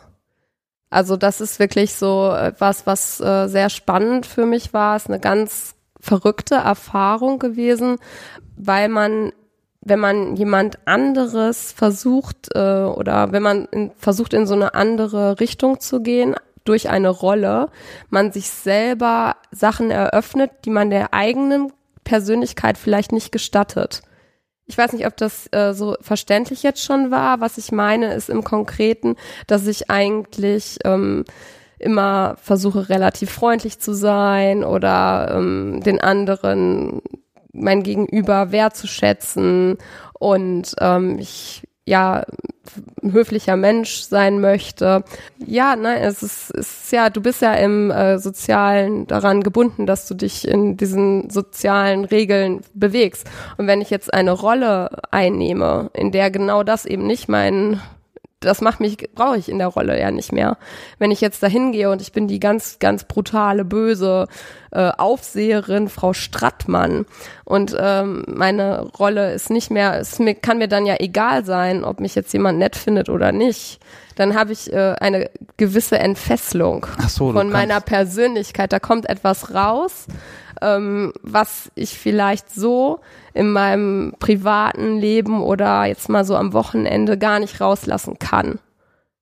Also 0.88 1.16
das 1.16 1.40
ist 1.40 1.58
wirklich 1.58 1.94
so 1.94 2.32
etwas, 2.32 2.86
was 2.86 3.20
äh, 3.20 3.48
sehr 3.48 3.70
spannend 3.70 4.24
für 4.24 4.46
mich 4.46 4.72
war. 4.72 4.94
Es 4.94 5.06
ist 5.06 5.10
eine 5.10 5.18
ganz 5.18 5.74
verrückte 5.98 6.54
Erfahrung 6.54 7.40
gewesen, 7.40 7.96
weil 8.56 8.88
man, 8.88 9.32
wenn 9.86 10.00
man 10.00 10.34
jemand 10.34 10.78
anderes 10.86 11.70
versucht 11.70 12.48
äh, 12.54 12.58
oder 12.82 13.30
wenn 13.30 13.42
man 13.42 13.66
in, 13.66 13.92
versucht 13.96 14.34
in 14.34 14.46
so 14.46 14.54
eine 14.54 14.74
andere 14.74 15.38
Richtung 15.38 15.78
zu 15.78 16.02
gehen 16.02 16.34
durch 16.64 16.90
eine 16.90 17.08
Rolle, 17.08 17.68
man 18.10 18.32
sich 18.32 18.50
selber 18.50 19.36
Sachen 19.52 19.92
eröffnet, 19.92 20.50
die 20.64 20.70
man 20.70 20.90
der 20.90 21.14
eigenen 21.14 21.72
Persönlichkeit 22.02 22.78
vielleicht 22.78 23.12
nicht 23.12 23.30
gestattet. 23.30 24.02
Ich 24.66 24.76
weiß 24.76 24.92
nicht, 24.92 25.06
ob 25.06 25.16
das 25.16 25.48
äh, 25.52 25.72
so 25.72 25.96
verständlich 26.00 26.64
jetzt 26.64 26.82
schon 26.82 27.12
war. 27.12 27.40
Was 27.40 27.56
ich 27.56 27.70
meine, 27.70 28.14
ist 28.14 28.28
im 28.28 28.42
Konkreten, 28.42 29.14
dass 29.46 29.68
ich 29.68 29.88
eigentlich 29.88 30.78
ähm, 30.84 31.24
immer 31.78 32.36
versuche, 32.42 32.88
relativ 32.88 33.30
freundlich 33.30 33.78
zu 33.78 33.94
sein 33.94 34.64
oder 34.64 35.32
ähm, 35.36 35.80
den 35.84 36.00
anderen, 36.00 37.00
mein 37.56 37.82
Gegenüber 37.82 38.52
wertzuschätzen 38.52 39.78
und 40.18 40.74
ähm, 40.80 41.18
ich 41.18 41.62
ja 41.86 42.24
höflicher 43.00 43.56
Mensch 43.56 44.00
sein 44.00 44.40
möchte. 44.40 45.04
Ja, 45.38 45.76
nein, 45.76 45.98
es 46.02 46.22
ist, 46.22 46.50
ist 46.50 46.92
ja, 46.92 47.10
du 47.10 47.20
bist 47.20 47.42
ja 47.42 47.54
im 47.54 47.92
äh, 47.92 48.18
Sozialen 48.18 49.06
daran 49.06 49.42
gebunden, 49.42 49.86
dass 49.86 50.08
du 50.08 50.14
dich 50.14 50.48
in 50.48 50.76
diesen 50.76 51.30
sozialen 51.30 52.04
Regeln 52.04 52.62
bewegst. 52.74 53.28
Und 53.56 53.68
wenn 53.68 53.80
ich 53.80 53.90
jetzt 53.90 54.12
eine 54.12 54.32
Rolle 54.32 54.90
einnehme, 55.12 55.90
in 55.94 56.10
der 56.10 56.32
genau 56.32 56.64
das 56.64 56.86
eben 56.86 57.06
nicht 57.06 57.28
mein 57.28 57.80
das 58.40 58.60
macht 58.60 58.80
mich, 58.80 58.98
brauche 59.14 59.38
ich 59.38 59.48
in 59.48 59.58
der 59.58 59.68
Rolle 59.68 59.98
ja 59.98 60.10
nicht 60.10 60.30
mehr. 60.30 60.58
Wenn 60.98 61.10
ich 61.10 61.22
jetzt 61.22 61.42
da 61.42 61.46
hingehe 61.46 61.90
und 61.90 62.02
ich 62.02 62.12
bin 62.12 62.28
die 62.28 62.38
ganz, 62.38 62.78
ganz 62.78 63.04
brutale, 63.04 63.64
böse 63.64 64.28
äh, 64.72 64.90
Aufseherin, 64.90 65.88
Frau 65.88 66.12
Strattmann, 66.12 67.06
und 67.44 67.76
ähm, 67.78 68.24
meine 68.26 68.80
Rolle 68.98 69.32
ist 69.32 69.50
nicht 69.50 69.70
mehr, 69.70 69.98
es 70.00 70.18
mir, 70.18 70.34
kann 70.34 70.58
mir 70.58 70.68
dann 70.68 70.84
ja 70.84 70.96
egal 70.98 71.44
sein, 71.44 71.84
ob 71.84 72.00
mich 72.00 72.14
jetzt 72.14 72.32
jemand 72.32 72.58
nett 72.58 72.76
findet 72.76 73.08
oder 73.08 73.32
nicht. 73.32 73.80
Dann 74.16 74.34
habe 74.34 74.52
ich 74.52 74.72
äh, 74.72 74.96
eine 75.00 75.30
gewisse 75.56 75.98
Entfesselung 75.98 76.86
so, 77.08 77.32
von 77.32 77.50
meiner 77.50 77.80
Persönlichkeit. 77.80 78.72
Da 78.72 78.80
kommt 78.80 79.08
etwas 79.08 79.54
raus, 79.54 80.06
ähm, 80.60 81.12
was 81.22 81.70
ich 81.74 81.98
vielleicht 81.98 82.50
so 82.52 83.00
in 83.36 83.52
meinem 83.52 84.14
privaten 84.18 84.98
Leben 84.98 85.42
oder 85.42 85.84
jetzt 85.84 86.08
mal 86.08 86.24
so 86.24 86.36
am 86.36 86.52
Wochenende 86.52 87.18
gar 87.18 87.38
nicht 87.38 87.60
rauslassen 87.60 88.18
kann, 88.18 88.58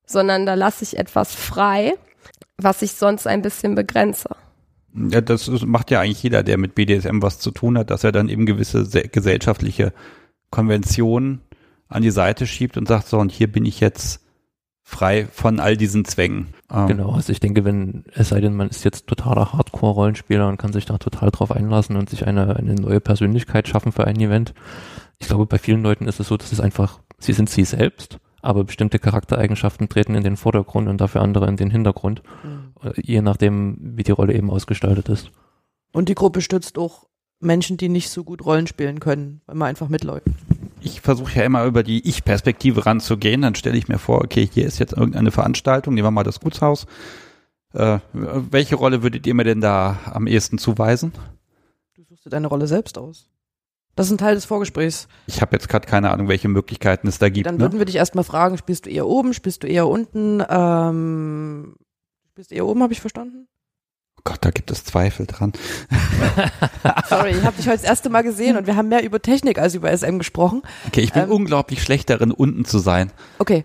sondern 0.07 0.47
da 0.47 0.55
lasse 0.55 0.85
ich 0.85 0.97
etwas 0.97 1.35
frei, 1.35 1.95
was 2.57 2.83
ich 2.83 2.93
sonst 2.93 3.27
ein 3.27 3.43
bisschen 3.43 3.75
begrenze. 3.75 4.31
Ja, 4.95 5.21
das 5.21 5.51
macht 5.63 5.91
ja 5.91 6.01
eigentlich 6.01 6.23
jeder, 6.23 6.45
der 6.45 6.57
mit 6.57 6.77
BDSM 6.77 7.21
was 7.23 7.41
zu 7.41 7.51
tun 7.51 7.77
hat, 7.77 7.91
dass 7.91 8.05
er 8.05 8.13
dann 8.13 8.29
eben 8.29 8.47
gewisse 8.47 8.85
gesellschaftliche 9.09 9.93
Konventionen 10.51 11.41
an 11.89 12.03
die 12.03 12.13
Seite 12.13 12.47
schiebt 12.47 12.77
und 12.77 12.87
sagt, 12.87 13.09
so, 13.09 13.19
und 13.19 13.33
hier 13.33 13.51
bin 13.51 13.67
ich 13.67 13.81
jetzt 13.81 14.24
frei 14.85 15.27
von 15.33 15.59
all 15.59 15.77
diesen 15.77 16.05
Zwängen. 16.05 16.49
Ähm 16.71 16.87
genau, 16.87 17.13
also 17.13 17.33
ich 17.33 17.41
denke, 17.41 17.65
wenn, 17.65 18.05
es 18.13 18.29
sei 18.29 18.41
denn, 18.41 18.55
man 18.55 18.69
ist 18.69 18.85
jetzt 18.85 19.07
totaler 19.07 19.55
Hardcore-Rollenspieler 19.55 20.47
und 20.47 20.59
kann 20.59 20.75
sich 20.75 20.85
da 20.85 20.99
total 20.99 21.31
drauf 21.31 21.51
einlassen 21.51 21.97
und 21.97 22.11
sich 22.11 22.27
eine, 22.27 22.55
eine 22.55 22.75
neue 22.75 23.01
Persönlichkeit 23.01 23.67
schaffen 23.67 23.93
für 23.93 24.07
ein 24.07 24.21
Event. 24.21 24.55
Ich 25.19 25.27
glaube, 25.27 25.47
bei 25.47 25.59
vielen 25.59 25.83
Leuten 25.83 26.07
ist 26.07 26.21
es 26.21 26.29
so, 26.29 26.37
dass 26.37 26.53
es 26.53 26.61
einfach, 26.61 27.01
sie 27.19 27.33
sind 27.33 27.49
sie 27.49 27.65
selbst, 27.65 28.19
aber 28.43 28.65
bestimmte 28.65 28.99
Charaktereigenschaften 28.99 29.89
treten 29.89 30.15
in 30.15 30.23
den 30.23 30.37
Vordergrund 30.37 30.87
und 30.89 31.01
dafür 31.01 31.23
andere 31.23 31.49
in 31.49 31.57
den 31.57 31.71
Hintergrund, 31.71 32.23
mhm. 32.43 32.93
je 32.97 33.23
nachdem, 33.23 33.79
wie 33.97 34.03
die 34.03 34.13
Rolle 34.13 34.35
eben 34.35 34.51
ausgestaltet 34.51 35.09
ist. 35.09 35.31
Und 35.93 36.11
die 36.11 36.15
Gruppe 36.15 36.43
stützt 36.43 36.77
auch 36.77 37.07
Menschen, 37.41 37.79
die 37.79 37.89
nicht 37.89 38.11
so 38.11 38.23
gut 38.23 38.45
Rollen 38.45 38.67
spielen 38.67 39.01
können, 39.01 39.41
weil 39.47 39.57
man 39.57 39.69
einfach 39.69 39.89
mitläuft 39.89 40.27
ich 40.85 41.01
versuche 41.01 41.39
ja 41.39 41.45
immer 41.45 41.65
über 41.65 41.83
die 41.83 42.07
Ich-Perspektive 42.07 42.85
ranzugehen. 42.85 43.43
Dann 43.43 43.55
stelle 43.55 43.77
ich 43.77 43.89
mir 43.89 43.99
vor, 43.99 44.23
okay, 44.23 44.49
hier 44.53 44.67
ist 44.67 44.79
jetzt 44.79 44.93
irgendeine 44.93 45.31
Veranstaltung, 45.31 45.95
nehmen 45.95 46.07
wir 46.07 46.11
mal 46.11 46.25
das 46.25 46.41
Gutshaus. 46.41 46.87
Äh, 47.73 47.99
welche 48.13 48.77
Rolle 48.77 49.03
würdet 49.03 49.27
ihr 49.27 49.35
mir 49.35 49.45
denn 49.45 49.61
da 49.61 49.99
am 50.13 50.27
ehesten 50.27 50.59
zuweisen? 50.59 51.13
Du 51.97 52.05
suchst 52.05 52.27
dir 52.27 52.31
deine 52.31 52.47
Rolle 52.47 52.67
selbst 52.67 52.99
aus. 52.99 53.29
Das 53.97 54.07
ist 54.07 54.13
ein 54.13 54.19
Teil 54.19 54.35
des 54.35 54.45
Vorgesprächs. 54.45 55.09
Ich 55.27 55.41
habe 55.41 55.55
jetzt 55.57 55.69
gerade 55.69 55.87
keine 55.87 56.11
Ahnung, 56.11 56.29
welche 56.29 56.49
Möglichkeiten 56.49 57.07
es 57.09 57.19
da 57.19 57.29
gibt. 57.29 57.47
Dann 57.47 57.61
würden 57.61 57.75
ne? 57.75 57.79
wir 57.79 57.87
dich 57.87 57.97
erstmal 57.97 58.25
fragen, 58.25 58.59
spielst 58.59 58.87
du 58.87 58.91
eher 58.91 59.07
oben, 59.07 59.35
spielst 59.35 59.63
du 59.63 59.67
eher 59.67 59.89
unten? 59.89 60.43
Ähm, 60.49 61.77
spielst 62.31 62.51
du 62.51 62.57
eher 62.57 62.67
oben, 62.67 62.83
habe 62.83 62.93
ich 62.93 63.01
verstanden? 63.01 63.47
Gott, 64.25 64.39
da 64.41 64.51
gibt 64.51 64.71
es 64.71 64.85
Zweifel 64.85 65.27
dran. 65.27 65.53
Sorry, 67.11 67.33
ich 67.33 67.45
habe 67.45 67.57
dich 67.59 67.67
heute 67.67 67.77
das 67.77 67.85
erste 67.85 68.09
Mal 68.09 68.23
gesehen 68.23 68.57
und 68.57 68.67
wir 68.67 68.75
haben 68.75 68.89
mehr 68.89 69.05
über 69.05 69.21
Technik 69.21 69.59
als 69.59 69.75
über 69.75 69.95
SM 69.95 70.17
gesprochen. 70.17 70.63
Okay, 70.87 71.03
ich 71.03 71.13
bin 71.13 71.25
ähm, 71.25 71.31
unglaublich 71.31 71.83
schlecht 71.83 72.09
darin, 72.09 72.33
unten 72.33 72.65
zu 72.65 72.79
sein. 72.79 73.13
Okay. 73.39 73.65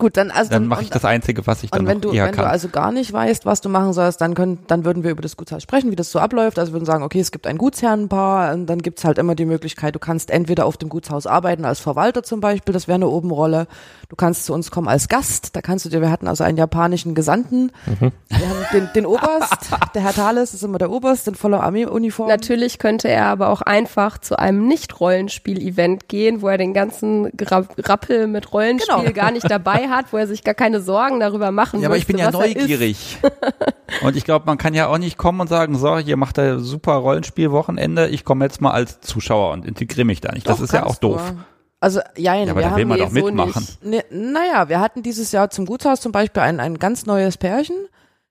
Gut, 0.00 0.16
dann 0.16 0.30
also 0.30 0.50
dann 0.50 0.66
mache 0.66 0.82
ich 0.82 0.88
das 0.88 1.04
Einzige, 1.04 1.46
was 1.46 1.62
ich 1.62 1.70
dann 1.70 1.82
und 1.82 1.86
wenn 1.86 2.00
du, 2.00 2.10
eher 2.10 2.24
wenn 2.24 2.32
kann. 2.32 2.46
du 2.46 2.50
also 2.50 2.68
gar 2.68 2.90
nicht 2.90 3.12
weißt, 3.12 3.44
was 3.44 3.60
du 3.60 3.68
machen 3.68 3.92
sollst, 3.92 4.20
dann 4.22 4.32
können, 4.34 4.58
dann 4.66 4.86
würden 4.86 5.04
wir 5.04 5.10
über 5.10 5.20
das 5.20 5.36
Gutshaus 5.36 5.62
sprechen, 5.62 5.90
wie 5.90 5.96
das 5.96 6.10
so 6.10 6.18
abläuft. 6.18 6.58
Also 6.58 6.72
wir 6.72 6.76
würden 6.76 6.86
sagen, 6.86 7.04
okay, 7.04 7.20
es 7.20 7.32
gibt 7.32 7.46
ein 7.46 7.58
Gutsherrenpaar, 7.58 8.54
und 8.54 8.66
dann 8.66 8.80
gibt's 8.80 9.04
halt 9.04 9.18
immer 9.18 9.34
die 9.34 9.44
Möglichkeit, 9.44 9.94
du 9.94 9.98
kannst 9.98 10.30
entweder 10.30 10.64
auf 10.64 10.78
dem 10.78 10.88
Gutshaus 10.88 11.26
arbeiten 11.26 11.66
als 11.66 11.80
Verwalter 11.80 12.22
zum 12.22 12.40
Beispiel, 12.40 12.72
das 12.72 12.88
wäre 12.88 12.96
eine 12.96 13.08
Obenrolle. 13.08 13.66
Du 14.08 14.16
kannst 14.16 14.46
zu 14.46 14.54
uns 14.54 14.70
kommen 14.70 14.88
als 14.88 15.08
Gast, 15.08 15.54
da 15.54 15.60
kannst 15.60 15.84
du 15.84 15.90
dir, 15.90 16.00
wir 16.00 16.10
hatten 16.10 16.26
also 16.26 16.44
einen 16.44 16.56
japanischen 16.56 17.14
Gesandten, 17.14 17.70
mhm. 17.84 18.12
wir 18.28 18.48
haben 18.48 18.66
den, 18.72 18.88
den 18.94 19.06
Oberst, 19.06 19.68
der 19.94 20.02
Herr 20.02 20.14
Thales 20.14 20.54
ist 20.54 20.64
immer 20.64 20.78
der 20.78 20.90
Oberst 20.90 21.28
in 21.28 21.34
voller 21.34 21.62
Armeeuniform. 21.62 22.28
Natürlich 22.28 22.78
könnte 22.78 23.08
er 23.08 23.26
aber 23.26 23.50
auch 23.50 23.60
einfach 23.60 24.16
zu 24.16 24.38
einem 24.38 24.66
Nicht-Rollenspiel-Event 24.66 26.08
gehen, 26.08 26.40
wo 26.40 26.48
er 26.48 26.56
den 26.56 26.72
ganzen 26.72 27.30
Rappel 27.78 28.26
mit 28.26 28.52
Rollenspiel 28.52 28.96
genau. 28.96 29.12
gar 29.12 29.30
nicht 29.30 29.50
dabei 29.50 29.88
hat, 29.90 30.12
wo 30.12 30.16
er 30.16 30.26
sich 30.26 30.44
gar 30.44 30.54
keine 30.54 30.80
Sorgen 30.80 31.20
darüber 31.20 31.50
machen. 31.50 31.80
Ja, 31.80 31.88
aber 31.88 31.96
ich 31.96 32.06
bin 32.06 32.18
ja 32.18 32.30
neugierig. 32.30 33.18
und 34.02 34.16
ich 34.16 34.24
glaube, 34.24 34.46
man 34.46 34.58
kann 34.58 34.74
ja 34.74 34.86
auch 34.86 34.98
nicht 34.98 35.18
kommen 35.18 35.40
und 35.40 35.48
sagen, 35.48 35.76
so, 35.76 35.98
hier 35.98 36.16
macht 36.16 36.38
er 36.38 36.58
super 36.60 36.94
Rollenspiel-Wochenende, 36.94 38.08
ich 38.08 38.24
komme 38.24 38.44
jetzt 38.44 38.60
mal 38.60 38.70
als 38.70 39.00
Zuschauer 39.00 39.52
und 39.52 39.66
integriere 39.66 40.06
mich 40.06 40.20
da 40.20 40.32
nicht. 40.32 40.48
Das 40.48 40.60
ist 40.60 40.72
ja 40.72 40.86
auch 40.86 40.96
doof. 40.96 41.32
Du. 41.34 41.40
Also 41.80 42.00
ja, 42.16 42.34
ja 42.34 42.50
aber 42.50 42.60
wir 42.60 42.68
da 42.68 42.76
will 42.76 42.84
man 42.84 42.98
doch 42.98 43.10
mitmachen. 43.10 43.66
So 43.82 43.88
ne, 43.88 44.04
naja, 44.10 44.68
wir 44.68 44.80
hatten 44.80 45.02
dieses 45.02 45.32
Jahr 45.32 45.50
zum 45.50 45.66
Gutshaus 45.66 46.00
zum 46.00 46.12
Beispiel 46.12 46.42
ein, 46.42 46.60
ein 46.60 46.78
ganz 46.78 47.06
neues 47.06 47.38
Pärchen, 47.38 47.76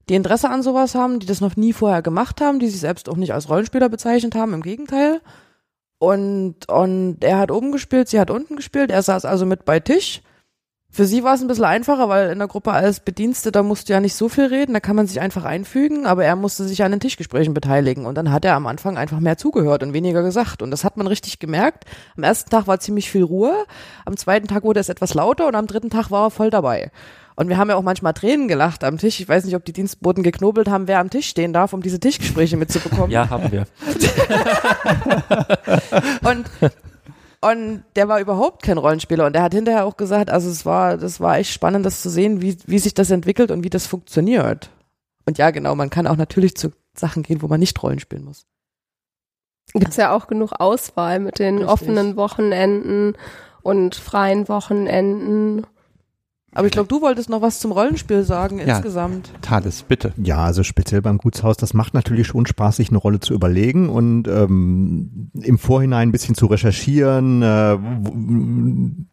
die 0.08 0.16
Interesse 0.16 0.50
an 0.50 0.62
sowas 0.62 0.96
haben, 0.96 1.20
die 1.20 1.26
das 1.26 1.42
noch 1.42 1.56
nie 1.56 1.74
vorher 1.74 2.02
gemacht 2.02 2.42
haben, 2.42 2.60
die 2.60 2.68
sich 2.68 2.80
selbst 2.80 3.10
auch 3.10 3.16
nicht 3.16 3.34
als 3.34 3.50
Rollenspieler 3.50 3.90
bezeichnet 3.90 4.36
haben, 4.36 4.54
im 4.54 4.62
Gegenteil. 4.62 5.22
Und, 5.98 6.70
und 6.70 7.18
er 7.22 7.40
hat 7.40 7.52
oben 7.52 7.72
gespielt, 7.72 8.08
sie 8.08 8.20
hat 8.20 8.32
unten 8.32 8.56
gespielt, 8.56 8.90
er 8.90 9.04
saß 9.04 9.26
also 9.26 9.46
mit 9.46 9.66
bei 9.66 9.80
Tisch 9.80 10.22
für 10.92 11.06
sie 11.06 11.24
war 11.24 11.36
es 11.36 11.42
ein 11.42 11.48
bisschen 11.48 11.66
einfacher, 11.66 12.10
weil 12.10 12.32
in 12.32 12.40
der 12.40 12.48
Gruppe 12.48 12.72
als 12.72 13.00
Bediensteter 13.00 13.62
musst 13.62 13.88
du 13.90 13.94
ja 13.94 14.00
nicht 14.00 14.16
so 14.16 14.28
viel 14.28 14.46
reden, 14.46 14.74
da 14.74 14.80
kann 14.80 14.96
man 14.96 15.06
sich 15.06 15.22
einfach 15.22 15.46
einfügen, 15.46 16.08
aber 16.08 16.26
er 16.26 16.36
musste 16.36 16.64
sich 16.64 16.84
an 16.84 16.92
den 16.92 17.00
Tischgesprächen 17.00 17.54
beteiligen 17.54 18.06
und 18.06 18.16
dann 18.16 18.32
hat 18.32 18.44
er 18.44 18.56
am 18.56 18.66
Anfang 18.66 18.98
einfach 18.98 19.20
mehr 19.20 19.38
zugehört 19.38 19.84
und 19.84 19.94
weniger 19.94 20.24
gesagt 20.24 20.62
und 20.64 20.72
das 20.72 20.84
hat 20.84 20.98
man 20.98 21.06
richtig 21.06 21.38
gemerkt. 21.38 21.86
Am 22.18 22.24
ersten 22.24 22.50
Tag 22.50 22.66
war 22.66 22.80
ziemlich 22.80 23.12
viel 23.12 23.24
Ruhe, 23.24 23.54
am 24.06 24.18
zweiten 24.18 24.48
Tag 24.48 24.64
wurde 24.64 24.80
es 24.80 24.90
etwas 24.90 25.14
lauter 25.14 25.48
und 25.48 25.56
am 25.56 25.68
dritten 25.68 25.92
Tag 25.92 26.10
war 26.10 26.28
er 26.28 26.32
voll 26.32 26.50
dabei. 26.50 26.92
Und 27.36 27.48
wir 27.48 27.58
haben 27.58 27.70
ja 27.70 27.78
auch 27.78 27.84
manchmal 27.84 28.14
Tränen 28.14 28.50
gelacht 28.50 28.84
am 28.84 28.98
Tisch. 28.98 29.22
Ich 29.22 29.30
weiß 29.30 29.46
nicht, 29.46 29.56
ob 29.56 29.64
die 29.64 29.72
Dienstboten 29.72 30.24
geknobelt 30.24 30.68
haben, 30.68 30.90
wer 30.90 31.00
am 31.00 31.10
Tisch 31.10 31.30
stehen 31.30 31.54
darf, 31.54 31.72
um 31.72 31.82
diese 31.82 31.98
Tischgespräche 31.98 32.58
mitzubekommen. 32.58 33.12
Ja, 33.12 33.30
haben 33.30 33.50
wir. 33.50 33.66
und 36.30 36.46
und 37.42 37.84
der 37.96 38.08
war 38.08 38.20
überhaupt 38.20 38.64
kein 38.64 38.78
Rollenspieler 38.78 39.26
und 39.26 39.34
der 39.34 39.44
hat 39.44 39.54
hinterher 39.54 39.86
auch 39.86 39.98
gesagt, 39.98 40.30
also 40.30 40.50
es 40.50 40.66
war, 40.66 40.98
das 40.98 41.20
war 41.20 41.38
echt 41.38 41.52
spannend, 41.52 41.86
das 41.86 42.02
zu 42.02 42.10
sehen, 42.10 42.42
wie, 42.42 42.58
wie 42.66 42.80
sich 42.80 42.94
das 42.94 43.12
entwickelt 43.12 43.52
und 43.52 43.64
wie 43.64 43.70
das 43.70 43.88
funktioniert. 43.88 44.70
Und 45.26 45.38
ja, 45.38 45.52
genau, 45.52 45.76
man 45.76 45.90
kann 45.90 46.08
auch 46.08 46.18
natürlich 46.18 46.56
zu 46.56 46.72
Sachen 46.98 47.24
gehen, 47.24 47.42
wo 47.42 47.48
man 47.48 47.60
nicht 47.60 47.82
Rollen 47.82 48.00
spielen 48.00 48.26
muss. 48.26 48.46
Gibt's 49.74 49.98
ja 49.98 50.14
auch 50.16 50.28
genug 50.28 50.54
Auswahl 50.60 51.20
mit 51.20 51.40
den 51.40 51.60
Richtig. 51.60 51.72
offenen 51.72 52.16
Wochenenden 52.16 53.14
und 53.62 53.96
freien 53.96 54.50
Wochenenden. 54.50 55.66
Aber 56.60 56.68
ich 56.68 56.74
glaube, 56.74 56.90
du 56.90 57.02
wolltest 57.02 57.30
noch 57.30 57.42
was 57.42 57.60
zum 57.60 57.72
Rollenspiel 57.72 58.24
sagen 58.24 58.60
ja, 58.60 58.76
insgesamt. 58.76 59.32
Thales, 59.42 59.84
bitte. 59.84 60.12
Ja, 60.18 60.44
also 60.44 60.64
speziell 60.64 61.02
beim 61.02 61.18
Gutshaus, 61.18 61.56
das 61.56 61.74
macht 61.74 61.94
natürlich 61.94 62.28
schon 62.28 62.46
Spaß, 62.46 62.76
sich 62.76 62.90
eine 62.90 62.98
Rolle 62.98 63.22
zu 63.22 63.34
überlegen 63.34 63.88
und 63.88 64.28
ähm, 64.28 65.32
im 65.42 65.58
Vorhinein 65.58 66.10
ein 66.10 66.12
bisschen 66.12 66.36
zu 66.36 66.48
recherchieren. 66.48 67.42
Äh, 67.42 67.78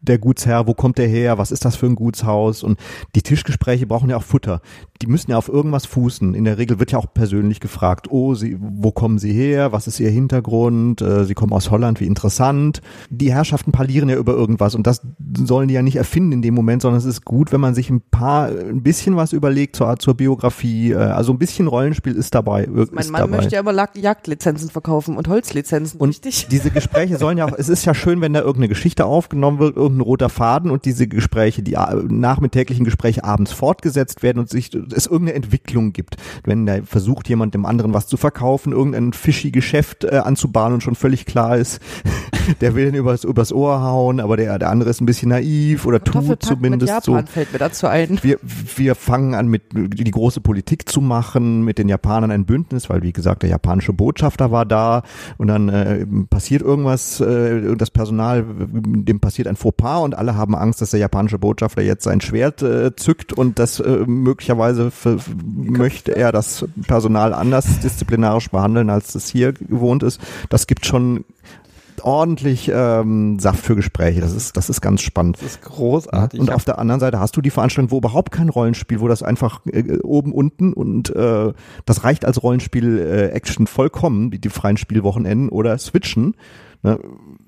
der 0.01 0.17
Gutsherr, 0.17 0.67
wo 0.67 0.73
kommt 0.73 0.97
der 0.97 1.07
her? 1.07 1.37
Was 1.37 1.51
ist 1.51 1.63
das 1.63 1.77
für 1.77 1.85
ein 1.85 1.95
Gutshaus? 1.95 2.63
Und 2.63 2.79
die 3.15 3.21
Tischgespräche 3.21 3.87
brauchen 3.87 4.09
ja 4.09 4.17
auch 4.17 4.23
Futter. 4.23 4.61
Die 5.01 5.07
müssen 5.07 5.31
ja 5.31 5.37
auf 5.37 5.49
irgendwas 5.49 5.85
fußen. 5.85 6.33
In 6.33 6.45
der 6.45 6.57
Regel 6.57 6.79
wird 6.79 6.91
ja 6.91 6.99
auch 6.99 7.13
persönlich 7.13 7.59
gefragt, 7.59 8.07
oh, 8.09 8.33
sie, 8.35 8.57
wo 8.59 8.91
kommen 8.91 9.19
Sie 9.19 9.33
her? 9.33 9.71
Was 9.71 9.87
ist 9.87 9.99
Ihr 9.99 10.09
Hintergrund? 10.09 11.01
Äh, 11.01 11.25
sie 11.25 11.33
kommen 11.33 11.53
aus 11.53 11.71
Holland, 11.71 11.99
wie 11.99 12.05
interessant. 12.05 12.81
Die 13.09 13.33
Herrschaften 13.33 13.71
parlieren 13.71 14.09
ja 14.09 14.15
über 14.15 14.33
irgendwas 14.33 14.75
und 14.75 14.87
das 14.87 15.01
sollen 15.37 15.67
die 15.67 15.73
ja 15.73 15.81
nicht 15.81 15.97
erfinden 15.97 16.31
in 16.31 16.41
dem 16.41 16.53
Moment, 16.53 16.81
sondern 16.81 16.99
es 16.99 17.05
ist 17.05 17.25
gut 17.25 17.51
wenn 17.51 17.61
man 17.61 17.73
sich 17.73 17.89
ein 17.89 18.01
paar, 18.01 18.49
ein 18.49 18.83
bisschen 18.83 19.15
was 19.15 19.33
überlegt 19.33 19.75
zur, 19.75 19.97
zur 19.97 20.15
Biografie. 20.15 20.91
Äh, 20.91 20.97
also 20.97 21.33
ein 21.33 21.39
bisschen 21.39 21.67
Rollenspiel 21.67 22.15
ist 22.15 22.35
dabei. 22.35 22.63
Ist 22.65 22.93
Mein 22.93 23.09
Mann 23.09 23.21
dabei. 23.21 23.37
möchte 23.37 23.55
ja 23.55 23.61
aber 23.61 23.73
Jagdlizenzen 23.95 24.69
verkaufen 24.69 25.17
und 25.17 25.27
Holzlizenzen, 25.27 25.99
Und 25.99 26.09
richtig? 26.09 26.47
diese 26.51 26.69
Gespräche 26.69 27.17
sollen 27.17 27.37
ja 27.37 27.45
auch, 27.45 27.53
es 27.57 27.69
ist 27.69 27.85
ja 27.85 27.93
schön, 27.93 28.21
wenn 28.21 28.33
da 28.33 28.39
irgendeine 28.39 28.69
Geschichte 28.69 29.05
aufgenommen 29.05 29.59
wird, 29.59 29.75
irgendein 29.75 30.01
roter 30.01 30.29
Faden 30.29 30.71
und 30.71 30.85
diese 30.85 31.07
Gespräche, 31.07 31.63
die 31.63 31.77
nachmittäglichen 32.09 32.85
Gespräche 32.85 33.23
abends 33.23 33.51
fortgesetzt 33.51 34.23
werden 34.23 34.39
und 34.39 34.49
sich, 34.49 34.71
es 34.95 35.05
irgendeine 35.05 35.35
Entwicklung 35.35 35.93
gibt. 35.93 36.17
Wenn 36.43 36.65
da 36.65 36.81
versucht 36.83 37.29
jemand 37.29 37.53
dem 37.53 37.65
anderen 37.65 37.93
was 37.93 38.07
zu 38.07 38.17
verkaufen, 38.17 38.71
irgendein 38.71 39.13
fishy 39.13 39.51
Geschäft 39.51 40.03
äh, 40.03 40.17
anzubahnen 40.17 40.75
und 40.75 40.81
schon 40.81 40.95
völlig 40.95 41.25
klar 41.25 41.57
ist, 41.57 41.81
der 42.61 42.75
will 42.75 42.85
den 42.85 42.95
übers, 42.95 43.23
übers 43.23 43.51
Ohr 43.51 43.81
hauen, 43.81 44.19
aber 44.19 44.37
der, 44.37 44.57
der 44.59 44.69
andere 44.69 44.89
ist 44.89 45.01
ein 45.01 45.05
bisschen 45.05 45.29
naiv 45.29 45.85
oder 45.85 46.03
tut 46.03 46.43
zumindest 46.43 46.93
mit 46.93 47.03
so 47.03 47.11
Japan 47.13 47.27
fällt 47.27 47.53
mir 47.53 47.59
dazu 47.59 47.87
ein. 47.87 48.19
wir, 48.21 48.39
wir 48.41 48.95
fangen 48.95 49.33
an 49.33 49.47
mit 49.47 49.63
die 49.73 50.11
große 50.11 50.41
Politik 50.41 50.89
zu 50.89 51.01
machen, 51.01 51.63
mit 51.63 51.77
den 51.77 51.89
Japanern 51.89 52.31
ein 52.31 52.45
Bündnis, 52.45 52.89
weil 52.89 53.01
wie 53.01 53.13
gesagt 53.13 53.43
der 53.43 53.49
japanische 53.49 53.93
Botschafter 53.93 54.51
war 54.51 54.65
da 54.65 55.03
und 55.37 55.47
dann 55.47 55.69
äh, 55.69 56.05
passiert 56.29 56.61
irgendwas, 56.61 57.19
äh, 57.19 57.75
das 57.75 57.91
Personal, 57.91 58.45
dem 58.47 59.19
passiert 59.19 59.47
ein 59.47 59.55
Fauxpas 59.55 60.03
und 60.03 60.15
alle 60.15 60.35
haben 60.35 60.55
Angst, 60.55 60.81
dass 60.81 60.91
der 60.91 60.99
japanische 60.99 61.39
Botschafter 61.39 61.81
jetzt 61.81 62.03
sein 62.03 62.21
Schwert 62.21 62.61
äh, 62.61 62.95
zückt 62.95 63.33
und 63.33 63.59
das 63.59 63.79
äh, 63.79 64.05
möglicherweise 64.05 64.76
f- 64.85 65.19
möchte 65.53 66.15
er 66.15 66.31
das 66.31 66.65
Personal 66.87 67.33
anders 67.33 67.79
disziplinarisch 67.79 68.49
behandeln, 68.49 68.89
als 68.89 69.13
das 69.13 69.27
hier 69.27 69.53
gewohnt 69.53 70.03
ist. 70.03 70.21
Das 70.49 70.67
gibt 70.67 70.85
schon 70.85 71.25
ordentlich 72.03 72.71
ähm, 72.71 73.39
Saft 73.39 73.65
für 73.65 73.75
Gespräche. 73.75 74.21
Das 74.21 74.31
ist, 74.33 74.55
das 74.55 74.69
ist 74.69 74.81
ganz 74.81 75.01
spannend. 75.01 75.37
Das 75.37 75.53
ist 75.53 75.61
großartig. 75.63 76.39
Und 76.39 76.53
auf 76.53 76.63
der 76.63 76.77
anderen 76.77 76.99
Seite 76.99 77.19
hast 77.19 77.35
du 77.35 77.41
die 77.41 77.49
Veranstaltung, 77.49 77.91
wo 77.91 77.97
überhaupt 77.97 78.31
kein 78.31 78.49
Rollenspiel, 78.49 78.99
wo 78.99 79.07
das 79.07 79.23
einfach 79.23 79.61
äh, 79.65 79.97
oben, 80.03 80.31
unten 80.31 80.73
und 80.73 81.15
äh, 81.15 81.53
das 81.85 82.03
reicht 82.03 82.23
als 82.23 82.43
Rollenspiel 82.43 82.99
äh, 82.99 83.65
vollkommen, 83.65 84.29
die, 84.29 84.39
die 84.39 84.49
freien 84.49 84.77
Spielwochenenden 84.77 85.49
oder 85.49 85.75
Switchen. 85.79 86.35
Ne? 86.83 86.99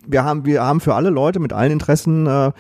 Wir 0.08 0.24
haben, 0.24 0.46
wir 0.46 0.64
haben 0.64 0.80
für 0.80 0.96
alle 0.96 1.12
Leute 1.12 1.40
mit 1.40 1.54
allen 1.54 1.72
Interessen 1.72 2.26
äh, 2.26 2.52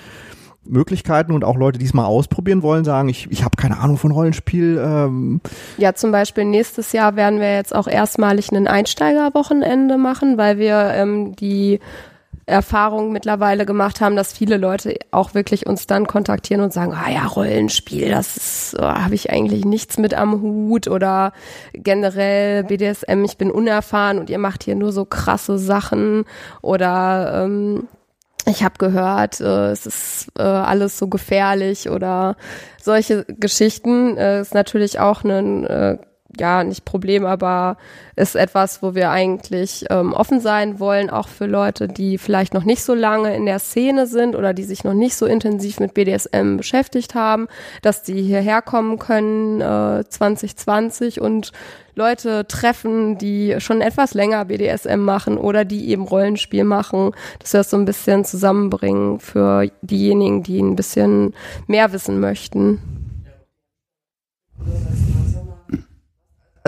Möglichkeiten 0.64 1.32
und 1.32 1.43
auch 1.43 1.55
Leute, 1.55 1.80
die 1.80 1.86
es 1.86 1.93
mal 1.93 2.05
ausprobieren 2.05 2.62
wollen, 2.62 2.84
sagen, 2.84 3.10
ich, 3.10 3.28
ich 3.32 3.43
habe 3.43 3.55
keine 3.57 3.80
Ahnung 3.80 3.97
von 3.97 4.12
Rollenspiel. 4.12 4.80
Ähm, 4.84 5.41
Ja, 5.78 5.93
zum 5.93 6.12
Beispiel 6.12 6.45
nächstes 6.45 6.91
Jahr 6.91 7.16
werden 7.16 7.39
wir 7.39 7.55
jetzt 7.55 7.74
auch 7.74 7.88
erstmalig 7.88 8.51
ein 8.51 8.68
Einsteigerwochenende 8.68 9.97
machen, 9.97 10.38
weil 10.38 10.57
wir 10.57 10.91
ähm, 10.93 11.36
die 11.36 11.80
Erfahrung 12.49 13.12
mittlerweile 13.12 13.66
gemacht 13.66 14.01
haben, 14.01 14.16
dass 14.16 14.34
viele 14.34 14.57
Leute 14.57 14.95
auch 15.12 15.34
wirklich 15.34 15.68
uns 15.68 15.88
dann 15.88 16.07
kontaktieren 16.07 16.64
und 16.64 16.74
sagen, 16.74 16.93
ah 16.93 17.10
ja, 17.10 17.26
Rollenspiel, 17.26 18.10
das 18.10 18.76
oh, 18.78 18.84
habe 18.84 19.16
ich 19.16 19.30
eigentlich 19.30 19.66
nichts 19.66 19.97
mit 19.97 20.14
am 20.14 20.41
Hut 20.41 20.88
oder 20.88 21.32
generell 21.74 22.64
BDSM, 22.64 23.24
ich 23.24 23.38
bin 23.38 23.51
unerfahren 23.51 24.18
und 24.18 24.30
ihr 24.30 24.39
macht 24.39 24.64
hier 24.64 24.76
nur 24.76 24.91
so 24.91 25.05
krasse 25.05 25.60
Sachen 25.60 26.26
oder 26.62 27.45
ähm, 27.45 27.88
ich 28.45 28.63
habe 28.63 28.75
gehört, 28.77 29.39
äh, 29.39 29.71
es 29.71 29.85
ist 29.85 30.27
äh, 30.37 30.41
alles 30.41 30.97
so 30.97 31.07
gefährlich 31.07 31.89
oder 31.89 32.35
solche 32.81 33.25
Geschichten 33.25 34.17
äh, 34.17 34.41
ist 34.41 34.53
natürlich 34.53 34.99
auch 34.99 35.23
ein 35.23 35.65
äh, 35.65 35.97
ja 36.38 36.63
nicht 36.63 36.86
Problem, 36.86 37.25
aber 37.25 37.77
ist 38.15 38.36
etwas, 38.36 38.84
wo 38.84 38.95
wir 38.95 39.11
eigentlich 39.11 39.86
ähm, 39.89 40.13
offen 40.13 40.39
sein 40.39 40.80
wollen, 40.80 41.09
auch 41.09 41.27
für 41.27 41.45
Leute, 41.45 41.88
die 41.88 42.17
vielleicht 42.17 42.53
noch 42.53 42.63
nicht 42.63 42.84
so 42.84 42.93
lange 42.93 43.36
in 43.36 43.45
der 43.45 43.59
Szene 43.59 44.07
sind 44.07 44.36
oder 44.36 44.53
die 44.53 44.63
sich 44.63 44.84
noch 44.84 44.93
nicht 44.93 45.15
so 45.15 45.25
intensiv 45.25 45.80
mit 45.80 45.93
BDSM 45.93 46.57
beschäftigt 46.57 47.15
haben, 47.15 47.47
dass 47.82 48.03
die 48.03 48.21
hierher 48.21 48.61
kommen 48.61 48.99
können 48.99 49.61
äh, 49.61 50.03
2020 50.07 51.21
und 51.21 51.51
Leute 51.95 52.47
treffen, 52.47 53.17
die 53.17 53.55
schon 53.59 53.82
etwas 53.82 54.13
länger 54.13 54.45
BDSM 54.45 54.99
machen 54.99 55.38
oder 55.38 55.65
die 55.65 55.89
eben 55.89 56.03
Rollenspiel 56.03 56.63
machen, 56.63 57.11
dass 57.39 57.53
wir 57.53 57.59
das 57.59 57.69
so 57.71 57.77
ein 57.77 57.86
bisschen 57.86 58.23
zusammenbringen 58.23 59.19
für 59.19 59.69
diejenigen, 59.82 60.43
die 60.43 60.61
ein 60.61 60.75
bisschen 60.75 61.34
mehr 61.67 61.91
wissen 61.91 62.19
möchten. 62.19 62.80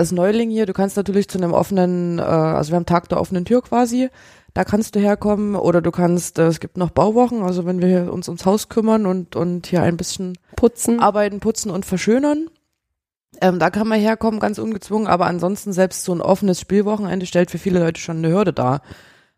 Als 0.02 0.10
Neuling 0.10 0.50
hier, 0.50 0.66
du 0.66 0.72
kannst 0.72 0.96
natürlich 0.96 1.28
zu 1.28 1.38
einem 1.38 1.52
offenen, 1.52 2.18
äh, 2.18 2.22
also 2.22 2.72
wir 2.72 2.76
haben 2.76 2.86
Tag 2.86 3.08
der 3.08 3.20
offenen 3.20 3.44
Tür 3.44 3.62
quasi, 3.62 4.10
da 4.52 4.64
kannst 4.64 4.96
du 4.96 5.00
herkommen 5.00 5.54
oder 5.54 5.80
du 5.80 5.92
kannst, 5.92 6.40
äh, 6.40 6.46
es 6.48 6.58
gibt 6.58 6.76
noch 6.76 6.90
Bauwochen, 6.90 7.42
also 7.42 7.66
wenn 7.66 7.80
wir 7.80 8.12
uns 8.12 8.28
ums 8.28 8.44
Haus 8.44 8.68
kümmern 8.68 9.06
und, 9.06 9.36
und 9.36 9.68
hier 9.68 9.82
ein 9.82 9.96
bisschen 9.96 10.36
Putzen. 10.56 10.98
arbeiten, 10.98 11.38
putzen 11.38 11.70
und 11.70 11.86
verschönern. 11.86 12.48
Ähm, 13.40 13.60
da 13.60 13.70
kann 13.70 13.86
man 13.86 14.00
herkommen, 14.00 14.40
ganz 14.40 14.58
ungezwungen, 14.58 15.06
aber 15.06 15.26
ansonsten 15.26 15.72
selbst 15.72 16.02
so 16.02 16.12
ein 16.12 16.20
offenes 16.20 16.60
Spielwochenende 16.60 17.26
stellt 17.26 17.52
für 17.52 17.58
viele 17.58 17.78
Leute 17.78 18.00
schon 18.00 18.18
eine 18.18 18.28
Hürde 18.28 18.52
dar. 18.52 18.82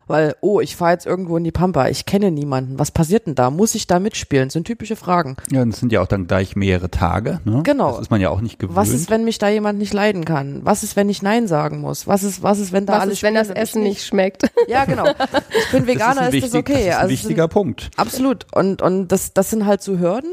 Weil, 0.07 0.35
oh, 0.41 0.59
ich 0.59 0.75
fahre 0.75 0.91
jetzt 0.91 1.05
irgendwo 1.05 1.37
in 1.37 1.43
die 1.43 1.51
Pampa, 1.51 1.87
ich 1.87 2.05
kenne 2.05 2.31
niemanden, 2.31 2.77
was 2.77 2.91
passiert 2.91 3.27
denn 3.27 3.35
da? 3.35 3.49
Muss 3.49 3.73
ich 3.75 3.87
da 3.87 3.99
mitspielen? 3.99 4.47
Das 4.47 4.53
sind 4.53 4.67
typische 4.67 4.95
Fragen. 4.95 5.35
Ja, 5.51 5.61
und 5.61 5.69
es 5.69 5.79
sind 5.79 5.91
ja 5.91 6.01
auch 6.01 6.07
dann 6.07 6.27
gleich 6.27 6.55
mehrere 6.55 6.91
Tage. 6.91 7.39
Ne? 7.43 7.61
Genau. 7.63 7.91
Das 7.91 8.01
ist 8.01 8.11
man 8.11 8.21
ja 8.21 8.29
auch 8.29 8.41
nicht 8.41 8.59
gewöhnt. 8.59 8.75
Was 8.75 8.89
ist, 8.89 9.09
wenn 9.09 9.23
mich 9.23 9.39
da 9.39 9.49
jemand 9.49 9.79
nicht 9.79 9.93
leiden 9.93 10.25
kann? 10.25 10.61
Was 10.63 10.83
ist, 10.83 10.95
wenn 10.95 11.09
ich 11.09 11.21
Nein 11.21 11.47
sagen 11.47 11.81
muss? 11.81 12.07
Was 12.07 12.23
ist, 12.23 12.43
was 12.43 12.59
ist, 12.59 12.71
wenn 12.71 12.85
da 12.85 12.93
Was 12.93 13.01
alle 13.01 13.11
ist, 13.13 13.23
wenn 13.23 13.35
das 13.35 13.49
Essen 13.49 13.83
nicht 13.83 14.03
schmeckt? 14.05 14.43
Ja, 14.67 14.85
genau. 14.85 15.05
Ich 15.05 15.71
bin 15.71 15.85
Veganer, 15.85 16.21
das 16.21 16.33
ist, 16.33 16.43
ein 16.43 16.43
ist, 16.43 16.43
wichtig, 16.43 16.51
das 16.51 16.59
okay. 16.59 16.73
Das 16.73 16.81
ist 16.81 16.87
ein 16.87 16.97
also 17.01 17.11
wichtiger 17.11 17.43
sind, 17.43 17.53
Punkt. 17.53 17.91
absolut. 17.97 18.47
Und, 18.51 18.81
und 18.81 19.09
das, 19.09 19.33
das 19.33 19.51
sind 19.51 19.65
halt 19.65 19.83
so 19.83 19.99
Hürden. 19.99 20.31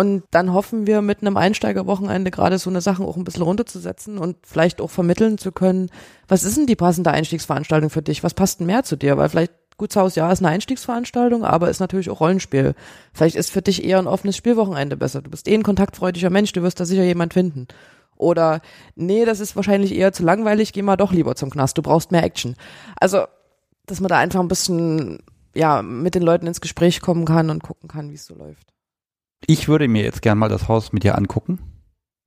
Und 0.00 0.22
dann 0.30 0.54
hoffen 0.54 0.86
wir 0.86 1.02
mit 1.02 1.20
einem 1.20 1.36
Einsteigerwochenende 1.36 2.30
gerade 2.30 2.58
so 2.58 2.70
eine 2.70 2.80
Sachen 2.80 3.04
auch 3.04 3.18
ein 3.18 3.24
bisschen 3.24 3.42
runterzusetzen 3.42 4.16
und 4.16 4.38
vielleicht 4.46 4.80
auch 4.80 4.88
vermitteln 4.88 5.36
zu 5.36 5.52
können, 5.52 5.90
was 6.26 6.42
ist 6.42 6.56
denn 6.56 6.64
die 6.64 6.74
passende 6.74 7.10
Einstiegsveranstaltung 7.10 7.90
für 7.90 8.00
dich? 8.00 8.24
Was 8.24 8.32
passt 8.32 8.60
denn 8.60 8.66
mehr 8.66 8.82
zu 8.82 8.96
dir? 8.96 9.18
Weil 9.18 9.28
vielleicht 9.28 9.52
Gutshaus, 9.76 10.14
ja, 10.14 10.32
ist 10.32 10.38
eine 10.38 10.48
Einstiegsveranstaltung, 10.48 11.44
aber 11.44 11.68
ist 11.68 11.80
natürlich 11.80 12.08
auch 12.08 12.20
Rollenspiel. 12.20 12.74
Vielleicht 13.12 13.36
ist 13.36 13.50
für 13.50 13.60
dich 13.60 13.84
eher 13.84 13.98
ein 13.98 14.06
offenes 14.06 14.38
Spielwochenende 14.38 14.96
besser. 14.96 15.20
Du 15.20 15.28
bist 15.28 15.46
eh 15.46 15.54
ein 15.54 15.62
kontaktfreudiger 15.62 16.30
Mensch, 16.30 16.54
du 16.54 16.62
wirst 16.62 16.80
da 16.80 16.86
sicher 16.86 17.04
jemand 17.04 17.34
finden. 17.34 17.68
Oder, 18.16 18.62
nee, 18.96 19.26
das 19.26 19.38
ist 19.38 19.54
wahrscheinlich 19.54 19.94
eher 19.94 20.14
zu 20.14 20.22
langweilig, 20.22 20.72
geh 20.72 20.80
mal 20.80 20.96
doch 20.96 21.12
lieber 21.12 21.34
zum 21.34 21.50
Knast, 21.50 21.76
du 21.76 21.82
brauchst 21.82 22.10
mehr 22.10 22.24
Action. 22.24 22.56
Also, 22.98 23.26
dass 23.84 24.00
man 24.00 24.08
da 24.08 24.16
einfach 24.16 24.40
ein 24.40 24.48
bisschen, 24.48 25.18
ja, 25.54 25.82
mit 25.82 26.14
den 26.14 26.22
Leuten 26.22 26.46
ins 26.46 26.62
Gespräch 26.62 27.02
kommen 27.02 27.26
kann 27.26 27.50
und 27.50 27.62
gucken 27.62 27.90
kann, 27.90 28.08
wie 28.08 28.14
es 28.14 28.24
so 28.24 28.34
läuft. 28.34 28.69
Ich 29.46 29.68
würde 29.68 29.88
mir 29.88 30.02
jetzt 30.02 30.22
gern 30.22 30.38
mal 30.38 30.48
das 30.48 30.68
Haus 30.68 30.92
mit 30.92 31.02
dir 31.04 31.16
angucken. 31.16 31.58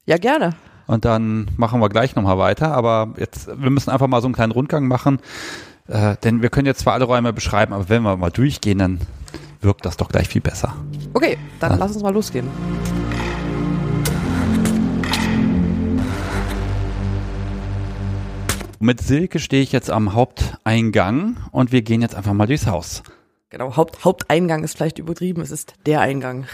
Ja, 0.05 0.17
gerne. 0.17 0.55
Und 0.87 1.05
dann 1.05 1.47
machen 1.57 1.79
wir 1.79 1.89
gleich 1.89 2.15
nochmal 2.15 2.37
weiter. 2.37 2.73
Aber 2.73 3.13
jetzt, 3.17 3.47
wir 3.47 3.69
müssen 3.69 3.89
einfach 3.89 4.07
mal 4.07 4.21
so 4.21 4.27
einen 4.27 4.35
kleinen 4.35 4.51
Rundgang 4.51 4.87
machen. 4.87 5.19
Äh, 5.87 6.15
denn 6.23 6.41
wir 6.41 6.49
können 6.49 6.65
jetzt 6.65 6.79
zwar 6.81 6.93
alle 6.93 7.05
Räume 7.05 7.33
beschreiben, 7.33 7.73
aber 7.73 7.89
wenn 7.89 8.03
wir 8.03 8.15
mal 8.17 8.29
durchgehen, 8.31 8.79
dann 8.79 8.99
wirkt 9.61 9.85
das 9.85 9.97
doch 9.97 10.09
gleich 10.09 10.27
viel 10.27 10.41
besser. 10.41 10.75
Okay, 11.13 11.37
dann 11.59 11.71
Ja. 11.73 11.77
lass 11.77 11.93
uns 11.93 12.03
mal 12.03 12.13
losgehen. 12.13 12.47
Mit 18.79 19.01
Silke 19.01 19.39
stehe 19.39 19.63
ich 19.63 19.71
jetzt 19.71 19.89
am 19.89 20.13
Haupteingang 20.13 21.37
und 21.51 21.71
wir 21.71 21.81
gehen 21.83 22.01
jetzt 22.01 22.15
einfach 22.15 22.33
mal 22.33 22.47
durchs 22.47 22.67
Haus. 22.67 23.01
Genau, 23.49 23.77
Haupt, 23.77 24.03
Haupteingang 24.03 24.63
ist 24.63 24.75
vielleicht 24.75 24.99
übertrieben, 24.99 25.41
es 25.41 25.51
ist 25.51 25.75
der 25.85 26.01
Eingang. 26.01 26.45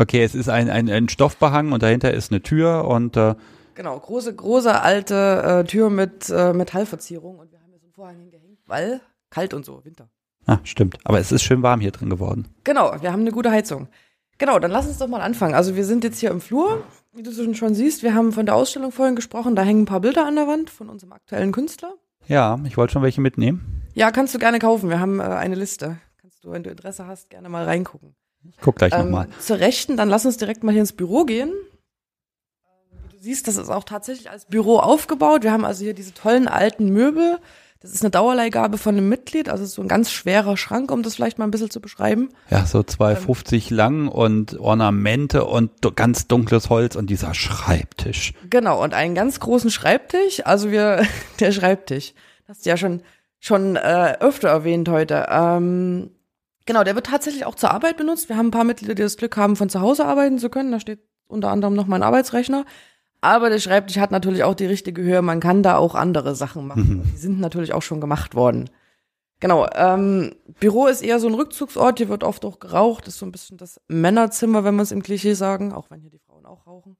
Okay, 0.00 0.22
es 0.22 0.34
ist 0.34 0.48
ein, 0.48 0.70
ein, 0.70 0.88
ein 0.88 1.08
Stoffbehang 1.08 1.72
und 1.72 1.82
dahinter 1.82 2.14
ist 2.14 2.30
eine 2.30 2.40
Tür 2.42 2.84
und 2.86 3.16
äh, 3.16 3.34
Genau, 3.74 3.98
große, 3.98 4.34
große 4.34 4.80
alte 4.80 5.62
äh, 5.64 5.64
Tür 5.64 5.90
mit 5.90 6.28
äh, 6.30 6.52
Metallverzierung 6.52 7.38
und 7.38 7.50
wir 7.52 7.58
haben 7.60 7.70
hier 7.70 7.78
so 7.80 7.86
einen 7.86 7.92
Vorhang 7.92 8.16
hingehängt, 8.18 8.58
weil 8.66 9.00
kalt 9.30 9.54
und 9.54 9.64
so, 9.64 9.84
Winter. 9.84 10.08
ah, 10.46 10.58
stimmt. 10.64 10.98
Aber 11.04 11.18
es 11.18 11.32
ist 11.32 11.42
schön 11.42 11.62
warm 11.62 11.80
hier 11.80 11.90
drin 11.90 12.10
geworden. 12.10 12.46
Genau, 12.64 12.94
wir 13.00 13.12
haben 13.12 13.20
eine 13.22 13.32
gute 13.32 13.50
Heizung. 13.50 13.88
Genau, 14.38 14.58
dann 14.60 14.70
lass 14.70 14.86
uns 14.86 14.98
doch 14.98 15.08
mal 15.08 15.20
anfangen. 15.20 15.54
Also 15.54 15.74
wir 15.74 15.84
sind 15.84 16.04
jetzt 16.04 16.20
hier 16.20 16.30
im 16.30 16.40
Flur, 16.40 16.84
wie 17.12 17.24
du 17.24 17.32
schon- 17.32 17.56
schon 17.56 17.74
siehst. 17.74 18.04
Wir 18.04 18.14
haben 18.14 18.32
von 18.32 18.46
der 18.46 18.54
Ausstellung 18.54 18.92
vorhin 18.92 19.16
gesprochen, 19.16 19.56
da 19.56 19.62
hängen 19.62 19.82
ein 19.82 19.86
paar 19.86 20.00
Bilder 20.00 20.26
an 20.26 20.36
der 20.36 20.46
Wand 20.46 20.70
von 20.70 20.88
unserem 20.88 21.12
aktuellen 21.12 21.50
Künstler. 21.50 21.92
Ja, 22.28 22.58
ich 22.64 22.76
wollte 22.76 22.92
schon 22.92 23.02
welche 23.02 23.20
mitnehmen. 23.20 23.82
Ja, 23.94 24.12
kannst 24.12 24.32
du 24.34 24.38
gerne 24.38 24.60
kaufen. 24.60 24.90
Wir 24.90 25.00
haben 25.00 25.18
äh, 25.18 25.24
eine 25.24 25.56
Liste. 25.56 25.98
Kannst 26.20 26.44
du, 26.44 26.52
wenn 26.52 26.62
du 26.62 26.70
Interesse 26.70 27.06
hast, 27.08 27.30
gerne 27.30 27.48
mal 27.48 27.64
reingucken. 27.64 28.14
Ich 28.44 28.56
guck 28.60 28.76
gleich 28.76 28.92
Ähm, 28.92 29.06
nochmal. 29.10 29.28
zur 29.40 29.58
Rechten, 29.58 29.96
dann 29.96 30.08
lass 30.08 30.26
uns 30.26 30.36
direkt 30.36 30.62
mal 30.64 30.72
hier 30.72 30.80
ins 30.82 30.92
Büro 30.92 31.24
gehen. 31.24 31.52
Du 33.12 33.18
siehst, 33.20 33.48
das 33.48 33.56
ist 33.56 33.68
auch 33.70 33.84
tatsächlich 33.84 34.30
als 34.30 34.46
Büro 34.46 34.78
aufgebaut. 34.78 35.42
Wir 35.42 35.52
haben 35.52 35.64
also 35.64 35.82
hier 35.84 35.94
diese 35.94 36.14
tollen 36.14 36.46
alten 36.48 36.90
Möbel. 36.90 37.38
Das 37.80 37.92
ist 37.92 38.02
eine 38.02 38.10
Dauerleihgabe 38.10 38.76
von 38.76 38.96
einem 38.96 39.08
Mitglied, 39.08 39.48
also 39.48 39.64
so 39.64 39.80
ein 39.82 39.86
ganz 39.86 40.10
schwerer 40.10 40.56
Schrank, 40.56 40.90
um 40.90 41.04
das 41.04 41.14
vielleicht 41.14 41.38
mal 41.38 41.44
ein 41.44 41.52
bisschen 41.52 41.70
zu 41.70 41.80
beschreiben. 41.80 42.30
Ja, 42.50 42.66
so 42.66 42.78
ähm, 42.78 42.84
2,50 42.84 43.72
lang 43.72 44.08
und 44.08 44.58
Ornamente 44.58 45.44
und 45.44 45.70
ganz 45.94 46.26
dunkles 46.26 46.70
Holz 46.70 46.96
und 46.96 47.08
dieser 47.08 47.34
Schreibtisch. 47.34 48.34
Genau, 48.50 48.82
und 48.82 48.94
einen 48.94 49.14
ganz 49.14 49.38
großen 49.38 49.70
Schreibtisch. 49.70 50.44
Also 50.44 50.72
wir, 50.72 51.06
der 51.40 51.52
Schreibtisch. 51.52 52.14
Das 52.48 52.56
hast 52.56 52.66
du 52.66 52.70
ja 52.70 52.76
schon, 52.76 53.02
schon 53.38 53.76
äh, 53.76 54.16
öfter 54.18 54.48
erwähnt 54.48 54.88
heute. 54.88 55.26
Ähm, 55.30 56.10
genau, 56.68 56.84
der 56.84 56.94
wird 56.94 57.06
tatsächlich 57.06 57.44
auch 57.46 57.56
zur 57.56 57.72
Arbeit 57.72 57.96
benutzt. 57.96 58.28
Wir 58.28 58.36
haben 58.36 58.48
ein 58.48 58.52
paar 58.52 58.62
Mitglieder, 58.62 58.94
die 58.94 59.02
das 59.02 59.16
Glück 59.16 59.36
haben, 59.36 59.56
von 59.56 59.68
zu 59.68 59.80
Hause 59.80 60.04
arbeiten 60.04 60.38
zu 60.38 60.50
können. 60.50 60.70
Da 60.70 60.78
steht 60.78 61.00
unter 61.26 61.48
anderem 61.48 61.74
noch 61.74 61.86
mein 61.86 62.04
Arbeitsrechner. 62.04 62.64
Aber 63.20 63.50
der 63.50 63.58
Schreibtisch 63.58 63.98
hat 63.98 64.12
natürlich 64.12 64.44
auch 64.44 64.54
die 64.54 64.66
richtige 64.66 65.02
Höhe. 65.02 65.22
Man 65.22 65.40
kann 65.40 65.64
da 65.64 65.76
auch 65.76 65.96
andere 65.96 66.36
Sachen 66.36 66.68
machen. 66.68 66.98
Mhm. 66.98 67.02
Die 67.12 67.16
sind 67.16 67.40
natürlich 67.40 67.72
auch 67.72 67.82
schon 67.82 68.00
gemacht 68.00 68.36
worden. 68.36 68.70
Genau. 69.40 69.66
Ähm, 69.74 70.36
Büro 70.60 70.86
ist 70.86 71.02
eher 71.02 71.18
so 71.18 71.26
ein 71.26 71.34
Rückzugsort. 71.34 71.98
Hier 71.98 72.10
wird 72.10 72.22
oft 72.22 72.44
auch 72.44 72.60
geraucht. 72.60 73.08
Ist 73.08 73.18
so 73.18 73.26
ein 73.26 73.32
bisschen 73.32 73.56
das 73.56 73.80
Männerzimmer, 73.88 74.62
wenn 74.62 74.76
wir 74.76 74.82
es 74.82 74.92
im 74.92 75.02
Klischee 75.02 75.34
sagen. 75.34 75.72
Auch 75.72 75.90
wenn 75.90 76.00
hier 76.00 76.10
die 76.10 76.20
Frauen 76.20 76.46
auch 76.46 76.66
rauchen. 76.66 76.96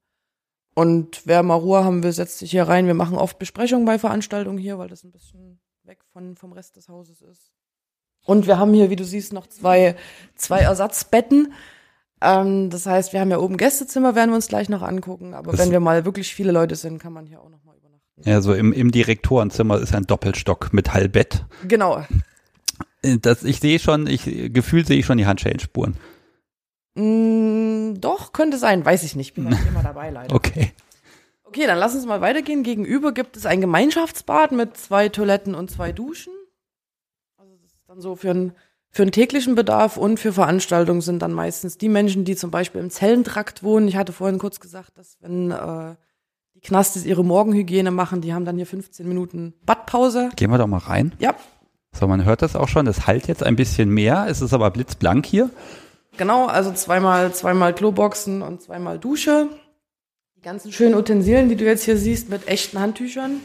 Und 0.75 1.23
wer 1.27 1.43
mal 1.43 1.55
Ruhe 1.55 1.85
haben 1.85 2.03
will, 2.03 2.13
setzt 2.13 2.39
sich 2.39 2.51
hier 2.51 2.65
rein. 2.65 2.87
Wir 2.87 2.95
machen 2.95 3.19
oft 3.19 3.39
Besprechungen 3.39 3.85
bei 3.85 3.99
Veranstaltungen 3.99 4.59
hier, 4.59 4.79
weil 4.79 4.89
das 4.89 5.05
ein 5.05 5.13
bisschen 5.13 5.61
weg 5.83 6.01
von, 6.13 6.37
vom 6.37 6.53
Rest 6.53 6.77
des 6.77 6.89
Hauses 6.89 7.21
ist. 7.21 7.53
Und 8.29 8.47
wir 8.47 8.59
haben 8.59 8.75
hier, 8.75 8.91
wie 8.91 8.97
du 8.97 9.05
siehst, 9.05 9.33
noch 9.33 9.47
zwei, 9.47 9.97
zwei 10.37 10.59
Ersatzbetten. 10.61 11.55
Ähm, 12.21 12.69
das 12.69 12.85
heißt, 12.85 13.15
wir 13.15 13.21
haben 13.21 13.31
ja 13.31 13.39
oben 13.39 13.57
Gästezimmer, 13.57 14.15
werden 14.15 14.31
wir 14.33 14.35
uns 14.37 14.49
gleich 14.49 14.69
noch 14.69 14.83
angucken. 14.83 15.33
Aber 15.33 15.53
Das- 15.53 15.61
wenn 15.61 15.71
wir 15.71 15.81
mal 15.81 16.05
wirklich 16.05 16.35
viele 16.35 16.53
Leute 16.53 16.77
sind, 16.77 16.99
kann 16.99 17.15
man 17.15 17.25
hier 17.27 17.41
auch 17.41 17.49
noch 17.49 17.65
mal 17.65 17.75
übernachten. 17.77 18.23
Ja, 18.29 18.43
so 18.43 18.53
im, 18.53 18.75
im 18.75 18.91
Direktorenzimmer 18.91 19.79
ist 19.81 19.95
ein 19.95 20.05
Doppelstock 20.05 20.75
mit 20.75 20.93
Hallbett. 20.93 21.47
Genau. 21.67 22.05
Äh, 23.01 23.17
Das, 23.19 23.45
ich 23.45 23.61
sehe 23.61 23.79
schon, 23.79 24.07
ich, 24.07 24.25
gefühlt 24.53 24.87
sehe 24.87 24.99
ich 24.99 25.07
schon 25.07 25.17
die 25.17 25.27
Handschellenspuren. 25.27 25.97
Mm, 26.97 27.95
doch, 28.01 28.33
könnte 28.35 28.59
sein. 28.59 28.85
Weiß 28.85 29.05
ich 29.05 29.17
nicht. 29.17 29.35
Bin 29.35 29.45
nicht 29.49 29.67
immer 29.67 29.83
dabei, 29.83 30.11
leider. 30.11 30.35
Okay. 30.35 30.73
Okay, 31.45 31.67
dann 31.67 31.79
lass 31.79 31.95
uns 31.95 32.05
mal 32.05 32.21
weitergehen. 32.21 32.63
Gegenüber 32.63 33.13
gibt 33.13 33.39
es 33.39 33.47
ein 33.47 33.63
Gemeinschaftsbad 33.63 34.53
mit 34.53 34.77
zwei 34.77 35.09
Toiletten 35.09 35.55
und 35.55 35.71
zwei 35.71 35.93
Duschen. 35.93 36.35
Also 37.39 37.55
das 37.63 37.73
ist 37.73 37.88
dann 37.88 37.88
so 38.01 38.17
für 38.17 38.31
einen 38.31 38.53
für 38.91 39.03
einen 39.03 39.13
täglichen 39.13 39.55
Bedarf 39.55 39.99
und 39.99 40.19
für 40.19 40.33
Veranstaltungen 40.33 41.03
sind 41.03 41.21
dann 41.21 41.33
meistens 41.33 41.77
die 41.77 41.91
Menschen, 41.91 42.25
die 42.25 42.37
zum 42.37 42.51
Beispiel 42.51 42.81
im 42.81 42.89
Zellentrakt 42.89 43.63
wohnen. 43.63 43.87
Ich 43.87 43.97
hatte 43.97 44.13
vorhin 44.15 44.39
kurz 44.39 44.61
gesagt, 44.61 44.97
dass 44.97 45.19
wenn 45.21 45.51
äh, 45.51 45.95
die 46.55 46.61
Knastis 46.61 47.05
ihre 47.05 47.23
Morgenhygiene 47.25 47.91
machen, 47.91 48.23
die 48.23 48.33
haben 48.33 48.47
dann 48.47 48.57
hier 48.57 48.67
15 48.67 49.07
Minuten 49.07 49.53
Badpause. 49.67 50.31
Gehen 50.37 50.51
wir 50.51 50.57
doch 50.59 50.67
mal 50.67 50.79
rein. 50.79 51.13
Ja, 51.19 51.35
So, 51.93 52.07
man 52.07 52.25
hört 52.25 52.41
das 52.41 52.57
auch 52.57 52.69
schon. 52.69 52.87
Das 52.87 53.07
halt 53.07 53.29
jetzt 53.29 53.43
ein 53.43 53.57
bisschen 53.57 53.91
mehr. 53.91 54.27
Es 54.29 54.41
ist 54.41 54.55
aber 54.55 54.71
blitzblank 54.71 55.27
hier. 55.27 55.51
genau, 56.17 56.47
also 56.47 56.73
zweimal, 56.73 57.33
zweimal 57.35 57.75
Kloboxen 57.75 58.41
und 58.41 58.63
zweimal 58.63 58.99
Dusche. 58.99 59.49
Die 60.37 60.41
ganzen 60.41 60.73
schönen 60.73 60.95
Utensilien, 60.95 61.49
die 61.51 61.57
du 61.57 61.65
jetzt 61.65 61.85
hier 61.85 61.99
siehst, 61.99 62.31
mit 62.31 62.49
echten 62.49 62.79
Handtüchern. 62.81 63.41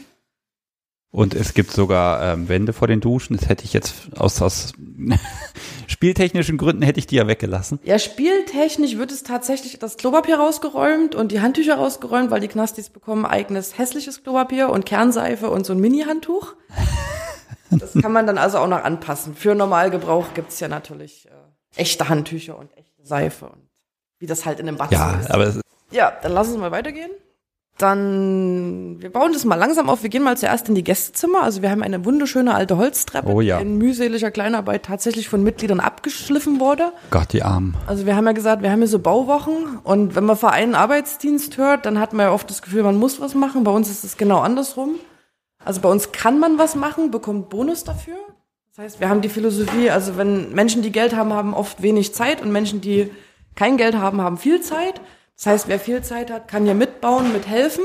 Und 1.14 1.32
es 1.34 1.54
gibt 1.54 1.70
sogar 1.70 2.20
ähm, 2.32 2.48
Wände 2.48 2.72
vor 2.72 2.88
den 2.88 3.00
Duschen. 3.00 3.36
Das 3.36 3.48
hätte 3.48 3.64
ich 3.64 3.72
jetzt 3.72 3.94
aus, 4.18 4.42
aus 4.42 4.72
spieltechnischen 5.86 6.58
Gründen 6.58 6.82
hätte 6.82 6.98
ich 6.98 7.06
die 7.06 7.14
ja 7.14 7.28
weggelassen. 7.28 7.78
Ja, 7.84 8.00
spieltechnisch 8.00 8.96
wird 8.96 9.12
es 9.12 9.22
tatsächlich 9.22 9.78
das 9.78 9.96
Klopapier 9.96 10.38
rausgeräumt 10.38 11.14
und 11.14 11.30
die 11.30 11.40
Handtücher 11.40 11.76
rausgeräumt, 11.76 12.32
weil 12.32 12.40
die 12.40 12.48
Knastis 12.48 12.90
bekommen 12.90 13.26
eigenes 13.26 13.78
hässliches 13.78 14.24
Klopapier 14.24 14.70
und 14.70 14.86
Kernseife 14.86 15.50
und 15.50 15.64
so 15.64 15.72
ein 15.72 15.78
Mini-Handtuch. 15.80 16.54
Das 17.70 17.92
kann 18.00 18.12
man 18.12 18.24
dann 18.24 18.38
also 18.38 18.58
auch 18.58 18.68
noch 18.68 18.84
anpassen. 18.84 19.34
Für 19.34 19.56
Normalgebrauch 19.56 20.26
gibt's 20.34 20.60
ja 20.60 20.68
natürlich 20.68 21.26
äh, 21.26 21.80
echte 21.80 22.08
Handtücher 22.08 22.56
und 22.56 22.70
echte 22.76 23.04
Seife 23.04 23.46
und 23.46 23.68
wie 24.20 24.26
das 24.26 24.46
halt 24.46 24.60
in 24.60 24.68
einem 24.68 24.76
Bad 24.76 24.92
Ja, 24.92 25.18
ist. 25.18 25.28
aber 25.30 25.52
Ja, 25.90 26.12
dann 26.22 26.32
lass 26.32 26.48
uns 26.48 26.58
mal 26.58 26.70
weitergehen. 26.70 27.10
Dann, 27.76 28.96
wir 29.00 29.10
bauen 29.10 29.32
das 29.32 29.44
mal 29.44 29.56
langsam 29.56 29.88
auf. 29.90 30.02
Wir 30.02 30.10
gehen 30.10 30.22
mal 30.22 30.36
zuerst 30.36 30.68
in 30.68 30.74
die 30.76 30.84
Gästezimmer. 30.84 31.42
Also 31.42 31.60
wir 31.60 31.70
haben 31.70 31.82
eine 31.82 32.04
wunderschöne 32.04 32.54
alte 32.54 32.76
Holztreppe, 32.76 33.28
Oh 33.28 33.40
ja. 33.40 33.58
die 33.58 33.62
in 33.64 33.78
mühseliger 33.78 34.30
Kleinarbeit 34.30 34.84
tatsächlich 34.84 35.28
von 35.28 35.42
Mitgliedern 35.42 35.80
abgeschliffen 35.80 36.60
wurde. 36.60 36.92
Gott, 37.10 37.32
die 37.32 37.42
Armen. 37.42 37.74
Also 37.86 38.06
wir 38.06 38.14
haben 38.14 38.26
ja 38.26 38.32
gesagt, 38.32 38.62
wir 38.62 38.70
haben 38.70 38.78
hier 38.78 38.88
so 38.88 39.00
Bauwochen 39.00 39.78
und 39.82 40.14
wenn 40.14 40.24
man 40.24 40.36
Verein 40.36 40.74
Arbeitsdienst 40.74 41.58
hört, 41.58 41.84
dann 41.84 41.98
hat 41.98 42.12
man 42.12 42.26
ja 42.26 42.32
oft 42.32 42.48
das 42.48 42.62
Gefühl, 42.62 42.84
man 42.84 42.96
muss 42.96 43.20
was 43.20 43.34
machen. 43.34 43.64
Bei 43.64 43.72
uns 43.72 43.90
ist 43.90 44.04
es 44.04 44.16
genau 44.16 44.38
andersrum. 44.40 44.94
Also 45.64 45.80
bei 45.80 45.88
uns 45.88 46.12
kann 46.12 46.38
man 46.38 46.58
was 46.58 46.76
machen, 46.76 47.10
bekommt 47.10 47.48
Bonus 47.50 47.84
dafür. 47.84 48.16
Das 48.76 48.84
heißt, 48.84 49.00
wir 49.00 49.08
haben 49.08 49.20
die 49.20 49.28
Philosophie, 49.28 49.90
also 49.90 50.16
wenn 50.16 50.52
Menschen, 50.52 50.82
die 50.82 50.92
Geld 50.92 51.14
haben, 51.16 51.32
haben 51.32 51.54
oft 51.54 51.82
wenig 51.82 52.14
Zeit 52.14 52.42
und 52.42 52.50
Menschen, 52.52 52.80
die 52.80 53.10
kein 53.54 53.76
Geld 53.76 53.96
haben, 53.96 54.20
haben 54.20 54.36
viel 54.36 54.60
Zeit. 54.60 55.00
Das 55.36 55.46
heißt, 55.46 55.68
wer 55.68 55.80
viel 55.80 56.02
Zeit 56.02 56.30
hat, 56.30 56.48
kann 56.48 56.64
hier 56.64 56.74
mitbauen, 56.74 57.32
mithelfen 57.32 57.84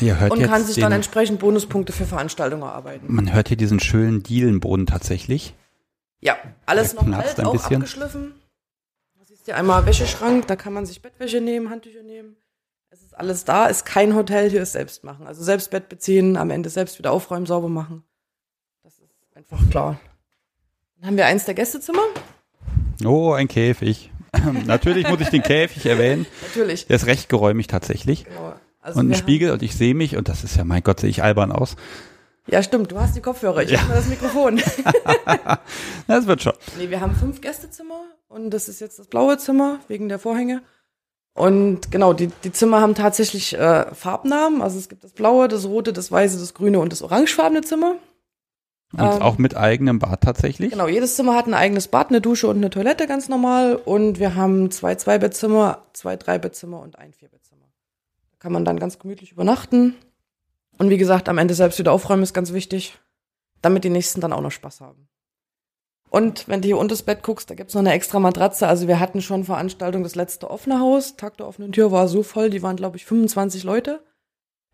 Ihr 0.00 0.18
hört 0.18 0.32
und 0.32 0.42
kann 0.42 0.64
sich 0.64 0.76
dann 0.76 0.92
entsprechend 0.92 1.38
Bonuspunkte 1.38 1.92
für 1.92 2.06
Veranstaltungen 2.06 2.62
erarbeiten. 2.62 3.06
man 3.08 3.32
hört 3.32 3.48
hier 3.48 3.56
diesen 3.56 3.80
schönen 3.80 4.22
Dielenboden 4.22 4.86
tatsächlich. 4.86 5.54
Ja, 6.20 6.36
alles 6.66 6.94
noch 6.94 7.06
alt, 7.06 7.38
ein 7.38 7.46
auch 7.46 7.52
bisschen. 7.52 7.76
abgeschliffen. 7.76 8.34
Da 9.16 9.24
siehst 9.24 9.46
du 9.46 9.54
einmal 9.54 9.86
Wäscheschrank, 9.86 10.46
da 10.48 10.56
kann 10.56 10.72
man 10.72 10.86
sich 10.86 11.02
Bettwäsche 11.02 11.40
nehmen, 11.40 11.70
Handtücher 11.70 12.02
nehmen. 12.02 12.36
Es 12.90 13.02
ist 13.02 13.16
alles 13.16 13.44
da, 13.44 13.66
ist 13.66 13.84
kein 13.84 14.14
Hotel, 14.14 14.50
hier 14.50 14.62
ist 14.62 14.72
selbst 14.72 15.04
machen. 15.04 15.26
Also 15.26 15.44
selbst 15.44 15.70
Bett 15.70 15.88
beziehen, 15.88 16.36
am 16.36 16.50
Ende 16.50 16.68
selbst 16.68 16.98
wieder 16.98 17.12
aufräumen, 17.12 17.46
sauber 17.46 17.68
machen. 17.68 18.02
Das 18.82 18.98
ist 18.98 19.36
einfach 19.36 19.58
klar. 19.70 20.00
Dann 20.96 21.08
haben 21.08 21.16
wir 21.16 21.26
eins 21.26 21.44
der 21.44 21.54
Gästezimmer. 21.54 22.02
Oh, 23.04 23.32
ein 23.32 23.48
Käfig. 23.48 24.10
Natürlich 24.66 25.08
muss 25.08 25.20
ich 25.20 25.28
den 25.28 25.42
Käfig 25.42 25.86
erwähnen. 25.86 26.26
Natürlich. 26.42 26.86
Der 26.86 26.96
ist 26.96 27.06
recht 27.06 27.28
geräumig 27.28 27.66
tatsächlich. 27.66 28.24
Genau. 28.24 28.54
Also 28.80 29.00
Und 29.00 29.10
ein 29.10 29.14
Spiegel 29.16 29.50
und 29.50 29.62
ich 29.62 29.74
sehe 29.76 29.94
mich 29.94 30.16
und 30.16 30.28
das 30.28 30.44
ist 30.44 30.56
ja, 30.56 30.64
mein 30.64 30.82
Gott, 30.82 31.00
sehe 31.00 31.10
ich 31.10 31.22
albern 31.22 31.50
aus. 31.52 31.76
Ja, 32.46 32.62
stimmt, 32.62 32.92
du 32.92 33.00
hast 33.00 33.16
die 33.16 33.20
Kopfhörer, 33.20 33.62
ich 33.62 33.70
Ja. 33.72 33.82
habe 33.82 33.94
das 33.94 34.06
Mikrofon. 34.06 34.60
Das 36.06 36.26
wird 36.26 36.42
schon. 36.42 36.52
Nee, 36.78 36.90
wir 36.90 37.00
haben 37.00 37.14
fünf 37.16 37.40
Gästezimmer 37.40 38.00
und 38.28 38.50
das 38.50 38.68
ist 38.68 38.80
jetzt 38.80 38.98
das 38.98 39.08
blaue 39.08 39.38
Zimmer 39.38 39.80
wegen 39.88 40.08
der 40.08 40.18
Vorhänge. 40.18 40.62
Und 41.34 41.90
genau, 41.90 42.12
die, 42.12 42.28
die 42.44 42.52
Zimmer 42.52 42.80
haben 42.80 42.94
tatsächlich 42.94 43.54
äh, 43.58 43.92
Farbnamen. 43.94 44.62
Also 44.62 44.78
es 44.78 44.88
gibt 44.88 45.04
das 45.04 45.12
blaue, 45.12 45.48
das 45.48 45.66
rote, 45.66 45.92
das 45.92 46.10
weiße, 46.10 46.38
das 46.38 46.54
grüne 46.54 46.78
und 46.78 46.92
das 46.92 47.02
orangefarbene 47.02 47.60
Zimmer. 47.62 47.96
Und 48.92 49.00
Ähm, 49.00 49.22
auch 49.22 49.38
mit 49.38 49.56
eigenem 49.56 49.98
Bad 49.98 50.20
tatsächlich. 50.22 50.70
Genau, 50.70 50.86
jedes 50.86 51.16
Zimmer 51.16 51.34
hat 51.34 51.46
ein 51.46 51.54
eigenes 51.54 51.88
Bad, 51.88 52.10
eine 52.10 52.20
Dusche 52.20 52.48
und 52.48 52.56
eine 52.56 52.70
Toilette, 52.70 53.06
ganz 53.06 53.28
normal. 53.28 53.76
Und 53.76 54.18
wir 54.18 54.34
haben 54.36 54.70
zwei 54.70 54.94
Zwei-Bettzimmer, 54.94 55.86
zwei 55.92 56.16
Drei-Bettzimmer 56.16 56.80
und 56.80 56.98
ein 56.98 57.12
Vier-Bettzimmer. 57.12 57.66
Da 58.30 58.36
kann 58.38 58.52
man 58.52 58.64
dann 58.64 58.78
ganz 58.78 58.98
gemütlich 58.98 59.32
übernachten. 59.32 59.96
Und 60.78 60.90
wie 60.90 60.98
gesagt, 60.98 61.28
am 61.28 61.38
Ende 61.38 61.54
selbst 61.54 61.78
wieder 61.78 61.92
aufräumen 61.92 62.22
ist 62.22 62.34
ganz 62.34 62.52
wichtig, 62.52 62.98
damit 63.60 63.84
die 63.84 63.90
Nächsten 63.90 64.20
dann 64.20 64.32
auch 64.32 64.40
noch 64.40 64.50
Spaß 64.52 64.80
haben. 64.80 65.08
Und 66.08 66.46
wenn 66.48 66.62
du 66.62 66.66
hier 66.66 66.78
unter 66.78 66.92
das 66.92 67.02
Bett 67.02 67.22
guckst, 67.22 67.50
da 67.50 67.54
gibt's 67.54 67.74
noch 67.74 67.80
eine 67.80 67.92
extra 67.92 68.20
Matratze. 68.20 68.68
Also 68.68 68.86
wir 68.86 69.00
hatten 69.00 69.20
schon 69.20 69.44
Veranstaltung, 69.44 70.02
das 70.04 70.14
letzte 70.14 70.48
offene 70.50 70.78
Haus. 70.78 71.16
Tag 71.16 71.36
der 71.38 71.48
offenen 71.48 71.72
Tür 71.72 71.90
war 71.90 72.08
so 72.08 72.22
voll, 72.22 72.50
die 72.50 72.62
waren, 72.62 72.76
glaube 72.76 72.96
ich, 72.96 73.04
25 73.04 73.64
Leute. 73.64 74.00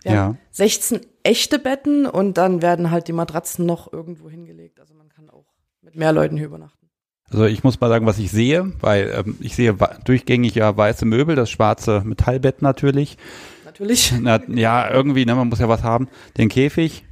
Wir 0.04 0.12
Ja. 0.12 0.18
haben 0.24 0.38
16 0.50 1.00
echte 1.22 1.58
Betten 1.58 2.06
und 2.06 2.36
dann 2.38 2.62
werden 2.62 2.90
halt 2.90 3.08
die 3.08 3.12
Matratzen 3.12 3.66
noch 3.66 3.92
irgendwo 3.92 4.28
hingelegt. 4.28 4.80
Also 4.80 4.94
man 4.94 5.08
kann 5.08 5.30
auch 5.30 5.46
mit 5.80 5.96
mehr 5.96 6.12
Leuten 6.12 6.36
hier 6.36 6.46
übernachten. 6.46 6.88
Also 7.30 7.46
ich 7.46 7.64
muss 7.64 7.80
mal 7.80 7.88
sagen, 7.88 8.04
was 8.04 8.18
ich 8.18 8.30
sehe, 8.30 8.72
weil 8.80 9.10
ähm, 9.16 9.36
ich 9.40 9.56
sehe 9.56 9.74
durchgängig 10.04 10.54
ja 10.54 10.76
weiße 10.76 11.06
Möbel, 11.06 11.34
das 11.36 11.50
schwarze 11.50 12.02
Metallbett 12.04 12.60
natürlich. 12.60 13.16
Natürlich. 13.64 14.12
Na, 14.20 14.40
ja, 14.48 14.90
irgendwie, 14.90 15.24
ne, 15.24 15.34
man 15.34 15.48
muss 15.48 15.58
ja 15.60 15.68
was 15.68 15.82
haben. 15.82 16.08
Den 16.36 16.48
Käfig. 16.50 17.04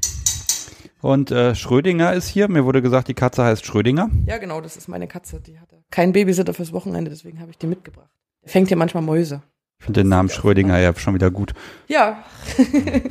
Und 1.01 1.31
äh, 1.31 1.55
Schrödinger 1.55 2.13
ist 2.13 2.29
hier. 2.29 2.49
Mir 2.49 2.67
wurde 2.67 2.83
gesagt, 2.83 3.09
die 3.09 3.15
Katze 3.15 3.43
heißt 3.45 3.65
Schrödinger. 3.65 4.11
Ja, 4.27 4.37
genau, 4.37 4.61
das 4.61 4.77
ist 4.77 4.89
meine 4.89 5.09
Katze. 5.09 5.41
Die 5.41 5.59
hatte 5.59 5.83
kein 5.91 6.13
Babysitter 6.13 6.53
fürs 6.53 6.73
Wochenende, 6.73 7.11
deswegen 7.11 7.41
habe 7.41 7.51
ich 7.51 7.57
die 7.57 7.67
mitgebracht. 7.67 8.11
Der 8.43 8.51
fängt 8.51 8.69
hier 8.69 8.77
manchmal 8.77 9.03
Mäuse. 9.03 9.43
Ich 9.81 9.85
finde 9.87 10.03
den 10.03 10.09
Namen 10.09 10.29
Schrödinger 10.29 10.79
ja 10.79 10.95
schon 10.95 11.15
wieder 11.15 11.31
gut. 11.31 11.55
Ja. 11.89 12.23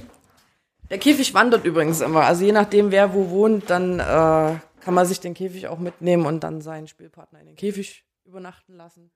Der 0.90 0.98
Käfig 1.00 1.34
wandert 1.34 1.66
übrigens 1.66 2.00
immer. 2.02 2.22
Also 2.26 2.46
je 2.46 2.52
nachdem, 2.52 2.92
wer 2.92 3.14
wo 3.14 3.30
wohnt, 3.32 3.70
dann 3.70 4.00
äh, 4.00 4.04
kann 4.04 4.94
man 4.94 5.06
sich 5.06 5.20
den 5.20 5.34
Käfig 5.34 5.68
auch 5.68 5.80
mitnehmen 5.80 6.26
und 6.26 6.44
dann 6.44 6.62
seinen 6.62 6.88
Spielpartner 6.88 7.40
in 7.42 7.48
den 7.48 7.56
Käfig 7.56 8.06
übernachten 8.24 8.76
lassen. 8.76 9.12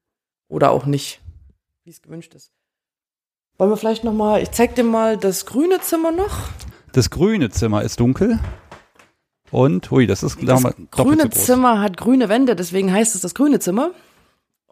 Oder 0.48 0.72
auch 0.72 0.86
nicht, 0.86 1.22
wie 1.84 1.92
es 1.92 2.02
gewünscht 2.02 2.34
ist. 2.34 2.52
Wollen 3.58 3.70
wir 3.70 3.78
vielleicht 3.78 4.04
noch 4.04 4.14
mal, 4.14 4.42
ich 4.42 4.52
zeig 4.52 4.76
dir 4.76 4.84
mal 4.84 5.18
das 5.18 5.46
grüne 5.46 5.80
Zimmer 5.80 6.12
noch. 6.12 6.36
Das 6.92 7.12
grüne 7.12 7.50
Zimmer 7.50 7.84
ist 7.84 8.00
dunkel. 8.00 8.40
Und, 9.52 9.92
hui, 9.92 10.08
das 10.08 10.24
ist 10.24 10.38
Das 10.42 10.64
grüne. 10.90 11.30
Zimmer 11.30 11.80
hat 11.82 11.98
grüne 11.98 12.30
Wände, 12.30 12.56
deswegen 12.56 12.92
heißt 12.92 13.14
es 13.14 13.22
das 13.22 13.36
grüne 13.36 13.60
Zimmer. 13.60 13.92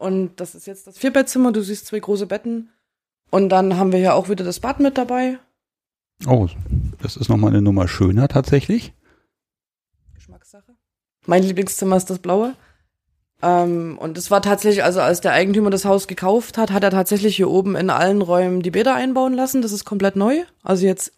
Und 0.02 0.40
das 0.40 0.56
ist 0.56 0.68
jetzt 0.68 0.88
das 0.88 0.98
Vierbettzimmer. 0.98 1.52
Du 1.52 1.61
siehst 1.61 1.86
zwei 1.88 1.99
große 1.99 2.26
Betten. 2.26 2.69
Und 3.30 3.49
dann 3.49 3.78
haben 3.78 3.91
wir 3.91 3.99
hier 3.99 4.15
auch 4.15 4.30
wieder 4.30 4.44
das 4.44 4.60
Bad 4.60 4.80
mit 4.80 4.98
dabei. 4.98 5.38
Oh, 6.28 6.48
das 7.02 7.15
ist 7.18 7.30
nochmal 7.30 7.52
eine 7.52 7.61
Nummer 7.61 7.88
schöner 7.88 8.28
tatsächlich. 8.28 8.94
Geschmackssache. 10.14 10.76
Mein 11.26 11.44
Lieblingszimmer 11.44 11.95
ist 11.98 12.10
das 12.10 12.19
blaue. 12.19 12.56
Ähm, 13.44 13.98
und 13.99 14.18
es 14.18 14.30
war 14.30 14.41
tatsächlich, 14.41 14.84
also 14.84 15.02
als 15.02 15.22
der 15.22 15.32
Eigentümer 15.34 15.69
das 15.69 15.86
Haus 15.86 16.07
gekauft 16.07 16.57
hat, 16.57 16.72
hat 16.72 16.84
er 16.84 16.91
tatsächlich 16.91 17.36
hier 17.36 17.49
oben 17.49 17.76
in 17.76 17.90
allen 17.90 18.22
Räumen 18.22 18.61
die 18.61 18.72
Bäder 18.72 18.94
einbauen 18.95 19.34
lassen. 19.34 19.61
Das 19.61 19.72
ist 19.72 19.86
komplett 19.86 20.15
neu. 20.15 20.44
Also 20.64 20.86
jetzt, 20.86 21.14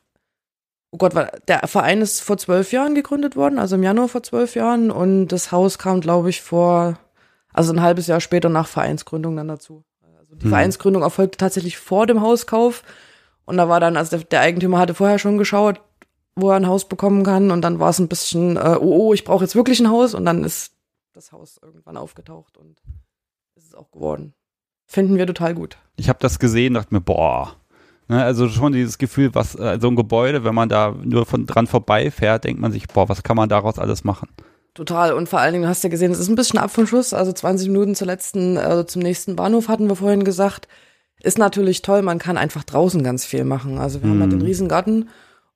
oh 0.91 0.97
Gott, 0.97 1.15
war- 1.15 1.31
der 1.47 1.68
Verein 1.68 2.01
ist 2.01 2.22
vor 2.22 2.38
zwölf 2.38 2.72
Jahren 2.72 2.95
gegründet 2.95 3.35
worden, 3.35 3.60
also 3.60 3.76
im 3.76 3.84
Januar 3.84 4.07
vor 4.07 4.23
zwölf 4.23 4.55
Jahren. 4.55 4.91
Und 4.91 5.30
das 5.30 5.51
Haus 5.51 5.77
kam, 5.80 5.99
glaube 5.99 6.30
ich, 6.30 6.41
vor, 6.41 6.97
also 7.53 7.71
ein 7.73 7.81
halbes 7.81 8.07
Jahr 8.07 8.19
später 8.19 8.49
nach 8.49 8.67
Vereinsgründung 8.67 9.35
dann 9.38 9.47
dazu. 9.47 9.84
Also 10.19 10.35
Die 10.35 10.45
Mhm. 10.45 10.49
Vereinsgründung 10.49 11.01
erfolgte 11.03 11.38
tatsächlich 11.38 11.77
vor 11.77 12.05
dem 12.07 12.21
Hauskauf. 12.21 12.84
Und 13.45 13.57
da 13.57 13.69
war 13.69 13.80
dann, 13.80 13.97
also 13.97 14.17
der, 14.17 14.25
der 14.25 14.41
Eigentümer 14.41 14.80
hatte 14.80 14.93
vorher 14.93 15.19
schon 15.19 15.38
geschaut, 15.38 15.81
wo 16.35 16.49
er 16.49 16.55
ein 16.55 16.67
Haus 16.67 16.88
bekommen 16.88 17.23
kann. 17.23 17.51
Und 17.51 17.61
dann 17.61 17.80
war 17.80 17.89
es 17.89 17.99
ein 17.99 18.07
bisschen, 18.07 18.57
äh, 18.57 18.77
oh, 18.80 19.09
oh, 19.09 19.13
ich 19.13 19.23
brauche 19.23 19.43
jetzt 19.43 19.55
wirklich 19.55 19.80
ein 19.80 19.89
Haus. 19.89 20.13
Und 20.13 20.25
dann 20.25 20.43
ist 20.43 20.73
das 21.13 21.31
Haus 21.31 21.59
irgendwann 21.61 21.97
aufgetaucht 21.97 22.57
und 22.57 22.81
ist 23.55 23.67
es 23.67 23.75
auch 23.75 23.91
geworden. 23.91 24.34
Finden 24.88 25.17
wir 25.17 25.27
total 25.27 25.53
gut. 25.53 25.77
Ich 25.95 26.09
habe 26.09 26.19
das 26.19 26.39
gesehen, 26.39 26.73
dachte 26.73 26.93
mir, 26.93 27.01
boah. 27.01 27.55
Ne, 28.07 28.21
also 28.23 28.49
schon 28.49 28.73
dieses 28.73 28.97
Gefühl, 28.97 29.34
was 29.34 29.55
äh, 29.55 29.77
so 29.80 29.88
ein 29.88 29.95
Gebäude, 29.95 30.43
wenn 30.43 30.55
man 30.55 30.67
da 30.69 30.91
nur 31.03 31.25
von 31.25 31.45
dran 31.45 31.67
vorbeifährt, 31.67 32.43
denkt 32.43 32.61
man 32.61 32.71
sich, 32.71 32.88
boah, 32.88 33.07
was 33.07 33.23
kann 33.23 33.38
man 33.38 33.47
daraus 33.47 33.80
alles 33.80 34.03
machen? 34.03 34.27
Total. 34.74 35.14
Und 35.14 35.30
vor 35.30 35.40
allen 35.40 35.54
Dingen, 35.54 35.64
du 35.64 35.70
hast 35.70 35.84
ja 35.84 35.90
gesehen, 35.90 36.12
es 36.12 36.20
ist 36.20 36.30
ein 36.30 36.36
bisschen 36.36 36.60
ab 36.60 36.72
vom 36.72 36.88
Schuss. 36.88 37.14
Also 37.14 37.32
20 37.32 37.68
Minuten 37.68 37.95
zur 37.95 38.08
letzten, 38.08 38.58
also 38.58 38.84
zum 38.84 39.02
nächsten 39.02 39.36
Bahnhof 39.36 39.68
hatten 39.68 39.88
wir 39.88 39.95
vorhin 39.95 40.24
gesagt. 40.24 40.68
Ist 41.22 41.38
natürlich 41.38 41.82
toll. 41.84 42.02
Man 42.02 42.20
kann 42.20 42.38
einfach 42.38 42.64
draußen 42.64 43.04
ganz 43.04 43.24
viel 43.26 43.44
machen. 43.44 43.78
Also 43.78 44.02
wir 44.02 44.10
haben 44.10 44.20
ja 44.20 44.26
Mhm. 44.26 44.32
den 44.32 44.41
Riesengarten 44.41 45.10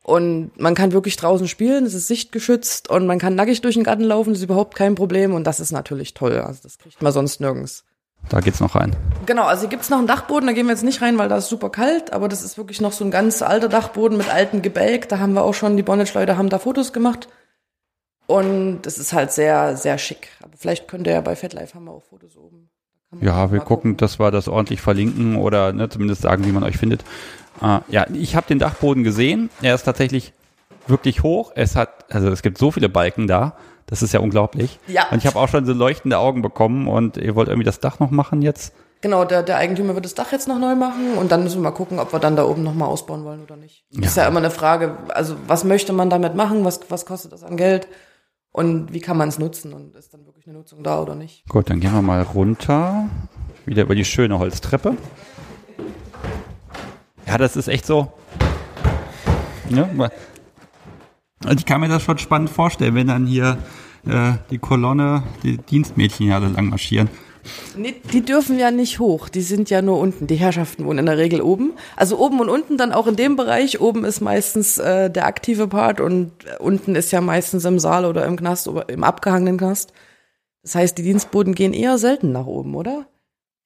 und 0.04 0.52
man 0.60 0.76
kann 0.76 0.94
wirklich 0.94 1.18
draußen 1.18 1.48
spielen. 1.48 1.86
Es 1.86 1.94
ist 1.94 2.08
sichtgeschützt 2.08 2.90
und 2.90 3.08
man 3.08 3.20
kann 3.20 3.36
nackig 3.36 3.62
durch 3.62 3.74
den 3.76 3.84
Garten 3.84 4.04
laufen. 4.04 4.30
Das 4.30 4.38
ist 4.40 4.44
überhaupt 4.46 4.76
kein 4.76 4.96
Problem. 4.96 5.34
Und 5.34 5.46
das 5.46 5.60
ist 5.60 5.72
natürlich 5.72 6.14
toll. 6.14 6.38
Also 6.40 6.60
das 6.64 6.78
kriegt 6.78 7.02
man 7.02 7.12
sonst 7.12 7.42
nirgends. 7.42 7.84
Da 8.30 8.40
geht's 8.40 8.60
noch 8.60 8.76
rein. 8.76 8.96
Genau, 9.26 9.44
also 9.44 9.62
hier 9.62 9.70
gibt's 9.70 9.90
noch 9.90 10.00
einen 10.00 10.08
Dachboden, 10.08 10.48
da 10.48 10.54
gehen 10.54 10.66
wir 10.66 10.74
jetzt 10.74 10.84
nicht 10.84 11.02
rein, 11.02 11.18
weil 11.18 11.30
da 11.30 11.38
ist 11.38 11.50
super 11.50 11.70
kalt, 11.70 12.14
aber 12.14 12.28
das 12.28 12.44
ist 12.44 12.58
wirklich 12.58 12.82
noch 12.82 12.92
so 12.92 13.06
ein 13.06 13.12
ganz 13.12 13.42
alter 13.44 13.70
Dachboden 13.70 14.18
mit 14.18 14.34
altem 14.34 14.62
Gebälk. 14.64 15.08
Da 15.10 15.20
haben 15.20 15.34
wir 15.34 15.44
auch 15.44 15.54
schon, 15.54 15.78
die 15.78 15.84
Bondage-Leute 15.84 16.36
haben 16.38 16.50
da 16.50 16.58
Fotos 16.60 16.94
gemacht. 16.94 17.28
Und 18.28 18.86
es 18.86 18.98
ist 18.98 19.14
halt 19.14 19.32
sehr, 19.32 19.76
sehr 19.78 19.98
schick. 19.98 20.30
Aber 20.44 20.52
vielleicht 20.58 20.88
könnt 20.88 21.08
ihr 21.08 21.14
ja 21.14 21.22
bei 21.22 21.36
FetLife 21.36 21.74
haben 21.74 21.86
wir 21.86 21.92
auch 21.92 22.04
Fotos 22.04 22.36
oben. 22.38 22.70
Ja, 23.22 23.52
wir 23.54 23.62
gucken, 23.62 23.96
dass 23.96 24.20
wir 24.20 24.32
das 24.32 24.50
ordentlich 24.50 24.82
verlinken 24.82 25.38
oder 25.38 25.72
ne, 25.72 25.88
zumindest 25.88 26.22
sagen, 26.22 26.46
wie 26.46 26.52
man 26.52 26.64
euch 26.64 26.78
findet. 26.78 27.04
Äh, 27.62 27.80
ja, 27.88 28.06
ich 28.14 28.36
habe 28.36 28.48
den 28.48 28.60
Dachboden 28.60 29.04
gesehen. 29.06 29.50
Er 29.62 29.76
ist 29.76 29.84
tatsächlich 29.84 30.34
wirklich 30.88 31.24
hoch. 31.24 31.52
Es 31.56 31.78
hat, 31.78 32.14
also 32.14 32.30
es 32.30 32.42
gibt 32.42 32.58
so 32.58 32.70
viele 32.72 32.90
Balken 32.90 33.28
da. 33.28 33.56
Das 33.86 34.02
ist 34.02 34.14
ja 34.14 34.20
unglaublich. 34.20 34.80
Ja. 34.88 35.08
Und 35.10 35.20
ich 35.20 35.26
habe 35.26 35.40
auch 35.40 35.48
schon 35.48 35.66
so 35.66 35.72
leuchtende 35.72 36.18
Augen 36.18 36.42
bekommen 36.42 36.90
und 36.90 37.16
ihr 37.16 37.36
wollt 37.36 37.48
irgendwie 37.48 37.66
das 37.66 37.80
Dach 37.80 38.00
noch 38.00 38.12
machen 38.12 38.42
jetzt? 38.42 38.74
Genau, 39.00 39.24
der, 39.24 39.44
der 39.44 39.56
Eigentümer 39.58 39.94
wird 39.94 40.04
das 40.04 40.16
Dach 40.16 40.32
jetzt 40.34 40.50
noch 40.50 40.60
neu 40.60 40.76
machen 40.76 41.14
und 41.18 41.32
dann 41.32 41.44
müssen 41.44 41.60
wir 41.60 41.70
mal 41.70 41.72
gucken, 41.72 42.00
ob 42.00 42.12
wir 42.12 42.20
dann 42.20 42.36
da 42.36 42.44
oben 42.46 42.64
nochmal 42.64 42.90
ausbauen 42.90 43.24
wollen 43.24 43.42
oder 43.42 43.56
nicht. 43.56 43.86
Das 43.92 44.08
ist 44.12 44.18
Ja. 44.18 44.24
ja 44.24 44.30
immer 44.30 44.40
eine 44.40 44.52
Frage, 44.52 44.98
also 45.10 45.38
was 45.48 45.64
möchte 45.64 45.94
man 45.94 46.10
damit 46.10 46.36
machen, 46.36 46.66
was, 46.66 46.82
was 46.90 47.06
kostet 47.06 47.32
das 47.32 47.44
an 47.44 47.56
Geld 47.56 47.88
und 48.58 48.92
wie 48.94 49.00
kann 49.00 49.18
man 49.18 49.30
es 49.30 49.38
nutzen 49.40 49.72
und 49.74 49.96
ist 49.96 50.14
dann 50.14 50.26
wirklich 50.26 50.48
eine 50.48 50.58
Nutzung 50.58 50.84
da 50.84 51.00
oder 51.02 51.16
nicht. 51.16 51.48
Gut, 51.48 51.70
dann 51.70 51.80
gehen 51.80 51.94
wir 51.94 52.02
mal 52.02 52.22
runter. 52.24 53.08
Wieder 53.66 53.84
über 53.84 53.96
die 53.96 54.04
schöne 54.06 54.40
Holztreppe. 54.40 54.96
Ja, 57.28 57.38
das 57.38 57.56
ist 57.56 57.68
echt 57.68 57.86
so. 57.86 58.12
Ne? 59.70 59.90
ma- 59.94 60.10
Also 61.46 61.58
ich 61.60 61.66
kann 61.66 61.82
mir 61.82 61.88
das 61.90 62.02
schon 62.04 62.18
spannend 62.18 62.50
vorstellen, 62.50 62.96
wenn 62.96 63.08
dann 63.08 63.26
hier 63.28 63.58
äh, 64.08 64.34
die 64.50 64.58
Kolonne, 64.58 65.24
die 65.44 65.58
Dienstmädchen 65.58 66.26
hier 66.28 66.36
alle 66.36 66.48
lang 66.48 66.70
marschieren. 66.70 67.10
Nee, 67.76 67.96
die 68.14 68.22
dürfen 68.22 68.60
ja 68.60 68.72
nicht 68.72 69.00
hoch, 69.00 69.30
die 69.30 69.42
sind 69.42 69.70
ja 69.70 69.82
nur 69.82 70.00
unten. 70.00 70.28
Die 70.28 70.36
Herrschaften 70.36 70.86
wohnen 70.86 71.00
in 71.00 71.06
der 71.06 71.18
Regel 71.18 71.42
oben. 71.42 71.74
Also 71.96 72.20
oben 72.20 72.40
und 72.40 72.50
unten 72.50 72.78
dann 72.78 72.92
auch 72.92 73.08
in 73.08 73.16
dem 73.16 73.36
Bereich. 73.36 73.80
Oben 73.80 74.06
ist 74.06 74.22
meistens 74.22 74.78
äh, 74.78 75.10
der 75.10 75.26
aktive 75.26 75.68
Part 75.68 76.00
und 76.02 76.32
äh, 76.46 76.58
unten 76.60 76.96
ist 76.96 77.12
ja 77.12 77.22
meistens 77.22 77.66
im 77.66 77.80
Saal 77.80 78.06
oder 78.06 78.26
im 78.26 78.38
Knast 78.38 78.68
oder 78.68 78.90
im 78.90 79.04
abgehangenen 79.04 79.58
Knast. 79.58 79.94
Das 80.64 80.76
heißt, 80.76 80.98
die 80.98 81.04
Dienstboten 81.04 81.56
gehen 81.56 81.74
eher 81.74 81.98
selten 81.98 82.32
nach 82.32 82.46
oben, 82.46 82.76
oder? 82.76 83.06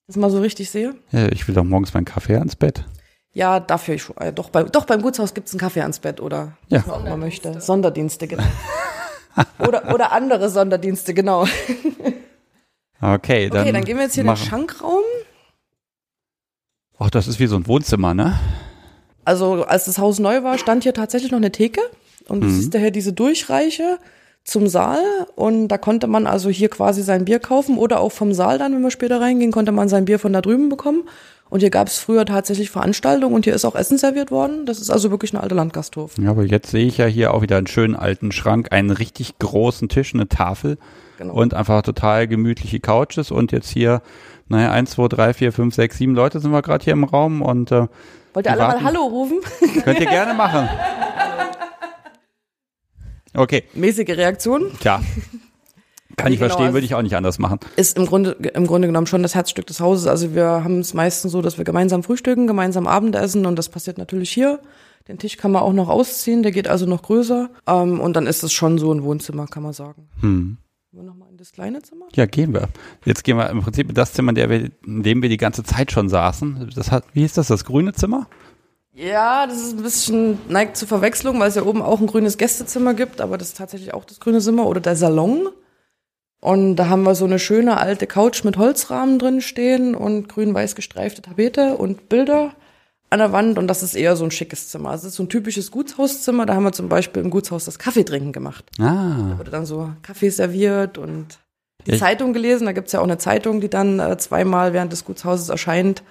Das 0.07 0.17
mal 0.17 0.29
so 0.29 0.41
richtig 0.41 0.69
sehe? 0.69 0.95
Ja, 1.11 1.27
ich 1.31 1.47
will 1.47 1.55
doch 1.55 1.63
morgens 1.63 1.93
meinen 1.93 2.05
Kaffee 2.05 2.35
ans 2.35 2.55
Bett. 2.55 2.85
Ja, 3.33 3.59
dafür 3.59 3.95
ich, 3.95 4.03
äh, 4.19 4.33
doch, 4.33 4.49
bei, 4.49 4.63
doch 4.63 4.85
beim 4.85 5.01
Gutshaus 5.01 5.33
gibt's 5.33 5.53
einen 5.53 5.61
Kaffee 5.61 5.81
ans 5.81 5.99
Bett, 5.99 6.19
oder? 6.19 6.57
Ja. 6.67 6.83
Was 6.85 7.03
man 7.03 7.19
möchte. 7.19 7.61
Sonderdienste, 7.61 8.27
genau. 8.27 8.43
oder, 9.59 9.93
oder 9.93 10.11
andere 10.11 10.49
Sonderdienste, 10.49 11.13
genau. 11.13 11.45
Okay, 13.02 13.49
dann, 13.49 13.61
okay, 13.61 13.72
dann 13.72 13.84
gehen 13.84 13.98
wir 13.98 14.03
jetzt 14.03 14.14
hier 14.14 14.22
in 14.22 14.28
den 14.28 14.34
machen- 14.34 14.48
Schankraum. 14.48 15.02
Ach, 16.99 17.10
das 17.10 17.28
ist 17.28 17.40
wie 17.40 17.48
so 17.48 17.56
ein 17.56 17.68
Wohnzimmer, 17.68 18.14
ne? 18.14 18.40
Also 19.26 19.64
als 19.65 19.86
das 19.86 19.98
Haus 19.98 20.19
neu 20.19 20.44
war, 20.44 20.57
stand 20.57 20.84
hier 20.84 20.94
tatsächlich 20.94 21.32
noch 21.32 21.38
eine 21.40 21.52
Theke 21.52 21.82
und 22.28 22.41
du 22.41 22.48
Mhm. 22.48 22.52
siehst 22.52 22.73
daher 22.73 22.91
diese 22.91 23.14
Durchreiche 23.14 23.98
zum 24.44 24.68
Saal 24.68 24.99
und 25.36 25.68
da 25.68 25.78
konnte 25.78 26.07
man 26.07 26.26
also 26.28 26.49
hier 26.49 26.69
quasi 26.69 27.02
sein 27.03 27.26
Bier 27.26 27.40
kaufen 27.40 27.78
oder 27.78 27.99
auch 27.99 28.11
vom 28.11 28.34
Saal 28.34 28.57
dann, 28.57 28.73
wenn 28.73 28.82
wir 28.82 28.91
später 28.91 29.19
reingehen, 29.22 29.52
konnte 29.52 29.72
man 29.72 29.90
sein 29.90 30.06
Bier 30.06 30.18
von 30.19 30.34
da 30.34 30.41
drüben 30.41 30.69
bekommen. 30.69 31.03
Und 31.49 31.60
hier 31.60 31.69
gab 31.69 31.88
es 31.88 31.98
früher 31.98 32.26
tatsächlich 32.26 32.69
Veranstaltungen 32.69 33.36
und 33.36 33.44
hier 33.44 33.53
ist 33.53 33.65
auch 33.65 33.76
Essen 33.76 33.98
serviert 33.98 34.32
worden. 34.32 34.65
Das 34.65 34.80
ist 34.80 34.90
also 34.90 35.11
wirklich 35.11 35.34
ein 35.34 35.38
alter 35.38 35.56
Landgasthof. 35.56 36.18
Ja, 36.18 36.30
aber 36.32 36.44
jetzt 36.45 36.72
sehe 36.72 36.86
ich 36.86 36.98
ja 36.98 37.06
hier 37.07 37.34
auch 37.34 37.41
wieder 37.41 37.57
einen 37.57 37.68
schönen 37.68 37.95
alten 37.95 38.32
Schrank, 38.32 38.72
einen 38.72 38.90
richtig 38.90 39.38
großen 39.38 39.90
Tisch, 39.90 40.14
eine 40.14 40.30
Tafel 40.30 40.78
Genau. 41.22 41.34
und 41.35 41.53
einfach 41.53 41.84
total 41.84 42.27
gemütliche 42.27 42.80
Couches 42.80 43.30
und 43.30 43.52
jetzt 43.52 43.69
hier, 43.69 44.02
naja, 44.48 44.72
eins, 44.72 44.91
zwei, 44.91 45.07
drei, 45.07 45.34
vier, 45.35 45.53
fünf, 45.53 45.76
sechs, 45.76 45.98
sieben 45.99 46.15
Leute 46.15 46.39
sind 46.39 46.52
wir 46.52 46.64
gerade 46.64 46.84
hier 46.84 46.93
im 46.93 47.03
Raum 47.03 47.43
und 47.43 47.72
äh, 47.72 47.88
Wollt 48.34 48.45
ihr 48.48 48.52
alle 48.53 48.61
warten. 48.61 48.84
mal 48.84 48.91
Hallo 48.91 49.03
rufen? 49.06 49.38
könnt 49.84 49.99
ihr 49.99 50.07
gerne 50.07 50.34
machen. 50.34 50.68
Okay, 53.34 53.64
Mäßige 53.73 54.10
Reaktion. 54.10 54.72
tja. 54.80 55.02
Kann 56.18 56.34
ich 56.34 56.39
Genau, 56.39 56.49
verstehen, 56.49 56.65
also- 56.68 56.73
würde 56.73 56.85
ich 56.85 56.95
auch 56.95 57.02
nicht 57.02 57.15
anders 57.15 57.39
machen. 57.39 57.60
ist 57.77 57.98
im 57.98 58.06
Grunde, 58.06 58.31
im 58.31 58.68
Grunde 58.68 58.88
genommen 58.88 59.07
schon 59.07 59.23
das 59.23 59.34
Herzstück 59.35 59.68
des 59.68 59.80
Hauses. 59.80 60.07
Also 60.07 60.35
wir 60.35 60.45
haben 60.45 60.80
es 60.80 60.93
meistens 60.93 61.31
so, 61.31 61.41
dass 61.41 61.57
wir 61.57 61.64
gemeinsam 61.64 62.03
frühstücken, 62.03 62.48
gemeinsam 62.48 62.88
Abendessen 62.88 63.45
und 63.45 63.56
das 63.57 63.69
passiert 63.69 63.98
natürlich 63.98 64.31
hier. 64.31 64.60
Den 65.07 65.18
Tisch 65.18 65.38
kann 65.38 65.52
man 65.52 65.61
auch 65.64 65.73
noch 65.73 65.88
ausziehen, 65.89 66.43
der 66.43 66.52
geht 66.52 66.68
also 66.68 66.85
noch 66.85 67.02
größer. 67.03 67.49
Ähm, 67.68 67.99
und 68.02 68.15
dann 68.15 68.27
ist 68.27 68.43
es 68.43 68.52
schon 68.53 68.77
so 68.77 68.91
ein 68.93 69.03
Wohnzimmer, 69.03 69.48
kann 69.48 69.64
man 69.64 69.73
sagen. 69.73 70.10
Hm. 70.19 70.57
Wollen 70.93 71.05
wir 71.05 71.11
noch 71.11 71.15
mal 71.15 71.30
in 71.30 71.38
das 71.38 71.53
kleine 71.53 71.81
Zimmer? 71.81 72.07
Ja, 72.15 72.26
gehen 72.26 72.53
wir. 72.53 72.68
Jetzt 73.05 73.23
gehen 73.23 73.38
wir 73.38 73.49
im 73.49 73.61
Prinzip 73.61 73.88
in 73.88 73.95
das 73.95 74.11
Zimmer, 74.11 74.35
in, 74.35 74.72
dem 75.03 75.22
wir 75.22 75.30
die 75.30 75.38
ganze 75.38 75.63
Zeit 75.63 75.89
schon 75.89 76.09
saßen. 76.09 76.69
Das 76.76 76.91
hat, 76.91 77.05
wie 77.13 77.22
hieß 77.22 77.31
das, 77.31 77.47
das 77.47 77.63
grüne 77.63 77.93
Zimmer? 77.93 78.27
Ja, 78.93 79.47
das 79.47 79.57
ist 79.61 79.77
ein 79.77 79.84
bisschen 79.84 80.39
neigt 80.49 80.76
zur 80.76 80.89
Verwechslung, 80.89 81.39
weil 81.39 81.47
es 81.47 81.55
ja 81.55 81.63
oben 81.63 81.81
auch 81.81 82.01
ein 82.01 82.07
grünes 82.07 82.38
Gästezimmer 82.38 82.93
gibt, 82.93 83.22
aber 83.22 83.38
das 83.38 83.49
ist 83.49 83.57
tatsächlich 83.57 83.93
auch 83.93 84.03
das 84.03 84.19
grüne 84.19 84.41
Zimmer 84.41 84.68
oder 84.68 84.81
der 84.81 84.97
Salon. 84.97 85.47
Und 86.41 86.76
da 86.76 86.89
haben 86.89 87.03
wir 87.03 87.15
so 87.15 87.23
eine 87.23 87.39
schöne 87.39 87.77
alte 87.77 88.05
Couch 88.05 88.43
mit 88.43 88.57
Holzrahmen 88.57 89.18
drin 89.18 89.39
stehen 89.39 89.95
und 89.95 90.27
grün-weiß 90.27 90.76
gestreifte 90.76 91.22
Tapete 91.22 91.77
und 91.77 92.09
Bilder 92.09 92.53
an 93.11 93.19
der 93.19 93.31
Wand 93.31 93.59
und 93.59 93.67
das 93.67 93.83
ist 93.83 93.93
eher 93.93 94.15
so 94.15 94.23
ein 94.23 94.31
schickes 94.31 94.69
Zimmer. 94.69 94.89
Also 94.89 95.03
es 95.05 95.13
ist 95.13 95.17
so 95.17 95.23
ein 95.23 95.29
typisches 95.29 95.69
Gutshauszimmer, 95.69 96.45
da 96.47 96.55
haben 96.55 96.63
wir 96.63 96.71
zum 96.71 96.89
Beispiel 96.89 97.21
im 97.21 97.29
Gutshaus 97.29 97.65
das 97.65 97.77
Kaffeetrinken 97.77 98.31
gemacht. 98.33 98.65
Ah, 98.79 99.29
Da 99.31 99.35
wurde 99.38 99.51
dann 99.51 99.65
so 99.65 99.91
Kaffee 100.01 100.29
serviert 100.29 100.97
und 100.97 101.38
die 101.85 101.91
Ich- 101.91 101.99
Zeitung 101.99 102.33
gelesen. 102.33 102.65
Da 102.65 102.71
gibt's 102.71 102.91
ja 102.93 102.99
auch 102.99 103.03
eine 103.05 103.17
Zeitung, 103.17 103.59
die 103.61 103.69
dann 103.69 103.99
äh, 103.99 104.17
zweimal 104.17 104.73
während 104.73 104.91
des 104.91 105.05
Gutshauses 105.05 105.49
erscheint. 105.49 106.03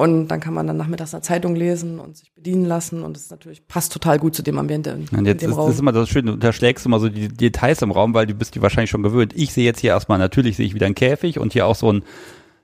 Und 0.00 0.28
dann 0.28 0.38
kann 0.38 0.54
man 0.54 0.64
dann 0.68 0.76
nachmittags 0.76 1.12
eine 1.12 1.22
Zeitung 1.22 1.56
lesen 1.56 1.98
und 1.98 2.16
sich 2.16 2.32
bedienen 2.32 2.64
lassen. 2.66 3.02
Und 3.02 3.16
das 3.16 3.24
ist 3.24 3.30
natürlich 3.32 3.66
passt 3.66 3.92
total 3.92 4.20
gut 4.20 4.36
zu 4.36 4.44
dem 4.44 4.56
Ambiente 4.56 4.90
in, 4.90 5.08
und 5.18 5.26
jetzt 5.26 5.42
in 5.42 5.48
dem 5.48 5.50
ist, 5.50 5.56
Raum. 5.56 5.70
ist 5.72 5.80
immer 5.80 5.90
das 5.90 6.08
Schöne, 6.08 6.26
du 6.28 6.32
unterschlägst 6.34 6.86
immer 6.86 7.00
so 7.00 7.08
die 7.08 7.26
Details 7.26 7.82
im 7.82 7.90
Raum, 7.90 8.14
weil 8.14 8.26
du 8.26 8.34
bist 8.34 8.54
die 8.54 8.62
wahrscheinlich 8.62 8.90
schon 8.90 9.02
gewöhnt. 9.02 9.32
Ich 9.34 9.52
sehe 9.52 9.64
jetzt 9.64 9.80
hier 9.80 9.90
erstmal, 9.90 10.18
natürlich 10.18 10.56
sehe 10.56 10.66
ich 10.66 10.74
wieder 10.74 10.86
einen 10.86 10.94
Käfig 10.94 11.40
und 11.40 11.52
hier 11.52 11.66
auch 11.66 11.74
so 11.74 11.92
ein, 11.92 12.04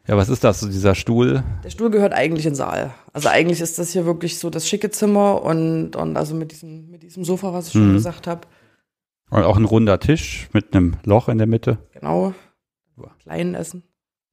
ja, 0.06 0.16
was 0.16 0.28
ist 0.28 0.44
das, 0.44 0.60
so 0.60 0.66
dieser 0.68 0.94
Stuhl? 0.94 1.42
Der 1.64 1.70
Stuhl 1.70 1.90
gehört 1.90 2.12
eigentlich 2.12 2.44
in 2.46 2.52
den 2.52 2.56
Saal. 2.56 2.92
Also 3.12 3.28
eigentlich 3.28 3.60
ist 3.60 3.78
das 3.78 3.90
hier 3.92 4.04
wirklich 4.06 4.38
so 4.38 4.50
das 4.50 4.68
schicke 4.68 4.90
Zimmer 4.90 5.42
und, 5.42 5.96
und 5.96 6.16
also 6.16 6.34
mit 6.34 6.52
diesem, 6.52 6.90
mit 6.90 7.02
diesem 7.02 7.24
Sofa, 7.24 7.52
was 7.52 7.68
ich 7.68 7.72
schon 7.72 7.90
Mhm. 7.90 7.94
gesagt 7.94 8.26
habe. 8.26 8.42
Und 9.30 9.42
auch 9.44 9.56
ein 9.56 9.64
runder 9.64 9.98
Tisch 10.00 10.48
mit 10.52 10.74
einem 10.74 10.96
Loch 11.04 11.28
in 11.28 11.38
der 11.38 11.46
Mitte. 11.46 11.78
Genau. 11.92 12.34
Kleinen 13.22 13.54
Essen. 13.54 13.82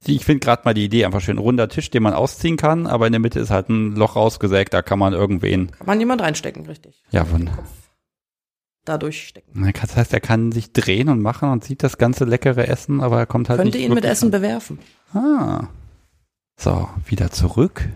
Ich 0.04 0.24
finde 0.24 0.40
gerade 0.40 0.62
mal 0.64 0.74
die 0.74 0.84
Idee 0.84 1.04
einfach 1.04 1.20
schön. 1.20 1.38
Runder 1.38 1.68
Tisch, 1.68 1.88
den 1.90 2.02
man 2.02 2.12
ausziehen 2.12 2.56
kann, 2.56 2.86
aber 2.86 3.06
in 3.06 3.12
der 3.12 3.20
Mitte 3.20 3.38
ist 3.40 3.50
halt 3.50 3.68
ein 3.68 3.94
Loch 3.94 4.16
rausgesägt, 4.16 4.74
da 4.74 4.82
kann 4.82 4.98
man 4.98 5.12
irgendwen, 5.12 5.70
Kann 5.70 5.86
man 5.86 5.98
jemand 6.00 6.20
reinstecken, 6.22 6.66
richtig. 6.66 7.02
ja, 7.10 7.24
von, 7.24 7.48
Da 8.84 8.98
durchstecken. 8.98 9.52
Na, 9.54 9.70
Das 9.72 9.96
heißt, 9.96 10.12
er 10.12 10.20
kann 10.20 10.50
sich 10.52 10.72
drehen 10.72 11.08
und 11.08 11.20
machen 11.20 11.48
und 11.50 11.62
sieht 11.62 11.82
das 11.84 11.98
ganze 11.98 12.24
leckere 12.24 12.66
Essen, 12.66 13.00
aber 13.00 13.18
er 13.18 13.26
kommt 13.26 13.48
halt 13.48 13.60
Könnte 13.60 13.78
nicht 13.78 13.86
ihn 13.86 13.94
mit 13.94 14.04
Essen 14.04 14.26
an. 14.26 14.30
bewerfen. 14.32 14.78
Ah. 15.14 15.68
So, 16.58 16.88
wieder 17.06 17.30
zurück. 17.30 17.88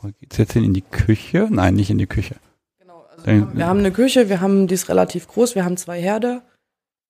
Wo 0.00 0.08
geht's 0.20 0.36
jetzt 0.36 0.52
hin? 0.52 0.64
In 0.64 0.74
die 0.74 0.82
Küche? 0.82 1.48
Nein, 1.50 1.74
nicht 1.74 1.90
in 1.90 1.98
die 1.98 2.06
Küche. 2.06 2.36
Genau, 2.78 3.06
also 3.10 3.24
wir, 3.26 3.32
haben, 3.40 3.56
wir 3.56 3.66
haben 3.66 3.78
eine 3.78 3.92
Küche, 3.92 4.28
wir 4.28 4.40
haben, 4.40 4.66
die 4.66 4.74
ist 4.74 4.88
relativ 4.88 5.28
groß, 5.28 5.54
wir 5.54 5.64
haben 5.64 5.76
zwei 5.76 6.00
Herde, 6.00 6.42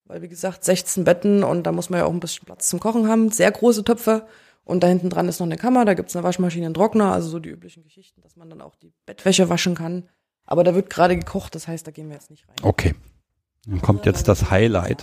weil 0.04 0.22
wie 0.22 0.28
gesagt 0.28 0.64
16 0.64 1.04
Betten 1.04 1.42
und 1.42 1.64
da 1.64 1.72
muss 1.72 1.90
man 1.90 2.00
ja 2.00 2.06
auch 2.06 2.12
ein 2.12 2.20
bisschen 2.20 2.44
Platz 2.44 2.68
zum 2.68 2.80
Kochen 2.80 3.08
haben, 3.08 3.30
sehr 3.30 3.50
große 3.50 3.82
Töpfe 3.84 4.26
und 4.64 4.82
da 4.82 4.88
hinten 4.88 5.10
dran 5.10 5.28
ist 5.28 5.40
noch 5.40 5.46
eine 5.46 5.56
Kammer, 5.56 5.84
da 5.84 5.94
gibt's 5.94 6.14
eine 6.14 6.22
Waschmaschine, 6.24 6.66
einen 6.66 6.74
Trockner, 6.74 7.12
also 7.12 7.28
so 7.28 7.38
die 7.38 7.48
üblichen 7.50 7.82
Geschichten, 7.82 8.20
dass 8.22 8.36
man 8.36 8.48
dann 8.50 8.60
auch 8.60 8.76
die 8.76 8.92
Bettwäsche 9.06 9.48
waschen 9.48 9.74
kann. 9.74 10.08
Aber 10.52 10.64
da 10.64 10.74
wird 10.74 10.90
gerade 10.90 11.16
gekocht, 11.16 11.54
das 11.54 11.66
heißt, 11.66 11.86
da 11.86 11.92
gehen 11.92 12.08
wir 12.08 12.14
jetzt 12.14 12.28
nicht 12.28 12.46
rein. 12.46 12.56
Okay. 12.60 12.94
Dann 13.66 13.80
kommt 13.80 14.04
jetzt 14.04 14.28
das 14.28 14.50
Highlight. 14.50 15.02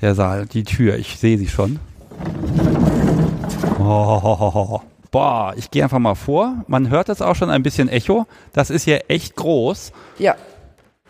Der 0.00 0.14
Saal, 0.14 0.46
die 0.46 0.62
Tür. 0.62 0.94
Ich 0.98 1.18
sehe 1.18 1.36
sie 1.36 1.48
schon. 1.48 1.80
Oh, 3.80 4.80
Boah, 5.10 5.52
ich 5.56 5.72
gehe 5.72 5.82
einfach 5.82 5.98
mal 5.98 6.14
vor. 6.14 6.64
Man 6.68 6.90
hört 6.90 7.08
das 7.08 7.22
auch 7.22 7.34
schon 7.34 7.50
ein 7.50 7.64
bisschen 7.64 7.88
Echo. 7.88 8.26
Das 8.52 8.70
ist 8.70 8.84
hier 8.84 9.10
echt 9.10 9.34
groß. 9.34 9.90
Ja. 10.20 10.36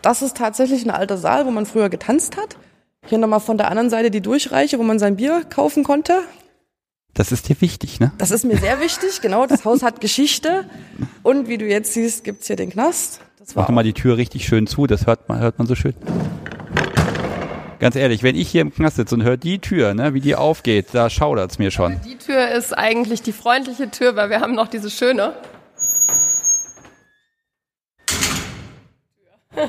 Das 0.01 0.23
ist 0.23 0.37
tatsächlich 0.37 0.83
ein 0.83 0.89
alter 0.89 1.19
Saal, 1.19 1.45
wo 1.45 1.51
man 1.51 1.67
früher 1.67 1.89
getanzt 1.89 2.37
hat. 2.37 2.57
Hier 3.05 3.19
nochmal 3.19 3.39
von 3.39 3.59
der 3.59 3.69
anderen 3.69 3.91
Seite 3.91 4.09
die 4.09 4.21
Durchreiche, 4.21 4.79
wo 4.79 4.83
man 4.83 4.97
sein 4.97 5.15
Bier 5.15 5.43
kaufen 5.47 5.83
konnte. 5.83 6.23
Das 7.13 7.31
ist 7.31 7.49
dir 7.49 7.61
wichtig, 7.61 7.99
ne? 7.99 8.11
Das 8.17 8.31
ist 8.31 8.45
mir 8.45 8.57
sehr 8.57 8.79
wichtig, 8.79 9.21
genau. 9.21 9.45
Das 9.45 9.63
Haus 9.63 9.83
hat 9.83 10.01
Geschichte. 10.01 10.65
Und 11.23 11.47
wie 11.47 11.57
du 11.57 11.65
jetzt 11.65 11.93
siehst, 11.93 12.23
gibt's 12.23 12.47
hier 12.47 12.55
den 12.55 12.69
Knast. 12.69 13.21
Das 13.47 13.55
Mach 13.55 13.69
mal 13.69 13.83
die 13.83 13.93
Tür 13.93 14.17
richtig 14.17 14.45
schön 14.45 14.67
zu, 14.67 14.87
das 14.87 15.07
hört 15.07 15.29
man, 15.29 15.39
hört 15.39 15.57
man 15.57 15.67
so 15.67 15.75
schön. 15.75 15.93
Ganz 17.79 17.95
ehrlich, 17.95 18.21
wenn 18.21 18.35
ich 18.35 18.49
hier 18.49 18.59
im 18.59 18.73
Knast 18.73 18.97
sitze 18.97 19.15
und 19.15 19.23
höre 19.23 19.37
die 19.37 19.59
Tür, 19.59 19.93
ne, 19.93 20.13
wie 20.13 20.19
die 20.19 20.35
aufgeht, 20.35 20.87
da 20.91 21.09
schaudert's 21.09 21.57
mir 21.57 21.71
schon. 21.71 22.01
Die 22.05 22.17
Tür 22.17 22.49
ist 22.49 22.77
eigentlich 22.77 23.21
die 23.21 23.31
freundliche 23.31 23.89
Tür, 23.89 24.17
weil 24.17 24.29
wir 24.29 24.41
haben 24.41 24.53
noch 24.53 24.67
diese 24.67 24.89
schöne. 24.89 25.31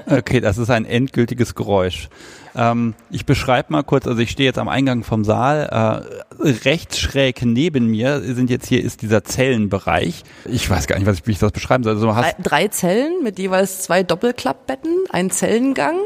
Okay, 0.07 0.41
das 0.41 0.59
ist 0.59 0.71
ein 0.71 0.85
endgültiges 0.85 1.55
Geräusch. 1.55 2.09
Ähm, 2.55 2.95
ich 3.11 3.27
beschreibe 3.27 3.73
mal 3.73 3.83
kurz, 3.83 4.07
also 4.07 4.21
ich 4.21 4.31
stehe 4.31 4.49
jetzt 4.49 4.59
am 4.59 4.69
Eingang 4.69 5.05
vom 5.05 5.25
Saal. 5.25 6.05
Äh, 6.41 6.49
rechts 6.65 6.99
schräg 6.99 7.45
neben 7.45 7.87
mir 7.87 8.21
sind 8.21 8.51
jetzt 8.51 8.67
hier 8.67 8.83
ist 8.83 9.03
dieser 9.03 9.25
Zellenbereich. 9.25 10.25
Ich 10.45 10.69
weiß 10.69 10.87
gar 10.87 10.99
nicht, 10.99 11.07
was 11.07 11.19
ich, 11.19 11.27
wie 11.27 11.33
ich 11.33 11.39
das 11.39 11.53
beschreiben 11.53 11.85
soll. 11.85 11.95
Also 11.95 12.15
hast, 12.15 12.37
drei 12.43 12.69
Zellen 12.69 13.23
mit 13.23 13.39
jeweils 13.39 13.83
zwei 13.83 14.03
Doppelklappbetten, 14.03 14.93
ein 15.11 15.31
Zellengang, 15.31 15.97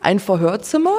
ein 0.00 0.18
Verhörzimmer, 0.20 0.94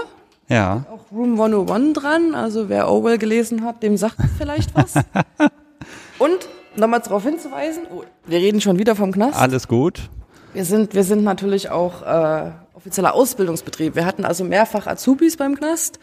ja, 0.49 0.85
auch 0.89 1.11
Room 1.11 1.39
101 1.39 1.99
dran. 1.99 2.35
Also 2.35 2.69
wer 2.69 2.87
Orwell 2.87 3.17
gelesen 3.17 3.63
hat, 3.63 3.83
dem 3.83 3.97
sagt 3.97 4.17
vielleicht 4.37 4.73
was. 4.75 4.93
Und 6.19 6.49
nochmal 6.75 7.01
darauf 7.01 7.23
hinzuweisen, 7.23 7.83
oh, 7.93 8.03
wir 8.25 8.39
reden 8.39 8.61
schon 8.61 8.79
wieder 8.79 8.95
vom 8.95 9.11
Knast. 9.11 9.39
alles 9.39 9.67
gut. 9.67 10.09
Wir 10.57 10.65
sind, 10.65 10.95
wir 10.95 11.03
sind 11.03 11.23
natürlich 11.23 11.69
auch 11.69 12.01
äh, 12.01 12.49
offizieller 12.73 13.13
Ausbildungsbetrieb. 13.13 13.93
Wir 13.93 14.07
hatten 14.07 14.25
also 14.25 14.43
mehrfach 14.43 14.87
Azubis 14.87 15.37
beim 15.37 15.53
Knast 15.53 15.99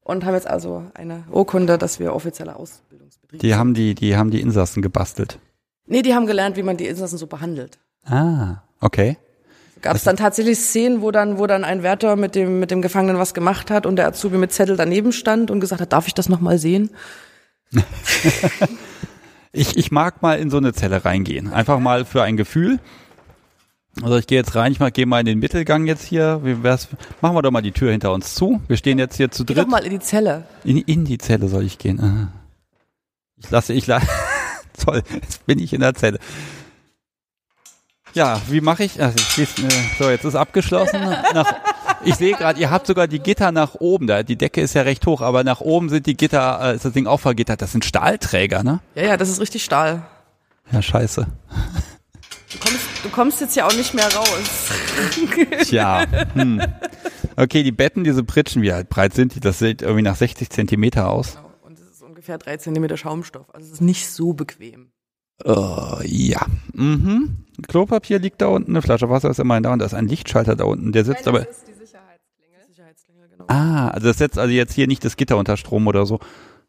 und 0.00 0.24
haben 0.24 0.34
jetzt 0.34 0.46
also 0.46 0.84
eine 0.94 1.24
Urkunde, 1.28 1.76
dass 1.76 1.98
wir 1.98 2.14
offizieller 2.14 2.56
Ausbildungsbetrieb 2.56 3.40
Die 3.40 3.56
haben 3.56 3.74
die, 3.74 3.96
die 3.96 4.16
haben 4.16 4.30
die 4.30 4.40
Insassen 4.40 4.80
gebastelt. 4.80 5.40
Nee, 5.86 6.02
die 6.02 6.14
haben 6.14 6.28
gelernt, 6.28 6.56
wie 6.56 6.62
man 6.62 6.76
die 6.76 6.86
Insassen 6.86 7.18
so 7.18 7.26
behandelt. 7.26 7.80
Ah, 8.04 8.62
okay. 8.80 9.18
Gab 9.82 9.96
es 9.96 10.04
dann 10.04 10.16
tatsächlich 10.16 10.60
Szenen, 10.60 11.02
wo 11.02 11.10
dann, 11.10 11.38
wo 11.38 11.48
dann 11.48 11.64
ein 11.64 11.82
Wärter 11.82 12.14
mit 12.14 12.36
dem, 12.36 12.60
mit 12.60 12.70
dem 12.70 12.82
Gefangenen 12.82 13.18
was 13.18 13.34
gemacht 13.34 13.72
hat 13.72 13.86
und 13.86 13.96
der 13.96 14.06
Azubi 14.06 14.38
mit 14.38 14.52
Zettel 14.52 14.76
daneben 14.76 15.10
stand 15.10 15.50
und 15.50 15.58
gesagt 15.58 15.80
hat, 15.80 15.92
darf 15.92 16.06
ich 16.06 16.14
das 16.14 16.28
nochmal 16.28 16.58
sehen? 16.58 16.90
Ich, 19.56 19.78
ich 19.78 19.90
mag 19.90 20.20
mal 20.20 20.38
in 20.38 20.50
so 20.50 20.58
eine 20.58 20.74
Zelle 20.74 21.06
reingehen. 21.06 21.50
Einfach 21.50 21.78
mal 21.78 22.04
für 22.04 22.22
ein 22.22 22.36
Gefühl. 22.36 22.78
Also 24.02 24.18
ich 24.18 24.26
gehe 24.26 24.38
jetzt 24.38 24.54
rein, 24.54 24.72
ich 24.72 24.80
mal, 24.80 24.90
gehe 24.90 25.06
mal 25.06 25.20
in 25.20 25.26
den 25.26 25.38
Mittelgang 25.38 25.86
jetzt 25.86 26.04
hier. 26.04 26.40
Wie 26.44 26.62
wär's? 26.62 26.88
Machen 27.22 27.34
wir 27.34 27.42
doch 27.42 27.50
mal 27.50 27.62
die 27.62 27.72
Tür 27.72 27.92
hinter 27.92 28.12
uns 28.12 28.34
zu. 28.34 28.60
Wir 28.68 28.76
stehen 28.76 28.98
jetzt 28.98 29.16
hier 29.16 29.30
zu 29.30 29.44
Geh 29.44 29.54
doch 29.54 29.62
dritt. 29.62 29.70
mal 29.70 29.84
in 29.84 29.90
die 29.90 30.00
Zelle. 30.00 30.44
In, 30.64 30.78
in 30.78 31.04
die 31.04 31.18
Zelle 31.18 31.48
soll 31.48 31.64
ich 31.64 31.78
gehen. 31.78 32.00
Aha. 32.00 32.28
Ich 33.38 33.50
lasse, 33.50 33.72
ich 33.72 33.86
lasse. 33.86 34.06
Toll, 34.84 35.02
jetzt 35.14 35.46
bin 35.46 35.58
ich 35.58 35.72
in 35.72 35.80
der 35.80 35.94
Zelle. 35.94 36.18
Ja, 38.12 38.40
wie 38.48 38.60
mache 38.60 38.84
ich? 38.84 39.00
Also 39.02 39.16
ich 39.18 39.24
schließ, 39.28 39.58
äh, 39.58 39.68
so, 39.98 40.10
jetzt 40.10 40.24
ist 40.24 40.36
abgeschlossen. 40.36 41.00
Nach, 41.34 41.54
ich 42.04 42.14
sehe 42.14 42.34
gerade, 42.34 42.58
ihr 42.60 42.70
habt 42.70 42.86
sogar 42.86 43.06
die 43.08 43.18
Gitter 43.18 43.52
nach 43.52 43.74
oben. 43.74 44.06
Da, 44.06 44.22
die 44.22 44.36
Decke 44.36 44.60
ist 44.60 44.74
ja 44.74 44.82
recht 44.82 45.06
hoch, 45.06 45.20
aber 45.22 45.44
nach 45.44 45.60
oben 45.60 45.88
sind 45.88 46.06
die 46.06 46.16
Gitter, 46.16 46.60
äh, 46.62 46.76
ist 46.76 46.84
das 46.84 46.92
Ding 46.92 47.06
auch 47.06 47.20
vergittert. 47.20 47.60
Das 47.60 47.72
sind 47.72 47.84
Stahlträger, 47.84 48.62
ne? 48.62 48.80
Ja, 48.94 49.02
ja, 49.04 49.16
das 49.16 49.28
ist 49.28 49.40
richtig 49.40 49.64
Stahl. 49.64 50.02
Ja, 50.72 50.80
scheiße. 50.82 51.26
Du 52.56 52.68
kommst, 52.68 52.88
du 53.04 53.08
kommst 53.10 53.40
jetzt 53.40 53.56
ja 53.56 53.66
auch 53.66 53.74
nicht 53.74 53.92
mehr 53.92 54.08
raus. 54.14 54.70
Tja. 55.64 56.06
Hm. 56.32 56.62
Okay, 57.36 57.62
die 57.62 57.72
Betten, 57.72 58.02
diese 58.02 58.24
Pritschen, 58.24 58.62
wie 58.62 58.72
halt 58.72 58.88
breit 58.88 59.12
sind 59.12 59.34
die? 59.34 59.40
Das 59.40 59.58
sieht 59.58 59.82
irgendwie 59.82 60.02
nach 60.02 60.16
60 60.16 60.48
Zentimeter 60.48 61.10
aus. 61.10 61.38
Und 61.62 61.78
es 61.78 61.86
ist 61.86 62.02
ungefähr 62.02 62.38
drei 62.38 62.56
Zentimeter 62.56 62.96
Schaumstoff. 62.96 63.54
Also 63.54 63.66
es 63.66 63.72
ist 63.74 63.80
nicht 63.82 64.08
so 64.08 64.32
bequem. 64.32 64.90
Oh, 65.44 65.98
ja. 66.02 66.46
Mhm. 66.72 67.44
Klopapier 67.68 68.18
liegt 68.18 68.40
da 68.40 68.46
unten, 68.46 68.72
eine 68.72 68.80
Flasche 68.80 69.10
Wasser 69.10 69.28
ist 69.28 69.38
immerhin 69.38 69.62
da 69.62 69.72
und 69.74 69.80
da 69.80 69.84
ist 69.86 69.94
ein 69.94 70.08
Lichtschalter 70.08 70.56
da 70.56 70.64
unten. 70.64 70.92
Der 70.92 71.04
sitzt 71.04 71.28
aber. 71.28 71.40
Das 71.40 71.58
ist 71.58 71.68
die 71.68 71.74
Sicherheitsklingel. 71.74 72.60
Sicherheitsklingel, 72.68 73.28
genau. 73.28 73.44
Ah, 73.48 73.88
also 73.88 74.06
das 74.08 74.16
setzt 74.16 74.38
also 74.38 74.52
jetzt 74.52 74.72
hier 74.72 74.86
nicht 74.86 75.04
das 75.04 75.16
Gitter 75.16 75.36
unter 75.36 75.58
Strom 75.58 75.86
oder 75.86 76.06
so. 76.06 76.20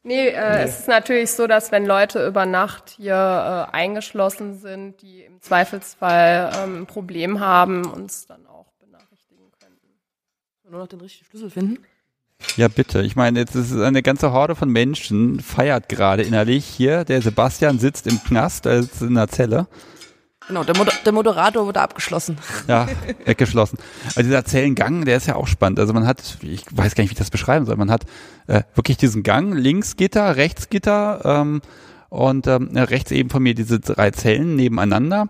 Nee, 0.03 0.27
äh, 0.29 0.63
es 0.63 0.79
ist 0.81 0.87
natürlich 0.87 1.31
so, 1.31 1.47
dass 1.47 1.71
wenn 1.71 1.85
Leute 1.85 2.25
über 2.25 2.45
Nacht 2.45 2.89
hier 2.97 3.13
äh, 3.13 3.75
eingeschlossen 3.75 4.57
sind, 4.57 5.01
die 5.01 5.23
im 5.23 5.41
Zweifelsfall 5.41 6.51
ähm, 6.55 6.81
ein 6.81 6.85
Problem 6.85 7.39
haben, 7.39 7.85
uns 7.85 8.25
dann 8.25 8.47
auch 8.47 8.67
benachrichtigen 8.79 9.51
könnten. 9.59 9.87
Nur 10.69 10.79
noch 10.79 10.87
den 10.87 11.01
richtigen 11.01 11.25
Schlüssel 11.29 11.49
finden. 11.49 11.79
Ja, 12.55 12.67
bitte. 12.67 13.01
Ich 13.01 13.15
meine, 13.15 13.39
jetzt 13.39 13.55
ist 13.55 13.73
eine 13.73 14.03
ganze 14.03 14.31
Horde 14.31 14.55
von 14.55 14.69
Menschen, 14.69 15.39
feiert 15.39 15.89
gerade 15.89 16.23
innerlich 16.23 16.65
hier. 16.65 17.03
Der 17.03 17.21
Sebastian 17.21 17.79
sitzt 17.79 18.07
im 18.07 18.23
Knast, 18.23 18.65
er 18.65 18.83
sitzt 18.83 19.01
in 19.01 19.15
der 19.15 19.27
Zelle. 19.27 19.67
Genau, 20.47 20.63
der, 20.63 20.77
Moder 20.77 20.93
der 21.05 21.11
Moderator 21.11 21.65
wurde 21.65 21.81
abgeschlossen. 21.81 22.37
Ja, 22.67 22.87
weggeschlossen. 23.25 23.79
Also 24.15 24.23
dieser 24.23 24.45
Zellengang, 24.45 25.03
der 25.03 25.17
ist 25.17 25.27
ja 25.27 25.35
auch 25.35 25.47
spannend. 25.47 25.79
Also 25.79 25.93
man 25.93 26.07
hat, 26.07 26.37
ich 26.41 26.63
weiß 26.71 26.95
gar 26.95 27.03
nicht, 27.03 27.11
wie 27.11 27.13
ich 27.13 27.19
das 27.19 27.31
beschreiben 27.31 27.65
soll, 27.65 27.75
man 27.75 27.91
hat 27.91 28.05
äh, 28.47 28.63
wirklich 28.73 28.97
diesen 28.97 29.23
Gang, 29.23 29.53
links 29.53 29.97
Gitter, 29.97 30.37
rechts 30.37 30.69
Gitter 30.69 31.21
ähm, 31.25 31.61
und 32.09 32.47
ähm, 32.47 32.69
rechts 32.75 33.11
eben 33.11 33.29
von 33.29 33.43
mir 33.43 33.55
diese 33.55 33.79
drei 33.79 34.11
Zellen 34.11 34.55
nebeneinander. 34.55 35.27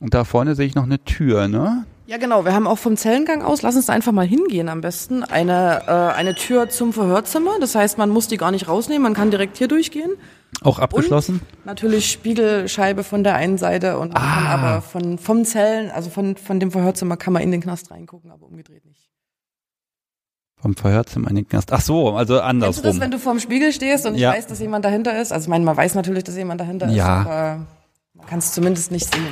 Und 0.00 0.14
da 0.14 0.24
vorne 0.24 0.54
sehe 0.54 0.66
ich 0.66 0.74
noch 0.74 0.84
eine 0.84 1.02
Tür, 1.04 1.48
ne? 1.48 1.84
Ja, 2.06 2.16
genau. 2.16 2.44
Wir 2.46 2.54
haben 2.54 2.66
auch 2.66 2.78
vom 2.78 2.96
Zellengang 2.96 3.42
aus, 3.42 3.60
lass 3.60 3.76
uns 3.76 3.86
da 3.86 3.92
einfach 3.92 4.12
mal 4.12 4.26
hingehen 4.26 4.70
am 4.70 4.80
besten, 4.80 5.24
eine, 5.24 5.82
äh, 5.86 6.16
eine 6.16 6.34
Tür 6.34 6.70
zum 6.70 6.92
Verhörzimmer. 6.94 7.58
Das 7.60 7.74
heißt, 7.74 7.98
man 7.98 8.08
muss 8.08 8.28
die 8.28 8.38
gar 8.38 8.50
nicht 8.50 8.66
rausnehmen, 8.66 9.02
man 9.02 9.14
kann 9.14 9.30
direkt 9.30 9.58
hier 9.58 9.68
durchgehen. 9.68 10.12
Auch 10.62 10.78
abgeschlossen? 10.80 11.40
Natürlich 11.64 12.10
Spiegelscheibe 12.10 13.04
von 13.04 13.22
der 13.22 13.34
einen 13.36 13.58
Seite 13.58 13.98
und 13.98 14.16
Ah. 14.16 14.46
aber 14.54 14.82
von, 14.82 15.18
vom 15.18 15.44
Zellen, 15.44 15.90
also 15.90 16.10
von, 16.10 16.36
von 16.36 16.58
dem 16.58 16.70
Verhörzimmer 16.72 17.16
kann 17.16 17.32
man 17.32 17.42
in 17.42 17.52
den 17.52 17.60
Knast 17.60 17.90
reingucken, 17.90 18.30
aber 18.32 18.46
umgedreht 18.46 18.84
nicht. 18.84 19.08
Vom 20.60 20.74
Verhörzimmer 20.74 21.30
in 21.30 21.36
den 21.36 21.46
Knast. 21.48 21.72
Ach 21.72 21.80
so, 21.80 22.16
also 22.16 22.34
Kennst 22.34 22.42
du 22.42 22.44
andersrum. 22.48 22.82
das, 22.84 23.00
wenn 23.00 23.10
du 23.12 23.18
vorm 23.20 23.38
Spiegel 23.38 23.72
stehst 23.72 24.04
und 24.06 24.14
ich 24.16 24.20
Ja. 24.22 24.32
weiß, 24.32 24.48
dass 24.48 24.58
jemand 24.58 24.84
dahinter 24.84 25.20
ist? 25.20 25.32
Also 25.32 25.44
ich 25.44 25.48
meine, 25.48 25.64
man 25.64 25.76
weiß 25.76 25.94
natürlich, 25.94 26.24
dass 26.24 26.36
jemand 26.36 26.60
dahinter 26.60 26.88
Ja. 26.88 27.20
ist, 27.20 27.26
aber 27.28 27.66
man 28.14 28.26
kann 28.26 28.38
es 28.40 28.52
zumindest 28.52 28.90
nicht 28.90 29.14
sehen. 29.14 29.26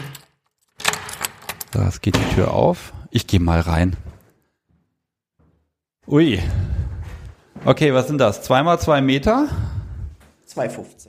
So, 1.75 1.81
es 1.81 2.01
geht 2.01 2.15
die 2.17 2.35
Tür 2.35 2.53
auf. 2.55 2.93
Ich 3.11 3.27
gehe 3.27 3.41
mal 3.41 3.59
rein. 3.61 3.97
Ui. 6.07 6.41
Okay, 7.65 7.93
was 7.93 8.07
sind 8.07 8.19
das? 8.19 8.43
Zweimal 8.43 8.79
zwei 8.79 9.01
Meter? 9.01 9.49
2,50. 10.57 11.09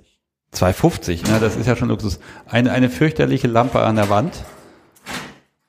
2,50, 0.54 1.32
ne? 1.32 1.40
Das 1.40 1.56
ist 1.56 1.68
ja 1.68 1.76
schon 1.76 1.90
Luxus. 1.90 2.20
Eine, 2.48 2.72
eine 2.72 2.90
fürchterliche 2.90 3.48
Lampe 3.48 3.82
an 3.82 3.96
der 3.96 4.10
Wand 4.10 4.34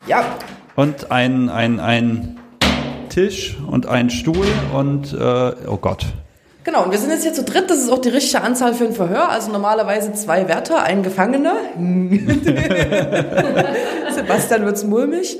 Ja, 0.06 0.24
und 0.76 1.10
ein, 1.10 1.48
ein, 1.48 1.80
ein 1.80 2.38
Tisch 3.08 3.56
und 3.66 3.86
ein 3.86 4.10
Stuhl 4.10 4.46
und 4.72 5.12
äh, 5.12 5.52
oh 5.66 5.76
Gott. 5.76 6.06
Genau, 6.64 6.84
und 6.84 6.92
wir 6.92 6.98
sind 6.98 7.10
jetzt 7.10 7.22
hier 7.22 7.32
zu 7.32 7.44
dritt. 7.44 7.70
Das 7.70 7.78
ist 7.78 7.90
auch 7.90 8.00
die 8.00 8.10
richtige 8.10 8.42
Anzahl 8.42 8.74
für 8.74 8.84
ein 8.84 8.92
Verhör. 8.92 9.30
Also 9.30 9.50
normalerweise 9.50 10.12
zwei 10.12 10.48
Wärter, 10.48 10.82
ein 10.82 11.02
Gefangener. 11.02 11.54
Sebastian 14.14 14.66
wird's 14.66 14.84
mulmig. 14.84 15.38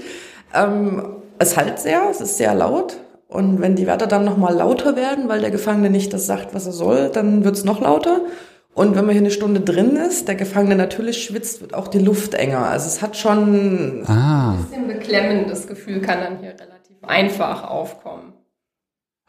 Ähm, 0.55 1.17
es 1.39 1.57
halt 1.57 1.79
sehr, 1.79 2.09
es 2.11 2.21
ist 2.21 2.39
sehr 2.39 2.55
laut. 2.55 2.97
Und 3.29 3.61
wenn 3.61 3.77
die 3.77 3.87
Wärter 3.87 4.07
dann 4.07 4.25
nochmal 4.25 4.55
lauter 4.55 4.97
werden, 4.97 5.29
weil 5.29 5.41
der 5.41 5.51
Gefangene 5.51 5.91
nicht 5.91 6.13
das 6.15 6.27
sagt, 6.27 6.55
was 6.55 6.67
er 6.67 6.73
soll, 6.73 7.11
dann 7.11 7.45
wird's 7.45 7.63
noch 7.65 7.81
lauter. 7.81 8.23
Und 8.75 8.95
wenn 8.97 9.05
man 9.05 9.13
hier 9.13 9.21
eine 9.23 9.31
Stunde 9.31 9.61
drin 9.61 9.97
ist, 9.97 10.29
der 10.29 10.35
Gefangene 10.35 10.77
natürlich 10.77 11.23
schwitzt, 11.25 11.61
wird 11.61 11.75
auch 11.75 11.89
die 11.89 11.99
Luft 11.99 12.33
enger. 12.35 12.67
Also 12.67 12.87
es 12.87 13.03
hat 13.03 13.17
schon 13.17 14.03
Ah, 14.07 14.53
Ein 14.53 14.65
bisschen 14.65 14.87
beklemmendes 14.89 15.67
Gefühl 15.67 16.01
kann 16.01 16.21
dann 16.21 16.39
hier 16.39 16.51
relativ 16.51 16.97
einfach 17.03 17.65
aufkommen. 17.69 18.33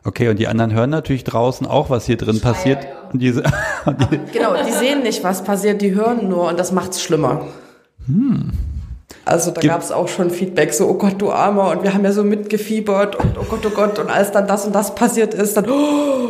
okay, 0.06 0.30
und 0.30 0.40
die 0.40 0.48
anderen 0.48 0.74
hören 0.74 0.92
natürlich 0.92 1.24
draußen 1.26 1.68
auch, 1.68 1.90
was 1.90 2.06
hier 2.06 2.18
drin 2.18 2.40
passiert. 2.42 2.84
ja. 2.86 2.90
Und 3.12 3.20
diese, 3.22 3.44
und 3.86 4.00
die, 4.12 4.20
Genau, 4.32 4.54
die 4.66 4.72
sehen 4.72 5.02
nicht, 5.04 5.24
was 5.26 5.44
passiert, 5.44 5.82
die 5.82 5.94
hören 5.96 6.30
nur 6.30 6.48
und 6.48 6.58
das 6.60 6.72
macht's 6.72 7.02
schlimmer. 7.02 7.48
Also 9.30 9.52
da 9.52 9.62
Gibt- 9.62 9.74
gab's 9.74 9.92
auch 9.92 10.08
schon 10.08 10.30
Feedback, 10.32 10.74
so, 10.74 10.88
oh 10.88 10.96
Gott, 10.96 11.22
du 11.22 11.32
Armer, 11.32 11.70
und 11.72 11.84
wir 11.84 11.94
haben 11.94 12.04
ja 12.04 12.12
so 12.12 12.24
mitgefiebert 12.24 13.16
und 13.16 13.38
oh 13.38 13.44
Gott, 13.50 13.66
oh 13.66 13.70
Gott, 13.70 14.00
und 14.00 14.10
als 14.10 14.32
dann 14.32 14.48
das 14.48 14.66
und 14.66 14.74
das 14.74 14.94
passiert 14.96 15.34
ist, 15.34 15.56
dann, 15.56 15.70
oh, 15.70 16.30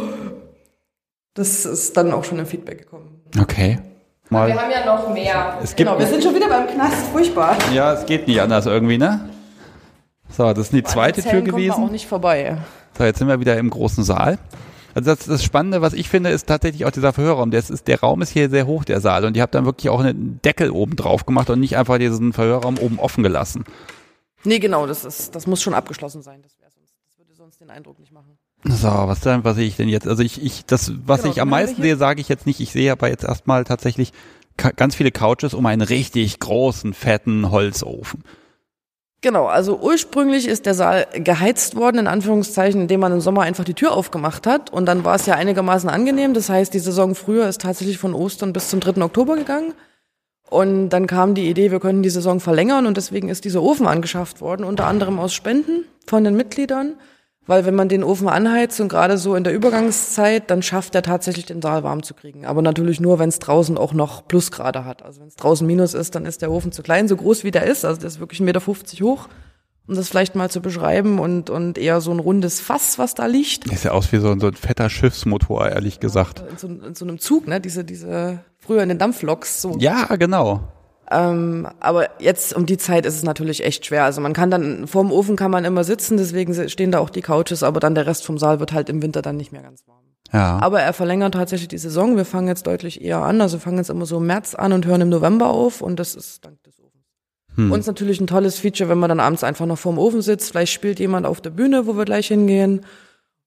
das 1.33 1.65
ist 1.65 1.95
dann 1.97 2.11
auch 2.11 2.23
schon 2.23 2.39
im 2.39 2.45
Feedback 2.45 2.79
gekommen. 2.79 3.21
okay. 3.41 3.79
Wir 4.31 4.37
Mal, 4.37 4.53
haben 4.53 4.69
ja 4.69 4.85
noch 4.85 5.11
mehr. 5.11 5.55
es 5.63 5.75
gibt, 5.75 5.89
Genau, 5.89 5.97
wir 5.97 6.05
sind 6.05 6.23
schon 6.23 6.35
wieder 6.35 6.47
beim 6.47 6.67
Knast, 6.67 7.07
furchtbar. 7.11 7.57
ja, 7.73 7.93
es 7.93 8.05
geht 8.05 8.27
nicht 8.27 8.39
anders 8.39 8.67
irgendwie, 8.67 8.99
ne? 8.99 9.21
So, 10.29 10.43
das 10.49 10.59
ist 10.65 10.73
die 10.73 10.83
zweite 10.83 11.23
Tür 11.23 11.31
Zellen 11.31 11.49
kommt 11.49 11.63
man 11.63 11.71
auch 11.71 11.75
gewesen. 11.77 11.91
nicht 11.91 12.07
vorbei. 12.07 12.57
So, 12.95 13.05
jetzt 13.05 13.17
sind 13.17 13.27
wir 13.27 13.39
wieder 13.39 13.57
im 13.57 13.71
großen 13.71 14.03
Saal. 14.03 14.37
Also 14.99 15.15
das, 15.15 15.25
das 15.25 15.43
Spannende, 15.43 15.81
was 15.81 15.93
ich 15.93 16.09
finde, 16.09 16.29
ist 16.29 16.47
tatsächlich 16.47 16.85
auch 16.85 16.91
dieser 16.91 17.13
Verhörraum. 17.13 17.51
Der, 17.51 17.61
ist, 17.61 17.87
der 17.87 18.01
Raum 18.01 18.21
ist 18.21 18.31
hier 18.31 18.49
sehr 18.49 18.67
hoch, 18.67 18.83
der 18.83 18.99
Saal. 18.99 19.23
Und 19.23 19.37
ihr 19.37 19.43
habt 19.43 19.55
dann 19.55 19.65
wirklich 19.65 19.89
auch 19.89 20.01
einen 20.01 20.41
Deckel 20.41 20.71
oben 20.71 20.97
drauf 20.97 21.25
gemacht 21.25 21.49
und 21.49 21.61
nicht 21.61 21.77
einfach 21.77 21.97
diesen 21.97 22.33
Verhörraum 22.33 22.77
oben 22.77 22.99
offen 22.99 23.23
gelassen. 23.23 23.63
Nee, 24.43 24.59
genau, 24.59 24.87
das 24.87 25.05
ist, 25.05 25.35
das 25.35 25.47
muss 25.47 25.61
schon 25.61 25.73
abgeschlossen 25.73 26.21
sein. 26.21 26.41
Das, 26.41 26.51
sonst, 26.73 26.93
das 27.05 27.17
würde 27.17 27.33
sonst 27.33 27.61
den 27.61 27.69
Eindruck 27.69 27.97
nicht 27.99 28.11
machen. 28.11 28.37
So, 28.65 28.89
was 28.89 29.21
dann, 29.21 29.45
was 29.45 29.55
sehe 29.55 29.67
ich 29.67 29.77
denn 29.77 29.87
jetzt? 29.87 30.07
Also 30.07 30.21
ich, 30.21 30.43
ich, 30.43 30.65
das, 30.65 30.91
was 31.05 31.21
Genau, 31.21 31.33
ich 31.33 31.41
am 31.41 31.47
wir 31.47 31.51
meisten 31.51 31.81
sehe, 31.81 31.95
sage 31.95 32.19
ich 32.19 32.27
jetzt 32.27 32.45
nicht. 32.45 32.59
Ich 32.59 32.73
sehe 32.73 32.91
aber 32.91 33.07
jetzt 33.07 33.23
erstmal 33.23 33.63
tatsächlich 33.63 34.11
ganz 34.57 34.95
viele 34.95 35.11
Couches 35.11 35.53
um 35.53 35.65
einen 35.65 35.81
richtig 35.81 36.39
großen, 36.39 36.93
fetten 36.93 37.51
Holzofen. 37.51 38.23
Genau, 39.21 39.47
also 39.47 39.77
ursprünglich 39.77 40.47
ist 40.47 40.65
der 40.65 40.73
Saal 40.73 41.05
geheizt 41.13 41.75
worden, 41.75 41.97
in 41.97 42.07
Anführungszeichen, 42.07 42.81
indem 42.81 43.01
man 43.01 43.11
im 43.11 43.19
Sommer 43.19 43.41
einfach 43.41 43.65
die 43.65 43.73
Tür 43.73 43.91
aufgemacht 43.91 44.47
hat. 44.47 44.71
Und 44.71 44.85
dann 44.85 45.03
war 45.03 45.15
es 45.15 45.25
ja 45.25 45.35
einigermaßen 45.35 45.89
angenehm. 45.89 46.33
Das 46.33 46.49
heißt, 46.49 46.73
die 46.73 46.79
Saison 46.79 47.15
früher 47.15 47.47
ist 47.47 47.61
tatsächlich 47.61 47.97
von 47.97 48.13
Ostern 48.13 48.53
bis 48.53 48.69
zum 48.69 48.79
3. 48.79 49.01
Oktober 49.01 49.35
gegangen. 49.35 49.73
Und 50.49 50.89
dann 50.89 51.05
kam 51.05 51.35
die 51.35 51.49
Idee, 51.49 51.69
wir 51.69 51.81
können 51.81 52.01
die 52.01 52.09
Saison 52.09 52.39
verlängern 52.39 52.87
und 52.87 52.97
deswegen 52.97 53.29
ist 53.29 53.45
dieser 53.45 53.61
Ofen 53.61 53.87
angeschafft 53.87 54.41
worden, 54.41 54.63
unter 54.63 54.87
anderem 54.87 55.19
aus 55.19 55.33
Spenden 55.33 55.85
von 56.07 56.23
den 56.23 56.35
Mitgliedern. 56.35 56.95
Weil 57.45 57.65
wenn 57.65 57.73
man 57.73 57.89
den 57.89 58.03
Ofen 58.03 58.27
anheizt 58.29 58.79
und 58.79 58.89
gerade 58.89 59.17
so 59.17 59.33
in 59.35 59.43
der 59.43 59.53
Übergangszeit, 59.53 60.51
dann 60.51 60.61
schafft 60.61 60.93
er 60.93 61.01
tatsächlich 61.01 61.45
den 61.47 61.61
Saal 61.63 61.83
warm 61.83 62.03
zu 62.03 62.13
kriegen. 62.13 62.45
Aber 62.45 62.61
natürlich 62.61 62.99
nur, 62.99 63.17
wenn 63.17 63.29
es 63.29 63.39
draußen 63.39 63.75
auch 63.77 63.93
noch 63.93 64.27
Plusgrade 64.27 64.85
hat. 64.85 65.01
Also 65.03 65.21
wenn 65.21 65.27
es 65.29 65.35
draußen 65.35 65.65
Minus 65.65 65.95
ist, 65.95 66.13
dann 66.13 66.25
ist 66.25 66.41
der 66.43 66.51
Ofen 66.51 66.71
zu 66.71 66.83
klein, 66.83 67.07
so 67.07 67.15
groß 67.15 67.43
wie 67.43 67.51
der 67.51 67.63
ist. 67.65 67.85
Also 67.85 67.99
der 68.01 68.07
ist 68.07 68.19
wirklich 68.19 68.39
1,50 68.41 68.43
Meter 68.45 68.61
hoch, 69.03 69.29
um 69.87 69.95
das 69.95 70.09
vielleicht 70.09 70.35
mal 70.35 70.51
zu 70.51 70.61
beschreiben. 70.61 71.17
Und, 71.17 71.49
und 71.49 71.79
eher 71.79 72.01
so 72.01 72.11
ein 72.11 72.19
rundes 72.19 72.59
Fass, 72.59 72.99
was 72.99 73.15
da 73.15 73.25
liegt. 73.25 73.67
Sieht 73.67 73.83
ja 73.83 73.91
aus 73.91 74.11
wie 74.11 74.17
so, 74.19 74.29
ein- 74.29 74.39
so 74.39 74.47
ein 74.47 74.53
fetter 74.53 74.89
Schiffsmotor, 74.89 75.69
ehrlich 75.69 75.99
gesagt. 75.99 76.43
In 76.51 76.57
so, 76.57 76.67
in 76.67 76.93
so 76.93 77.05
einem 77.05 77.17
Zug, 77.17 77.47
ne? 77.47 77.59
Diese, 77.59 77.83
diese, 77.83 78.41
früher 78.59 78.83
in 78.83 78.89
den 78.89 78.99
Dampfloks. 78.99 79.59
So. 79.61 79.75
Ja, 79.79 80.05
genau. 80.17 80.67
Ähm, 81.11 81.67
aber 81.79 82.09
jetzt 82.19 82.55
um 82.55 82.65
die 82.65 82.77
Zeit 82.77 83.05
ist 83.05 83.15
es 83.15 83.23
natürlich 83.23 83.63
echt 83.65 83.85
schwer. 83.85 84.03
Also 84.03 84.21
man 84.21 84.33
kann 84.33 84.51
dann, 84.51 84.87
vorm 84.87 85.11
Ofen 85.11 85.35
kann 85.35 85.49
man 85.49 85.65
immer 85.65 85.83
sitzen, 85.83 86.17
deswegen 86.17 86.53
stehen 86.69 86.91
da 86.91 86.99
auch 86.99 87.09
die 87.09 87.21
Couches, 87.21 87.63
aber 87.63 87.79
dann 87.79 87.95
der 87.95 88.05
Rest 88.05 88.25
vom 88.25 88.37
Saal 88.37 88.59
wird 88.59 88.73
halt 88.73 88.89
im 88.89 89.01
Winter 89.01 89.21
dann 89.21 89.37
nicht 89.37 89.51
mehr 89.51 89.63
ganz 89.63 89.87
warm. 89.87 89.99
Ja. 90.31 90.59
Aber 90.61 90.81
er 90.81 90.93
verlängert 90.93 91.33
tatsächlich 91.33 91.69
die 91.69 91.79
Saison. 91.79 92.15
Wir 92.15 92.25
fangen 92.25 92.47
jetzt 92.47 92.67
deutlich 92.67 93.01
eher 93.01 93.23
an. 93.23 93.41
Also 93.41 93.57
fangen 93.57 93.77
jetzt 93.77 93.89
immer 93.89 94.05
so 94.05 94.17
im 94.17 94.27
März 94.27 94.53
an 94.53 94.73
und 94.73 94.85
hören 94.85 95.01
im 95.01 95.09
November 95.09 95.47
auf 95.47 95.81
und 95.81 95.99
das 95.99 96.13
ist 96.13 96.45
dank 96.45 96.61
des 96.63 96.79
Ofens. 96.79 97.05
Hm. 97.55 97.71
Uns 97.71 97.87
natürlich 97.87 98.21
ein 98.21 98.27
tolles 98.27 98.59
Feature, 98.59 98.89
wenn 98.89 98.99
man 98.99 99.09
dann 99.09 99.19
abends 99.19 99.43
einfach 99.43 99.65
noch 99.65 99.79
vorm 99.79 99.97
Ofen 99.97 100.21
sitzt. 100.21 100.51
Vielleicht 100.51 100.71
spielt 100.71 100.99
jemand 100.99 101.25
auf 101.25 101.41
der 101.41 101.49
Bühne, 101.49 101.87
wo 101.87 101.97
wir 101.97 102.05
gleich 102.05 102.27
hingehen. 102.27 102.85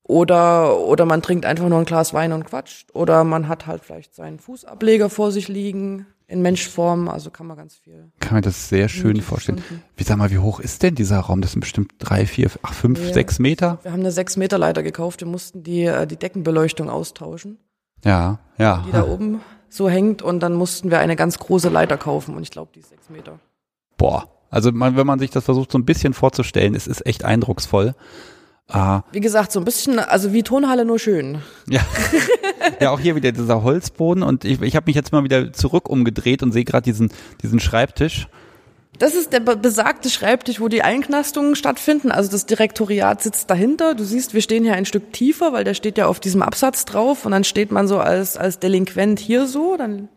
Oder, 0.03 0.81
oder 0.81 1.05
man 1.05 1.23
trinkt 1.23 1.47
einfach 1.47 1.69
nur 1.69 1.79
ein 1.79 1.85
Glas 1.85 2.13
Wein 2.13 2.33
und 2.33 2.47
quatscht. 2.47 2.93
Oder 2.93 3.23
man 3.23 3.47
hat 3.47 3.69
halt 3.69 3.85
vielleicht 3.85 4.17
seinen 4.17 4.41
Fußableger 4.41 5.09
vor 5.09 5.31
sich 5.31 5.47
liegen 5.47 6.07
in 6.33 6.43
Menschform. 6.43 7.09
Also 7.09 7.31
kann 7.31 7.47
man 7.47 7.57
ganz 7.57 7.77
viel. 7.77 8.11
kann 8.21 8.35
mir 8.37 8.41
das 8.43 8.69
sehr 8.69 8.89
schön 8.89 9.21
vorstellen. 9.21 9.59
stunden. 9.65 9.83
Wie 9.97 10.03
sag 10.05 10.17
mal, 10.17 10.31
wie 10.31 10.39
hoch 10.39 10.59
ist 10.61 10.83
denn 10.83 10.95
dieser 10.95 11.21
Raum? 11.21 11.41
Das 11.43 11.53
sind 11.53 11.61
bestimmt 11.61 11.93
drei, 11.99 12.27
vier, 12.27 12.51
ach, 12.63 12.73
fünf, 12.75 13.01
Ja. 13.01 13.13
sechs 13.13 13.39
Meter? 13.39 13.79
Wir 13.83 13.93
haben 13.93 14.01
eine 14.01 14.11
6 14.11 14.37
Meter 14.37 14.59
Leiter 14.59 14.83
gekauft. 14.83 15.21
Wir 15.21 15.29
mussten 15.29 15.63
die, 15.63 15.85
äh, 15.85 16.07
die 16.07 16.17
Deckenbeleuchtung 16.17 16.91
austauschen, 16.91 17.59
Ja, 18.05 18.39
ja. 18.59 18.83
die 18.87 18.93
da 18.93 19.05
oben 19.05 19.41
so 19.69 19.89
hängt. 19.89 20.23
Und 20.23 20.41
dann 20.41 20.55
mussten 20.55 20.91
wir 20.91 20.99
eine 20.99 21.17
ganz 21.17 21.39
große 21.39 21.69
Leiter 21.69 21.97
kaufen. 21.99 22.35
Und 22.35 22.43
ich 22.43 22.51
glaube, 22.51 22.71
die 22.75 22.81
ist 22.81 22.89
6 22.91 23.11
Meter. 23.11 23.39
Boah. 23.97 24.29
Also 24.51 24.71
man, 24.73 24.97
wenn 24.97 25.07
man 25.07 25.19
sich 25.19 25.31
das 25.31 25.45
versucht 25.45 25.73
so 25.73 25.79
ein 25.79 25.85
bisschen 25.87 26.13
vorzustellen, 26.13 26.75
es 26.75 26.87
ist 26.87 27.07
echt 27.07 27.25
eindrucksvoll. 27.25 27.95
Ah, 28.69 29.03
Wie 29.13 29.21
gesagt, 29.21 29.53
so 29.53 29.61
ein 29.61 29.65
bisschen, 29.65 29.99
also 29.99 30.33
wie 30.33 30.43
Tonhalle 30.43 30.85
nur 30.85 30.99
schön. 30.99 31.43
ja. 31.69 31.81
ja, 32.81 32.91
auch 32.91 33.01
hier 33.01 33.15
wieder 33.17 33.33
dieser 33.33 33.63
Holzboden 33.63 34.23
und 34.23 34.45
ich, 34.45 34.63
ich 34.63 34.77
habe 34.77 34.85
mich 34.87 34.97
jetzt 34.97 35.13
mal 35.13 35.25
wieder 35.25 35.53
zurück 35.53 35.89
umgedreht 35.91 36.43
und 36.43 36.53
sehe 36.53 36.65
gerade 36.65 36.85
diesen, 36.85 37.13
diesen 37.43 37.61
Schreibtisch. 37.61 38.29
Das 38.99 39.15
ist 39.15 39.33
der 39.33 39.41
be- 39.41 39.57
besagte 39.57 40.09
Schreibtisch, 40.11 40.61
wo 40.61 40.69
die 40.69 40.83
Einknastungen 40.83 41.57
stattfinden. 41.57 42.13
Also 42.13 42.31
das 42.31 42.47
Direktoriat 42.47 43.23
sitzt 43.23 43.51
dahinter. 43.51 43.95
Du 43.95 44.05
siehst, 44.05 44.33
wir 44.33 44.43
stehen 44.43 44.65
hier 44.65 44.75
ein 44.75 44.85
Stück 44.87 45.13
tiefer, 45.13 45.53
weil 45.53 45.65
der 45.65 45.75
steht 45.75 45.99
ja 45.99 46.07
auf 46.07 46.21
diesem 46.21 46.41
Absatz 46.43 46.85
drauf. 46.85 47.25
Und 47.27 47.33
dann 47.33 47.43
steht 47.45 47.73
man 47.73 47.89
so 47.89 47.99
als, 47.99 48.37
als 48.37 48.59
Delinquent 48.59 49.19
hier 49.19 49.47
so. 49.47 49.77
Dann, 49.77 50.09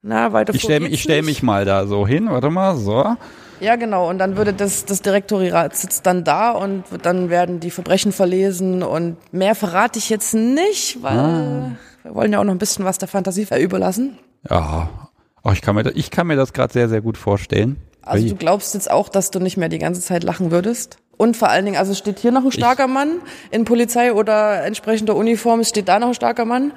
na, 0.00 0.32
weiter 0.32 0.54
Ich 0.54 0.62
stelle 0.62 0.88
ich 0.88 1.02
stell 1.02 1.22
mich 1.22 1.42
mal 1.42 1.64
da 1.64 1.86
so 1.86 2.06
hin, 2.06 2.28
warte 2.30 2.50
mal, 2.50 2.76
so. 2.76 3.16
Ja, 3.60 3.76
genau. 3.76 4.08
Und 4.08 4.18
dann 4.18 4.36
würde 4.36 4.52
das, 4.52 4.84
das 4.84 5.02
Direktoriat 5.02 5.76
sitzt 5.76 6.06
dann 6.06 6.24
da 6.24 6.50
und 6.50 6.84
dann 7.02 7.30
werden 7.30 7.60
die 7.60 7.70
Verbrechen 7.70 8.12
verlesen. 8.12 8.82
Und 8.82 9.16
mehr 9.32 9.54
verrate 9.54 9.98
ich 9.98 10.08
jetzt 10.10 10.34
nicht, 10.34 11.02
weil 11.02 11.16
Ah. 11.18 11.70
wir 12.02 12.14
wollen 12.14 12.32
ja 12.32 12.40
auch 12.40 12.44
noch 12.44 12.52
ein 12.52 12.58
bisschen 12.58 12.84
was 12.84 12.98
der 12.98 13.08
Fantasie 13.08 13.46
überlassen. 13.60 14.18
Ja, 14.50 14.88
oh, 15.44 15.50
ich 15.52 15.62
kann 15.62 15.74
mir 15.76 15.84
das, 15.84 15.92
ich 15.94 16.10
kann 16.10 16.26
mir 16.26 16.36
das 16.36 16.52
gerade 16.52 16.72
sehr, 16.72 16.88
sehr 16.88 17.00
gut 17.00 17.16
vorstellen. 17.16 17.76
Also 18.04 18.26
du 18.28 18.34
glaubst 18.34 18.74
jetzt 18.74 18.90
auch, 18.90 19.08
dass 19.08 19.30
du 19.30 19.38
nicht 19.38 19.56
mehr 19.56 19.68
die 19.68 19.78
ganze 19.78 20.00
Zeit 20.00 20.24
lachen 20.24 20.50
würdest? 20.50 20.96
Und 21.16 21.36
vor 21.36 21.50
allen 21.50 21.64
Dingen, 21.64 21.76
also 21.76 21.94
steht 21.94 22.18
hier 22.18 22.32
noch 22.32 22.44
ein 22.44 22.50
starker 22.50 22.88
Mann 22.88 23.20
in 23.52 23.64
Polizei 23.64 24.12
oder 24.12 24.64
entsprechender 24.64 25.14
Uniform, 25.14 25.60
es 25.60 25.68
steht 25.68 25.86
da 25.88 26.00
noch 26.00 26.08
ein 26.08 26.14
starker 26.14 26.44
Mann. 26.44 26.72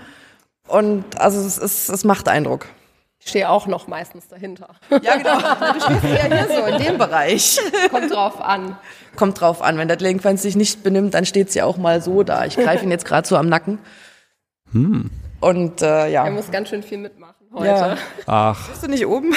Und 0.67 1.03
also 1.19 1.39
es, 1.39 1.57
ist, 1.57 1.89
es 1.89 2.03
macht 2.03 2.27
Eindruck. 2.27 2.67
Ich 3.25 3.31
stehe 3.31 3.49
auch 3.49 3.65
noch 3.65 3.87
meistens 3.87 4.27
dahinter. 4.27 4.69
Ja, 5.01 5.17
genau. 5.17 5.39
Du 5.39 5.81
stehst 5.81 6.03
ja 6.03 6.25
hier 6.27 6.47
so 6.47 6.65
in 6.65 6.77
dem 6.83 6.97
Bereich. 6.99 7.59
Kommt 7.89 8.11
drauf 8.13 8.39
an. 8.39 8.77
Kommt 9.15 9.41
drauf 9.41 9.63
an, 9.63 9.79
wenn 9.79 9.87
der 9.87 9.97
Delinquent 9.97 10.39
sich 10.39 10.55
nicht 10.55 10.83
benimmt, 10.83 11.15
dann 11.15 11.25
steht 11.25 11.51
sie 11.51 11.63
auch 11.63 11.77
mal 11.77 12.03
so 12.03 12.21
da. 12.21 12.45
Ich 12.45 12.55
greife 12.55 12.85
ihn 12.85 12.91
jetzt 12.91 13.03
gerade 13.03 13.27
so 13.27 13.35
am 13.35 13.49
Nacken. 13.49 13.79
Hm. 14.73 15.09
Und 15.39 15.81
äh, 15.81 15.85
Er 15.85 16.07
ja. 16.09 16.29
muss 16.29 16.51
ganz 16.51 16.69
schön 16.69 16.83
viel 16.83 16.99
mitmachen 16.99 17.33
heute. 17.51 17.65
ja. 17.65 17.97
Ach, 18.27 18.69
Bist 18.69 18.83
du 18.83 18.89
nicht 18.89 19.07
oben? 19.07 19.33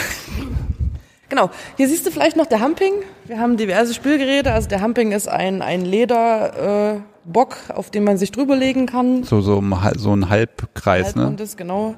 Genau. 1.30 1.48
Hier 1.78 1.88
siehst 1.88 2.06
du 2.06 2.10
vielleicht 2.10 2.36
noch 2.36 2.46
der 2.46 2.60
Humping. 2.62 2.92
Wir 3.24 3.38
haben 3.40 3.56
diverse 3.56 3.94
Spielgeräte. 3.94 4.52
Also 4.52 4.68
der 4.68 4.82
Humping 4.82 5.12
ist 5.12 5.28
ein, 5.28 5.62
ein 5.62 5.80
Lederbock, 5.86 6.56
äh, 6.58 7.00
Bock, 7.24 7.56
auf 7.74 7.90
den 7.90 8.04
man 8.04 8.18
sich 8.18 8.32
drüberlegen 8.32 8.84
kann. 8.84 9.24
so, 9.24 9.40
so, 9.40 9.62
so 9.96 10.14
ein 10.14 10.28
Halbkreis, 10.28 11.14
ne? 11.14 11.22
Halbrund 11.22 11.40
ist, 11.40 11.56
genau. 11.56 11.94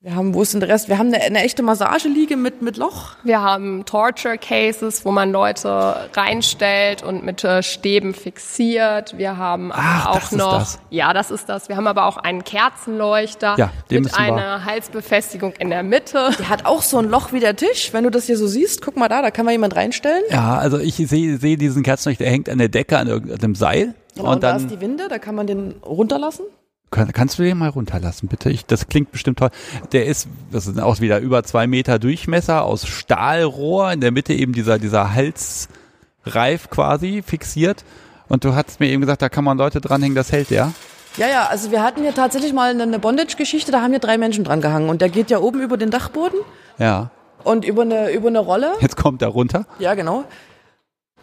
Wir 0.00 0.14
haben, 0.14 0.32
wo 0.32 0.42
ist 0.42 0.52
denn 0.52 0.60
der 0.60 0.68
Rest? 0.68 0.88
Wir 0.88 0.96
haben 0.96 1.08
eine, 1.12 1.20
eine 1.24 1.40
echte 1.42 1.64
Massageliege 1.64 2.36
mit, 2.36 2.62
mit 2.62 2.76
Loch. 2.76 3.16
Wir 3.24 3.40
haben 3.42 3.84
Torture 3.84 4.38
Cases, 4.38 5.04
wo 5.04 5.10
man 5.10 5.32
Leute 5.32 6.08
reinstellt 6.14 7.02
und 7.02 7.24
mit 7.24 7.42
äh, 7.42 7.64
Stäben 7.64 8.14
fixiert. 8.14 9.18
Wir 9.18 9.38
haben 9.38 9.72
Ach, 9.74 10.06
auch 10.06 10.14
das 10.20 10.30
ist 10.30 10.38
noch, 10.38 10.58
das. 10.60 10.78
ja, 10.90 11.12
das 11.12 11.32
ist 11.32 11.48
das. 11.48 11.68
Wir 11.68 11.76
haben 11.76 11.88
aber 11.88 12.06
auch 12.06 12.16
einen 12.16 12.44
Kerzenleuchter 12.44 13.56
Ja, 13.58 13.70
mit 13.90 14.04
wir- 14.04 14.16
einer 14.16 14.64
Halsbefestigung 14.64 15.54
in 15.58 15.70
der 15.70 15.82
Mitte. 15.82 16.30
Der 16.38 16.48
hat 16.48 16.64
auch 16.64 16.82
so 16.82 16.98
ein 16.98 17.08
Loch 17.10 17.32
wie 17.32 17.40
der 17.40 17.56
Tisch. 17.56 17.92
Wenn 17.92 18.04
du 18.04 18.10
das 18.10 18.26
hier 18.26 18.36
so 18.38 18.46
siehst, 18.46 18.82
guck 18.82 18.96
mal 18.96 19.08
da, 19.08 19.20
da 19.20 19.32
kann 19.32 19.46
man 19.46 19.52
jemand 19.52 19.74
reinstellen. 19.74 20.22
Ja, 20.30 20.58
also 20.58 20.78
ich 20.78 20.94
sehe 20.94 21.38
sehe 21.38 21.56
diesen 21.56 21.82
Kerzenleuchter, 21.82 22.22
der 22.22 22.32
hängt 22.32 22.48
an 22.48 22.58
der 22.58 22.68
Decke 22.68 22.98
an 22.98 23.08
irgendeinem 23.08 23.56
Seil. 23.56 23.94
Genau, 24.14 24.28
und, 24.28 24.34
und 24.36 24.42
da 24.44 24.52
dann 24.52 24.58
ist 24.64 24.70
die 24.70 24.80
Winde, 24.80 25.08
da 25.08 25.18
kann 25.18 25.34
man 25.34 25.48
den 25.48 25.72
runterlassen. 25.84 26.44
Kann, 26.90 27.12
kannst 27.12 27.38
du 27.38 27.42
den 27.42 27.58
mal 27.58 27.68
runterlassen, 27.68 28.28
bitte? 28.28 28.50
Ich, 28.50 28.64
das 28.64 28.88
klingt 28.88 29.12
bestimmt 29.12 29.38
toll. 29.40 29.50
Der 29.92 30.06
ist, 30.06 30.26
das 30.50 30.66
ist 30.66 30.80
auch 30.80 31.00
wieder 31.00 31.18
über 31.20 31.44
zwei 31.44 31.66
Meter 31.66 31.98
Durchmesser 31.98 32.64
aus 32.64 32.86
Stahlrohr, 32.86 33.92
in 33.92 34.00
der 34.00 34.10
Mitte 34.10 34.32
eben 34.32 34.52
dieser, 34.54 34.78
dieser 34.78 35.12
Halsreif 35.12 36.70
quasi 36.70 37.22
fixiert. 37.24 37.84
Und 38.28 38.44
du 38.44 38.54
hast 38.54 38.80
mir 38.80 38.88
eben 38.88 39.00
gesagt, 39.00 39.22
da 39.22 39.28
kann 39.28 39.44
man 39.44 39.58
Leute 39.58 39.80
dranhängen, 39.80 40.14
das 40.14 40.32
hält 40.32 40.50
der. 40.50 40.72
Ja, 41.16 41.26
ja, 41.28 41.46
also 41.46 41.70
wir 41.70 41.82
hatten 41.82 42.02
hier 42.02 42.14
tatsächlich 42.14 42.52
mal 42.52 42.70
eine- 42.70 42.82
eine 42.84 42.98
Bondage-Geschichte, 42.98 43.72
da 43.72 43.80
haben 43.82 43.90
hier 43.90 43.98
drei 43.98 44.18
Menschen 44.18 44.44
dran 44.44 44.60
gehangen. 44.60 44.88
Und 44.88 45.00
der 45.00 45.08
geht 45.08 45.30
ja 45.30 45.38
oben 45.38 45.60
über 45.60 45.76
den 45.76 45.90
Dachboden 45.90 46.38
Ja. 46.78 47.10
und 47.44 47.64
über 47.64 47.82
eine, 47.82 48.10
über 48.12 48.28
eine 48.28 48.38
Rolle. 48.38 48.72
Jetzt 48.80 48.96
kommt 48.96 49.22
er 49.22 49.28
runter. 49.28 49.66
Ja, 49.78 49.94
genau. 49.94 50.24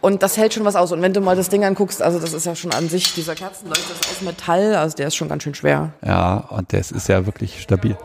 Und 0.00 0.22
das 0.22 0.36
hält 0.36 0.54
schon 0.54 0.64
was 0.64 0.76
aus. 0.76 0.92
Und 0.92 1.02
wenn 1.02 1.12
du 1.14 1.20
mal 1.20 1.36
das 1.36 1.48
Ding 1.48 1.64
anguckst, 1.64 2.00
also 2.02 2.18
das 2.18 2.32
ist 2.32 2.46
ja 2.46 2.54
schon 2.54 2.72
an 2.72 2.88
sich, 2.88 3.14
dieser 3.14 3.34
Kerzenleuchter 3.34 3.92
ist 3.92 4.10
aus 4.10 4.20
Metall, 4.22 4.74
also 4.76 4.96
der 4.96 5.08
ist 5.08 5.16
schon 5.16 5.28
ganz 5.28 5.42
schön 5.42 5.54
schwer. 5.54 5.92
Ja, 6.04 6.36
und 6.50 6.72
das 6.72 6.90
ist 6.92 7.08
ja 7.08 7.26
wirklich 7.26 7.62
stabil. 7.62 7.96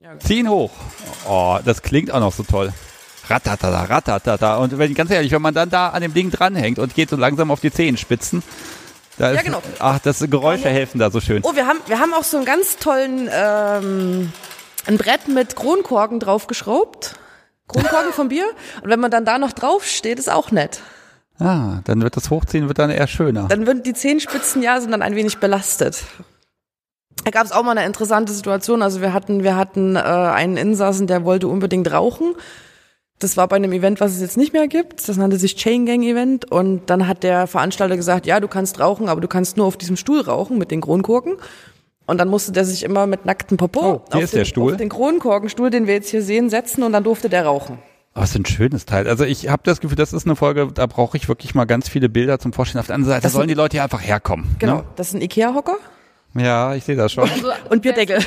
Ja, 0.00 0.18
Zieh 0.18 0.40
ihn 0.40 0.48
hoch. 0.48 0.70
Oh, 1.28 1.58
das 1.64 1.82
klingt 1.82 2.10
auch 2.10 2.20
noch 2.20 2.32
so 2.32 2.42
toll. 2.42 2.72
Ratatata, 3.28 3.84
ratatata. 3.84 4.56
Und 4.56 4.76
wenn, 4.78 4.92
ganz 4.94 5.10
ehrlich, 5.10 5.32
wenn 5.32 5.40
man 5.42 5.54
dann 5.54 5.70
da 5.70 5.88
an 5.90 6.02
dem 6.02 6.12
Ding 6.12 6.30
dranhängt 6.30 6.78
und 6.78 6.94
geht 6.94 7.08
so 7.10 7.16
langsam 7.16 7.50
auf 7.50 7.60
die 7.60 7.70
Zehenspitzen, 7.72 8.42
da 9.16 9.32
Ja, 9.32 9.38
ist, 9.38 9.44
genau. 9.46 9.62
ach, 9.78 9.98
das 10.00 10.18
Geräusche 10.28 10.68
helfen 10.68 10.98
da 10.98 11.10
so 11.10 11.20
schön. 11.20 11.40
Oh, 11.44 11.54
wir 11.54 11.66
haben, 11.66 11.78
wir 11.86 12.00
haben 12.00 12.12
auch 12.14 12.24
so 12.24 12.36
einen 12.36 12.46
ganz 12.46 12.76
tollen, 12.78 13.30
ähm, 13.32 14.32
ein 14.86 14.98
Brett 14.98 15.28
mit 15.28 15.56
Kronkorken 15.56 16.20
draufgeschraubt. 16.20 17.14
Kronkorken 17.68 18.12
vom 18.12 18.28
Bier. 18.28 18.46
Und 18.82 18.90
wenn 18.90 19.00
man 19.00 19.10
dann 19.10 19.24
da 19.24 19.38
noch 19.38 19.52
drauf 19.52 19.84
steht, 19.84 20.18
ist 20.18 20.30
auch 20.30 20.50
nett. 20.50 20.80
Ah, 21.38 21.80
dann 21.84 22.02
wird 22.02 22.16
das 22.16 22.30
Hochziehen 22.30 22.68
wird 22.68 22.78
dann 22.78 22.90
eher 22.90 23.06
schöner. 23.06 23.48
Dann 23.48 23.66
würden 23.66 23.82
die 23.82 23.94
Zehenspitzen 23.94 24.62
ja 24.62 24.80
sind 24.80 24.92
dann 24.92 25.02
ein 25.02 25.16
wenig 25.16 25.38
belastet. 25.38 26.04
Da 27.24 27.30
gab 27.30 27.44
es 27.44 27.52
auch 27.52 27.62
mal 27.62 27.76
eine 27.76 27.86
interessante 27.86 28.32
Situation. 28.32 28.82
Also 28.82 29.00
wir 29.00 29.12
hatten, 29.12 29.42
wir 29.42 29.56
hatten 29.56 29.96
äh, 29.96 30.00
einen 30.00 30.56
Insassen, 30.56 31.06
der 31.06 31.24
wollte 31.24 31.48
unbedingt 31.48 31.90
rauchen. 31.90 32.34
Das 33.18 33.36
war 33.36 33.48
bei 33.48 33.56
einem 33.56 33.72
Event, 33.72 34.00
was 34.00 34.12
es 34.12 34.20
jetzt 34.20 34.36
nicht 34.36 34.52
mehr 34.52 34.68
gibt. 34.68 35.08
Das 35.08 35.16
nannte 35.16 35.38
sich 35.38 35.56
Chain 35.56 35.86
Gang 35.86 36.02
Event. 36.02 36.50
Und 36.50 36.90
dann 36.90 37.08
hat 37.08 37.22
der 37.22 37.46
Veranstalter 37.46 37.96
gesagt, 37.96 38.26
ja, 38.26 38.40
du 38.40 38.48
kannst 38.48 38.78
rauchen, 38.78 39.08
aber 39.08 39.20
du 39.20 39.28
kannst 39.28 39.56
nur 39.56 39.66
auf 39.66 39.76
diesem 39.76 39.96
Stuhl 39.96 40.20
rauchen 40.20 40.58
mit 40.58 40.70
den 40.70 40.80
Kronkorken. 40.80 41.36
Und 42.06 42.18
dann 42.18 42.28
musste 42.28 42.52
der 42.52 42.64
sich 42.64 42.82
immer 42.82 43.06
mit 43.06 43.24
nacktem 43.24 43.56
Popo 43.56 43.80
Oh, 43.80 44.02
hier 44.08 44.16
auf, 44.16 44.22
ist 44.24 44.32
den, 44.34 44.38
der 44.40 44.44
Stuhl. 44.44 44.72
auf 44.72 44.78
den 44.78 44.88
Kronkorkenstuhl, 44.90 45.70
den 45.70 45.86
wir 45.86 45.94
jetzt 45.94 46.10
hier 46.10 46.22
sehen, 46.22 46.50
setzen 46.50 46.82
und 46.82 46.92
dann 46.92 47.02
durfte 47.04 47.28
der 47.28 47.46
rauchen. 47.46 47.78
Oh, 48.14 48.20
was 48.20 48.32
für 48.32 48.40
ein 48.40 48.46
schönes 48.46 48.84
Teil. 48.86 49.08
Also 49.08 49.24
ich 49.24 49.48
habe 49.48 49.62
das 49.64 49.80
Gefühl, 49.80 49.96
das 49.96 50.12
ist 50.12 50.26
eine 50.26 50.36
Folge, 50.36 50.68
da 50.72 50.86
brauche 50.86 51.16
ich 51.16 51.28
wirklich 51.28 51.54
mal 51.54 51.64
ganz 51.64 51.88
viele 51.88 52.08
Bilder 52.08 52.38
zum 52.38 52.52
Vorstellen. 52.52 52.80
Auf 52.80 52.86
der 52.86 52.94
anderen 52.96 53.12
Seite 53.14 53.22
Das 53.22 53.32
sollen 53.32 53.42
sind- 53.42 53.48
die 53.48 53.54
Leute 53.54 53.76
hier 53.76 53.82
einfach 53.84 54.02
herkommen. 54.02 54.54
Genau. 54.58 54.76
Ne? 54.78 54.84
Das 54.96 55.08
ist 55.08 55.14
ein 55.14 55.22
Ikea-Hocker. 55.22 55.76
Ja, 56.36 56.74
ich 56.74 56.84
sehe 56.84 56.96
das 56.96 57.12
schon. 57.12 57.28
Also 57.30 57.48
Und 57.70 57.82
Bierdeckel. 57.82 58.18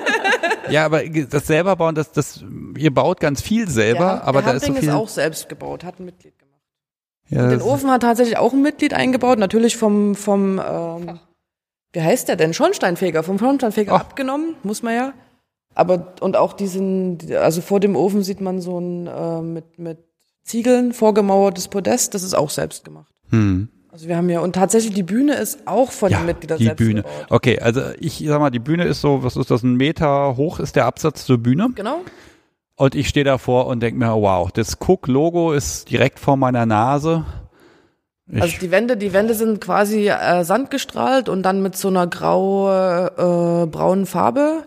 ja, 0.70 0.84
aber 0.86 1.02
das 1.08 1.46
selber 1.46 1.76
bauen, 1.76 1.94
das, 1.94 2.10
das, 2.12 2.44
ihr 2.76 2.92
baut 2.92 3.20
ganz 3.20 3.40
viel 3.42 3.68
selber, 3.68 4.24
aber 4.24 4.42
der 4.42 4.52
da 4.52 4.56
ist 4.56 4.66
so 4.66 4.74
viel. 4.74 4.88
ist 4.88 4.94
auch 4.94 5.08
selbst 5.08 5.48
gebaut, 5.48 5.84
hat 5.84 6.00
ein 6.00 6.06
Mitglied 6.06 6.34
gemacht. 6.38 6.60
ja, 7.28 7.48
Den 7.48 7.62
Ofen 7.62 7.90
hat 7.90 8.02
tatsächlich 8.02 8.36
auch 8.38 8.52
ein 8.52 8.62
Mitglied 8.62 8.94
eingebaut, 8.94 9.38
natürlich 9.38 9.76
vom, 9.76 10.14
vom 10.14 10.58
ähm, 10.66 11.20
wie 11.96 12.02
heißt 12.02 12.28
der 12.28 12.36
denn? 12.36 12.52
Schornsteinfeger, 12.52 13.22
vom 13.22 13.38
Schornsteinfeger 13.38 13.94
Ach. 13.94 14.00
abgenommen, 14.00 14.54
muss 14.62 14.82
man 14.82 14.94
ja. 14.94 15.12
Aber 15.74 16.12
und 16.20 16.36
auch 16.36 16.52
diesen, 16.52 17.16
also 17.34 17.62
vor 17.62 17.80
dem 17.80 17.96
Ofen 17.96 18.22
sieht 18.22 18.42
man 18.42 18.60
so 18.60 18.78
ein 18.78 19.06
äh, 19.06 19.40
mit, 19.40 19.78
mit 19.78 19.98
Ziegeln 20.44 20.92
vorgemauertes 20.92 21.68
Podest, 21.68 22.12
das 22.12 22.22
ist 22.22 22.34
auch 22.34 22.50
selbst 22.50 22.84
gemacht. 22.84 23.12
hm. 23.30 23.70
Also 23.90 24.08
wir 24.08 24.18
haben 24.18 24.28
ja, 24.28 24.40
und 24.40 24.52
tatsächlich 24.52 24.92
die 24.92 25.02
Bühne 25.02 25.36
ist 25.36 25.66
auch 25.66 25.90
von 25.90 26.10
ja, 26.10 26.18
den 26.18 26.26
Mitgliedern 26.26 26.58
die 26.58 26.64
selbst 26.64 26.76
Bühne. 26.76 27.02
gebaut. 27.02 27.26
Okay, 27.30 27.58
also 27.60 27.80
ich 27.98 28.22
sag 28.26 28.40
mal, 28.40 28.50
die 28.50 28.58
Bühne 28.58 28.84
ist 28.84 29.00
so, 29.00 29.24
was 29.24 29.36
ist 29.36 29.50
das, 29.50 29.62
ein 29.62 29.76
Meter 29.76 30.36
hoch 30.36 30.60
ist 30.60 30.76
der 30.76 30.84
Absatz 30.84 31.24
zur 31.24 31.38
Bühne. 31.38 31.70
Genau. 31.74 32.00
Und 32.74 32.94
ich 32.94 33.08
stehe 33.08 33.24
davor 33.24 33.68
und 33.68 33.80
denke 33.80 33.98
mir, 33.98 34.12
wow, 34.12 34.52
das 34.52 34.76
Cook-Logo 34.86 35.52
ist 35.52 35.90
direkt 35.90 36.18
vor 36.18 36.36
meiner 36.36 36.66
Nase. 36.66 37.24
Ich, 38.28 38.42
Also 38.42 38.58
die 38.60 38.70
Wände, 38.70 38.96
die 38.96 39.12
Wände 39.12 39.34
sind 39.34 39.60
quasi 39.60 40.08
äh, 40.08 40.44
sandgestrahlt 40.44 41.28
und 41.28 41.42
dann 41.44 41.62
mit 41.62 41.76
so 41.76 41.88
einer 41.88 42.06
grau 42.06 42.68
äh, 42.70 43.66
braunen 43.66 44.06
Farbe 44.06 44.64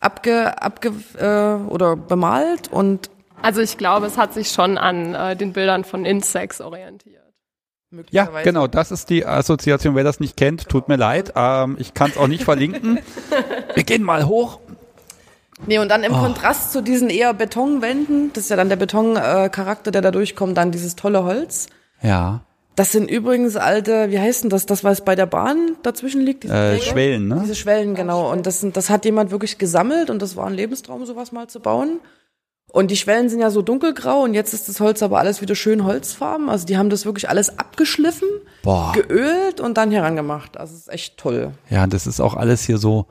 abge, 0.00 0.60
abge 0.62 0.92
äh, 1.18 1.70
oder 1.70 1.96
bemalt 1.96 2.70
und 2.70 3.08
Also 3.40 3.62
ich 3.62 3.78
glaube, 3.78 4.06
es 4.06 4.18
hat 4.18 4.34
sich 4.34 4.48
schon 4.50 4.76
an 4.76 5.14
äh, 5.14 5.34
den 5.36 5.52
Bildern 5.54 5.84
von 5.84 6.04
Insects 6.04 6.60
orientiert. 6.60 7.22
ja, 8.10 8.28
genau, 8.42 8.66
das 8.66 8.90
ist 8.90 9.08
die 9.08 9.24
Assoziation. 9.24 9.94
Wer 9.94 10.04
das 10.04 10.20
nicht 10.20 10.36
kennt, 10.36 10.68
tut 10.68 10.88
mir 10.88 10.96
leid. 10.96 11.32
Ähm, 11.36 11.76
ich 11.78 11.94
kann 11.94 12.10
es 12.10 12.18
auch 12.18 12.26
nicht 12.26 12.42
verlinken. 12.44 12.98
Wir 13.74 13.84
gehen 13.84 14.02
mal 14.02 14.26
hoch. 14.26 14.58
Nee, 15.66 15.78
und 15.78 15.88
dann 15.88 16.02
im 16.02 16.12
Oh. 16.12 16.18
Kontrast 16.18 16.72
zu 16.72 16.82
diesen 16.82 17.08
eher 17.08 17.32
Betonwänden, 17.32 18.30
das 18.34 18.44
ist 18.44 18.50
ja 18.50 18.56
dann 18.56 18.68
der 18.68 18.76
Betoncharakter, 18.76 19.88
äh, 19.88 19.92
der 19.92 20.02
da 20.02 20.10
durchkommt, 20.10 20.56
dann 20.58 20.70
dieses 20.72 20.96
tolle 20.96 21.22
Holz. 21.24 21.68
Ja, 22.02 22.40
Das 22.76 22.90
sind 22.90 23.08
übrigens 23.08 23.56
alte, 23.56 24.10
wie 24.10 24.18
heißt 24.18 24.44
denn 24.44 24.50
das, 24.50 24.66
das 24.66 24.82
was 24.82 25.02
bei 25.02 25.14
der 25.14 25.26
Bahn 25.26 25.76
dazwischen 25.82 26.22
liegt? 26.22 26.44
Diese 26.44 26.54
äh? 26.54 26.80
Schwellen, 26.80 27.28
ne? 27.28 27.40
Diese 27.42 27.54
Schwellen, 27.54 27.94
genau. 27.94 28.32
Und 28.32 28.46
das, 28.46 28.60
sind, 28.60 28.76
das 28.76 28.90
hat 28.90 29.04
jemand 29.04 29.30
wirklich 29.30 29.58
gesammelt 29.58 30.10
und 30.10 30.20
das 30.20 30.36
war 30.36 30.46
ein 30.46 30.54
Lebenstraum, 30.54 31.06
sowas 31.06 31.30
mal 31.30 31.46
zu 31.46 31.60
bauen. 31.60 32.00
Und 32.74 32.90
die 32.90 32.96
Schwellen 32.96 33.28
sind 33.28 33.38
ja 33.38 33.50
so 33.50 33.62
dunkelgrau 33.62 34.22
und 34.22 34.34
jetzt 34.34 34.52
ist 34.52 34.68
das 34.68 34.80
Holz 34.80 35.00
aber 35.04 35.20
alles 35.20 35.40
wieder 35.40 35.54
schön 35.54 35.84
holzfarben. 35.84 36.48
Also 36.48 36.66
die 36.66 36.76
haben 36.76 36.90
das 36.90 37.04
wirklich 37.06 37.28
alles 37.28 37.56
abgeschliffen, 37.60 38.28
Boah. 38.64 38.92
geölt 38.92 39.60
und 39.60 39.78
dann 39.78 39.92
herangemacht. 39.92 40.56
Also 40.56 40.74
es 40.74 40.80
ist 40.80 40.92
echt 40.92 41.16
toll. 41.16 41.52
Ja, 41.70 41.86
das 41.86 42.08
ist 42.08 42.18
auch 42.18 42.34
alles 42.34 42.64
hier 42.64 42.78
so, 42.78 43.06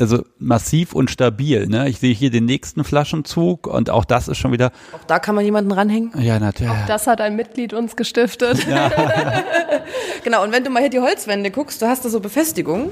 also 0.00 0.24
massiv 0.38 0.94
und 0.94 1.10
stabil. 1.10 1.66
Ne? 1.66 1.88
Ich 1.88 1.98
sehe 1.98 2.14
hier 2.14 2.30
den 2.30 2.44
nächsten 2.46 2.84
Flaschenzug 2.84 3.66
und 3.66 3.90
auch 3.90 4.04
das 4.04 4.28
ist 4.28 4.38
schon 4.38 4.52
wieder, 4.52 4.72
Auch 4.92 5.04
da 5.06 5.18
kann 5.18 5.34
man 5.34 5.44
jemanden 5.44 5.72
ranhängen. 5.72 6.10
ja, 6.18 6.38
natürlich. 6.38 6.72
Das 6.86 7.06
hat 7.06 7.20
ein 7.20 7.36
Mitglied 7.36 7.72
uns 7.74 7.96
gestiftet. 7.96 8.66
Genau, 10.24 10.42
und 10.44 10.52
wenn 10.52 10.64
du 10.64 10.70
mal 10.70 10.80
hier 10.80 10.90
die 10.90 11.00
Holzwände 11.00 11.50
guckst, 11.50 11.80
du 11.80 11.86
hast 11.86 12.04
da 12.04 12.08
so 12.08 12.20
Befestigungen. 12.20 12.90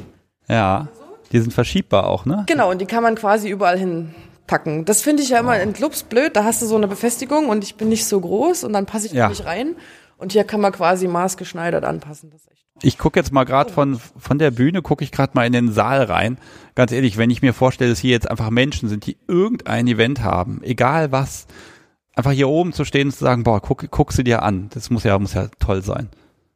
Ja, 0.48 0.88
die 1.32 1.40
sind 1.40 1.52
verschiebbar 1.52 2.06
auch, 2.06 2.24
ne? 2.24 2.44
Genau, 2.46 2.70
und 2.70 2.80
die 2.80 2.86
kann 2.86 3.02
man 3.02 3.16
quasi 3.16 3.48
überall 3.50 3.78
hinpacken. 3.78 4.84
Das 4.86 5.02
finde 5.02 5.22
ich 5.22 5.28
ja 5.28 5.38
immer 5.40 5.60
in 5.60 5.74
Clubs 5.74 6.04
blöd. 6.04 6.34
Da 6.36 6.44
hast 6.44 6.62
du 6.62 6.66
so 6.66 6.76
eine 6.76 6.88
Befestigung 6.88 7.48
und 7.50 7.64
ich 7.64 7.74
bin 7.74 7.90
nicht 7.90 8.06
so 8.06 8.18
groß 8.20 8.64
und 8.64 8.72
dann 8.72 8.86
passe 8.86 9.06
ich 9.06 9.12
Ja. 9.12 9.28
nicht 9.28 9.44
rein. 9.44 9.76
Und 10.16 10.32
hier 10.32 10.44
kann 10.44 10.60
man 10.60 10.72
quasi 10.72 11.06
maßgeschneidert 11.06 11.84
anpassen. 11.84 12.30
Das 12.30 12.40
ist 12.40 12.50
echt 12.50 12.66
Ich 12.82 12.98
gucke 12.98 13.18
jetzt 13.18 13.32
mal 13.32 13.44
gerade 13.44 13.72
von, 13.72 13.98
von 14.18 14.38
der 14.38 14.50
Bühne, 14.50 14.82
gucke 14.82 15.02
ich 15.02 15.10
gerade 15.10 15.32
mal 15.34 15.46
in 15.46 15.52
den 15.52 15.72
Saal 15.72 16.02
rein. 16.04 16.38
Ganz 16.74 16.92
ehrlich, 16.92 17.16
wenn 17.18 17.30
ich 17.30 17.42
mir 17.42 17.52
vorstelle, 17.52 17.90
dass 17.90 17.98
hier 17.98 18.12
jetzt 18.12 18.30
einfach 18.30 18.50
Menschen 18.50 18.88
sind, 18.88 19.06
die 19.06 19.16
irgendein 19.26 19.86
Event 19.88 20.22
haben, 20.22 20.62
egal 20.62 21.10
was, 21.10 21.46
einfach 22.14 22.32
hier 22.32 22.48
oben 22.48 22.72
zu 22.72 22.84
stehen 22.84 23.08
und 23.08 23.12
zu 23.12 23.24
sagen, 23.24 23.42
boah, 23.42 23.60
guck, 23.60 23.90
guck 23.90 24.12
sie 24.12 24.24
dir 24.24 24.42
an. 24.42 24.70
Das 24.74 24.90
muss 24.90 25.04
ja, 25.04 25.18
muss 25.18 25.34
ja 25.34 25.48
toll 25.58 25.82
sein. 25.82 26.08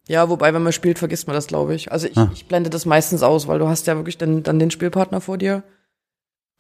Ja, 0.09 0.29
wobei, 0.29 0.53
wenn 0.55 0.63
man 0.63 0.73
spielt, 0.73 0.99
vergisst 0.99 1.27
man 1.27 1.35
das, 1.35 1.47
glaube 1.47 1.75
ich. 1.75 1.91
Also 1.93 2.07
ich, 2.07 2.17
Ah. 2.17 2.31
ich 2.33 2.47
blende 2.47 2.71
das 2.71 2.87
meistens 2.87 3.23
aus, 3.23 3.49
weil 3.49 3.59
du 3.59 3.69
hast 3.69 3.87
ja 3.87 3.97
wirklich 3.97 4.19
dann, 4.19 4.43
dann 4.43 4.59
den 4.59 4.71
Spielpartner 4.71 5.21
vor 5.21 5.39
dir. 5.39 5.63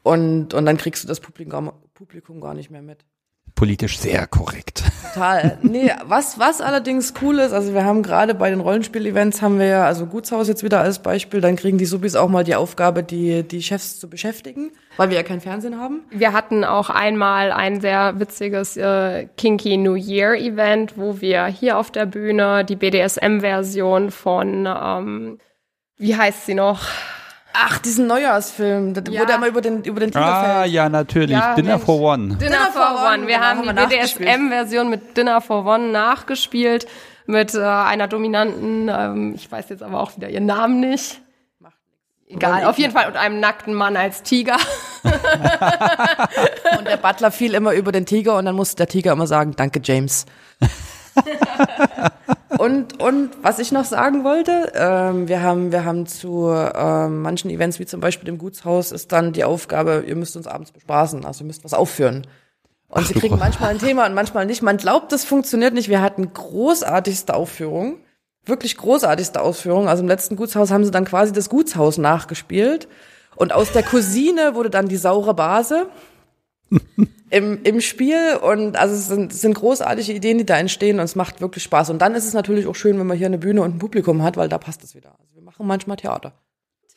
Und, 0.02 0.54
und 0.54 0.66
dann 0.66 0.76
kriegst 0.76 1.04
du 1.04 1.08
das 1.08 1.20
Publikum, 1.20 1.72
Publikum 1.94 2.40
gar 2.40 2.54
nicht 2.54 2.70
mehr 2.70 2.82
mit. 2.82 3.04
Politisch 3.54 3.98
sehr 3.98 4.26
korrekt. 4.26 4.82
Total. 5.12 5.58
Nee, 5.62 5.92
was, 6.04 6.38
was 6.38 6.60
allerdings 6.60 7.14
cool 7.22 7.38
ist, 7.38 7.52
also 7.52 7.74
wir 7.74 7.84
haben 7.84 8.02
gerade 8.02 8.34
bei 8.34 8.50
den 8.50 8.60
Rollenspiel-Events 8.60 9.42
haben 9.42 9.58
wir 9.58 9.66
ja, 9.66 9.84
also 9.84 10.06
Gutshaus 10.06 10.48
jetzt 10.48 10.64
wieder 10.64 10.80
als 10.80 11.00
Beispiel, 11.00 11.40
dann 11.40 11.56
kriegen 11.56 11.78
die 11.78 11.84
Subis 11.84 12.16
auch 12.16 12.28
mal 12.28 12.44
die 12.44 12.54
Aufgabe, 12.54 13.02
die, 13.02 13.42
die 13.42 13.62
Chefs 13.62 13.98
zu 14.00 14.08
beschäftigen, 14.08 14.72
weil 14.96 15.10
wir 15.10 15.16
ja 15.16 15.22
kein 15.22 15.40
Fernsehen 15.40 15.78
haben. 15.78 16.02
Wir 16.10 16.32
hatten 16.32 16.64
auch 16.64 16.90
einmal 16.90 17.52
ein 17.52 17.80
sehr 17.80 18.18
witziges 18.18 18.76
äh, 18.76 19.28
Kinky 19.36 19.76
New 19.76 19.94
Year 19.94 20.34
Event, 20.34 20.96
wo 20.96 21.20
wir 21.20 21.46
hier 21.46 21.78
auf 21.78 21.90
der 21.90 22.06
Bühne 22.06 22.64
die 22.64 22.76
BDSM-Version 22.76 24.10
von, 24.10 24.66
ähm, 24.66 25.38
wie 25.98 26.16
heißt 26.16 26.46
sie 26.46 26.54
noch? 26.54 26.88
Ach, 27.54 27.78
diesen 27.78 28.06
Neujahrsfilm, 28.06 28.94
da- 28.94 29.02
wo 29.06 29.10
Ja. 29.12 29.24
der 29.24 29.38
mal 29.38 29.48
über 29.48 29.60
den, 29.60 29.82
über 29.84 30.00
den 30.00 30.10
Tiger 30.10 30.24
Ah, 30.24 30.60
fällt. 30.62 30.72
ja, 30.72 30.88
natürlich. 30.88 31.30
Ja, 31.36 31.54
Dinner 31.54 31.72
Mensch. 31.72 31.84
for 31.84 32.00
One. 32.00 32.36
Dinner 32.36 32.68
for 32.72 33.04
One. 33.12 33.26
Wir 33.26 33.34
genau, 33.36 33.46
haben 33.46 33.68
haben 33.68 33.76
die 33.76 33.90
wir. 33.96 33.98
BDSM-Version 34.00 34.88
mit 34.90 35.16
Dinner 35.16 35.40
for 35.40 35.64
One 35.66 35.88
nachgespielt 35.92 36.86
mit 37.26 37.54
äh, 37.54 37.60
einer 37.62 38.08
dominanten, 38.08 38.88
ähm, 38.88 39.34
ich 39.36 39.50
weiß 39.52 39.68
jetzt 39.68 39.82
aber 39.82 40.00
auch 40.00 40.16
wieder 40.16 40.28
ihren 40.28 40.46
Namen 40.46 40.80
nicht. 40.80 41.20
Egal, 42.28 42.64
auf 42.64 42.78
jeden 42.78 42.94
Fall 42.94 43.06
und 43.08 43.16
einem 43.18 43.40
nackten 43.40 43.74
Mann 43.74 43.94
als 43.94 44.22
Tiger. 44.22 44.56
Und 46.78 46.86
der 46.88 46.96
Butler 46.96 47.30
fiel 47.30 47.52
immer 47.52 47.72
über 47.74 47.92
den 47.92 48.06
Tiger 48.06 48.38
und 48.38 48.46
dann 48.46 48.54
musste 48.56 48.76
der 48.76 48.86
Tiger 48.86 49.12
immer 49.12 49.26
sagen, 49.26 49.52
danke 49.54 49.80
James. 49.84 50.24
und, 52.62 53.02
und 53.02 53.30
was 53.42 53.58
ich 53.58 53.72
noch 53.72 53.84
sagen 53.84 54.22
wollte, 54.22 54.70
ähm, 54.76 55.26
wir 55.26 55.42
haben, 55.42 55.72
wir 55.72 55.84
haben 55.84 56.06
zu 56.06 56.48
ähm, 56.48 57.20
manchen 57.20 57.50
Events, 57.50 57.80
wie 57.80 57.86
zum 57.86 57.98
Beispiel 57.98 58.24
dem 58.24 58.38
Gutshaus, 58.38 58.92
ist 58.92 59.10
dann 59.10 59.32
die 59.32 59.42
Aufgabe, 59.42 60.04
ihr 60.06 60.14
müsst 60.14 60.36
uns 60.36 60.46
abends 60.46 60.70
bespaßen, 60.70 61.24
also 61.24 61.42
ihr 61.42 61.48
müsst 61.48 61.64
was 61.64 61.74
aufführen. 61.74 62.24
Und 62.86 63.08
sie 63.08 63.14
du 63.14 63.18
kriegen 63.18 63.36
manchmal 63.36 63.70
ein 63.70 63.80
Thema 63.80 64.06
und 64.06 64.14
manchmal 64.14 64.46
nicht. 64.46 64.62
Man 64.62 64.76
glaubt, 64.76 65.10
das 65.10 65.24
funktioniert 65.24 65.74
nicht. 65.74 65.88
Wir 65.88 66.02
hatten 66.02 66.32
großartigste 66.32 67.34
Aufführung, 67.34 67.96
wirklich 68.44 68.76
großartigste 68.76 69.40
Aufführung. 69.40 69.88
Also 69.88 70.04
im 70.04 70.08
letzten 70.08 70.36
Gutshaus 70.36 70.70
haben 70.70 70.84
sie 70.84 70.92
dann 70.92 71.04
quasi 71.04 71.32
das 71.32 71.48
Gutshaus 71.48 71.98
nachgespielt. 71.98 72.86
Und 73.34 73.52
aus 73.52 73.72
der 73.72 73.82
Cousine 73.82 74.54
wurde 74.54 74.70
dann 74.70 74.86
die 74.86 74.98
saure 74.98 75.34
Base 75.34 75.88
im, 77.30 77.62
im 77.64 77.80
Spiel 77.80 78.36
und 78.42 78.76
also 78.76 78.94
es 78.94 79.06
sind, 79.06 79.32
es 79.32 79.40
sind 79.40 79.54
großartige 79.54 80.12
Ideen, 80.12 80.38
die 80.38 80.46
da 80.46 80.58
entstehen 80.58 80.98
und 80.98 81.04
es 81.04 81.16
macht 81.16 81.40
wirklich 81.40 81.64
Spaß. 81.64 81.90
Und 81.90 82.00
dann 82.00 82.14
ist 82.14 82.26
es 82.26 82.34
natürlich 82.34 82.66
auch 82.66 82.74
schön, 82.74 82.98
wenn 82.98 83.06
man 83.06 83.16
hier 83.16 83.26
eine 83.26 83.38
Bühne 83.38 83.62
und 83.62 83.76
ein 83.76 83.78
Publikum 83.78 84.22
hat, 84.22 84.36
weil 84.36 84.48
da 84.48 84.58
passt 84.58 84.84
es 84.84 84.94
wieder. 84.94 85.10
Also 85.18 85.34
wir 85.34 85.42
machen 85.42 85.66
manchmal 85.66 85.96
Theater. 85.96 86.34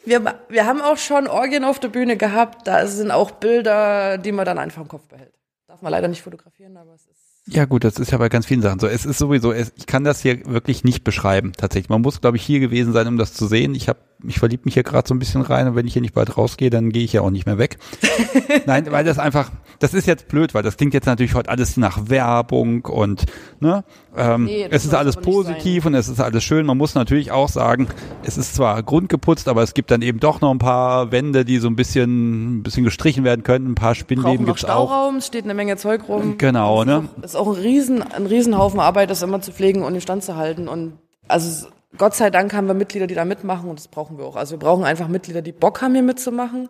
Wir, 0.05 0.35
wir 0.49 0.65
haben 0.65 0.81
auch 0.81 0.97
schon 0.97 1.27
Orgien 1.27 1.63
auf 1.63 1.79
der 1.79 1.87
Bühne 1.87 2.15
gehabt, 2.15 2.67
da 2.67 2.85
sind 2.85 3.11
auch 3.11 3.31
Bilder, 3.31 4.17
die 4.17 4.31
man 4.31 4.45
dann 4.45 4.59
einfach 4.59 4.81
im 4.81 4.87
Kopf 4.87 5.07
behält. 5.07 5.33
Darf 5.67 5.81
man 5.81 5.91
leider 5.91 6.07
nicht 6.07 6.21
fotografieren, 6.21 6.77
aber 6.77 6.93
es 6.93 7.01
ist. 7.01 7.25
Ja 7.47 7.65
gut, 7.65 7.83
das 7.83 7.99
ist 7.99 8.11
ja 8.11 8.17
bei 8.17 8.27
ganz 8.27 8.47
vielen 8.47 8.61
Sachen 8.61 8.79
so. 8.79 8.87
Es 8.87 9.05
ist 9.05 9.19
sowieso, 9.19 9.51
es, 9.51 9.71
ich 9.75 9.85
kann 9.85 10.03
das 10.03 10.21
hier 10.21 10.45
wirklich 10.47 10.83
nicht 10.83 11.03
beschreiben, 11.03 11.53
tatsächlich. 11.55 11.89
Man 11.89 12.01
muss, 12.01 12.19
glaube 12.19 12.37
ich, 12.37 12.43
hier 12.43 12.59
gewesen 12.59 12.91
sein, 12.91 13.07
um 13.07 13.17
das 13.17 13.33
zu 13.33 13.45
sehen. 13.45 13.75
Ich 13.75 13.87
habe, 13.87 13.99
ich 14.27 14.39
verliebe 14.39 14.63
mich 14.65 14.73
hier 14.73 14.83
gerade 14.83 15.07
so 15.07 15.13
ein 15.13 15.19
bisschen 15.19 15.41
rein 15.41 15.67
und 15.67 15.75
wenn 15.75 15.85
ich 15.85 15.93
hier 15.93 16.01
nicht 16.01 16.15
bald 16.15 16.37
rausgehe, 16.37 16.71
dann 16.71 16.91
gehe 16.91 17.03
ich 17.03 17.13
ja 17.13 17.21
auch 17.21 17.29
nicht 17.29 17.45
mehr 17.45 17.59
weg. 17.59 17.77
Nein, 18.65 18.91
weil 18.91 19.05
das 19.05 19.19
einfach, 19.19 19.51
das 19.79 19.93
ist 19.93 20.07
jetzt 20.07 20.27
blöd, 20.27 20.53
weil 20.53 20.63
das 20.63 20.77
klingt 20.77 20.93
jetzt 20.93 21.05
natürlich 21.05 21.35
heute 21.35 21.49
alles 21.49 21.77
nach 21.77 22.09
Werbung 22.09 22.85
und 22.85 23.25
ne, 23.59 23.83
ähm, 24.15 24.45
Nee, 24.45 24.63
das 24.69 24.81
es 24.83 24.85
ist 24.85 24.93
alles 24.93 25.17
positiv 25.17 25.85
und 25.85 25.93
es 25.95 26.07
ist 26.07 26.19
alles 26.19 26.43
schön. 26.43 26.65
Man 26.65 26.77
muss 26.77 26.95
natürlich 26.95 27.31
auch 27.31 27.49
sagen, 27.49 27.87
es 28.23 28.37
ist 28.37 28.55
zwar 28.55 28.81
grundgeputzt, 28.83 29.47
aber 29.47 29.63
es 29.63 29.73
gibt 29.73 29.91
dann 29.91 30.01
eben 30.01 30.19
doch 30.19 30.41
noch 30.41 30.51
ein 30.51 30.59
paar 30.59 31.11
Wände, 31.11 31.45
die 31.45 31.57
so 31.59 31.67
ein 31.67 31.75
bisschen, 31.75 32.57
ein 32.59 32.63
bisschen 32.63 32.83
gestrichen 32.83 33.23
werden 33.23 33.43
könnten. 33.43 33.71
Ein 33.71 33.75
paar 33.75 33.95
Spinnleben 33.95 34.45
noch 34.45 34.53
gibt's 34.55 34.65
auch. 34.65 34.87
Stauraum, 34.87 35.15
es 35.17 35.27
steht 35.27 35.43
eine 35.43 35.53
Menge 35.53 35.77
Zeug 35.77 36.07
rum. 36.07 36.37
Genau, 36.37 36.83
ne? 36.83 37.09
Das 37.21 37.31
ist 37.31 37.35
auch 37.35 37.47
ein 37.47 37.61
riesen, 37.61 38.01
ein 38.03 38.25
Riesenhaufen 38.25 38.79
Arbeit, 38.79 39.09
das 39.09 39.21
immer 39.21 39.41
zu 39.41 39.51
pflegen 39.51 39.83
und 39.83 39.95
in 39.95 40.01
Stand 40.01 40.23
zu 40.23 40.35
halten. 40.35 40.67
Und 40.67 40.93
also 41.27 41.47
es- 41.49 41.67
Gott 41.97 42.13
sei 42.13 42.29
Dank 42.29 42.53
haben 42.53 42.67
wir 42.67 42.73
Mitglieder, 42.73 43.07
die 43.07 43.15
da 43.15 43.23
mitmachen 43.23 43.69
und 43.69 43.79
das 43.79 43.87
brauchen 43.87 44.17
wir 44.17 44.25
auch. 44.25 44.35
Also 44.35 44.55
wir 44.55 44.59
brauchen 44.59 44.83
einfach 44.83 45.07
Mitglieder, 45.07 45.41
die 45.41 45.53
Bock 45.53 45.81
haben, 45.81 45.93
hier 45.93 46.03
mitzumachen. 46.03 46.67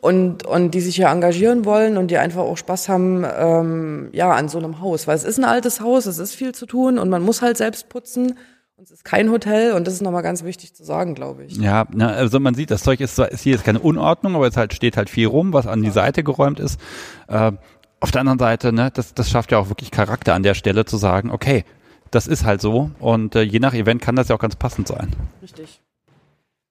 Und, 0.00 0.46
und 0.46 0.70
die 0.72 0.80
sich 0.80 0.96
hier 0.96 1.08
engagieren 1.08 1.64
wollen 1.64 1.96
und 1.96 2.10
die 2.10 2.18
einfach 2.18 2.42
auch 2.42 2.56
Spaß 2.56 2.88
haben, 2.88 3.24
ähm, 3.24 4.08
ja, 4.12 4.32
an 4.32 4.48
so 4.48 4.58
einem 4.58 4.80
Haus. 4.80 5.06
Weil 5.06 5.16
es 5.16 5.24
ist 5.24 5.38
ein 5.38 5.44
altes 5.44 5.80
Haus, 5.80 6.06
es 6.06 6.18
ist 6.18 6.34
viel 6.34 6.52
zu 6.54 6.66
tun 6.66 6.98
und 6.98 7.10
man 7.10 7.22
muss 7.22 7.42
halt 7.42 7.56
selbst 7.56 7.88
putzen. 7.88 8.38
Und 8.76 8.84
es 8.84 8.92
ist 8.92 9.04
kein 9.04 9.30
Hotel 9.30 9.74
und 9.74 9.86
das 9.86 9.92
ist 9.92 10.00
nochmal 10.00 10.22
ganz 10.22 10.42
wichtig 10.42 10.74
zu 10.74 10.84
sagen, 10.84 11.14
glaube 11.14 11.44
ich. 11.44 11.58
Ja, 11.58 11.84
na, 11.92 12.12
also 12.12 12.40
man 12.40 12.54
sieht, 12.54 12.70
das 12.70 12.82
Zeug 12.82 13.00
ist 13.00 13.16
zwar, 13.16 13.30
ist 13.30 13.42
hier 13.42 13.54
ist 13.54 13.64
keine 13.64 13.80
Unordnung, 13.80 14.34
aber 14.34 14.46
es 14.46 14.56
halt 14.56 14.72
steht 14.72 14.96
halt 14.96 15.10
viel 15.10 15.26
rum, 15.26 15.52
was 15.52 15.66
an 15.66 15.82
die 15.82 15.90
Seite 15.90 16.24
geräumt 16.24 16.58
ist. 16.60 16.80
Äh, 17.28 17.52
auf 18.00 18.10
der 18.10 18.22
anderen 18.22 18.38
Seite, 18.38 18.72
ne, 18.72 18.90
das, 18.90 19.12
das 19.12 19.28
schafft 19.28 19.52
ja 19.52 19.58
auch 19.58 19.68
wirklich 19.68 19.90
Charakter 19.90 20.32
an 20.32 20.42
der 20.42 20.54
Stelle 20.54 20.86
zu 20.86 20.96
sagen, 20.96 21.30
okay, 21.30 21.66
das 22.10 22.26
ist 22.26 22.46
halt 22.46 22.62
so 22.62 22.90
und 23.00 23.34
äh, 23.36 23.42
je 23.42 23.58
nach 23.58 23.74
Event 23.74 24.00
kann 24.00 24.16
das 24.16 24.28
ja 24.28 24.36
auch 24.36 24.40
ganz 24.40 24.56
passend 24.56 24.88
sein. 24.88 25.14
Richtig. 25.42 25.82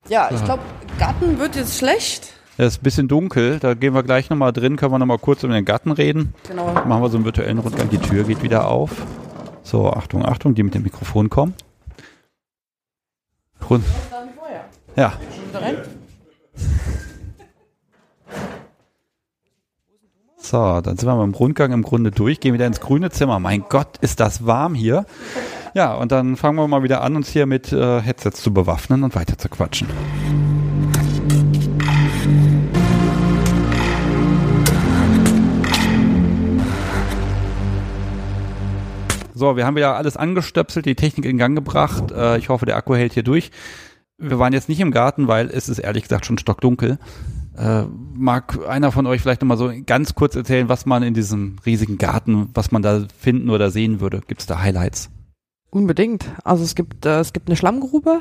Ja, 0.07 0.31
ich 0.33 0.43
glaube, 0.43 0.63
Garten 0.97 1.37
wird 1.37 1.55
jetzt 1.55 1.77
schlecht. 1.77 2.38
Es 2.61 2.73
ist 2.73 2.81
ein 2.81 2.83
bisschen 2.83 3.07
dunkel, 3.07 3.57
da 3.57 3.73
gehen 3.73 3.93
wir 3.93 4.03
gleich 4.03 4.29
nochmal 4.29 4.51
drin, 4.51 4.75
können 4.75 4.91
wir 4.91 4.99
nochmal 4.99 5.17
kurz 5.17 5.43
über 5.43 5.53
den 5.53 5.63
Garten 5.63 5.93
reden. 5.93 6.33
Genau. 6.45 6.73
Machen 6.73 7.01
wir 7.01 7.09
so 7.09 7.15
einen 7.15 7.23
virtuellen 7.23 7.57
Rundgang, 7.57 7.89
die 7.89 7.99
Tür 7.99 8.25
geht 8.25 8.43
wieder 8.43 8.67
auf. 8.67 8.91
So, 9.63 9.89
Achtung, 9.89 10.25
Achtung, 10.25 10.55
die 10.55 10.63
mit 10.63 10.75
dem 10.75 10.83
Mikrofon 10.83 11.29
kommen. 11.29 11.53
Rund. 13.69 13.85
Ja. 14.97 15.13
So, 20.35 20.81
dann 20.81 20.97
sind 20.97 21.07
wir 21.07 21.15
beim 21.15 21.33
Rundgang 21.33 21.71
im 21.71 21.83
Grunde 21.83 22.11
durch, 22.11 22.41
gehen 22.41 22.53
wieder 22.53 22.67
ins 22.67 22.81
grüne 22.81 23.09
Zimmer. 23.09 23.39
Mein 23.39 23.63
Gott, 23.69 23.99
ist 24.01 24.19
das 24.19 24.45
warm 24.45 24.75
hier. 24.75 25.05
Ja, 25.75 25.93
und 25.93 26.11
dann 26.11 26.35
fangen 26.35 26.57
wir 26.57 26.67
mal 26.67 26.83
wieder 26.83 27.03
an, 27.03 27.15
uns 27.15 27.29
hier 27.29 27.45
mit 27.45 27.71
äh, 27.71 28.01
Headsets 28.01 28.41
zu 28.41 28.53
bewaffnen 28.53 29.05
und 29.05 29.15
weiter 29.15 29.37
zu 29.37 29.47
quatschen. 29.47 29.87
So, 39.39 39.55
wir 39.55 39.65
haben 39.65 39.77
wieder 39.77 39.95
alles 39.95 40.17
angestöpselt, 40.17 40.85
die 40.85 40.95
Technik 40.95 41.23
in 41.23 41.37
Gang 41.37 41.55
gebracht. 41.55 42.11
Äh, 42.11 42.37
ich 42.39 42.49
hoffe, 42.49 42.65
der 42.65 42.75
Akku 42.75 42.93
hält 42.93 43.13
hier 43.13 43.23
durch. 43.23 43.51
Wir 44.17 44.37
waren 44.37 44.51
jetzt 44.51 44.67
nicht 44.67 44.81
im 44.81 44.91
Garten, 44.91 45.29
weil 45.29 45.47
es 45.49 45.69
ist 45.69 45.79
ehrlich 45.79 46.03
gesagt 46.03 46.25
schon 46.25 46.37
stockdunkel. 46.37 46.99
Äh, 47.57 47.83
mag 48.13 48.59
einer 48.67 48.91
von 48.91 49.07
euch 49.07 49.21
vielleicht 49.21 49.41
nochmal 49.41 49.55
so 49.55 49.71
ganz 49.85 50.13
kurz 50.13 50.35
erzählen, 50.35 50.67
was 50.67 50.85
man 50.85 51.03
in 51.03 51.13
diesem 51.13 51.55
riesigen 51.65 51.97
Garten, 51.97 52.49
was 52.53 52.71
man 52.71 52.81
da 52.81 53.05
finden 53.17 53.49
oder 53.49 53.71
sehen 53.71 54.01
würde? 54.01 54.19
Gibt 54.27 54.41
es 54.41 54.45
da 54.45 54.59
Highlights? 54.59 55.09
Unbedingt. 55.69 56.25
Also 56.43 56.65
es 56.65 56.75
gibt, 56.75 57.05
äh, 57.05 57.21
es 57.21 57.31
gibt 57.31 57.47
eine 57.47 57.55
Schlammgrube. 57.55 58.19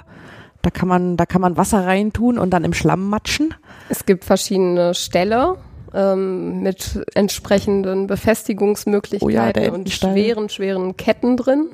Da 0.62 0.70
kann 0.70 0.86
man, 0.86 1.16
da 1.16 1.26
kann 1.26 1.40
man 1.40 1.56
Wasser 1.56 1.84
reintun 1.84 2.38
und 2.38 2.50
dann 2.50 2.62
im 2.62 2.74
Schlamm 2.74 3.10
matschen. 3.10 3.54
Es 3.88 4.06
gibt 4.06 4.24
verschiedene 4.24 4.94
Ställe 4.94 5.56
ähm, 5.98 6.62
mit 6.62 7.00
entsprechenden 7.14 8.06
Befestigungsmöglichkeiten 8.06 9.62
Oh 9.62 9.66
ja, 9.66 9.72
und 9.72 9.90
schweren, 9.90 10.48
schweren 10.48 10.96
Ketten 10.96 11.36
drin. 11.36 11.70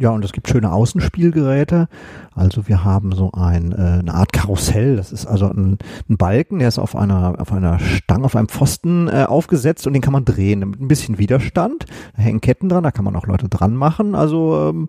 Ja, 0.00 0.10
und 0.10 0.24
es 0.24 0.30
gibt 0.32 0.48
schöne 0.48 0.70
Außenspielgeräte. 0.70 1.88
Also 2.32 2.68
wir 2.68 2.84
haben 2.84 3.10
so 3.10 3.32
ein, 3.32 3.72
äh, 3.72 3.98
eine 3.98 4.14
Art 4.14 4.32
Karussell. 4.32 4.94
Das 4.94 5.10
ist 5.10 5.26
also 5.26 5.46
ein, 5.46 5.78
ein 6.08 6.16
Balken, 6.16 6.60
der 6.60 6.68
ist 6.68 6.78
auf 6.78 6.94
einer, 6.94 7.34
auf 7.40 7.52
einer 7.52 7.80
Stange, 7.80 8.24
auf 8.24 8.36
einem 8.36 8.48
Pfosten 8.48 9.08
äh, 9.08 9.24
aufgesetzt 9.24 9.88
und 9.88 9.94
den 9.94 10.02
kann 10.02 10.12
man 10.12 10.24
drehen 10.24 10.60
mit 10.60 10.80
ein 10.80 10.86
bisschen 10.86 11.18
Widerstand. 11.18 11.86
Da 12.16 12.22
hängen 12.22 12.40
Ketten 12.40 12.68
dran, 12.68 12.84
da 12.84 12.92
kann 12.92 13.04
man 13.04 13.16
auch 13.16 13.26
Leute 13.26 13.48
dran 13.48 13.74
machen. 13.74 14.14
Also 14.14 14.70
ähm, 14.70 14.88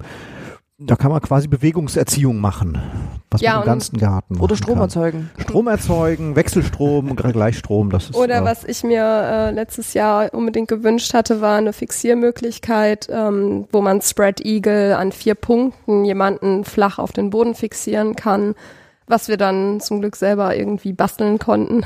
da 0.81 0.95
kann 0.95 1.11
man 1.11 1.21
quasi 1.21 1.47
Bewegungserziehung 1.49 2.39
machen, 2.39 2.77
was 3.29 3.41
Ja, 3.41 3.53
man 3.55 3.61
im 3.63 3.65
ganzen 3.65 3.97
Garten 3.97 4.39
Oder 4.39 4.55
Strom 4.55 4.75
kann. 4.75 4.83
erzeugen. 4.83 5.29
Strom 5.37 5.67
erzeugen, 5.67 6.35
Wechselstrom, 6.37 7.15
Gleichstrom. 7.15 7.89
Das 7.89 8.05
ist, 8.09 8.15
Oder 8.15 8.37
äh, 8.37 8.45
was 8.45 8.63
ich 8.63 8.83
mir 8.83 9.03
äh, 9.03 9.51
letztes 9.51 9.93
Jahr 9.93 10.33
unbedingt 10.33 10.69
gewünscht 10.69 11.13
hatte, 11.13 11.41
war 11.41 11.57
eine 11.57 11.73
Fixiermöglichkeit, 11.73 13.07
ähm, 13.11 13.67
wo 13.71 13.81
man 13.81 14.01
Spread 14.01 14.45
Eagle 14.45 14.95
an 14.95 15.11
vier 15.11 15.35
Punkten 15.35 16.05
jemanden 16.05 16.63
flach 16.63 16.97
auf 16.97 17.11
den 17.11 17.29
Boden 17.29 17.55
fixieren 17.55 18.15
kann, 18.15 18.55
was 19.05 19.27
wir 19.27 19.37
dann 19.37 19.81
zum 19.81 19.99
Glück 19.99 20.15
selber 20.15 20.55
irgendwie 20.55 20.93
basteln 20.93 21.39
konnten. 21.39 21.85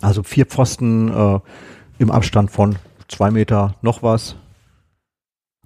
Also 0.00 0.22
vier 0.22 0.46
Pfosten 0.46 1.08
äh, 1.08 1.40
im 1.98 2.10
Abstand 2.12 2.52
von 2.52 2.76
zwei 3.08 3.32
Meter 3.32 3.74
noch 3.82 4.02
was. 4.04 4.36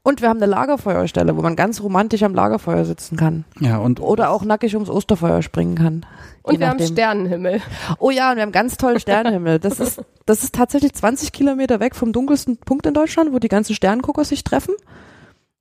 Und 0.05 0.21
wir 0.21 0.29
haben 0.29 0.39
eine 0.39 0.51
Lagerfeuerstelle, 0.51 1.37
wo 1.37 1.43
man 1.43 1.55
ganz 1.55 1.81
romantisch 1.81 2.25
am 2.25 2.35
Lagerfeuer 2.35 2.85
sitzen 2.85 3.17
kann. 3.17 3.45
Ja, 3.61 3.79
und 3.79 4.01
Oder 4.01 4.31
auch 4.31 4.45
nackig 4.45 4.75
ums 4.75 4.91
Osterfeuer 4.91 5.43
springen 5.43 5.77
kann. 5.77 6.05
Und 6.43 6.59
wir 6.59 6.69
haben. 6.69 6.85
Sternenhimmel. 6.85 7.61
Oh 7.99 8.11
ja, 8.11 8.31
und 8.31 8.37
wir 8.37 8.43
haben 8.43 8.51
ganz 8.51 8.77
tollen 8.77 8.99
Sternenhimmel. 8.99 9.61
Das 9.61 9.79
ist, 9.79 10.03
das 10.27 10.43
ist 10.43 10.55
tatsächlich 10.57 10.93
20 10.93 11.33
Kilometer 11.33 11.79
weg 11.79 11.95
vom 11.95 12.13
dunkelsten 12.13 12.57
Punkt 12.57 12.85
in 12.87 12.95
Deutschland, 12.95 13.33
wo 13.33 13.39
die 13.39 13.49
ganzen 13.49 13.75
Sterngucker 13.75 14.25
sich 14.25 14.43
treffen. 14.43 14.75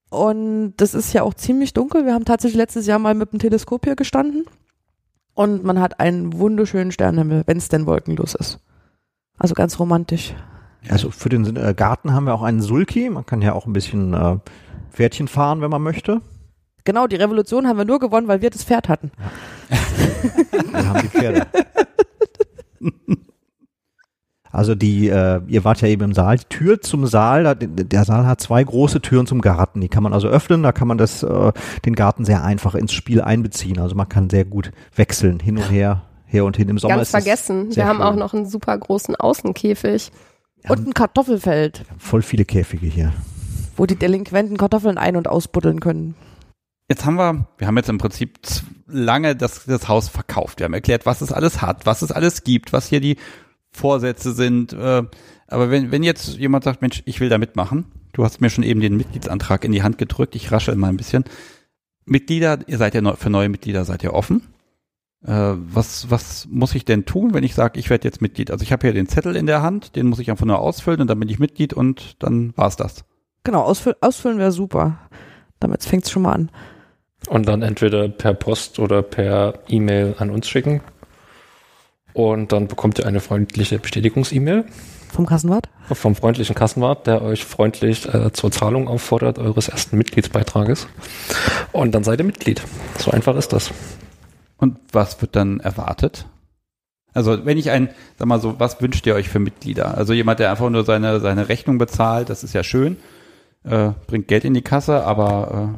Und 0.09 0.73
das 0.77 0.95
ist 0.95 1.13
ja 1.13 1.21
auch 1.21 1.35
ziemlich 1.35 1.73
dunkel. 1.73 2.05
Wir 2.05 2.15
haben 2.15 2.25
tatsächlich 2.25 2.57
letztes 2.57 2.87
Jahr 2.87 2.97
mal 2.97 3.13
mit 3.13 3.31
dem 3.31 3.39
Teleskop 3.39 3.85
hier 3.85 3.95
gestanden. 3.95 4.45
Und 5.35 5.63
man 5.63 5.79
hat 5.79 5.99
einen 5.99 6.33
wunderschönen 6.33 6.91
Sternenhimmel, 6.91 7.43
wenn 7.45 7.57
es 7.57 7.69
denn 7.69 7.85
wolkenlos 7.85 8.33
ist. 8.33 8.59
Also 9.37 9.53
ganz 9.53 9.79
romantisch. 9.79 10.33
Also 10.89 11.11
für 11.11 11.29
den 11.29 11.55
äh, 11.55 11.73
Garten 11.75 12.13
haben 12.13 12.25
wir 12.25 12.33
auch 12.33 12.41
einen 12.43 12.61
Sulki. 12.61 13.09
Man 13.09 13.25
kann 13.25 13.41
ja 13.41 13.53
auch 13.53 13.65
ein 13.67 13.73
bisschen 13.73 14.13
äh, 14.13 14.37
Pferdchen 14.91 15.27
fahren, 15.27 15.61
wenn 15.61 15.69
man 15.69 15.81
möchte. 15.81 16.21
Genau, 16.83 17.05
die 17.07 17.15
Revolution 17.17 17.67
haben 17.67 17.77
wir 17.77 17.85
nur 17.85 17.99
gewonnen, 17.99 18.27
weil 18.27 18.41
wir 18.41 18.49
das 18.49 18.63
Pferd 18.63 18.89
hatten. 18.89 19.11
Wir 20.71 20.87
haben 20.87 21.01
die 21.01 21.07
Pferde. 21.09 21.47
Also 24.53 24.75
die, 24.75 25.07
äh, 25.07 25.41
ihr 25.47 25.63
wart 25.63 25.81
ja 25.81 25.87
eben 25.87 26.03
im 26.03 26.13
Saal, 26.13 26.37
die 26.37 26.45
Tür 26.49 26.81
zum 26.81 27.07
Saal, 27.07 27.43
da- 27.43 27.55
der 27.55 28.03
Saal 28.03 28.25
hat 28.25 28.41
zwei 28.41 28.61
große 28.63 28.99
Türen 29.01 29.25
zum 29.25 29.39
Garten. 29.39 29.79
Die 29.79 29.87
kann 29.87 30.03
man 30.03 30.13
also 30.13 30.27
öffnen, 30.27 30.61
da 30.61 30.73
kann 30.73 30.89
man 30.89 30.97
das, 30.97 31.23
äh, 31.23 31.51
den 31.85 31.95
Garten 31.95 32.25
sehr 32.25 32.43
einfach 32.43 32.75
ins 32.75 32.91
Spiel 32.91 33.21
einbeziehen. 33.21 33.79
Also 33.79 33.95
man 33.95 34.09
kann 34.09 34.29
sehr 34.29 34.43
gut 34.43 34.71
wechseln, 34.95 35.39
hin 35.39 35.57
und 35.57 35.71
her, 35.71 36.01
her 36.25 36.43
und 36.43 36.57
hin. 36.57 36.67
Im 36.67 36.79
Sommer 36.79 36.95
Ganz 36.95 37.07
ist 37.09 37.13
es 37.15 37.23
vergessen. 37.23 37.73
Wir 37.75 37.85
haben 37.85 37.97
schön. 37.99 38.05
auch 38.05 38.15
noch 38.15 38.33
einen 38.33 38.45
super 38.45 38.77
großen 38.77 39.15
Außenkäfig. 39.15 40.11
Und 40.67 40.87
ein 40.87 40.93
Kartoffelfeld, 40.93 41.83
voll 41.97 42.21
viele 42.21 42.45
Käfige 42.45 42.87
hier. 42.87 43.13
wo 43.77 43.85
die 43.85 43.95
Delinquenten 43.95 44.57
Kartoffeln 44.57 44.97
ein- 44.97 45.15
und 45.15 45.27
ausbuddeln 45.27 45.79
können. 45.79 46.15
Jetzt 46.89 47.05
haben 47.05 47.15
wir, 47.15 47.47
wir 47.57 47.67
haben 47.67 47.77
jetzt 47.77 47.89
im 47.89 47.97
Prinzip 47.97 48.37
lange 48.85 49.35
das, 49.35 49.65
das 49.65 49.87
Haus 49.87 50.09
verkauft. 50.09 50.59
Wir 50.59 50.65
haben 50.65 50.73
erklärt, 50.73 51.05
was 51.05 51.21
es 51.21 51.31
alles 51.31 51.61
hat, 51.61 51.85
was 51.85 52.01
es 52.01 52.11
alles 52.11 52.43
gibt, 52.43 52.73
was 52.73 52.87
hier 52.87 52.99
die 52.99 53.17
Vorsätze 53.71 54.33
sind. 54.33 54.73
Äh, 54.73 55.03
aber 55.47 55.71
wenn, 55.71 55.91
wenn 55.91 56.03
jetzt 56.03 56.37
jemand 56.37 56.65
sagt, 56.65 56.81
Mensch, 56.81 57.01
ich 57.05 57.19
will 57.21 57.29
da 57.29 57.37
mitmachen, 57.37 57.85
du 58.13 58.23
hast 58.25 58.41
mir 58.41 58.49
schon 58.49 58.63
eben 58.65 58.81
den 58.81 58.97
Mitgliedsantrag 58.97 59.63
in 59.63 59.71
die 59.71 59.83
Hand 59.83 59.97
gedrückt, 59.97 60.35
ich 60.35 60.51
raschel 60.51 60.75
mal 60.75 60.89
ein 60.89 60.97
bisschen. 60.97 61.23
Mitglieder, 62.05 62.59
ihr 62.67 62.77
seid 62.77 62.93
ja 62.93 63.01
neu, 63.01 63.15
für 63.15 63.29
neue 63.29 63.49
Mitglieder 63.49 63.85
seid 63.85 64.03
ihr 64.03 64.13
offen. 64.13 64.41
Äh, 65.25 65.53
was, 65.55 66.09
was 66.09 66.47
muss 66.49 66.73
ich 66.73 66.85
denn 66.85 67.05
tun, 67.05 67.33
wenn 67.33 67.43
ich 67.43 67.53
sage, 67.53 67.79
ich 67.79 67.89
werde 67.89 68.07
jetzt 68.07 68.21
Mitglied? 68.21 68.49
Also 68.51 68.63
ich 68.63 68.71
habe 68.71 68.87
hier 68.87 68.93
den 68.93 69.07
Zettel 69.07 69.35
in 69.35 69.45
der 69.45 69.61
Hand, 69.61 69.95
den 69.95 70.07
muss 70.07 70.19
ich 70.19 70.31
einfach 70.31 70.45
nur 70.45 70.59
ausfüllen 70.59 71.01
und 71.01 71.07
dann 71.07 71.19
bin 71.19 71.29
ich 71.29 71.39
Mitglied 71.39 71.73
und 71.73 72.15
dann 72.23 72.53
war's 72.55 72.75
das. 72.75 73.03
Genau, 73.43 73.61
ausfü 73.61 73.93
ausfüllen 74.01 74.37
wäre 74.37 74.51
super. 74.51 74.97
Damit 75.59 75.83
fängt 75.83 76.05
es 76.05 76.11
schon 76.11 76.23
mal 76.23 76.33
an. 76.33 76.51
Und 77.27 77.47
dann 77.47 77.61
entweder 77.61 78.09
per 78.09 78.33
Post 78.33 78.79
oder 78.79 79.03
per 79.03 79.59
E-Mail 79.67 80.15
an 80.17 80.31
uns 80.31 80.47
schicken. 80.47 80.81
Und 82.13 82.51
dann 82.51 82.67
bekommt 82.67 82.99
ihr 82.99 83.05
eine 83.05 83.19
freundliche 83.19 83.79
Bestätigungs-E-Mail 83.79 84.65
Vom 85.11 85.25
Kassenwart? 85.25 85.69
vom 85.93 86.15
freundlichen 86.15 86.55
Kassenwart, 86.55 87.05
der 87.05 87.21
euch 87.21 87.43
freundlich 87.43 88.11
äh, 88.13 88.31
zur 88.31 88.51
Zahlung 88.51 88.87
auffordert 88.87 89.39
eures 89.39 89.67
ersten 89.67 89.97
Mitgliedsbeitrages. 89.97 90.87
Und 91.73 91.93
dann 91.93 92.03
seid 92.03 92.19
ihr 92.19 92.25
Mitglied. 92.25 92.61
So 92.97 93.11
einfach 93.11 93.35
ist 93.35 93.51
das. 93.53 93.71
Und 94.61 94.77
was 94.93 95.21
wird 95.21 95.35
dann 95.35 95.59
erwartet? 95.59 96.27
Also 97.13 97.45
wenn 97.45 97.57
ich 97.57 97.71
ein, 97.71 97.89
sag 98.17 98.27
mal 98.27 98.39
so, 98.39 98.59
was 98.59 98.81
wünscht 98.81 99.05
ihr 99.05 99.15
euch 99.15 99.27
für 99.27 99.39
Mitglieder? 99.39 99.97
Also 99.97 100.13
jemand, 100.13 100.39
der 100.39 100.51
einfach 100.51 100.69
nur 100.69 100.85
seine, 100.85 101.19
seine 101.19 101.49
Rechnung 101.49 101.77
bezahlt, 101.77 102.29
das 102.29 102.43
ist 102.43 102.53
ja 102.53 102.63
schön, 102.63 102.95
äh, 103.65 103.89
bringt 104.07 104.29
Geld 104.29 104.45
in 104.45 104.53
die 104.53 104.61
Kasse, 104.61 105.03
aber 105.03 105.75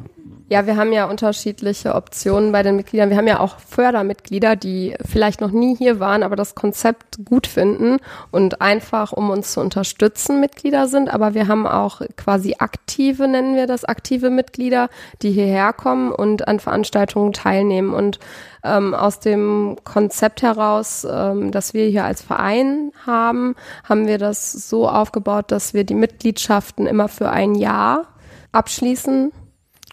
Ja, 0.50 0.66
wir 0.66 0.76
haben 0.76 0.92
ja 0.92 1.06
unterschiedliche 1.06 1.94
Optionen 1.94 2.52
bei 2.52 2.62
den 2.62 2.76
Mitgliedern. 2.76 3.08
Wir 3.08 3.16
haben 3.16 3.26
ja 3.26 3.40
auch 3.40 3.58
Fördermitglieder, 3.60 4.56
die 4.56 4.94
vielleicht 5.02 5.40
noch 5.40 5.52
nie 5.52 5.74
hier 5.74 6.00
waren, 6.00 6.22
aber 6.22 6.36
das 6.36 6.54
Konzept 6.54 7.24
gut 7.24 7.46
finden 7.46 7.96
und 8.30 8.60
einfach, 8.60 9.12
um 9.12 9.30
uns 9.30 9.52
zu 9.52 9.62
unterstützen, 9.62 10.40
Mitglieder 10.40 10.86
sind. 10.86 11.08
Aber 11.08 11.32
wir 11.32 11.48
haben 11.48 11.66
auch 11.66 12.02
quasi 12.18 12.56
aktive, 12.58 13.26
nennen 13.26 13.56
wir 13.56 13.66
das, 13.66 13.86
aktive 13.86 14.28
Mitglieder, 14.28 14.90
die 15.22 15.30
hierher 15.30 15.72
kommen 15.72 16.12
und 16.12 16.46
an 16.46 16.60
Veranstaltungen 16.60 17.32
teilnehmen. 17.32 17.94
Und 17.94 18.18
ähm, 18.64 18.92
aus 18.92 19.20
dem 19.20 19.76
Konzept 19.82 20.42
heraus, 20.42 21.06
ähm, 21.10 21.52
das 21.52 21.72
wir 21.72 21.86
hier 21.86 22.04
als 22.04 22.20
Verein 22.20 22.92
haben, 23.06 23.54
haben 23.82 24.06
wir 24.06 24.18
das 24.18 24.52
so 24.52 24.90
aufgebaut, 24.90 25.46
dass 25.48 25.72
wir 25.72 25.84
die 25.84 25.94
Mitgliedschaften 25.94 26.86
immer 26.86 27.08
für 27.08 27.30
ein 27.30 27.54
Jahr 27.54 28.08
abschließen 28.52 29.32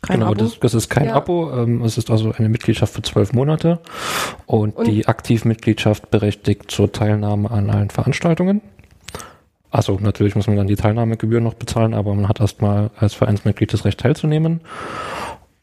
Kein 0.01 0.19
genau, 0.19 0.31
Abo. 0.31 0.35
Das, 0.43 0.59
das 0.59 0.73
ist 0.73 0.89
kein 0.89 1.05
Ja. 1.05 1.15
Abo. 1.15 1.51
Ähm, 1.53 1.83
es 1.83 1.97
ist 1.97 2.09
also 2.09 2.31
eine 2.35 2.49
Mitgliedschaft 2.49 2.93
für 2.93 3.01
zwölf 3.03 3.33
Monate 3.33 3.79
und, 4.47 4.75
Und- 4.75 4.87
die 4.87 5.07
Aktivmitgliedschaft 5.07 6.09
berechtigt 6.09 6.71
zur 6.71 6.91
Teilnahme 6.91 7.51
an 7.51 7.69
allen 7.69 7.89
Veranstaltungen. 7.91 8.61
Also 9.69 9.97
natürlich 10.01 10.35
muss 10.35 10.47
man 10.47 10.57
dann 10.57 10.67
die 10.67 10.75
Teilnahmegebühr 10.75 11.39
noch 11.39 11.53
bezahlen, 11.53 11.93
aber 11.93 12.13
man 12.13 12.27
hat 12.27 12.41
erstmal 12.41 12.89
als 12.97 13.13
Vereinsmitglied 13.13 13.71
das 13.71 13.85
Recht 13.85 13.99
teilzunehmen. 14.01 14.59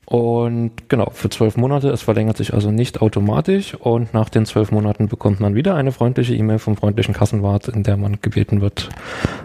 Und 0.08 0.88
genau, 0.88 1.10
für 1.12 1.28
zwölf 1.28 1.58
Monate, 1.58 1.90
es 1.90 2.00
verlängert 2.00 2.38
sich 2.38 2.54
also 2.54 2.70
nicht 2.70 3.02
automatisch 3.02 3.74
und 3.74 4.14
nach 4.14 4.30
den 4.30 4.46
zwölf 4.46 4.70
Monaten 4.70 5.06
bekommt 5.06 5.38
man 5.38 5.54
wieder 5.54 5.74
eine 5.74 5.92
freundliche 5.92 6.34
E-Mail 6.34 6.58
vom 6.58 6.78
freundlichen 6.78 7.12
Kassenwart, 7.12 7.68
in 7.68 7.82
der 7.82 7.98
man 7.98 8.16
gebeten 8.22 8.62
wird, 8.62 8.88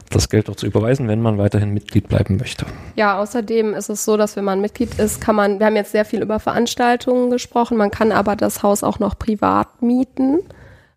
das 0.09 0.29
Geld 0.29 0.49
auch 0.49 0.55
zu 0.55 0.65
überweisen, 0.65 1.09
wenn 1.09 1.21
man 1.21 1.37
weiterhin 1.37 1.73
Mitglied 1.73 2.07
bleiben 2.07 2.37
möchte. 2.37 2.65
Ja, 2.95 3.19
außerdem 3.19 3.73
ist 3.73 3.89
es 3.89 4.05
so, 4.05 4.15
dass 4.15 4.37
wenn 4.37 4.45
man 4.45 4.61
Mitglied 4.61 4.97
ist, 4.99 5.19
kann 5.19 5.35
man, 5.35 5.59
wir 5.59 5.65
haben 5.65 5.75
jetzt 5.75 5.91
sehr 5.91 6.05
viel 6.05 6.21
über 6.21 6.39
Veranstaltungen 6.39 7.29
gesprochen, 7.29 7.75
man 7.75 7.91
kann 7.91 8.13
aber 8.13 8.37
das 8.37 8.63
Haus 8.63 8.85
auch 8.85 8.99
noch 8.99 9.19
privat 9.19 9.81
mieten. 9.81 10.39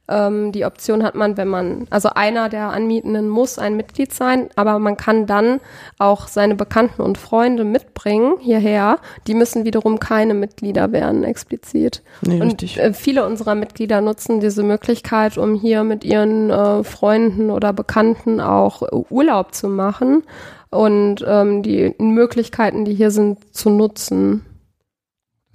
Ähm, 0.08 0.52
die 0.52 0.64
Option 0.64 1.02
hat 1.02 1.14
man, 1.14 1.36
wenn 1.36 1.48
man, 1.48 1.86
also 1.90 2.10
einer 2.10 2.48
der 2.48 2.70
Anmietenden 2.70 3.28
muss 3.28 3.58
ein 3.58 3.76
Mitglied 3.76 4.12
sein, 4.12 4.48
aber 4.56 4.78
man 4.78 4.96
kann 4.96 5.26
dann 5.26 5.60
auch 5.98 6.28
seine 6.28 6.54
Bekannten 6.54 7.02
und 7.02 7.18
Freunde 7.18 7.64
mitbringen 7.64 8.34
hierher. 8.40 8.98
Die 9.26 9.34
müssen 9.34 9.64
wiederum 9.64 9.98
keine 9.98 10.34
Mitglieder 10.34 10.92
werden, 10.92 11.24
explizit. 11.24 12.02
Nee, 12.22 12.40
Und 12.40 12.62
richtig. 12.62 12.78
äh, 12.78 12.92
viele 12.92 13.26
unserer 13.26 13.54
Mitglieder 13.54 14.00
nutzen 14.00 14.40
diese 14.40 14.62
Möglichkeit, 14.62 15.38
um 15.38 15.54
hier 15.54 15.82
mit 15.84 16.04
ihren 16.04 16.50
äh, 16.50 16.84
Freunden 16.84 17.50
oder 17.50 17.72
Bekannten 17.72 18.40
auch 18.40 18.82
äh, 18.82 18.86
Urlaub 19.10 19.54
zu 19.54 19.68
machen 19.68 20.22
und 20.70 21.24
ähm, 21.26 21.62
die 21.62 21.94
Möglichkeiten, 21.98 22.84
die 22.84 22.94
hier 22.94 23.10
sind, 23.10 23.54
zu 23.54 23.70
nutzen. 23.70 24.44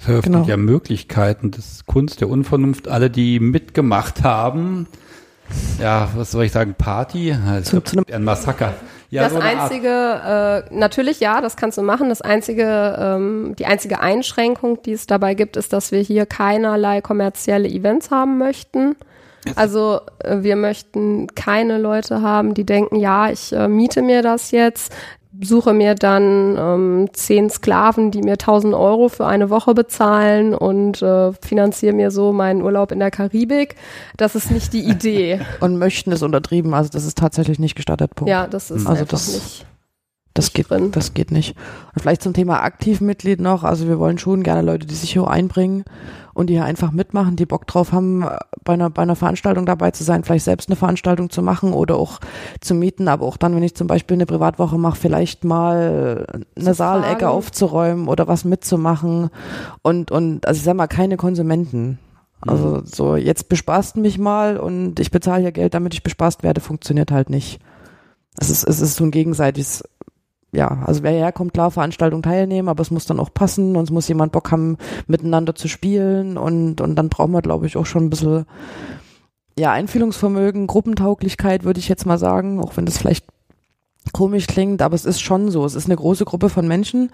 Das 0.01 0.09
eröffnet 0.09 0.33
Genau. 0.33 0.45
ja 0.47 0.57
Möglichkeiten 0.57 1.51
des 1.51 1.85
Kunst 1.85 2.21
der 2.21 2.29
Unvernunft. 2.29 2.87
Alle, 2.87 3.09
die 3.09 3.39
mitgemacht 3.39 4.23
haben, 4.23 4.87
ja, 5.79 6.09
was 6.15 6.31
soll 6.31 6.45
ich 6.45 6.51
sagen, 6.51 6.75
Party? 6.77 7.35
Also, 7.47 7.79
Zu- 7.79 7.83
zu 7.83 7.97
einem- 7.97 8.05
ein 8.13 8.23
Massaker. 8.23 8.73
Ja, 9.09 9.23
das 9.23 9.33
so 9.33 9.39
einzige, 9.39 9.89
äh, 10.69 10.73
natürlich 10.73 11.19
ja, 11.19 11.41
das 11.41 11.57
kannst 11.57 11.77
du 11.77 11.81
machen. 11.81 12.07
Das 12.09 12.21
einzige, 12.21 12.95
ähm, 12.97 13.55
die 13.59 13.65
einzige 13.65 13.99
Einschränkung, 13.99 14.81
die 14.83 14.93
es 14.93 15.05
dabei 15.05 15.33
gibt, 15.33 15.57
ist, 15.57 15.73
dass 15.73 15.91
wir 15.91 15.99
hier 15.99 16.25
keinerlei 16.25 17.01
kommerzielle 17.01 17.67
Events 17.67 18.09
haben 18.09 18.37
möchten. 18.37 18.95
Also 19.55 19.99
äh, 20.19 20.37
wir 20.43 20.55
möchten 20.55 21.27
keine 21.35 21.77
Leute 21.77 22.21
haben, 22.21 22.53
die 22.53 22.63
denken, 22.65 22.95
ja, 22.95 23.29
ich 23.29 23.51
äh, 23.51 23.67
miete 23.67 24.01
mir 24.01 24.21
das 24.21 24.51
jetzt, 24.51 24.93
suche 25.41 25.73
mir 25.73 25.95
dann 25.95 26.55
ähm, 26.57 27.09
zehn 27.13 27.49
Sklaven, 27.49 28.11
die 28.11 28.21
mir 28.21 28.33
1000 28.33 28.73
Euro 28.73 29.09
für 29.09 29.25
eine 29.25 29.49
Woche 29.49 29.73
bezahlen 29.73 30.53
und 30.53 31.01
äh, 31.01 31.31
finanziere 31.41 31.93
mir 31.93 32.11
so 32.11 32.31
meinen 32.33 32.61
Urlaub 32.61 32.91
in 32.91 32.99
der 32.99 33.11
Karibik. 33.11 33.75
Das 34.17 34.35
ist 34.35 34.51
nicht 34.51 34.73
die 34.73 34.83
Idee. 34.83 35.39
Und 35.59 35.77
möchten 35.77 36.11
ist 36.11 36.21
untertrieben, 36.23 36.73
also 36.73 36.89
das 36.91 37.05
ist 37.05 37.17
tatsächlich 37.17 37.59
nicht 37.59 37.75
gestattet. 37.75 38.15
Punkt. 38.15 38.29
ja, 38.29 38.47
das 38.47 38.71
ist 38.71 38.85
Also 38.85 39.01
einfach 39.01 39.07
das- 39.07 39.33
nicht. 39.33 39.65
Das 40.33 40.53
geht, 40.53 40.69
drin. 40.69 40.91
das 40.91 41.13
geht 41.13 41.31
nicht. 41.31 41.57
Und 41.93 42.01
vielleicht 42.01 42.21
zum 42.21 42.33
Thema 42.33 42.63
Aktivmitglied 42.63 43.41
noch. 43.41 43.63
Also 43.63 43.87
wir 43.87 43.99
wollen 43.99 44.17
schon 44.17 44.43
gerne 44.43 44.61
Leute, 44.61 44.87
die 44.87 44.95
sich 44.95 45.11
hier 45.11 45.27
einbringen 45.27 45.83
und 46.33 46.47
die 46.47 46.53
hier 46.53 46.63
einfach 46.63 46.91
mitmachen, 46.91 47.35
die 47.35 47.45
Bock 47.45 47.67
drauf 47.67 47.91
haben, 47.91 48.23
äh, 48.23 48.37
bei 48.63 48.73
einer, 48.73 48.89
bei 48.89 49.01
einer 49.01 49.17
Veranstaltung 49.17 49.65
dabei 49.65 49.91
zu 49.91 50.05
sein, 50.05 50.23
vielleicht 50.23 50.45
selbst 50.45 50.69
eine 50.69 50.77
Veranstaltung 50.77 51.29
zu 51.29 51.41
machen 51.41 51.73
oder 51.73 51.97
auch 51.97 52.19
zu 52.61 52.73
mieten, 52.75 53.09
aber 53.09 53.25
auch 53.25 53.35
dann, 53.35 53.55
wenn 53.55 53.63
ich 53.63 53.75
zum 53.75 53.87
Beispiel 53.87 54.15
eine 54.15 54.25
Privatwoche 54.25 54.77
mache, 54.77 54.95
vielleicht 54.95 55.43
mal 55.43 56.25
eine 56.55 56.65
Zu 56.65 56.73
Saalecke 56.75 57.25
fragen. 57.25 57.25
aufzuräumen 57.25 58.07
oder 58.07 58.27
was 58.29 58.45
mitzumachen. 58.45 59.29
Und, 59.81 60.11
und 60.11 60.47
also 60.47 60.57
ich 60.57 60.63
sag 60.63 60.75
mal, 60.75 60.87
keine 60.87 61.17
Konsumenten. 61.17 61.99
Also 62.47 62.81
so, 62.85 63.15
jetzt 63.17 63.49
bespaßt 63.49 63.97
mich 63.97 64.17
mal 64.17 64.57
und 64.57 64.99
ich 64.99 65.11
bezahle 65.11 65.41
hier 65.41 65.51
Geld, 65.51 65.75
damit 65.75 65.93
ich 65.93 66.01
bespaßt 66.01 66.41
werde, 66.41 66.59
funktioniert 66.59 67.11
halt 67.11 67.29
nicht. 67.29 67.59
Es 68.39 68.49
ist, 68.49 68.63
es 68.63 68.81
ist 68.81 68.95
so 68.95 69.03
ein 69.03 69.11
gegenseitiges 69.11 69.83
ja, 70.53 70.83
also 70.85 71.03
wer 71.03 71.11
herkommt, 71.11 71.53
klar, 71.53 71.71
Veranstaltung 71.71 72.21
teilnehmen, 72.21 72.67
aber 72.67 72.81
es 72.81 72.91
muss 72.91 73.05
dann 73.05 73.19
auch 73.19 73.33
passen 73.33 73.75
und 73.75 73.85
es 73.85 73.89
muss 73.89 74.07
jemand 74.07 74.33
Bock 74.33 74.51
haben, 74.51 74.77
miteinander 75.07 75.55
zu 75.55 75.67
spielen 75.67 76.37
und, 76.37 76.81
und 76.81 76.95
dann 76.95 77.09
brauchen 77.09 77.31
wir, 77.31 77.41
glaube 77.41 77.67
ich, 77.67 77.77
auch 77.77 77.85
schon 77.85 78.05
ein 78.05 78.09
bisschen, 78.09 78.45
ja, 79.57 79.71
Einfühlungsvermögen, 79.71 80.67
Gruppentauglichkeit, 80.67 81.63
würde 81.63 81.79
ich 81.79 81.87
jetzt 81.87 82.05
mal 82.05 82.17
sagen, 82.17 82.59
auch 82.59 82.75
wenn 82.75 82.85
das 82.85 82.97
vielleicht 82.97 83.25
komisch 84.11 84.47
klingt, 84.47 84.81
aber 84.81 84.95
es 84.95 85.05
ist 85.05 85.21
schon 85.21 85.51
so. 85.51 85.63
Es 85.63 85.75
ist 85.75 85.85
eine 85.85 85.95
große 85.95 86.25
Gruppe 86.25 86.49
von 86.49 86.67
Menschen 86.67 87.11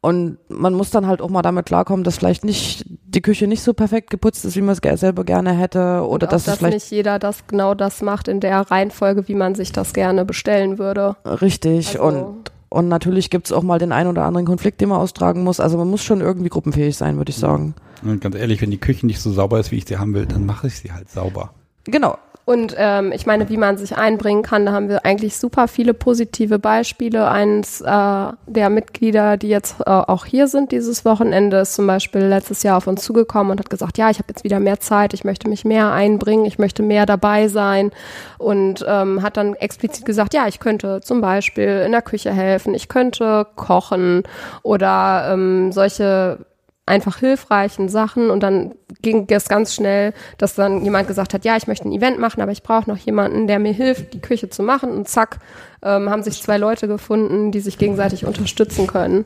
und 0.00 0.38
man 0.48 0.74
muss 0.74 0.90
dann 0.90 1.06
halt 1.06 1.22
auch 1.22 1.30
mal 1.30 1.42
damit 1.42 1.66
klarkommen, 1.66 2.04
dass 2.04 2.18
vielleicht 2.18 2.44
nicht 2.44 2.84
die 2.88 3.22
Küche 3.22 3.46
nicht 3.46 3.62
so 3.62 3.72
perfekt 3.72 4.10
geputzt 4.10 4.44
ist, 4.44 4.56
wie 4.56 4.62
man 4.62 4.76
es 4.76 5.00
selber 5.00 5.24
gerne 5.24 5.52
hätte 5.52 6.06
oder 6.06 6.26
dass 6.26 6.42
es 6.42 6.46
dass 6.46 6.58
vielleicht 6.58 6.74
nicht 6.74 6.90
jeder 6.90 7.18
das 7.18 7.46
genau 7.46 7.74
das 7.74 8.02
macht 8.02 8.28
in 8.28 8.40
der 8.40 8.60
Reihenfolge, 8.70 9.28
wie 9.28 9.34
man 9.34 9.54
sich 9.54 9.72
das 9.72 9.94
gerne 9.94 10.24
bestellen 10.24 10.78
würde. 10.78 11.16
richtig 11.24 12.00
Also- 12.00 12.02
und 12.02 12.53
und 12.74 12.88
natürlich 12.88 13.30
gibt's 13.30 13.52
auch 13.52 13.62
mal 13.62 13.78
den 13.78 13.92
einen 13.92 14.10
oder 14.10 14.24
anderen 14.24 14.46
Konflikt, 14.46 14.80
den 14.80 14.88
man 14.88 14.98
austragen 14.98 15.44
muss. 15.44 15.60
Also 15.60 15.78
man 15.78 15.88
muss 15.88 16.02
schon 16.02 16.20
irgendwie 16.20 16.48
gruppenfähig 16.48 16.96
sein, 16.96 17.18
würde 17.18 17.30
ich 17.30 17.36
sagen. 17.36 17.74
Und 18.02 18.20
ganz 18.20 18.34
ehrlich, 18.34 18.60
wenn 18.60 18.72
die 18.72 18.78
Küche 18.78 19.06
nicht 19.06 19.20
so 19.20 19.30
sauber 19.30 19.60
ist, 19.60 19.70
wie 19.70 19.76
ich 19.76 19.86
sie 19.86 19.96
haben 19.96 20.12
will, 20.12 20.26
dann 20.26 20.44
mache 20.44 20.66
ich 20.66 20.74
sie 20.80 20.90
halt 20.90 21.08
sauber. 21.08 21.54
Genau. 21.84 22.18
Und 22.46 22.74
ähm, 22.76 23.10
ich 23.12 23.24
meine, 23.24 23.48
wie 23.48 23.56
man 23.56 23.78
sich 23.78 23.96
einbringen 23.96 24.42
kann, 24.42 24.66
da 24.66 24.72
haben 24.72 24.90
wir 24.90 25.06
eigentlich 25.06 25.38
super 25.38 25.66
viele 25.66 25.94
positive 25.94 26.58
Beispiele. 26.58 27.26
Eins 27.28 27.80
äh, 27.80 27.84
der 27.86 28.70
Mitglieder, 28.70 29.38
die 29.38 29.48
jetzt 29.48 29.80
äh, 29.80 29.84
auch 29.84 30.26
hier 30.26 30.46
sind 30.46 30.70
dieses 30.70 31.06
Wochenende, 31.06 31.58
ist 31.58 31.74
zum 31.74 31.86
Beispiel 31.86 32.22
letztes 32.22 32.62
Jahr 32.62 32.76
auf 32.76 32.86
uns 32.86 33.02
zugekommen 33.02 33.52
und 33.52 33.60
hat 33.60 33.70
gesagt, 33.70 33.96
ja, 33.96 34.10
ich 34.10 34.18
habe 34.18 34.28
jetzt 34.28 34.44
wieder 34.44 34.60
mehr 34.60 34.78
Zeit, 34.78 35.14
ich 35.14 35.24
möchte 35.24 35.48
mich 35.48 35.64
mehr 35.64 35.92
einbringen, 35.92 36.44
ich 36.44 36.58
möchte 36.58 36.82
mehr 36.82 37.06
dabei 37.06 37.48
sein 37.48 37.92
und 38.36 38.84
ähm, 38.86 39.22
hat 39.22 39.38
dann 39.38 39.54
explizit 39.54 40.04
gesagt, 40.04 40.34
ja, 40.34 40.46
ich 40.46 40.60
könnte 40.60 41.00
zum 41.00 41.22
Beispiel 41.22 41.82
in 41.86 41.92
der 41.92 42.02
Küche 42.02 42.30
helfen, 42.30 42.74
ich 42.74 42.88
könnte 42.88 43.46
kochen 43.56 44.22
oder 44.62 45.30
ähm, 45.32 45.72
solche 45.72 46.44
einfach 46.86 47.18
hilfreichen 47.18 47.88
Sachen 47.88 48.30
und 48.30 48.42
dann 48.42 48.74
ging 49.00 49.26
es 49.30 49.48
ganz 49.48 49.74
schnell, 49.74 50.12
dass 50.36 50.54
dann 50.54 50.84
jemand 50.84 51.08
gesagt 51.08 51.32
hat, 51.32 51.44
ja, 51.44 51.56
ich 51.56 51.66
möchte 51.66 51.88
ein 51.88 51.92
Event 51.92 52.18
machen, 52.18 52.42
aber 52.42 52.52
ich 52.52 52.62
brauche 52.62 52.90
noch 52.90 52.98
jemanden, 52.98 53.46
der 53.46 53.58
mir 53.58 53.72
hilft, 53.72 54.12
die 54.12 54.20
Küche 54.20 54.50
zu 54.50 54.62
machen 54.62 54.90
und 54.90 55.08
zack, 55.08 55.38
ähm, 55.82 56.10
haben 56.10 56.22
sich 56.22 56.42
zwei 56.42 56.58
Leute 56.58 56.86
gefunden, 56.86 57.52
die 57.52 57.60
sich 57.60 57.78
gegenseitig 57.78 58.26
unterstützen 58.26 58.86
können. 58.86 59.24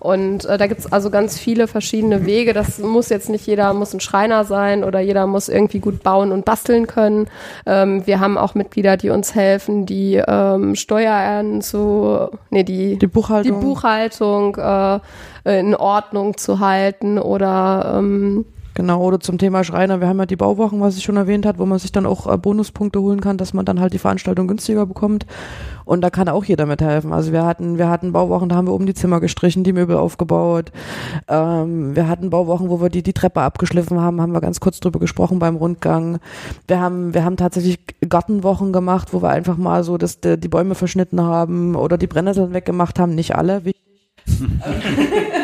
Und 0.00 0.44
äh, 0.44 0.58
da 0.58 0.66
gibt's 0.66 0.92
also 0.92 1.08
ganz 1.08 1.38
viele 1.38 1.66
verschiedene 1.66 2.26
Wege. 2.26 2.52
Das 2.52 2.78
muss 2.78 3.08
jetzt 3.08 3.30
nicht 3.30 3.46
jeder 3.46 3.72
muss 3.72 3.94
ein 3.94 4.00
Schreiner 4.00 4.44
sein 4.44 4.84
oder 4.84 5.00
jeder 5.00 5.26
muss 5.26 5.48
irgendwie 5.48 5.78
gut 5.78 6.02
bauen 6.02 6.30
und 6.30 6.44
basteln 6.44 6.86
können. 6.86 7.26
Ähm, 7.64 8.06
wir 8.06 8.20
haben 8.20 8.36
auch 8.36 8.54
Mitglieder, 8.54 8.98
die 8.98 9.08
uns 9.08 9.34
helfen, 9.34 9.86
die 9.86 10.22
ähm, 10.26 10.74
Steuern 10.74 11.62
zu, 11.62 12.28
nee, 12.50 12.64
die, 12.64 12.98
Die 12.98 13.06
Buchhaltung. 13.06 13.60
die 13.60 13.64
Buchhaltung 13.64 14.56
äh, 14.56 15.00
in 15.44 15.74
Ordnung 15.74 16.36
zu 16.36 16.60
halten 16.60 17.18
oder 17.18 17.96
ähm, 17.98 18.44
Genau, 18.74 19.02
oder 19.02 19.20
zum 19.20 19.38
Thema 19.38 19.62
Schreiner. 19.62 20.00
Wir 20.00 20.08
haben 20.08 20.18
ja 20.18 20.26
die 20.26 20.34
Bauwochen, 20.34 20.80
was 20.80 20.96
ich 20.96 21.04
schon 21.04 21.16
erwähnt 21.16 21.46
hat, 21.46 21.58
wo 21.58 21.66
man 21.66 21.78
sich 21.78 21.92
dann 21.92 22.06
auch 22.06 22.26
äh, 22.26 22.36
Bonuspunkte 22.36 23.00
holen 23.00 23.20
kann, 23.20 23.38
dass 23.38 23.54
man 23.54 23.64
dann 23.64 23.78
halt 23.78 23.92
die 23.92 23.98
Veranstaltung 23.98 24.48
günstiger 24.48 24.84
bekommt. 24.84 25.26
Und 25.84 26.00
da 26.00 26.10
kann 26.10 26.28
auch 26.28 26.44
jeder 26.44 26.66
mithelfen. 26.66 27.12
Also 27.12 27.30
wir 27.30 27.44
hatten, 27.44 27.78
wir 27.78 27.88
hatten 27.88 28.12
Bauwochen, 28.12 28.48
da 28.48 28.56
haben 28.56 28.66
wir 28.66 28.72
um 28.72 28.84
die 28.84 28.94
Zimmer 28.94 29.20
gestrichen, 29.20 29.62
die 29.62 29.72
Möbel 29.72 29.96
aufgebaut. 29.96 30.72
Ähm, 31.28 31.94
wir 31.94 32.08
hatten 32.08 32.30
Bauwochen, 32.30 32.68
wo 32.68 32.80
wir 32.80 32.88
die, 32.88 33.04
die 33.04 33.12
Treppe 33.12 33.42
abgeschliffen 33.42 34.00
haben, 34.00 34.20
haben 34.20 34.32
wir 34.32 34.40
ganz 34.40 34.58
kurz 34.58 34.80
drüber 34.80 34.98
gesprochen 34.98 35.38
beim 35.38 35.54
Rundgang. 35.54 36.18
Wir 36.66 36.80
haben, 36.80 37.14
wir 37.14 37.24
haben 37.24 37.36
tatsächlich 37.36 37.78
Gartenwochen 38.08 38.72
gemacht, 38.72 39.12
wo 39.12 39.22
wir 39.22 39.28
einfach 39.28 39.56
mal 39.56 39.84
so 39.84 39.98
dass 39.98 40.20
die, 40.20 40.36
die 40.36 40.48
Bäume 40.48 40.74
verschnitten 40.74 41.20
haben 41.20 41.76
oder 41.76 41.96
die 41.96 42.08
Brennnesseln 42.08 42.52
weggemacht 42.52 42.98
haben. 42.98 43.14
Nicht 43.14 43.36
alle, 43.36 43.64
wichtig. 43.64 43.82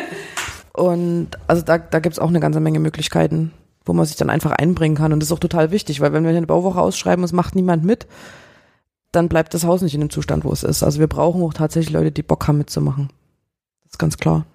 Und 0.72 1.30
also 1.46 1.62
da, 1.62 1.78
da 1.78 2.00
gibt's 2.00 2.18
auch 2.18 2.28
eine 2.28 2.40
ganze 2.40 2.60
Menge 2.60 2.78
Möglichkeiten, 2.78 3.52
wo 3.84 3.92
man 3.92 4.06
sich 4.06 4.16
dann 4.16 4.30
einfach 4.30 4.52
einbringen 4.52 4.96
kann. 4.96 5.12
Und 5.12 5.20
das 5.20 5.28
ist 5.28 5.32
auch 5.32 5.40
total 5.40 5.70
wichtig, 5.70 6.00
weil 6.00 6.12
wenn 6.12 6.22
wir 6.22 6.30
hier 6.30 6.38
eine 6.38 6.46
Bauwoche 6.46 6.80
ausschreiben 6.80 7.22
und 7.22 7.26
es 7.26 7.32
macht 7.32 7.54
niemand 7.54 7.84
mit, 7.84 8.06
dann 9.12 9.28
bleibt 9.28 9.54
das 9.54 9.64
Haus 9.64 9.82
nicht 9.82 9.94
in 9.94 10.00
dem 10.00 10.10
Zustand, 10.10 10.44
wo 10.44 10.52
es 10.52 10.62
ist. 10.62 10.82
Also 10.82 11.00
wir 11.00 11.08
brauchen 11.08 11.42
auch 11.42 11.54
tatsächlich 11.54 11.92
Leute, 11.92 12.12
die 12.12 12.22
Bock 12.22 12.46
haben 12.46 12.58
mitzumachen. 12.58 13.08
Das 13.82 13.92
ist 13.92 13.98
ganz 13.98 14.16
klar. 14.16 14.46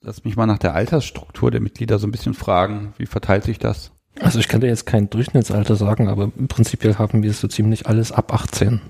Lass 0.00 0.24
mich 0.24 0.36
mal 0.36 0.46
nach 0.46 0.58
der 0.58 0.74
Altersstruktur 0.74 1.50
der 1.50 1.60
Mitglieder 1.60 1.98
so 1.98 2.06
ein 2.06 2.10
bisschen 2.10 2.34
fragen. 2.34 2.92
Wie 2.98 3.06
verteilt 3.06 3.44
sich 3.44 3.58
das? 3.58 3.92
Also 4.20 4.38
ich 4.38 4.48
kann 4.48 4.60
dir 4.60 4.66
jetzt 4.68 4.86
kein 4.86 5.10
Durchschnittsalter 5.10 5.76
sagen, 5.76 6.08
aber 6.08 6.30
prinzipiell 6.48 6.96
haben 6.96 7.22
wir 7.22 7.32
so 7.32 7.48
ziemlich 7.48 7.86
alles 7.86 8.12
ab 8.12 8.32
18. 8.32 8.80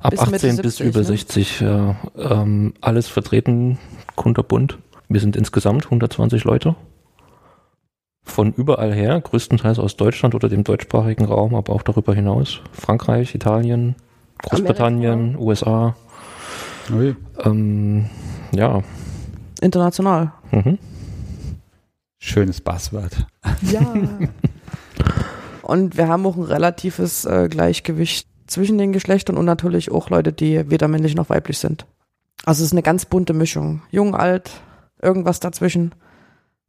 Ab 0.00 0.10
Bis 0.10 0.20
Mitte 0.26 0.48
18 0.48 0.56
bis 0.58 0.76
70, 0.76 0.86
über 0.86 1.00
ne? 1.00 1.04
60, 1.04 1.60
ja. 1.60 1.96
Ähm, 2.16 2.74
alles 2.80 3.08
vertreten, 3.08 3.78
kunterbunt. 4.14 4.78
Wir 5.08 5.20
sind 5.20 5.36
insgesamt 5.36 5.86
120 5.86 6.44
Leute. 6.44 6.76
Von 8.22 8.52
überall 8.52 8.92
her, 8.92 9.18
größtenteils 9.20 9.78
aus 9.78 9.96
Deutschland 9.96 10.34
oder 10.34 10.50
dem 10.50 10.64
deutschsprachigen 10.64 11.24
Raum, 11.24 11.54
aber 11.54 11.72
auch 11.72 11.82
darüber 11.82 12.14
hinaus. 12.14 12.60
Frankreich, 12.72 13.34
Italien, 13.34 13.96
Großbritannien, 14.42 15.36
USA. 15.38 15.96
Ui. 16.92 17.16
Ähm, 17.42 18.10
ja, 18.52 18.82
International. 19.60 20.32
Mhm. 20.50 20.78
Schönes 22.18 22.60
Buzzword. 22.60 23.26
Ja. 23.62 23.80
und 25.62 25.96
wir 25.96 26.08
haben 26.08 26.26
auch 26.26 26.36
ein 26.36 26.42
relatives 26.42 27.24
äh, 27.24 27.48
Gleichgewicht 27.48 28.28
zwischen 28.46 28.78
den 28.78 28.92
Geschlechtern 28.92 29.36
und 29.36 29.44
natürlich 29.44 29.90
auch 29.90 30.10
Leute, 30.10 30.32
die 30.32 30.70
weder 30.70 30.88
männlich 30.88 31.14
noch 31.14 31.30
weiblich 31.30 31.58
sind. 31.58 31.86
Also 32.44 32.62
es 32.62 32.68
ist 32.68 32.72
eine 32.72 32.82
ganz 32.82 33.04
bunte 33.04 33.34
Mischung. 33.34 33.82
Jung, 33.90 34.14
alt, 34.14 34.50
irgendwas 35.02 35.40
dazwischen. 35.40 35.94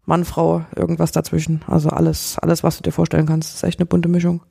Mann, 0.06 0.26
Frau, 0.26 0.66
irgendwas 0.76 1.12
dazwischen. 1.12 1.62
Also 1.68 1.90
alles, 1.90 2.38
alles, 2.40 2.64
was 2.64 2.78
du 2.78 2.84
dir 2.84 2.92
vorstellen 2.92 3.28
kannst, 3.28 3.56
ist 3.56 3.64
echt 3.64 3.80
eine 3.80 3.86
bunte 3.86 4.10
Mischung. 4.10 4.42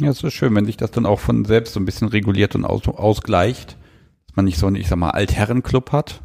Ja, 0.00 0.10
es 0.10 0.22
ist 0.22 0.32
schön, 0.32 0.54
wenn 0.54 0.64
sich 0.64 0.76
das 0.76 0.90
dann 0.90 1.06
auch 1.06 1.20
von 1.20 1.44
selbst 1.44 1.74
so 1.74 1.80
ein 1.80 1.84
bisschen 1.84 2.08
reguliert 2.08 2.54
und 2.54 2.64
aus, 2.64 2.86
ausgleicht. 2.88 3.76
Dass 4.26 4.36
man 4.36 4.46
nicht 4.46 4.58
so 4.58 4.66
einen, 4.66 4.76
ich 4.76 4.88
sag 4.88 4.96
mal, 4.96 5.10
Altherrenclub 5.10 5.92
hat. 5.92 6.22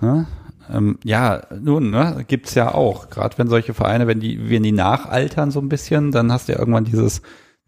Ne? 0.00 0.26
Ähm, 0.70 0.98
ja, 1.04 1.42
nun, 1.60 1.90
ne, 1.90 2.24
gibt's 2.26 2.54
ja 2.54 2.72
auch. 2.72 3.10
Gerade 3.10 3.36
wenn 3.38 3.48
solche 3.48 3.74
Vereine, 3.74 4.06
wenn 4.06 4.20
die, 4.20 4.48
wenn 4.48 4.62
die 4.62 4.72
nachaltern 4.72 5.50
so 5.50 5.60
ein 5.60 5.68
bisschen, 5.68 6.12
dann 6.12 6.32
hast 6.32 6.48
du 6.48 6.52
ja 6.52 6.58
irgendwann 6.58 6.84
dieses, 6.84 7.20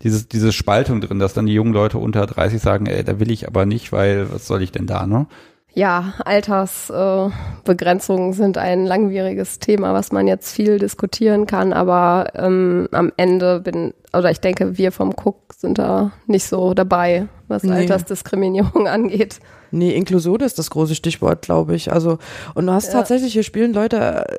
dieses, 0.03 0.29
diese 0.29 0.53
Spaltung 0.53 1.01
drin, 1.01 1.19
dass 1.19 1.35
dann 1.35 1.47
die 1.47 1.55
jungen 1.55 1.73
Leute 1.73 1.99
unter 1.99 2.27
30 2.27 2.61
sagen, 2.61 2.87
ey, 2.87 3.03
da 3.05 3.19
will 3.21 3.31
ich 3.31 3.47
aber 3.47 3.67
nicht, 3.67 3.93
weil 3.93 4.33
was 4.33 4.47
soll 4.47 4.63
ich 4.63 4.73
denn 4.73 4.87
da, 4.87 5.07
ne? 5.07 5.27
Ja, 5.77 6.15
Altersbegrenzungen 6.25 8.31
äh, 8.31 8.35
sind 8.35 8.59
ein 8.59 8.87
langwieriges 8.87 9.59
Thema, 9.59 9.93
was 9.93 10.13
man 10.13 10.29
jetzt 10.29 10.53
viel 10.55 10.79
diskutieren 10.79 11.47
kann, 11.47 11.73
aber 11.73 12.29
ähm, 12.35 12.89
am 12.93 13.11
Ende 13.17 13.59
bin, 13.61 13.93
oder 14.13 14.31
ich 14.31 14.39
denke, 14.41 14.79
wir 14.79 14.93
vom 14.93 15.09
Cook 15.11 15.53
sind 15.57 15.79
da 15.79 16.13
nicht 16.27 16.47
so 16.47 16.75
dabei, 16.75 17.27
was 17.49 17.65
Nee. 17.65 17.73
Altersdiskriminierung 17.73 18.87
angeht. 18.95 19.41
Nee, 19.73 19.97
Inklusion 19.97 20.39
ist 20.41 20.59
das 20.61 20.71
große 20.71 20.95
Stichwort, 20.95 21.43
glaube 21.43 21.75
ich. 21.75 21.91
Also, 21.93 22.19
und 22.55 22.67
du 22.67 22.73
hast 22.73 22.93
Ja. 22.93 23.01
tatsächlich, 23.01 23.33
hier 23.33 23.43
spielen 23.43 23.73
Leute 23.75 24.27
äh, 24.29 24.37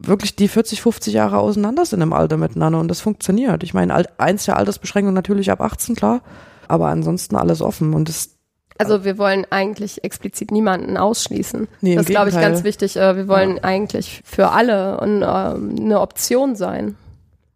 wirklich, 0.00 0.34
die 0.34 0.48
40, 0.48 0.82
50 0.82 1.14
Jahre 1.14 1.38
auseinander 1.38 1.86
sind 1.86 2.00
im 2.00 2.12
Alter 2.12 2.36
miteinander 2.38 2.80
und 2.80 2.88
das 2.88 3.00
funktioniert. 3.00 3.62
Ich 3.62 3.72
meine, 3.72 4.04
eins 4.18 4.46
der 4.46 4.56
Altersbeschränkungen 4.56 5.14
natürlich 5.14 5.52
ab 5.52 5.60
18, 5.60 5.94
klar, 5.94 6.22
aber 6.66 6.88
ansonsten 6.88 7.36
alles 7.36 7.62
offen 7.62 7.94
und 7.94 8.08
das, 8.08 8.30
Also 8.78 9.04
wir 9.04 9.18
wollen 9.18 9.46
eigentlich 9.50 10.02
explizit 10.04 10.50
niemanden 10.50 10.96
ausschließen. 10.96 11.68
Nee, 11.80 11.94
das 11.94 12.04
ist, 12.06 12.10
glaube 12.10 12.30
ich, 12.30 12.34
ganz 12.34 12.64
wichtig. 12.64 12.96
Äh, 12.96 13.16
Wir 13.16 13.28
wollen 13.28 13.62
eigentlich 13.62 14.22
für 14.24 14.50
alle 14.50 14.98
ähm, 15.02 15.76
eine 15.78 16.00
Option 16.00 16.56
sein. 16.56 16.96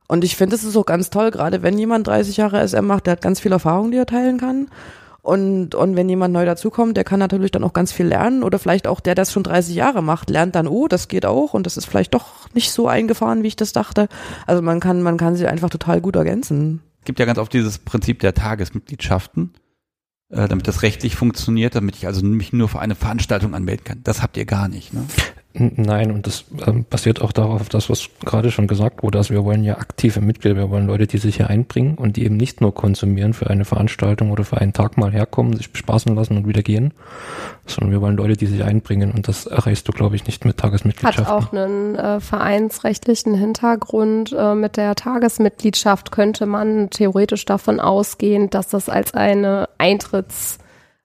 und 0.09 0.23
ich 0.25 0.37
finde, 0.37 0.55
es 0.57 0.63
ist 0.65 0.77
auch 0.77 0.87
ganz 0.87 1.11
toll, 1.11 1.31
gerade 1.31 1.63
wenn 1.63 1.79
jemand 1.79 2.07
30 2.07 2.37
Jahre 2.37 2.67
SM 2.67 2.85
macht, 2.87 3.07
der 3.07 3.13
hat 3.13 3.23
ganz 3.23 3.41
viel 3.41 3.53
Erfahrung, 3.53 3.91
die 3.91 3.97
er 3.97 4.07
teilen 4.07 4.39
kann. 4.39 4.69
Und, 5.23 5.75
und 5.75 5.97
wenn 5.97 6.09
jemand 6.09 6.33
neu 6.33 6.45
dazukommt, 6.47 6.97
der 6.97 7.03
kann 7.03 7.19
natürlich 7.19 7.51
dann 7.51 7.65
auch 7.65 7.73
ganz 7.73 7.91
viel 7.91 8.07
lernen 8.07 8.45
oder 8.45 8.61
vielleicht 8.61 8.87
auch 8.87 9.01
der, 9.01 9.17
der 9.17 9.25
das 9.25 9.33
schon 9.33 9.43
30 9.43 9.75
Jahre 9.75 10.01
macht, 10.01 10.31
lernt 10.31 10.55
dann, 10.55 10.69
oh, 10.69 10.87
das 10.87 11.09
geht 11.09 11.27
auch 11.27 11.53
und 11.53 11.67
das 11.67 11.77
ist 11.77 11.87
vielleicht 11.87 12.15
doch 12.15 12.49
nicht 12.55 12.71
so 12.71 12.87
eingefahren, 12.87 13.43
wie 13.43 13.49
ich 13.49 13.57
das 13.57 13.73
dachte. 13.73 14.07
Also 14.47 14.63
man 14.63 14.79
kann, 14.79 15.03
man 15.03 15.17
kann 15.17 15.35
sie 15.35 15.49
einfach 15.49 15.69
total 15.71 16.01
gut 16.01 16.15
ergänzen. 16.15 16.81
Es 17.01 17.07
gibt 17.07 17.19
ja 17.19 17.25
ganz 17.25 17.41
oft 17.41 17.53
dieses 17.53 17.79
Prinzip 17.79 18.21
der 18.21 18.35
Tagesmitgliedschaften, 18.35 19.51
damit 20.29 20.67
das 20.67 20.83
rechtlich 20.83 21.17
funktioniert, 21.17 21.75
damit 21.75 21.97
ich 21.97 22.07
also 22.07 22.25
mich 22.25 22.53
nur 22.53 22.69
für 22.69 22.81
eine 22.81 22.95
Veranstaltung 22.95 23.55
anmelden 23.55 23.85
kann. 23.85 24.03
Das 24.03 24.23
habt 24.23 24.37
ihr 24.37 24.45
gar 24.45 24.69
nicht, 24.69 24.93
ne? 24.93 25.05
Nein, 25.59 26.11
und 26.11 26.27
das 26.27 26.45
ähm, 26.67 26.85
basiert 26.89 27.23
auch 27.23 27.33
darauf, 27.33 27.63
auf 27.63 27.69
das, 27.69 27.89
was 27.89 28.09
gerade 28.25 28.51
schon 28.51 28.67
gesagt 28.67 29.03
wurde. 29.03 29.19
Also 29.19 29.33
wir 29.33 29.45
wollen 29.45 29.65
ja 29.65 29.79
aktive 29.79 30.21
Mitglieder, 30.21 30.57
wir 30.57 30.71
wollen 30.71 30.87
Leute, 30.87 31.07
die 31.07 31.19
sich 31.19 31.37
hier 31.37 31.49
einbringen 31.49 31.95
und 31.95 32.17
die 32.17 32.25
eben 32.25 32.37
nicht 32.37 32.61
nur 32.61 32.75
konsumieren 32.75 33.33
für 33.33 33.49
eine 33.49 33.65
Veranstaltung 33.65 34.31
oder 34.31 34.45
für 34.45 34.59
einen 34.59 34.75
Tag 34.75 34.99
mal 34.99 35.13
herkommen, 35.13 35.57
sich 35.57 35.73
bespaßen 35.73 36.15
lassen 36.15 36.37
und 36.37 36.47
wieder 36.47 36.63
gehen, 36.63 36.93
sondern 37.67 37.93
wir 37.93 38.01
wollen 38.03 38.17
Leute, 38.17 38.37
die 38.37 38.47
sich 38.47 38.63
einbringen 38.65 39.13
und 39.13 39.29
das 39.29 39.47
erreichst 39.47 39.89
du, 39.89 39.93
glaube 39.93 40.17
ich, 40.17 40.27
nicht 40.27 40.45
mit 40.45 40.57
Hat 40.57 40.63
Tagesmitgliedschaften. 40.63 41.27
auch 41.27 41.53
einen 41.53 41.95
äh, 41.95 42.21
vereinsrechtlichen 42.21 43.35
Hintergrund. 43.35 44.33
Äh, 44.33 44.55
mit 44.55 44.77
der 44.77 44.95
Tagesmitgliedschaft 44.95 46.13
könnte 46.13 46.45
man 46.47 46.91
theoretisch 46.91 47.47
davon 47.47 47.81
ausgehen, 47.81 48.51
dass 48.51 48.69
das 48.69 48.89
als 48.89 49.15
eine 49.15 49.69
Eintrittsgeld 49.79 50.61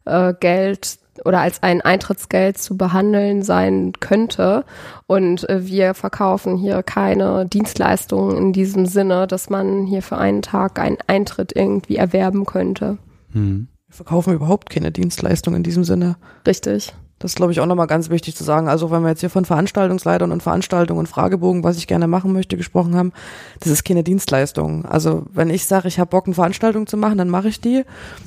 äh, 0.05 0.33
Geld 0.39 0.97
oder 1.25 1.39
als 1.41 1.61
ein 1.61 1.81
Eintrittsgeld 1.81 2.57
zu 2.57 2.77
behandeln 2.77 3.43
sein 3.43 3.93
könnte. 3.99 4.65
Und 5.07 5.47
äh, 5.49 5.65
wir 5.65 5.93
verkaufen 5.93 6.57
hier 6.57 6.83
keine 6.83 7.45
Dienstleistungen 7.45 8.37
in 8.37 8.53
diesem 8.53 8.85
Sinne, 8.85 9.27
dass 9.27 9.49
man 9.49 9.85
hier 9.85 10.01
für 10.01 10.17
einen 10.17 10.41
Tag 10.41 10.79
einen 10.79 10.97
Eintritt 11.07 11.55
irgendwie 11.55 11.97
erwerben 11.97 12.45
könnte. 12.45 12.97
Hm. 13.33 13.67
Wir 13.87 13.95
verkaufen 13.95 14.33
überhaupt 14.33 14.69
keine 14.69 14.91
Dienstleistung 14.91 15.55
in 15.55 15.63
diesem 15.63 15.83
Sinne. 15.83 16.15
Richtig. 16.47 16.93
Das 17.21 17.31
ist, 17.31 17.35
glaube 17.35 17.51
ich, 17.51 17.59
auch 17.59 17.65
nochmal 17.65 17.87
ganz 17.87 18.09
wichtig 18.09 18.35
zu 18.35 18.43
sagen. 18.43 18.67
Also, 18.67 18.89
wenn 18.89 19.03
wir 19.03 19.09
jetzt 19.09 19.19
hier 19.19 19.29
von 19.29 19.45
Veranstaltungsleitern 19.45 20.31
und 20.31 20.41
Veranstaltungen 20.41 20.99
und 20.99 21.07
Fragebogen, 21.07 21.63
was 21.63 21.77
ich 21.77 21.87
gerne 21.87 22.07
machen 22.07 22.33
möchte, 22.33 22.57
gesprochen 22.57 22.95
haben, 22.95 23.13
das 23.59 23.71
ist 23.71 23.83
keine 23.83 24.03
Dienstleistung. 24.03 24.85
Also, 24.85 25.23
wenn 25.31 25.49
ich 25.49 25.65
sage, 25.65 25.87
ich 25.87 25.99
habe 25.99 26.09
Bock, 26.09 26.25
eine 26.25 26.33
Veranstaltung 26.33 26.87
zu 26.87 26.97
machen, 26.97 27.17
dann 27.17 27.29
mache 27.29 27.47
ich 27.47 27.61
die. 27.61 27.83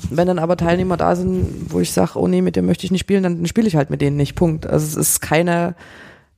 Wenn 0.09 0.27
dann 0.27 0.39
aber 0.39 0.55
Teilnehmer 0.55 0.97
da 0.97 1.15
sind, 1.15 1.73
wo 1.73 1.79
ich 1.79 1.91
sage, 1.91 2.11
oh 2.15 2.27
nee, 2.27 2.41
mit 2.41 2.55
dem 2.55 2.65
möchte 2.65 2.85
ich 2.85 2.91
nicht 2.91 3.01
spielen, 3.01 3.23
dann 3.23 3.45
spiele 3.45 3.67
ich 3.67 3.75
halt 3.75 3.89
mit 3.89 4.01
denen 4.01 4.17
nicht. 4.17 4.35
Punkt. 4.35 4.65
Also, 4.65 4.85
es 4.85 4.95
ist 4.95 5.21
keine, 5.21 5.75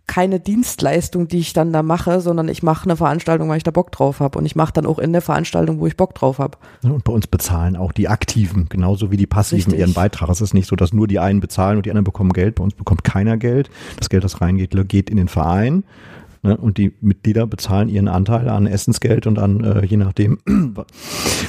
keine 0.07 0.39
Dienstleistung, 0.39 1.27
die 1.27 1.39
ich 1.39 1.53
dann 1.53 1.73
da 1.73 1.83
mache, 1.83 2.21
sondern 2.21 2.47
ich 2.47 2.63
mache 2.63 2.85
eine 2.85 2.95
Veranstaltung, 2.95 3.49
weil 3.49 3.57
ich 3.57 3.63
da 3.63 3.71
Bock 3.71 3.91
drauf 3.91 4.19
habe. 4.19 4.39
Und 4.39 4.45
ich 4.45 4.55
mache 4.55 4.73
dann 4.73 4.85
auch 4.85 4.99
in 4.99 5.11
der 5.11 5.21
Veranstaltung, 5.21 5.79
wo 5.79 5.87
ich 5.87 5.97
Bock 5.97 6.15
drauf 6.15 6.39
habe. 6.39 6.57
Und 6.81 7.03
bei 7.03 7.13
uns 7.13 7.27
bezahlen 7.27 7.75
auch 7.75 7.91
die 7.91 8.07
Aktiven, 8.07 8.67
genauso 8.69 9.11
wie 9.11 9.17
die 9.17 9.27
Passiven 9.27 9.71
Richtig. 9.71 9.79
ihren 9.79 9.93
Beitrag. 9.93 10.29
Es 10.29 10.41
ist 10.41 10.53
nicht 10.53 10.67
so, 10.67 10.75
dass 10.75 10.93
nur 10.93 11.07
die 11.07 11.19
einen 11.19 11.41
bezahlen 11.41 11.77
und 11.77 11.85
die 11.85 11.91
anderen 11.91 12.05
bekommen 12.05 12.33
Geld. 12.33 12.55
Bei 12.55 12.63
uns 12.63 12.73
bekommt 12.73 13.03
keiner 13.03 13.37
Geld. 13.37 13.69
Das 13.97 14.09
Geld, 14.09 14.23
das 14.23 14.41
reingeht, 14.41 14.71
geht 14.87 15.09
in 15.09 15.17
den 15.17 15.27
Verein. 15.27 15.83
Ne? 16.43 16.55
Und 16.55 16.77
die 16.77 16.93
Mitglieder 17.01 17.45
bezahlen 17.45 17.89
ihren 17.89 18.07
Anteil 18.07 18.47
an 18.49 18.67
Essensgeld 18.67 19.27
und 19.27 19.39
an, 19.39 19.63
äh, 19.63 19.85
je 19.85 19.97
nachdem, 19.97 20.39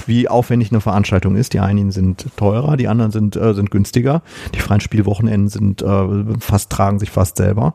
wie 0.06 0.28
aufwendig 0.28 0.72
eine 0.72 0.80
Veranstaltung 0.80 1.36
ist. 1.36 1.52
Die 1.52 1.60
einen 1.60 1.90
sind 1.90 2.26
teurer, 2.36 2.76
die 2.76 2.88
anderen 2.88 3.12
sind, 3.12 3.36
äh, 3.36 3.54
sind 3.54 3.70
günstiger. 3.70 4.22
Die 4.54 4.60
freien 4.60 4.80
Spielwochenenden 4.80 5.48
sind 5.48 5.82
äh, 5.82 6.06
fast, 6.40 6.70
tragen 6.70 6.98
sich 6.98 7.10
fast 7.10 7.36
selber. 7.36 7.74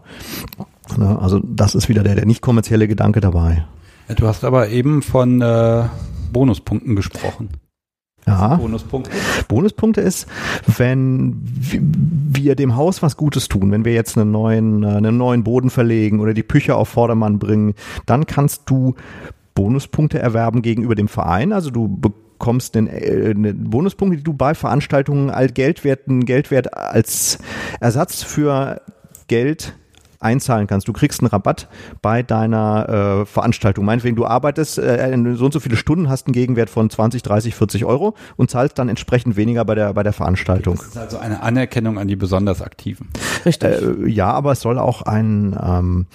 Ne? 0.98 1.18
Also 1.20 1.40
das 1.44 1.76
ist 1.76 1.90
wieder 1.90 2.04
der, 2.04 2.16
der 2.16 2.26
nicht 2.26 2.42
kommerzielle 2.42 2.88
Gedanke 2.88 3.22
dabei. 3.22 3.66
Ja, 4.10 4.16
Du 4.16 4.28
hast 4.28 4.44
aber 4.44 4.70
eben 4.70 5.02
von 5.02 5.42
äh, 5.42 5.86
Bonuspunkten 6.32 6.96
gesprochen. 6.96 7.50
Ja. 8.26 8.56
Bonuspunkte. 8.56 9.12
Bonuspunkte 9.48 10.02
ist, 10.02 10.28
wenn 10.78 11.42
wir 11.44 12.56
dem 12.56 12.76
Haus 12.76 13.02
was 13.02 13.18
Gutes 13.18 13.50
tun, 13.50 13.72
wenn 13.72 13.84
wir 13.84 13.94
jetzt 13.94 14.18
einen 14.18 14.32
neuen, 14.32 14.84
äh, 14.84 14.88
einen 14.88 15.18
neuen 15.18 15.44
Boden 15.44 15.70
verlegen 15.70 16.20
oder 16.20 16.34
die 16.34 16.44
Küche 16.44 16.76
auf 16.76 16.90
Vordermann 16.90 17.40
bringen, 17.40 17.74
dann 18.06 18.26
kannst 18.26 18.64
du 18.70 18.96
Bonuspunkte 19.56 20.20
erwerben 20.20 20.62
gegenüber 20.62 20.96
dem 20.96 21.08
Verein. 21.08 21.52
Also 21.52 21.70
du 21.70 21.88
bekommst 21.88 22.78
einen, 22.78 22.88
äh, 22.88 23.32
einen 23.36 23.70
Bonuspunkte, 23.70 24.18
die 24.18 24.24
du 24.24 24.34
bei 24.34 24.56
Veranstaltungen 24.56 25.30
als 25.30 25.54
Geldwerten, 25.54 26.26
Geldwert 26.26 26.76
als 26.76 27.40
Ersatz 27.82 28.24
für 28.24 28.82
Geld 29.28 29.76
einzahlen 30.24 30.68
kannst. 30.68 30.88
Du 30.88 30.94
kriegst 30.94 31.22
einen 31.22 31.28
Rabatt 31.28 31.68
bei 32.02 32.24
deiner 32.24 33.22
äh, 33.22 33.26
Veranstaltung. 33.26 33.86
Meinetwegen, 33.86 34.16
du 34.16 34.26
arbeitest 34.26 34.78
äh, 34.80 35.36
so 35.36 35.46
und 35.46 35.54
so 35.54 35.60
viele 35.60 35.76
Stunden, 35.76 36.10
hast 36.10 36.28
einen 36.28 36.34
Gegenwert 36.34 36.70
von 36.70 36.90
20, 36.90 37.24
30, 37.24 37.56
40 37.56 37.86
Euro 37.86 38.16
und 38.36 38.50
zahlst 38.50 38.80
dann 38.80 38.90
entsprechend 38.90 39.36
weniger 39.36 39.66
bei 39.66 39.76
der, 39.76 39.94
bei 39.94 40.04
der 40.04 40.14
Veranstaltung. 40.14 40.78
Das 40.78 40.88
ist 40.88 40.98
also 40.98 41.18
eine 41.18 41.44
Anerkennung 41.44 41.98
an 41.98 42.08
die 42.08 42.16
besonders 42.16 42.62
Aktiven. 42.62 43.10
Richtig. 43.46 43.82
Äh, 43.82 44.10
ja, 44.10 44.32
aber 44.32 44.54
es 44.54 44.62
soll 44.62 44.80
auch 44.80 45.02
ein 45.02 45.58
ähm, 45.62 46.08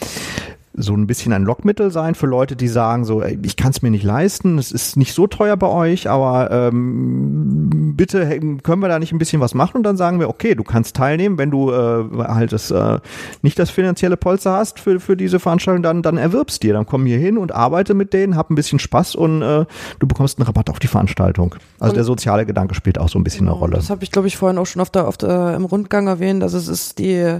so 0.79 0.95
ein 0.95 1.07
bisschen 1.07 1.33
ein 1.33 1.43
Lockmittel 1.45 1.91
sein 1.91 2.15
für 2.15 2.27
Leute, 2.27 2.57
die 2.57 2.69
sagen 2.69 3.05
so, 3.05 3.23
ey, 3.23 3.39
ich 3.43 3.57
kann 3.57 3.71
es 3.71 3.83
mir 3.83 3.91
nicht 3.91 4.05
leisten, 4.05 4.59
es 4.59 4.73
ist 4.73 4.97
nicht 4.97 5.13
so 5.15 5.27
teuer 5.27 5.57
bei 5.57 5.69
euch, 5.69 6.09
aber 6.09 6.51
ähm, 6.51 7.95
bitte 7.97 8.25
hey, 8.27 8.41
können 8.63 8.81
wir 8.83 8.89
da 8.89 8.99
nicht 8.99 9.13
ein 9.13 9.19
bisschen 9.19 9.41
was 9.41 9.55
machen 9.55 9.79
und 9.79 9.83
dann 9.83 9.97
sagen 9.97 10.21
wir, 10.21 10.29
okay, 10.29 10.55
du 10.55 10.65
kannst 10.65 10.97
teilnehmen, 10.97 11.39
wenn 11.39 11.51
du 11.51 11.71
äh, 11.71 12.05
halt 12.27 12.53
das 12.53 12.71
äh, 12.71 12.99
nicht 13.43 13.59
das 13.59 13.71
finanzielle 13.71 14.17
Polster 14.17 14.53
hast 14.53 14.79
für 14.81 15.01
für 15.01 15.17
diese 15.17 15.39
Veranstaltung, 15.41 15.83
dann 15.83 16.03
dann 16.03 16.17
erwirbst 16.17 16.63
dir, 16.63 16.73
dann 16.73 16.87
komm 16.87 17.07
hier 17.07 17.19
hin 17.19 17.39
und 17.39 17.53
arbeite 17.55 17.95
mit 17.95 18.13
denen, 18.13 18.37
hab 18.37 18.51
ein 18.51 18.55
bisschen 18.55 18.79
Spaß 18.79 19.15
und 19.15 19.43
äh, 19.43 19.65
du 19.99 20.07
bekommst 20.07 20.39
einen 20.39 20.47
Rabatt 20.47 20.71
auf 20.71 20.79
die 20.79 20.87
Veranstaltung. 20.87 21.55
Also 21.81 21.91
Und- 21.93 21.97
der 21.97 22.05
soziale 22.05 22.47
Gedanke 22.47 22.75
spielt 22.75 22.99
auch 22.99 23.09
so 23.09 23.19
ein 23.19 23.25
bisschen 23.25 23.49
eine 23.49 23.57
Rolle. 23.57 23.77
Das 23.77 23.91
habe 23.91 24.05
ich, 24.05 24.11
glaube 24.11 24.29
ich, 24.29 24.37
vorhin 24.37 24.59
auch 24.59 24.67
schon 24.67 24.81
auf 24.83 24.91
der, 24.91 25.07
auf 25.09 25.17
der, 25.17 25.55
im 25.55 25.65
Rundgang 25.65 26.07
erwähnt. 26.07 26.43
Also 26.43 26.59
es 26.59 26.69
ist 26.69 26.99
die, 26.99 27.39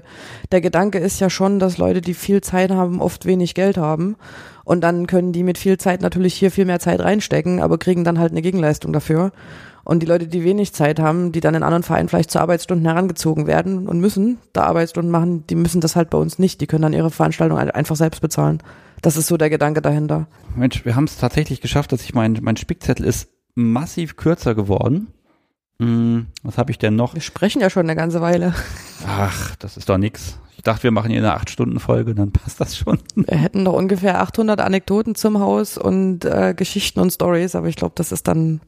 der 0.53 0.61
Gedanke 0.61 0.99
ist 0.99 1.21
ja 1.21 1.31
schon, 1.31 1.59
dass 1.59 1.79
Leute, 1.79 2.01
die 2.01 2.15
viel 2.15 2.41
Zeit 2.41 2.71
haben, 2.71 3.01
oft 3.01 3.27
wenig 3.29 3.55
Geld 3.55 3.77
haben. 3.77 4.17
Und 4.65 4.81
dann 4.83 5.07
können 5.07 5.33
die 5.33 5.45
mit 5.45 5.57
viel 5.57 5.79
Zeit 5.79 6.03
natürlich 6.03 6.35
hier 6.35 6.51
viel 6.51 6.65
mehr 6.65 6.81
Zeit 6.81 7.01
reinstecken, 7.01 7.61
aber 7.63 7.79
kriegen 7.79 8.03
dann 8.03 8.19
halt 8.19 8.33
eine 8.33 8.43
Gegenleistung 8.43 8.93
dafür. 8.93 9.31
Und 9.85 10.01
die 10.03 10.07
Leute, 10.07 10.27
die 10.27 10.45
wenig 10.45 10.75
Zeit 10.75 10.99
haben, 11.01 11.31
die 11.33 11.41
dann 11.41 11.55
in 11.55 11.63
anderen 11.63 11.83
Vereinen 11.85 12.09
vielleicht 12.11 12.31
zu 12.31 12.41
Arbeitsstunden 12.41 12.85
herangezogen 12.87 13.47
werden 13.47 13.89
und 13.89 14.01
müssen 14.01 14.37
da 14.53 14.65
Arbeitsstunden 14.65 15.11
machen, 15.11 15.47
die 15.47 15.55
müssen 15.55 15.81
das 15.81 15.97
halt 15.97 16.11
bei 16.11 16.19
uns 16.19 16.39
nicht. 16.39 16.61
Die 16.61 16.67
können 16.67 16.83
dann 16.83 16.93
ihre 16.93 17.11
Veranstaltung 17.11 17.57
ein- 17.57 17.71
einfach 17.71 17.97
selbst 17.97 18.21
bezahlen. 18.21 18.59
Das 19.01 19.17
ist 19.17 19.29
so 19.29 19.37
der 19.39 19.49
Gedanke 19.49 19.81
dahinter. 19.81 20.27
Mensch, 20.57 20.85
wir 20.85 20.97
haben 20.97 21.05
es 21.05 21.17
tatsächlich 21.17 21.61
geschafft, 21.63 21.93
dass 21.93 22.03
ich 22.03 22.13
mein, 22.13 22.39
mein 22.43 22.57
Spickzettel 22.59 23.07
ist 23.07 23.29
massiv 23.55 24.17
kürzer 24.17 24.55
geworden. 24.55 25.07
Hm, 25.81 26.27
was 26.43 26.59
habe 26.59 26.71
ich 26.73 26.79
denn 26.79 26.97
noch? 26.97 27.15
Wir 27.15 27.23
sprechen 27.23 27.63
ja 27.63 27.71
schon 27.71 27.85
eine 27.87 27.95
ganze 27.97 28.21
Weile. 28.21 28.53
Ach, 29.07 29.55
das 29.57 29.77
ist 29.79 29.89
doch 29.89 29.97
nix. 29.97 30.39
Ich 30.59 30.65
dachte, 30.65 30.83
wir 30.83 30.91
machen 30.91 31.11
hier 31.11 31.21
eine 31.21 31.41
8-Stunden-Folge, 31.41 32.17
dann 32.17 32.33
passt 32.33 32.61
das 32.61 32.77
schon. 32.77 32.99
Wir 33.15 33.39
hätten 33.39 33.63
noch 33.63 33.75
ungefähr 33.75 34.21
800 34.21 34.61
Anekdoten 34.61 35.15
zum 35.15 35.39
Haus 35.39 35.79
und 35.79 36.25
äh, 36.25 36.53
Geschichten 36.55 36.99
und 36.99 37.13
Stories, 37.13 37.55
aber 37.55 37.69
ich 37.69 37.77
glaube, 37.77 37.93
das 37.95 38.11
ist 38.11 38.27
dann 38.27 38.61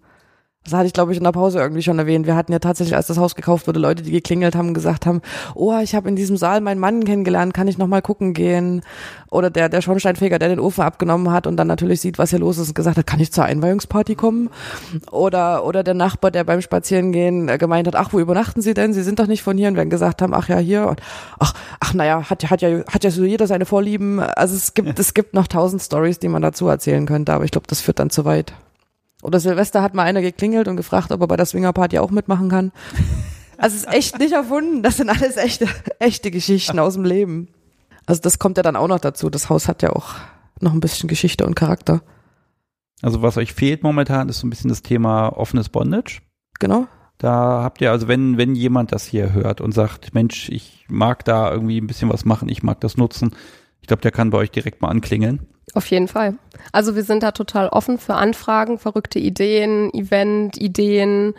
das 0.65 0.75
hatte 0.75 0.87
ich, 0.87 0.93
glaube 0.93 1.13
ich, 1.13 1.19
in 1.19 1.25
der 1.25 1.33
Pause 1.33 1.59
irgendwie 1.59 1.81
schon 1.81 1.99
erwähnt. 1.99 2.27
Wir 2.27 2.37
hatten 2.37 2.53
ja 2.53 2.59
tatsächlich, 2.59 2.95
als 2.95 3.07
das 3.07 3.17
Haus 3.17 3.35
gekauft 3.35 3.67
wurde, 3.67 3.81
Leute, 3.81 4.03
die 4.03 4.11
geklingelt 4.11 4.55
haben 4.55 4.75
gesagt 4.75 5.07
haben, 5.07 5.23
oh, 5.55 5.79
ich 5.83 5.95
habe 5.95 6.07
in 6.11 6.17
diesem 6.17 6.37
Saal 6.37 6.61
meinen 6.61 6.79
Mann 6.79 7.05
kennengelernt, 7.05 7.55
kann 7.55 7.67
ich 7.67 7.79
noch 7.79 7.87
mal 7.87 8.03
gucken 8.03 8.35
gehen? 8.35 8.83
Oder 9.31 9.49
der, 9.49 9.71
der 9.71 9.81
Schornsteinfeger, 9.81 10.39
der 10.39 10.51
den 10.51 10.61
Ofen 10.61 10.85
abgenommen 10.85 11.33
hat 11.33 11.47
und 11.47 11.57
dann 11.57 11.67
natürlich 11.67 12.03
sieht, 12.03 12.19
was 12.19 12.29
hier 12.29 12.41
los 12.41 12.59
ist 12.59 12.69
und 12.69 12.75
gesagt 12.75 12.99
hat, 12.99 13.07
kann 13.07 13.21
ich 13.21 13.33
zur 13.33 13.45
Einweihungsparty 13.45 14.17
kommen? 14.17 14.51
Oder, 15.11 15.65
oder 15.65 15.83
der 15.83 15.95
Nachbar, 15.95 16.31
der 16.31 16.45
beim 16.45 16.61
Spazierengehen 16.61 17.49
äh, 17.49 17.57
gemeint 17.57 17.87
hat, 17.87 17.97
ach, 17.97 18.13
wo 18.13 18.21
übernachten 18.21 18.61
Sie 18.61 18.75
denn? 18.75 18.93
Sie 18.93 19.03
sind 19.03 19.19
doch 19.19 19.27
nicht 19.27 19.43
von 19.43 19.57
hier. 19.57 19.69
Und 19.69 19.77
wir 19.77 19.87
gesagt 19.87 20.21
haben, 20.21 20.35
ach 20.35 20.49
ja, 20.51 20.59
hier. 20.59 20.87
Und 20.89 21.01
ach, 21.39 21.55
ach, 21.81 21.95
naja, 21.95 22.29
hat, 22.29 22.51
hat 22.51 22.61
ja, 22.61 22.85
hat 22.85 23.03
ja 23.03 23.11
so 23.11 23.25
jeder 23.25 23.47
seine 23.47 23.65
Vorlieben. 23.65 24.21
Also 24.21 24.57
es 24.57 24.75
gibt, 24.75 24.99
es 24.99 25.15
gibt 25.15 25.33
noch 25.33 25.47
tausend 25.47 25.81
Stories, 25.81 26.19
die 26.19 26.29
man 26.29 26.43
dazu 26.43 26.69
erzählen 26.69 27.07
könnte, 27.07 27.33
aber 27.33 27.45
ich 27.45 27.51
glaube, 27.51 27.67
das 27.67 27.81
führt 27.81 27.99
dann 27.99 28.11
zu 28.11 28.27
weit. 28.27 28.53
Oder 29.23 29.41
Silvester 29.41 29.83
hat 29.83 29.95
mal 29.95 30.05
einer 30.05 30.23
geklingelt 30.23 30.69
und 30.69 30.77
gefragt, 30.77 31.13
ob 31.13 31.21
er 31.21 31.27
bei 31.27 31.37
der 31.37 31.47
Swingerparty 31.47 31.99
auch 31.99 32.11
mitmachen 32.11 32.49
kann. 32.49 32.73
Also 33.59 33.77
es 33.77 33.83
ist 33.83 33.93
echt 33.93 34.19
nicht 34.19 34.33
erfunden. 34.33 34.83
Das 34.83 34.97
sind 34.97 35.11
alles 35.11 35.37
echte, 35.37 35.67
echte 35.99 36.31
Geschichten 36.31 36.79
aus 36.79 36.95
dem 36.95 37.05
Leben. 37.05 37.49
Also 38.07 38.23
das 38.23 38.39
kommt 38.39 38.57
ja 38.57 38.63
dann 38.63 38.77
auch 38.77 38.89
noch 38.89 39.01
dazu. 39.01 39.29
Das 39.29 39.51
Haus 39.51 39.69
hat 39.69 39.83
ja 39.83 39.91
auch 39.91 40.15
noch 40.61 40.73
ein 40.73 40.81
bisschen 40.81 41.09
Geschichte 41.09 41.45
und 41.45 41.55
Charakter. 41.55 42.03
Also 43.03 43.23
was 43.23 43.37
euch 43.37 43.53
fehlt 43.53 43.83
momentan 43.83 44.29
ist 44.29 44.41
so 44.41 44.47
ein 44.47 44.51
bisschen 44.51 44.71
das 44.71 44.83
Thema 44.83 45.29
offenes 45.29 45.69
Bondage. 45.69 46.21
Genau. 46.59 46.87
Da 47.19 47.63
habt 47.63 47.83
ihr, 47.83 47.91
also 47.91 48.09
wenn, 48.09 48.39
wenn 48.39 48.55
jemand 48.55 48.93
das 48.93 49.05
hier 49.05 49.35
hört 49.35 49.61
und 49.61 49.73
sagt, 49.73 50.15
Mensch, 50.15 50.49
ich 50.49 50.87
mag 50.89 51.25
da 51.25 51.53
irgendwie 51.53 51.79
ein 51.79 51.87
bisschen 51.87 52.11
was 52.11 52.25
machen, 52.25 52.49
ich 52.49 52.63
mag 52.63 52.81
das 52.81 52.97
nutzen, 52.97 53.37
ich 53.83 53.89
glaube, 53.89 54.01
der 54.01 54.11
kann 54.11 54.31
bei 54.31 54.39
euch 54.39 54.51
direkt 54.51 54.81
mal 54.81 54.89
anklingeln. 54.89 55.47
Auf 55.75 55.87
jeden 55.87 56.09
Fall. 56.09 56.35
Also 56.73 56.97
wir 56.97 57.05
sind 57.05 57.23
da 57.23 57.31
total 57.31 57.69
offen 57.69 57.99
für 57.99 58.15
Anfragen, 58.15 58.79
verrückte 58.79 59.19
Ideen, 59.19 59.93
Event-Ideen 59.95 61.35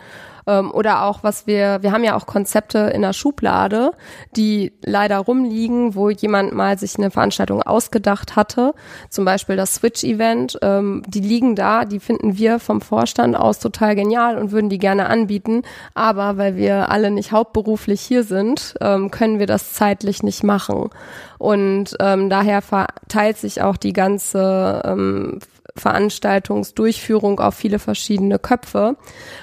ähm, 0.46 0.70
oder 0.70 1.04
auch 1.04 1.22
was 1.22 1.46
wir, 1.46 1.82
wir 1.82 1.92
haben 1.92 2.04
ja 2.04 2.16
auch 2.16 2.26
Konzepte 2.26 2.78
in 2.94 3.02
der 3.02 3.12
Schublade, 3.12 3.92
die 4.36 4.72
leider 4.84 5.18
rumliegen, 5.18 5.94
wo 5.94 6.10
jemand 6.10 6.52
mal 6.52 6.78
sich 6.78 6.96
eine 6.96 7.10
Veranstaltung 7.10 7.62
ausgedacht 7.62 8.36
hatte, 8.36 8.74
zum 9.08 9.24
Beispiel 9.24 9.56
das 9.56 9.74
Switch-Event. 9.74 10.58
Ähm, 10.62 11.02
die 11.06 11.20
liegen 11.20 11.54
da, 11.54 11.84
die 11.84 12.00
finden 12.00 12.36
wir 12.36 12.58
vom 12.58 12.80
Vorstand 12.80 13.36
aus 13.36 13.58
total 13.58 13.94
genial 13.94 14.38
und 14.38 14.52
würden 14.52 14.70
die 14.70 14.78
gerne 14.78 15.06
anbieten, 15.06 15.62
aber 15.94 16.36
weil 16.36 16.56
wir 16.56 16.90
alle 16.90 17.10
nicht 17.10 17.32
hauptberuflich 17.32 18.00
hier 18.00 18.24
sind, 18.24 18.74
ähm, 18.80 19.10
können 19.10 19.38
wir 19.38 19.46
das 19.46 19.72
zeitlich 19.72 20.22
nicht 20.22 20.42
machen. 20.42 20.90
Und 21.38 21.96
ähm, 21.98 22.30
daher 22.30 22.62
verteilt 22.62 23.36
sich 23.36 23.62
auch 23.62 23.76
die 23.76 23.92
ganze 23.92 24.80
ähm, 24.84 25.40
Veranstaltungsdurchführung 25.76 27.40
auf 27.40 27.54
viele 27.54 27.78
verschiedene 27.78 28.38
Köpfe. 28.38 28.96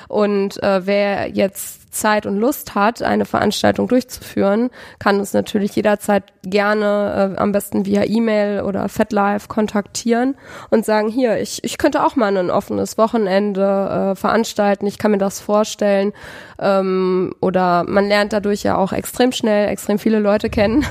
Und 0.07 0.61
äh, 0.63 0.85
wer 0.85 1.29
jetzt 1.29 1.79
Zeit 1.91 2.25
und 2.25 2.37
Lust 2.37 2.75
hat, 2.75 3.01
eine 3.01 3.25
Veranstaltung 3.25 3.87
durchzuführen, 3.87 4.69
kann 4.99 5.19
uns 5.19 5.33
natürlich 5.33 5.75
jederzeit 5.75 6.23
gerne 6.43 7.35
äh, 7.35 7.39
am 7.39 7.51
besten 7.51 7.85
via 7.85 8.03
E-Mail 8.05 8.61
oder 8.61 8.89
FetLife 8.89 9.47
kontaktieren 9.47 10.35
und 10.69 10.85
sagen, 10.85 11.09
hier, 11.09 11.39
ich, 11.39 11.63
ich 11.63 11.77
könnte 11.77 12.05
auch 12.05 12.15
mal 12.15 12.35
ein 12.35 12.51
offenes 12.51 12.97
Wochenende 12.97 14.11
äh, 14.11 14.15
veranstalten, 14.15 14.85
ich 14.85 14.97
kann 14.97 15.11
mir 15.11 15.17
das 15.17 15.39
vorstellen. 15.39 16.13
Ähm, 16.59 17.33
oder 17.41 17.83
man 17.87 18.07
lernt 18.07 18.33
dadurch 18.33 18.63
ja 18.63 18.77
auch 18.77 18.93
extrem 18.93 19.31
schnell 19.31 19.69
extrem 19.69 19.99
viele 19.99 20.19
Leute 20.19 20.49
kennen. 20.49 20.85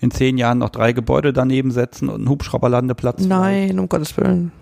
In 0.00 0.10
zehn 0.10 0.38
Jahren 0.38 0.58
noch 0.58 0.70
drei 0.70 0.92
Gebäude 0.92 1.32
daneben 1.32 1.70
setzen 1.70 2.08
und 2.08 2.16
einen 2.16 2.28
Hubschrauberlandeplatz? 2.28 3.24
Nein, 3.26 3.64
vielleicht? 3.64 3.78
um 3.78 3.88
Gottes 3.88 4.16
Willen. 4.16 4.52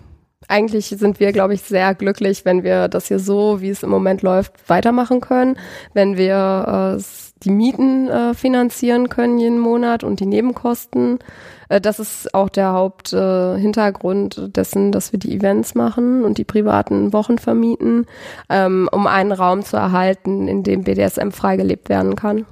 Eigentlich 0.47 0.87
sind 0.87 1.19
wir, 1.19 1.31
glaube 1.33 1.53
ich, 1.53 1.61
sehr 1.61 1.93
glücklich, 1.95 2.45
wenn 2.45 2.63
wir 2.63 2.87
das 2.87 3.07
hier 3.07 3.19
so, 3.19 3.61
wie 3.61 3.69
es 3.69 3.83
im 3.83 3.89
Moment 3.89 4.21
läuft, 4.21 4.69
weitermachen 4.69 5.19
können. 5.19 5.57
Wenn 5.93 6.17
wir 6.17 6.97
äh, 6.97 7.01
die 7.43 7.51
Mieten 7.51 8.07
äh, 8.07 8.33
finanzieren 8.33 9.09
können 9.09 9.37
jeden 9.37 9.59
Monat 9.59 10.03
und 10.03 10.19
die 10.19 10.25
Nebenkosten. 10.25 11.19
Äh, 11.69 11.81
das 11.81 11.99
ist 11.99 12.33
auch 12.33 12.49
der 12.49 12.73
Haupthintergrund 12.73 14.37
äh, 14.37 14.49
dessen, 14.49 14.91
dass 14.91 15.11
wir 15.11 15.19
die 15.19 15.35
Events 15.35 15.75
machen 15.75 16.23
und 16.23 16.37
die 16.37 16.43
privaten 16.43 17.13
Wochen 17.13 17.37
vermieten, 17.37 18.05
ähm, 18.49 18.89
um 18.91 19.07
einen 19.07 19.31
Raum 19.31 19.63
zu 19.63 19.77
erhalten, 19.77 20.47
in 20.47 20.63
dem 20.63 20.83
BDSM 20.83 21.31
freigelebt 21.31 21.89
werden 21.89 22.15
kann. 22.15 22.45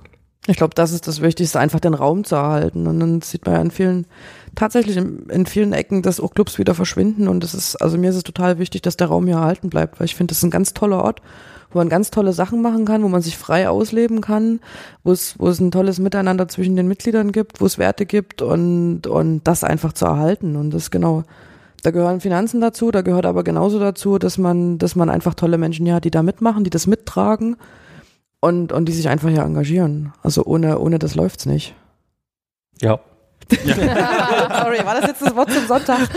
Ich 0.49 0.55
glaube, 0.55 0.73
das 0.75 0.93
ist 0.93 1.07
das 1.07 1.21
Wichtigste, 1.21 1.59
einfach 1.59 1.81
den 1.81 1.93
Raum 1.93 2.23
zu 2.23 2.35
erhalten. 2.35 2.87
Und 2.87 3.01
dann 3.01 3.21
sieht 3.21 3.45
man 3.45 3.55
ja 3.55 3.61
in 3.61 3.69
vielen, 3.69 4.07
tatsächlich 4.55 4.95
in, 4.95 5.27
in 5.29 5.45
vielen 5.45 5.73
Ecken, 5.73 6.01
dass 6.01 6.21
auch 6.21 6.33
Clubs 6.33 6.57
wieder 6.57 6.73
verschwinden. 6.73 7.27
Und 7.27 7.43
es 7.43 7.53
ist, 7.53 7.75
also 7.75 7.97
mir 7.97 8.09
ist 8.09 8.15
es 8.15 8.23
total 8.23 8.57
wichtig, 8.57 8.81
dass 8.81 8.95
der 8.95 9.07
Raum 9.07 9.25
hier 9.25 9.35
erhalten 9.35 9.69
bleibt, 9.69 9.99
weil 9.99 10.05
ich 10.05 10.15
finde, 10.15 10.31
das 10.31 10.37
ist 10.37 10.43
ein 10.45 10.51
ganz 10.51 10.73
toller 10.73 11.03
Ort, 11.03 11.21
wo 11.71 11.79
man 11.79 11.89
ganz 11.89 12.11
tolle 12.11 12.31
Sachen 12.31 12.61
machen 12.61 12.85
kann, 12.85 13.03
wo 13.03 13.09
man 13.09 13.21
sich 13.21 13.37
frei 13.37 13.67
ausleben 13.67 14.21
kann, 14.21 14.61
wo 15.03 15.11
es, 15.11 15.35
wo 15.37 15.49
es 15.49 15.59
ein 15.59 15.69
tolles 15.69 15.99
Miteinander 15.99 16.47
zwischen 16.47 16.77
den 16.77 16.87
Mitgliedern 16.87 17.33
gibt, 17.33 17.59
wo 17.59 17.65
es 17.65 17.77
Werte 17.77 18.05
gibt 18.05 18.41
und, 18.41 19.05
und 19.05 19.43
das 19.43 19.65
einfach 19.65 19.91
zu 19.91 20.05
erhalten. 20.05 20.55
Und 20.55 20.73
das 20.73 20.91
genau, 20.91 21.25
da 21.83 21.91
gehören 21.91 22.21
Finanzen 22.21 22.61
dazu, 22.61 22.89
da 22.89 23.01
gehört 23.01 23.25
aber 23.25 23.43
genauso 23.43 23.79
dazu, 23.79 24.17
dass 24.17 24.37
man, 24.37 24.77
dass 24.77 24.95
man 24.95 25.09
einfach 25.09 25.33
tolle 25.33 25.57
Menschen 25.57 25.91
hat, 25.93 26.05
die 26.05 26.11
da 26.11 26.23
mitmachen, 26.23 26.63
die 26.63 26.69
das 26.69 26.87
mittragen 26.87 27.57
und, 28.39 28.71
und 28.71 28.85
die 28.85 28.93
sich 28.93 29.09
einfach 29.09 29.29
hier 29.29 29.41
engagieren. 29.41 30.13
Also 30.23 30.43
ohne, 30.45 30.79
ohne 30.79 30.99
das 30.99 31.15
läuft's 31.15 31.45
nicht. 31.45 31.75
Ja. 32.81 32.99
ja. 33.51 34.63
Sorry, 34.63 34.85
war 34.85 34.95
das 34.99 35.07
jetzt 35.07 35.21
das 35.21 35.35
Wort 35.35 35.51
zum 35.51 35.67
Sonntag? 35.67 36.09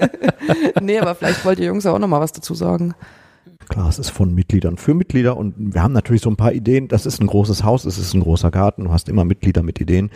nee, 0.80 0.98
aber 0.98 1.14
vielleicht 1.14 1.44
wollt 1.44 1.58
ihr 1.58 1.66
Jungs 1.66 1.86
auch 1.86 1.98
noch 1.98 2.08
mal 2.08 2.20
was 2.20 2.32
dazu 2.32 2.54
sagen. 2.54 2.94
Klar, 3.68 3.88
es 3.88 3.98
ist 3.98 4.10
von 4.10 4.34
Mitgliedern 4.34 4.76
für 4.76 4.94
Mitglieder 4.94 5.36
und 5.36 5.54
wir 5.56 5.82
haben 5.82 5.92
natürlich 5.92 6.22
so 6.22 6.30
ein 6.30 6.36
paar 6.36 6.52
Ideen. 6.52 6.88
Das 6.88 7.06
ist 7.06 7.20
ein 7.20 7.26
großes 7.26 7.64
Haus, 7.64 7.84
es 7.84 7.98
ist 7.98 8.14
ein 8.14 8.20
großer 8.20 8.50
Garten. 8.50 8.84
Du 8.84 8.92
hast 8.92 9.08
immer 9.08 9.24
Mitglieder 9.24 9.62
mit 9.62 9.80
Ideen, 9.80 10.10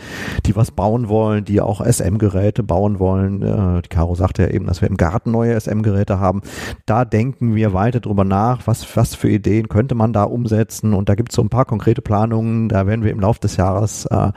die 0.45 0.57
was 0.57 0.71
bauen 0.71 1.09
wollen, 1.09 1.45
die 1.45 1.61
auch 1.61 1.81
SM-Geräte 1.81 2.63
bauen 2.63 2.99
wollen. 2.99 3.43
Äh, 3.43 3.83
die 3.83 3.89
Caro 3.89 4.15
sagte 4.15 4.43
ja 4.43 4.51
eben, 4.51 4.67
dass 4.67 4.83
wir 4.83 4.89
im 4.89 4.97
Garten 4.97 5.31
neue 5.31 5.59
SM-Geräte 5.59 6.19
haben. 6.19 6.43
Da 6.85 7.05
denken 7.05 7.55
wir 7.55 7.73
weiter 7.73 8.01
drüber 8.01 8.25
nach, 8.25 8.67
was, 8.67 8.97
was 8.97 9.15
für 9.15 9.31
Ideen 9.31 9.69
könnte 9.69 9.95
man 9.95 10.13
da 10.13 10.25
umsetzen. 10.25 10.93
Und 10.93 11.09
da 11.09 11.15
gibt 11.15 11.31
es 11.31 11.37
so 11.37 11.43
ein 11.43 11.49
paar 11.49 11.65
konkrete 11.65 12.03
Planungen. 12.03 12.69
Da 12.69 12.87
werden 12.87 13.05
wir 13.05 13.13
im 13.13 13.21
Laufe 13.21 13.41
des 13.41 13.57
Jahres, 13.57 14.07
äh, 14.07 14.33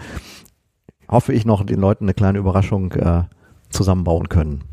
hoffe 1.07 1.34
ich, 1.34 1.45
noch 1.45 1.65
den 1.65 1.80
Leuten 1.80 2.06
eine 2.06 2.14
kleine 2.14 2.40
Überraschung 2.40 2.91
äh, 2.94 3.23
zusammenbauen 3.69 4.30
können. 4.30 4.69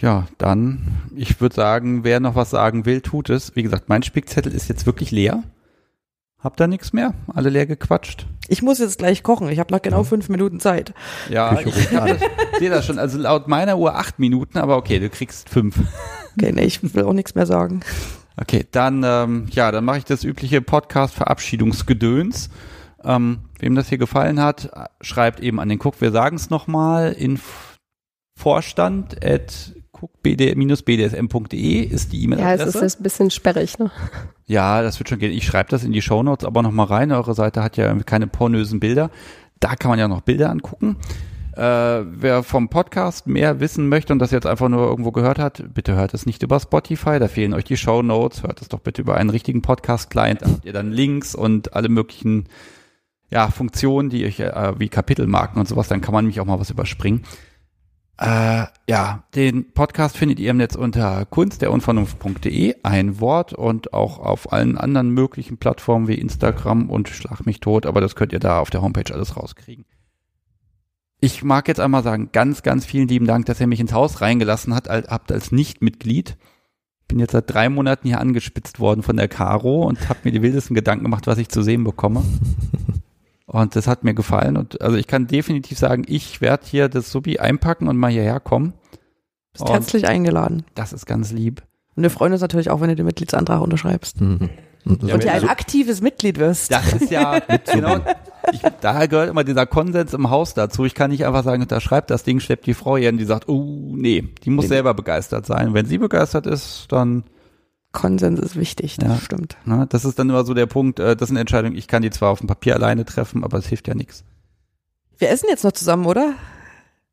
Ja, 0.00 0.26
dann, 0.38 1.02
ich 1.14 1.40
würde 1.40 1.54
sagen, 1.54 2.02
wer 2.04 2.18
noch 2.18 2.34
was 2.34 2.50
sagen 2.50 2.86
will, 2.86 3.00
tut 3.02 3.30
es. 3.30 3.54
Wie 3.54 3.62
gesagt, 3.62 3.88
mein 3.88 4.02
Spickzettel 4.02 4.52
ist 4.52 4.68
jetzt 4.68 4.86
wirklich 4.86 5.10
leer. 5.10 5.42
Habt 6.40 6.60
ihr 6.60 6.66
nichts 6.66 6.92
mehr? 6.92 7.14
Alle 7.32 7.50
leer 7.50 7.66
gequatscht? 7.66 8.26
Ich 8.48 8.62
muss 8.62 8.78
jetzt 8.80 8.98
gleich 8.98 9.22
kochen. 9.22 9.48
Ich 9.48 9.60
habe 9.60 9.72
noch 9.72 9.80
genau 9.80 9.98
Ja. 9.98 10.04
fünf 10.04 10.28
Minuten 10.28 10.58
Zeit. 10.58 10.92
Ja, 11.28 11.54
Küche 11.54 11.78
ich 11.78 11.94
hab 11.96 12.08
das, 12.08 12.20
sehe 12.58 12.68
das 12.70 12.84
schon. 12.84 12.98
Also 12.98 13.16
laut 13.18 13.46
meiner 13.46 13.78
Uhr 13.78 13.94
acht 13.94 14.18
Minuten, 14.18 14.58
aber 14.58 14.76
okay, 14.76 14.98
du 14.98 15.08
kriegst 15.08 15.48
fünf. 15.48 15.76
Okay, 16.36 16.50
nee, 16.52 16.64
ich 16.64 16.82
will 16.94 17.04
auch 17.04 17.12
nichts 17.12 17.36
mehr 17.36 17.46
sagen. 17.46 17.80
Okay, 18.40 18.66
dann, 18.72 19.04
ähm, 19.04 19.46
ja, 19.50 19.70
dann 19.70 19.84
mache 19.84 19.98
ich 19.98 20.04
das 20.04 20.24
übliche 20.24 20.62
Podcast-Verabschiedungsgedöns. 20.62 22.50
Ähm, 23.04 23.40
wem 23.58 23.74
das 23.76 23.88
hier 23.88 23.98
gefallen 23.98 24.40
hat, 24.40 24.70
schreibt 25.00 25.38
eben 25.40 25.60
an 25.60 25.68
den 25.68 25.78
Cook. 25.80 26.00
Wir 26.00 26.10
sagen 26.12 26.36
es 26.36 26.50
nochmal. 26.50 27.12
In 27.12 27.38
Vorstand 28.36 29.24
at 29.24 29.74
cookbd-bdsm.de 30.02 31.80
ist 31.82 32.12
die 32.12 32.16
Ja, 32.18 32.22
es 32.22 32.34
E-Mail-Adresse. 32.34 32.68
ist 32.78 32.82
jetzt 32.82 33.00
ein 33.00 33.02
bisschen 33.02 33.30
sperrig, 33.30 33.78
ne? 33.78 33.90
Ja, 34.46 34.82
das 34.82 34.98
wird 34.98 35.08
schon 35.08 35.18
gehen. 35.18 35.32
Ich 35.32 35.46
schreibe 35.46 35.70
das 35.70 35.84
in 35.84 35.92
die 35.92 36.02
Shownotes 36.02 36.46
aber 36.46 36.62
nochmal 36.62 36.86
rein. 36.86 37.12
Eure 37.12 37.34
Seite 37.34 37.62
hat 37.62 37.76
ja 37.76 37.94
keine 38.02 38.26
pornösen 38.26 38.80
Bilder. 38.80 39.10
Da 39.60 39.76
kann 39.76 39.90
man 39.90 39.98
ja 39.98 40.08
noch 40.08 40.22
Bilder 40.22 40.50
angucken. 40.50 40.96
Äh, 41.56 41.60
wer 41.60 42.42
vom 42.42 42.68
Podcast 42.68 43.26
mehr 43.26 43.60
wissen 43.60 43.88
möchte 43.88 44.12
und 44.12 44.18
das 44.18 44.30
jetzt 44.30 44.46
einfach 44.46 44.68
nur 44.68 44.86
irgendwo 44.86 45.12
gehört 45.12 45.38
hat, 45.38 45.62
bitte 45.74 45.94
hört 45.94 46.14
es 46.14 46.24
nicht 46.24 46.42
über 46.42 46.58
Spotify. 46.58 47.18
Da 47.18 47.28
fehlen 47.28 47.52
euch 47.54 47.64
die 47.64 47.76
Shownotes. 47.76 48.42
Hört 48.42 48.62
es 48.62 48.68
doch 48.68 48.80
bitte 48.80 49.02
über 49.02 49.16
einen 49.16 49.30
richtigen 49.30 49.62
Podcast-Client. 49.62 50.42
Da 50.42 50.46
habt 50.46 50.64
ihr 50.64 50.72
dann 50.72 50.90
Links 50.90 51.34
und 51.34 51.74
alle 51.74 51.88
möglichen 51.90 52.46
ja, 53.30 53.48
Funktionen, 53.48 54.10
die 54.10 54.24
euch 54.24 54.40
äh, 54.40 54.72
wie 54.78 54.88
Kapitelmarken 54.88 55.60
und 55.60 55.68
sowas. 55.68 55.88
Dann 55.88 56.00
kann 56.00 56.12
man 56.14 56.24
nämlich 56.24 56.40
auch 56.40 56.46
mal 56.46 56.58
was 56.60 56.70
überspringen. 56.70 57.22
Äh, 58.22 58.66
ja, 58.88 59.24
den 59.34 59.72
Podcast 59.72 60.16
findet 60.16 60.38
ihr 60.38 60.52
im 60.52 60.58
Netz 60.58 60.76
unter 60.76 61.26
kunstderunvernunft.de, 61.26 62.76
ein 62.84 63.18
Wort 63.18 63.52
und 63.52 63.92
auch 63.92 64.20
auf 64.20 64.52
allen 64.52 64.78
anderen 64.78 65.10
möglichen 65.10 65.56
Plattformen 65.56 66.06
wie 66.06 66.14
Instagram 66.14 66.88
und 66.88 67.08
Schlag 67.08 67.44
mich 67.46 67.58
tot, 67.58 67.84
aber 67.84 68.00
das 68.00 68.14
könnt 68.14 68.32
ihr 68.32 68.38
da 68.38 68.60
auf 68.60 68.70
der 68.70 68.80
Homepage 68.80 69.12
alles 69.12 69.36
rauskriegen. 69.36 69.86
Ich 71.18 71.42
mag 71.42 71.66
jetzt 71.66 71.80
einmal 71.80 72.04
sagen, 72.04 72.28
ganz, 72.30 72.62
ganz 72.62 72.86
vielen 72.86 73.08
lieben 73.08 73.26
Dank, 73.26 73.46
dass 73.46 73.60
ihr 73.60 73.66
mich 73.66 73.80
ins 73.80 73.92
Haus 73.92 74.20
reingelassen 74.20 74.72
habt, 74.72 74.88
habt 74.88 75.32
als 75.32 75.50
Nichtmitglied. 75.50 76.36
Bin 77.08 77.18
jetzt 77.18 77.32
seit 77.32 77.52
drei 77.52 77.68
Monaten 77.68 78.06
hier 78.06 78.20
angespitzt 78.20 78.78
worden 78.78 79.02
von 79.02 79.16
der 79.16 79.26
Caro 79.26 79.82
und 79.82 80.08
habe 80.08 80.20
mir 80.22 80.30
die 80.30 80.42
wildesten 80.42 80.76
Gedanken 80.76 81.04
gemacht, 81.04 81.26
was 81.26 81.38
ich 81.38 81.48
zu 81.48 81.62
sehen 81.62 81.82
bekomme. 81.82 82.22
Und 83.52 83.76
das 83.76 83.86
hat 83.86 84.02
mir 84.02 84.14
gefallen. 84.14 84.56
Und 84.56 84.80
also 84.80 84.96
ich 84.96 85.06
kann 85.06 85.26
definitiv 85.26 85.78
sagen, 85.78 86.04
ich 86.08 86.40
werde 86.40 86.64
hier 86.66 86.88
das 86.88 87.10
Subi 87.12 87.38
einpacken 87.38 87.86
und 87.88 87.96
mal 87.96 88.10
hierher 88.10 88.40
kommen. 88.40 88.72
Bist 89.52 89.62
Und 89.64 89.70
herzlich 89.70 90.08
eingeladen. 90.08 90.64
das 90.74 90.92
ist 90.92 91.06
ganz 91.06 91.30
lieb. 91.32 91.62
Und 91.94 92.02
wir 92.02 92.10
freuen 92.10 92.32
uns 92.32 92.40
natürlich 92.40 92.70
auch, 92.70 92.80
wenn 92.80 92.88
du 92.88 92.96
den 92.96 93.04
Mitgliedsantrag 93.06 93.60
unterschreibst. 93.60 94.20
Mhm. 94.20 94.48
Und 94.86 95.02
Ja, 95.04 95.14
Und 95.14 95.26
ein 95.26 95.48
aktives 95.48 96.00
Mitglied 96.00 96.38
wirst. 96.38 96.72
Das 96.72 96.92
ist 96.94 97.10
ja, 97.10 97.38
genau, 97.72 97.98
ich, 98.50 98.60
daher 98.80 99.06
gehört 99.06 99.28
immer 99.28 99.44
dieser 99.44 99.66
Konsens 99.66 100.14
im 100.14 100.30
Haus 100.30 100.54
dazu. 100.54 100.84
Ich 100.86 100.94
kann 100.94 101.10
nicht 101.10 101.26
einfach 101.26 101.44
sagen, 101.44 101.62
unterschreibt 101.62 102.10
das 102.10 102.24
Ding, 102.24 102.40
schleppt 102.40 102.66
die 102.66 102.74
Frau 102.74 102.96
hier 102.96 103.10
und 103.10 103.18
die 103.18 103.24
sagt, 103.24 103.48
oh, 103.48 103.92
nee, 103.94 104.24
die 104.42 104.50
muss 104.50 104.64
Nee. 104.64 104.68
selber 104.70 104.94
begeistert 104.94 105.44
sein. 105.46 105.74
Wenn 105.74 105.84
sie 105.86 105.98
begeistert 105.98 106.46
ist, 106.46 106.86
dann, 106.88 107.24
Konsens 107.92 108.40
ist 108.40 108.56
wichtig, 108.56 108.96
das 108.98 109.08
Ja. 109.08 109.16
stimmt. 109.18 109.56
ne, 109.64 109.86
das 109.88 110.04
ist 110.04 110.18
dann 110.18 110.28
immer 110.30 110.44
so 110.44 110.54
der 110.54 110.66
Punkt, 110.66 110.98
äh, 110.98 111.14
das 111.14 111.28
ist 111.28 111.30
eine 111.30 111.40
Entscheidung, 111.40 111.74
ich 111.74 111.86
kann 111.88 112.02
die 112.02 112.10
zwar 112.10 112.30
auf 112.30 112.38
dem 112.38 112.46
Papier 112.48 112.74
alleine 112.74 113.04
treffen, 113.04 113.44
aber 113.44 113.58
es 113.58 113.66
hilft 113.66 113.86
ja 113.88 113.94
nichts. 113.94 114.24
Wir 115.18 115.30
essen 115.30 115.46
jetzt 115.50 115.62
noch 115.64 115.72
zusammen, 115.72 116.06
oder? 116.06 116.34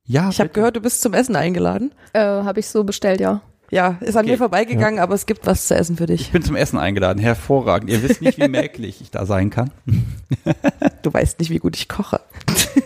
Ja, 0.06 0.30
Ich 0.30 0.40
habe 0.40 0.50
gehört, 0.50 0.76
du 0.76 0.82
bist 0.82 1.02
zum 1.02 1.14
Essen 1.14 1.36
eingeladen. 1.36 1.92
Äh, 2.14 2.22
Habe 2.22 2.60
ich 2.62 2.68
so 2.68 2.84
bestellt, 2.84 3.20
ja. 3.20 3.42
Ja, 3.72 3.98
ist 4.00 4.16
an 4.16 4.22
Okay. 4.24 4.32
mir 4.32 4.38
vorbeigegangen, 4.40 5.00
aber 5.00 5.14
es 5.14 5.28
gibt 5.28 5.46
was 5.46 5.68
zu 5.68 5.76
essen 5.76 5.96
für 5.98 6.06
Ich 6.06 6.24
dich. 6.24 6.32
bin 6.32 6.42
zum 6.42 6.56
Essen 6.56 6.80
eingeladen, 6.80 7.20
hervorragend. 7.20 7.92
Ihr 7.92 8.02
wisst 8.02 8.20
nicht, 8.20 8.40
wie 8.40 8.48
merklich 8.48 9.02
ich 9.02 9.12
da 9.12 9.26
sein 9.28 9.52
kann. 9.52 9.70
Du 11.04 11.14
weißt 11.14 11.40
nicht, 11.40 11.50
wie 11.52 11.60
gut 11.60 11.76
ich 11.78 11.88
koche. 11.88 12.20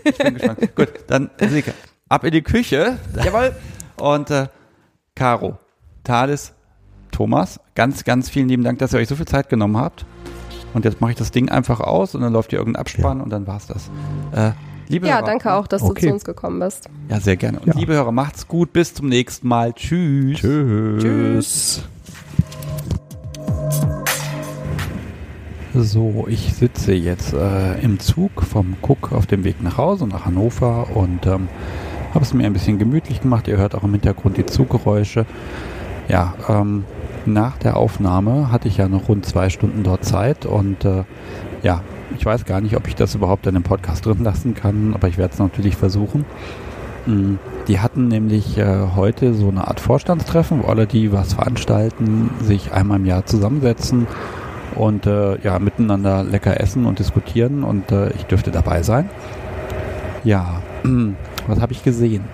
Ich 0.04 0.18
bin 0.18 0.34
gespannt. 0.36 0.60
Gut, 0.76 0.90
dann 1.08 1.30
Silke, 1.40 1.74
ab 2.10 2.24
in 2.26 2.32
die 2.32 2.42
Küche. 2.44 2.98
Jawohl. 3.24 3.56
Und 3.98 4.30
äh, 4.30 4.48
Caro, 5.16 5.58
Thales, 6.04 6.54
Thomas, 7.14 7.60
ganz, 7.76 8.04
ganz 8.04 8.30
vielen 8.30 8.50
lieben 8.50 8.64
Dank, 8.66 8.80
dass 8.80 8.92
ihr 8.94 9.00
euch 9.00 9.08
so 9.08 9.16
viel 9.16 9.28
Zeit 9.28 9.48
genommen 9.48 9.78
habt. 9.78 10.06
Und 10.74 10.84
jetzt 10.84 11.00
mache 11.00 11.12
ich 11.12 11.18
das 11.18 11.32
Ding 11.32 11.50
einfach 11.50 11.80
aus 11.80 12.16
und 12.16 12.22
dann 12.22 12.34
läuft 12.34 12.50
hier 12.50 12.60
irgendein 12.60 12.82
Abspann 12.82 13.22
und 13.22 13.30
dann 13.30 13.46
war's 13.48 13.68
das. 13.68 13.90
Äh, 14.36 14.52
liebe 14.90 15.08
Ja, 15.08 15.18
Hörer, 15.18 15.26
danke 15.28 15.54
auch, 15.54 15.68
dass 15.68 15.82
Okay. 15.84 16.02
du 16.02 16.08
zu 16.08 16.14
uns 16.16 16.26
gekommen 16.26 16.60
bist. 16.60 16.90
Ja, 17.10 17.20
sehr 17.20 17.38
gerne. 17.38 17.60
Und 17.60 17.68
Ja. 17.68 17.74
liebe 17.76 17.94
Hörer, 17.94 18.12
macht's 18.12 18.48
gut. 18.48 18.74
Bis 18.74 18.94
zum 18.94 19.08
nächsten 19.08 19.48
Mal. 19.48 19.74
Tschüss. 19.74 20.40
Tschüss. 20.40 21.04
Tschüss. 21.04 21.84
So, 25.76 26.26
ich 26.28 26.54
sitze 26.54 26.94
jetzt 26.94 27.34
äh, 27.34 27.80
im 27.82 28.00
Zug 28.00 28.44
vom 28.44 28.76
Cook 28.82 29.12
auf 29.12 29.26
dem 29.26 29.44
Weg 29.44 29.62
nach 29.64 29.78
Hause, 29.78 30.06
nach 30.08 30.26
Hannover 30.26 30.88
und 30.96 31.26
ähm, 31.26 31.48
habe 32.14 32.24
es 32.24 32.34
mir 32.34 32.46
ein 32.46 32.54
bisschen 32.54 32.78
gemütlich 32.78 33.22
gemacht. 33.22 33.48
Ihr 33.48 33.58
hört 33.58 33.74
auch 33.74 33.84
im 33.84 33.92
Hintergrund 33.92 34.38
die 34.38 34.46
Zuggeräusche. 34.46 35.26
Ja, 36.10 36.36
ähm, 36.48 36.84
nach 37.26 37.58
der 37.58 37.78
Aufnahme 37.78 38.52
hatte 38.52 38.68
ich 38.68 38.78
ja 38.78 38.88
noch 38.88 39.10
rund 39.10 39.26
zwei 39.26 39.50
Stunden 39.50 39.84
dort 39.84 40.04
Zeit 40.06 40.46
und 40.46 40.86
äh, 40.86 41.04
ja, 41.62 41.82
ich 42.18 42.26
weiß 42.26 42.46
gar 42.46 42.62
nicht, 42.62 42.76
ob 42.76 42.88
ich 42.88 42.96
das 42.96 43.16
überhaupt 43.16 43.48
in 43.48 43.54
dem 43.54 43.64
Podcast 43.64 44.06
drin 44.06 44.24
lassen 44.24 44.54
kann, 44.54 44.94
aber 44.94 45.08
ich 45.08 45.18
werde 45.18 45.34
es 45.34 45.40
natürlich 45.40 45.76
versuchen. 45.76 46.26
Mm, 47.06 47.36
Die 47.68 47.80
hatten 47.80 48.08
nämlich 48.08 48.58
äh, 48.58 48.88
heute 48.96 49.34
so 49.34 49.48
eine 49.50 49.68
Art 49.68 49.80
Vorstandstreffen, 49.80 50.64
wo 50.64 50.68
alle, 50.68 50.86
die 50.88 51.12
was 51.12 51.34
veranstalten, 51.34 52.30
sich 52.42 52.72
einmal 52.74 53.00
im 53.00 53.06
Jahr 53.06 53.26
zusammensetzen 53.26 54.08
und 54.76 55.06
äh, 55.06 55.40
ja, 55.42 55.60
miteinander 55.60 56.24
lecker 56.24 56.60
essen 56.60 56.86
und 56.86 57.00
diskutieren 57.00 57.64
und 57.64 57.92
äh, 57.92 58.12
ich 58.14 58.26
dürfte 58.26 58.52
dabei 58.52 58.84
sein. 58.84 59.10
Ja, 60.24 60.62
was 61.48 61.62
habe 61.62 61.74
ich 61.74 61.84
gesehen? 61.84 62.26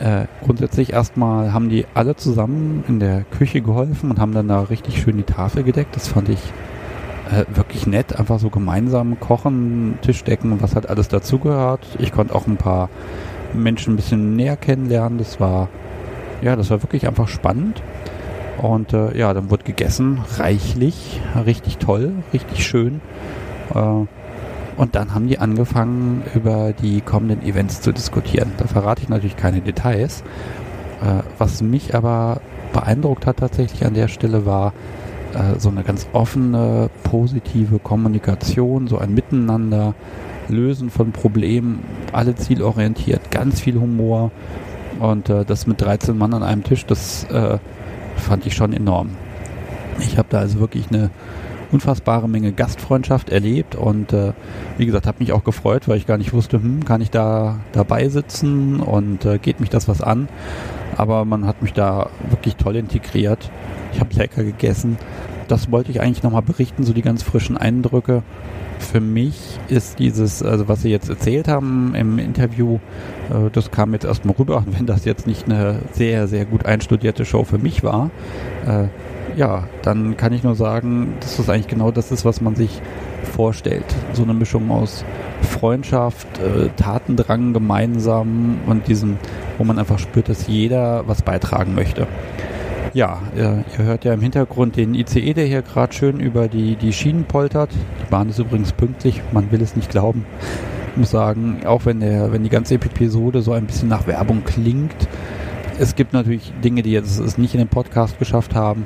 Äh, 0.00 0.26
grundsätzlich 0.42 0.94
erstmal 0.94 1.52
haben 1.52 1.68
die 1.68 1.84
alle 1.92 2.16
zusammen 2.16 2.84
in 2.88 3.00
der 3.00 3.22
Küche 3.24 3.60
geholfen 3.60 4.10
und 4.10 4.18
haben 4.18 4.32
dann 4.32 4.48
da 4.48 4.62
richtig 4.62 5.00
schön 5.00 5.18
die 5.18 5.24
Tafel 5.24 5.62
gedeckt. 5.62 5.94
Das 5.94 6.08
fand 6.08 6.30
ich 6.30 6.40
äh, 7.30 7.44
wirklich 7.54 7.86
nett. 7.86 8.18
Einfach 8.18 8.38
so 8.38 8.48
gemeinsam 8.48 9.20
kochen, 9.20 9.98
Tisch 10.00 10.24
decken, 10.24 10.62
was 10.62 10.74
halt 10.74 10.88
alles 10.88 11.08
dazugehört. 11.08 11.86
Ich 11.98 12.12
konnte 12.12 12.34
auch 12.34 12.46
ein 12.46 12.56
paar 12.56 12.88
Menschen 13.52 13.92
ein 13.92 13.96
bisschen 13.96 14.36
näher 14.36 14.56
kennenlernen. 14.56 15.18
Das 15.18 15.38
war, 15.38 15.68
ja, 16.40 16.56
das 16.56 16.70
war 16.70 16.82
wirklich 16.82 17.06
einfach 17.06 17.28
spannend. 17.28 17.82
Und 18.56 18.94
äh, 18.94 19.16
ja, 19.18 19.34
dann 19.34 19.50
wurde 19.50 19.64
gegessen, 19.64 20.20
reichlich, 20.38 21.20
richtig 21.46 21.76
toll, 21.76 22.12
richtig 22.32 22.66
schön. 22.66 23.02
Äh, 23.74 24.06
und 24.80 24.94
dann 24.94 25.12
haben 25.14 25.28
die 25.28 25.38
angefangen, 25.38 26.22
über 26.34 26.72
die 26.72 27.02
kommenden 27.02 27.42
Events 27.46 27.82
zu 27.82 27.92
diskutieren. 27.92 28.52
Da 28.56 28.66
verrate 28.66 29.02
ich 29.02 29.10
natürlich 29.10 29.36
keine 29.36 29.60
Details. 29.60 30.22
Äh, 31.02 31.22
was 31.36 31.60
mich 31.60 31.94
aber 31.94 32.40
beeindruckt 32.72 33.26
hat 33.26 33.36
tatsächlich 33.36 33.84
an 33.84 33.92
der 33.92 34.08
Stelle 34.08 34.46
war 34.46 34.72
äh, 35.34 35.58
so 35.58 35.68
eine 35.68 35.82
ganz 35.82 36.08
offene, 36.14 36.88
positive 37.02 37.78
Kommunikation, 37.78 38.88
so 38.88 38.96
ein 38.96 39.12
Miteinander, 39.12 39.94
Lösen 40.48 40.88
von 40.88 41.12
Problemen, 41.12 41.84
alle 42.12 42.34
zielorientiert, 42.34 43.30
ganz 43.30 43.60
viel 43.60 43.78
Humor. 43.78 44.30
Und 44.98 45.28
äh, 45.28 45.44
das 45.44 45.66
mit 45.66 45.82
13 45.82 46.16
Mann 46.16 46.32
an 46.32 46.42
einem 46.42 46.64
Tisch, 46.64 46.86
das 46.86 47.24
äh, 47.24 47.58
fand 48.16 48.46
ich 48.46 48.54
schon 48.54 48.72
enorm. 48.72 49.10
Ich 49.98 50.16
habe 50.16 50.28
da 50.30 50.38
also 50.38 50.58
wirklich 50.58 50.88
eine 50.88 51.10
unfassbare 51.72 52.28
Menge 52.28 52.52
Gastfreundschaft 52.52 53.30
erlebt 53.30 53.74
und 53.74 54.12
äh, 54.12 54.32
wie 54.78 54.86
gesagt, 54.86 55.06
habe 55.06 55.18
mich 55.20 55.32
auch 55.32 55.44
gefreut, 55.44 55.88
weil 55.88 55.96
ich 55.96 56.06
gar 56.06 56.18
nicht 56.18 56.32
wusste, 56.32 56.62
hm, 56.62 56.84
kann 56.84 57.00
ich 57.00 57.10
da 57.10 57.60
dabei 57.72 58.08
sitzen 58.08 58.80
und 58.80 59.24
äh, 59.24 59.38
geht 59.38 59.60
mich 59.60 59.70
das 59.70 59.88
was 59.88 60.00
an. 60.00 60.28
Aber 60.96 61.24
man 61.24 61.46
hat 61.46 61.62
mich 61.62 61.72
da 61.72 62.10
wirklich 62.28 62.56
toll 62.56 62.76
integriert. 62.76 63.50
Ich 63.92 64.00
habe 64.00 64.14
lecker 64.14 64.44
gegessen. 64.44 64.98
Das 65.48 65.70
wollte 65.70 65.90
ich 65.90 66.00
eigentlich 66.00 66.22
nochmal 66.22 66.42
berichten, 66.42 66.84
so 66.84 66.92
die 66.92 67.02
ganz 67.02 67.22
frischen 67.22 67.56
Eindrücke. 67.56 68.22
Für 68.78 69.00
mich 69.00 69.58
ist 69.68 69.98
dieses, 69.98 70.42
also 70.42 70.68
was 70.68 70.82
Sie 70.82 70.90
jetzt 70.90 71.08
erzählt 71.08 71.48
haben 71.48 71.94
im 71.94 72.18
Interview, 72.18 72.78
äh, 73.30 73.50
das 73.52 73.70
kam 73.70 73.92
jetzt 73.92 74.04
erstmal 74.04 74.34
rüber, 74.36 74.64
wenn 74.70 74.86
das 74.86 75.04
jetzt 75.04 75.26
nicht 75.26 75.46
eine 75.46 75.80
sehr, 75.92 76.28
sehr 76.28 76.44
gut 76.44 76.66
einstudierte 76.66 77.24
Show 77.24 77.44
für 77.44 77.58
mich 77.58 77.82
war. 77.82 78.10
Äh, 78.66 78.88
ja, 79.40 79.64
dann 79.80 80.18
kann 80.18 80.34
ich 80.34 80.42
nur 80.42 80.54
sagen, 80.54 81.14
dass 81.20 81.38
das 81.38 81.48
eigentlich 81.48 81.66
genau 81.66 81.90
das 81.90 82.12
ist, 82.12 82.26
was 82.26 82.42
man 82.42 82.56
sich 82.56 82.82
vorstellt. 83.22 83.86
So 84.12 84.22
eine 84.22 84.34
Mischung 84.34 84.70
aus 84.70 85.02
Freundschaft, 85.40 86.26
äh, 86.38 86.68
Tatendrang 86.76 87.54
gemeinsam 87.54 88.58
und 88.66 88.86
diesem, 88.86 89.16
wo 89.56 89.64
man 89.64 89.78
einfach 89.78 89.98
spürt, 89.98 90.28
dass 90.28 90.46
jeder 90.46 91.08
was 91.08 91.22
beitragen 91.22 91.74
möchte. 91.74 92.06
Ja, 92.92 93.22
äh, 93.34 93.62
ihr 93.78 93.84
hört 93.84 94.04
ja 94.04 94.12
im 94.12 94.20
Hintergrund 94.20 94.76
den 94.76 94.92
ICE, 94.94 95.32
der 95.32 95.46
hier 95.46 95.62
gerade 95.62 95.94
schön 95.94 96.20
über 96.20 96.46
die, 96.46 96.76
die 96.76 96.92
Schienen 96.92 97.24
poltert. 97.24 97.70
Die 97.72 98.10
Bahn 98.10 98.28
ist 98.28 98.40
übrigens 98.40 98.72
pünktlich, 98.72 99.22
man 99.32 99.50
will 99.50 99.62
es 99.62 99.74
nicht 99.74 99.88
glauben. 99.88 100.26
Ich 100.90 100.96
muss 100.98 101.12
sagen, 101.12 101.60
auch 101.64 101.86
wenn, 101.86 102.00
der, 102.00 102.30
wenn 102.30 102.42
die 102.42 102.50
ganze 102.50 102.74
Episode 102.74 103.40
so 103.40 103.52
ein 103.52 103.64
bisschen 103.64 103.88
nach 103.88 104.06
Werbung 104.06 104.44
klingt, 104.44 105.08
es 105.80 105.96
gibt 105.96 106.12
natürlich 106.12 106.52
Dinge, 106.62 106.82
die 106.82 106.92
jetzt 106.92 107.18
es 107.18 107.38
nicht 107.38 107.54
in 107.54 107.58
den 107.58 107.68
Podcast 107.68 108.18
geschafft 108.18 108.54
haben, 108.54 108.84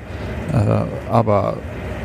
äh, 0.53 1.11
aber 1.11 1.57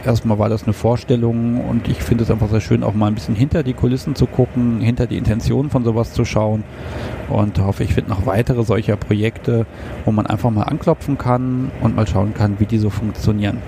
erstmal 0.03 0.39
war 0.39 0.49
das 0.49 0.63
eine 0.63 0.73
Vorstellung 0.73 1.63
und 1.63 1.87
ich 1.87 2.01
finde 2.01 2.23
es 2.23 2.31
einfach 2.31 2.49
sehr 2.49 2.59
schön, 2.59 2.83
auch 2.83 2.95
mal 2.95 3.05
ein 3.05 3.13
bisschen 3.13 3.35
hinter 3.35 3.61
die 3.61 3.73
Kulissen 3.73 4.15
zu 4.15 4.25
gucken, 4.25 4.81
hinter 4.81 5.05
die 5.05 5.17
Intention 5.17 5.69
von 5.69 5.83
sowas 5.83 6.13
zu 6.13 6.25
schauen 6.25 6.63
und 7.29 7.59
hoffe, 7.59 7.83
ich 7.83 7.93
finde 7.93 8.09
noch 8.09 8.25
weitere 8.25 8.63
solcher 8.63 8.97
Projekte, 8.97 9.67
wo 10.05 10.11
man 10.11 10.25
einfach 10.25 10.49
mal 10.49 10.63
anklopfen 10.63 11.19
kann 11.19 11.69
und 11.81 11.95
mal 11.95 12.07
schauen 12.07 12.33
kann, 12.33 12.59
wie 12.59 12.65
die 12.65 12.79
so 12.79 12.89
funktionieren. 12.89 13.59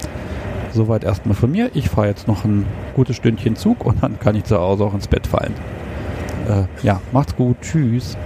Soweit 0.74 1.04
erstmal 1.04 1.36
von 1.36 1.52
mir. 1.52 1.70
Ich 1.76 1.90
fahre 1.90 2.08
jetzt 2.08 2.28
noch 2.28 2.46
ein 2.46 2.66
gutes 2.96 3.18
Stündchen 3.18 3.56
Zug 3.56 3.86
und 3.86 4.02
dann 4.02 4.20
kann 4.20 4.36
ich 4.36 4.46
zu 4.46 4.58
Hause 4.58 4.86
auch 4.86 4.94
ins 4.96 5.08
Bett 5.08 5.28
fallen. 5.28 5.54
Äh, 6.48 6.64
ja, 6.82 7.00
macht's 7.12 7.36
gut. 7.36 7.58
Tschüss. 7.62 8.18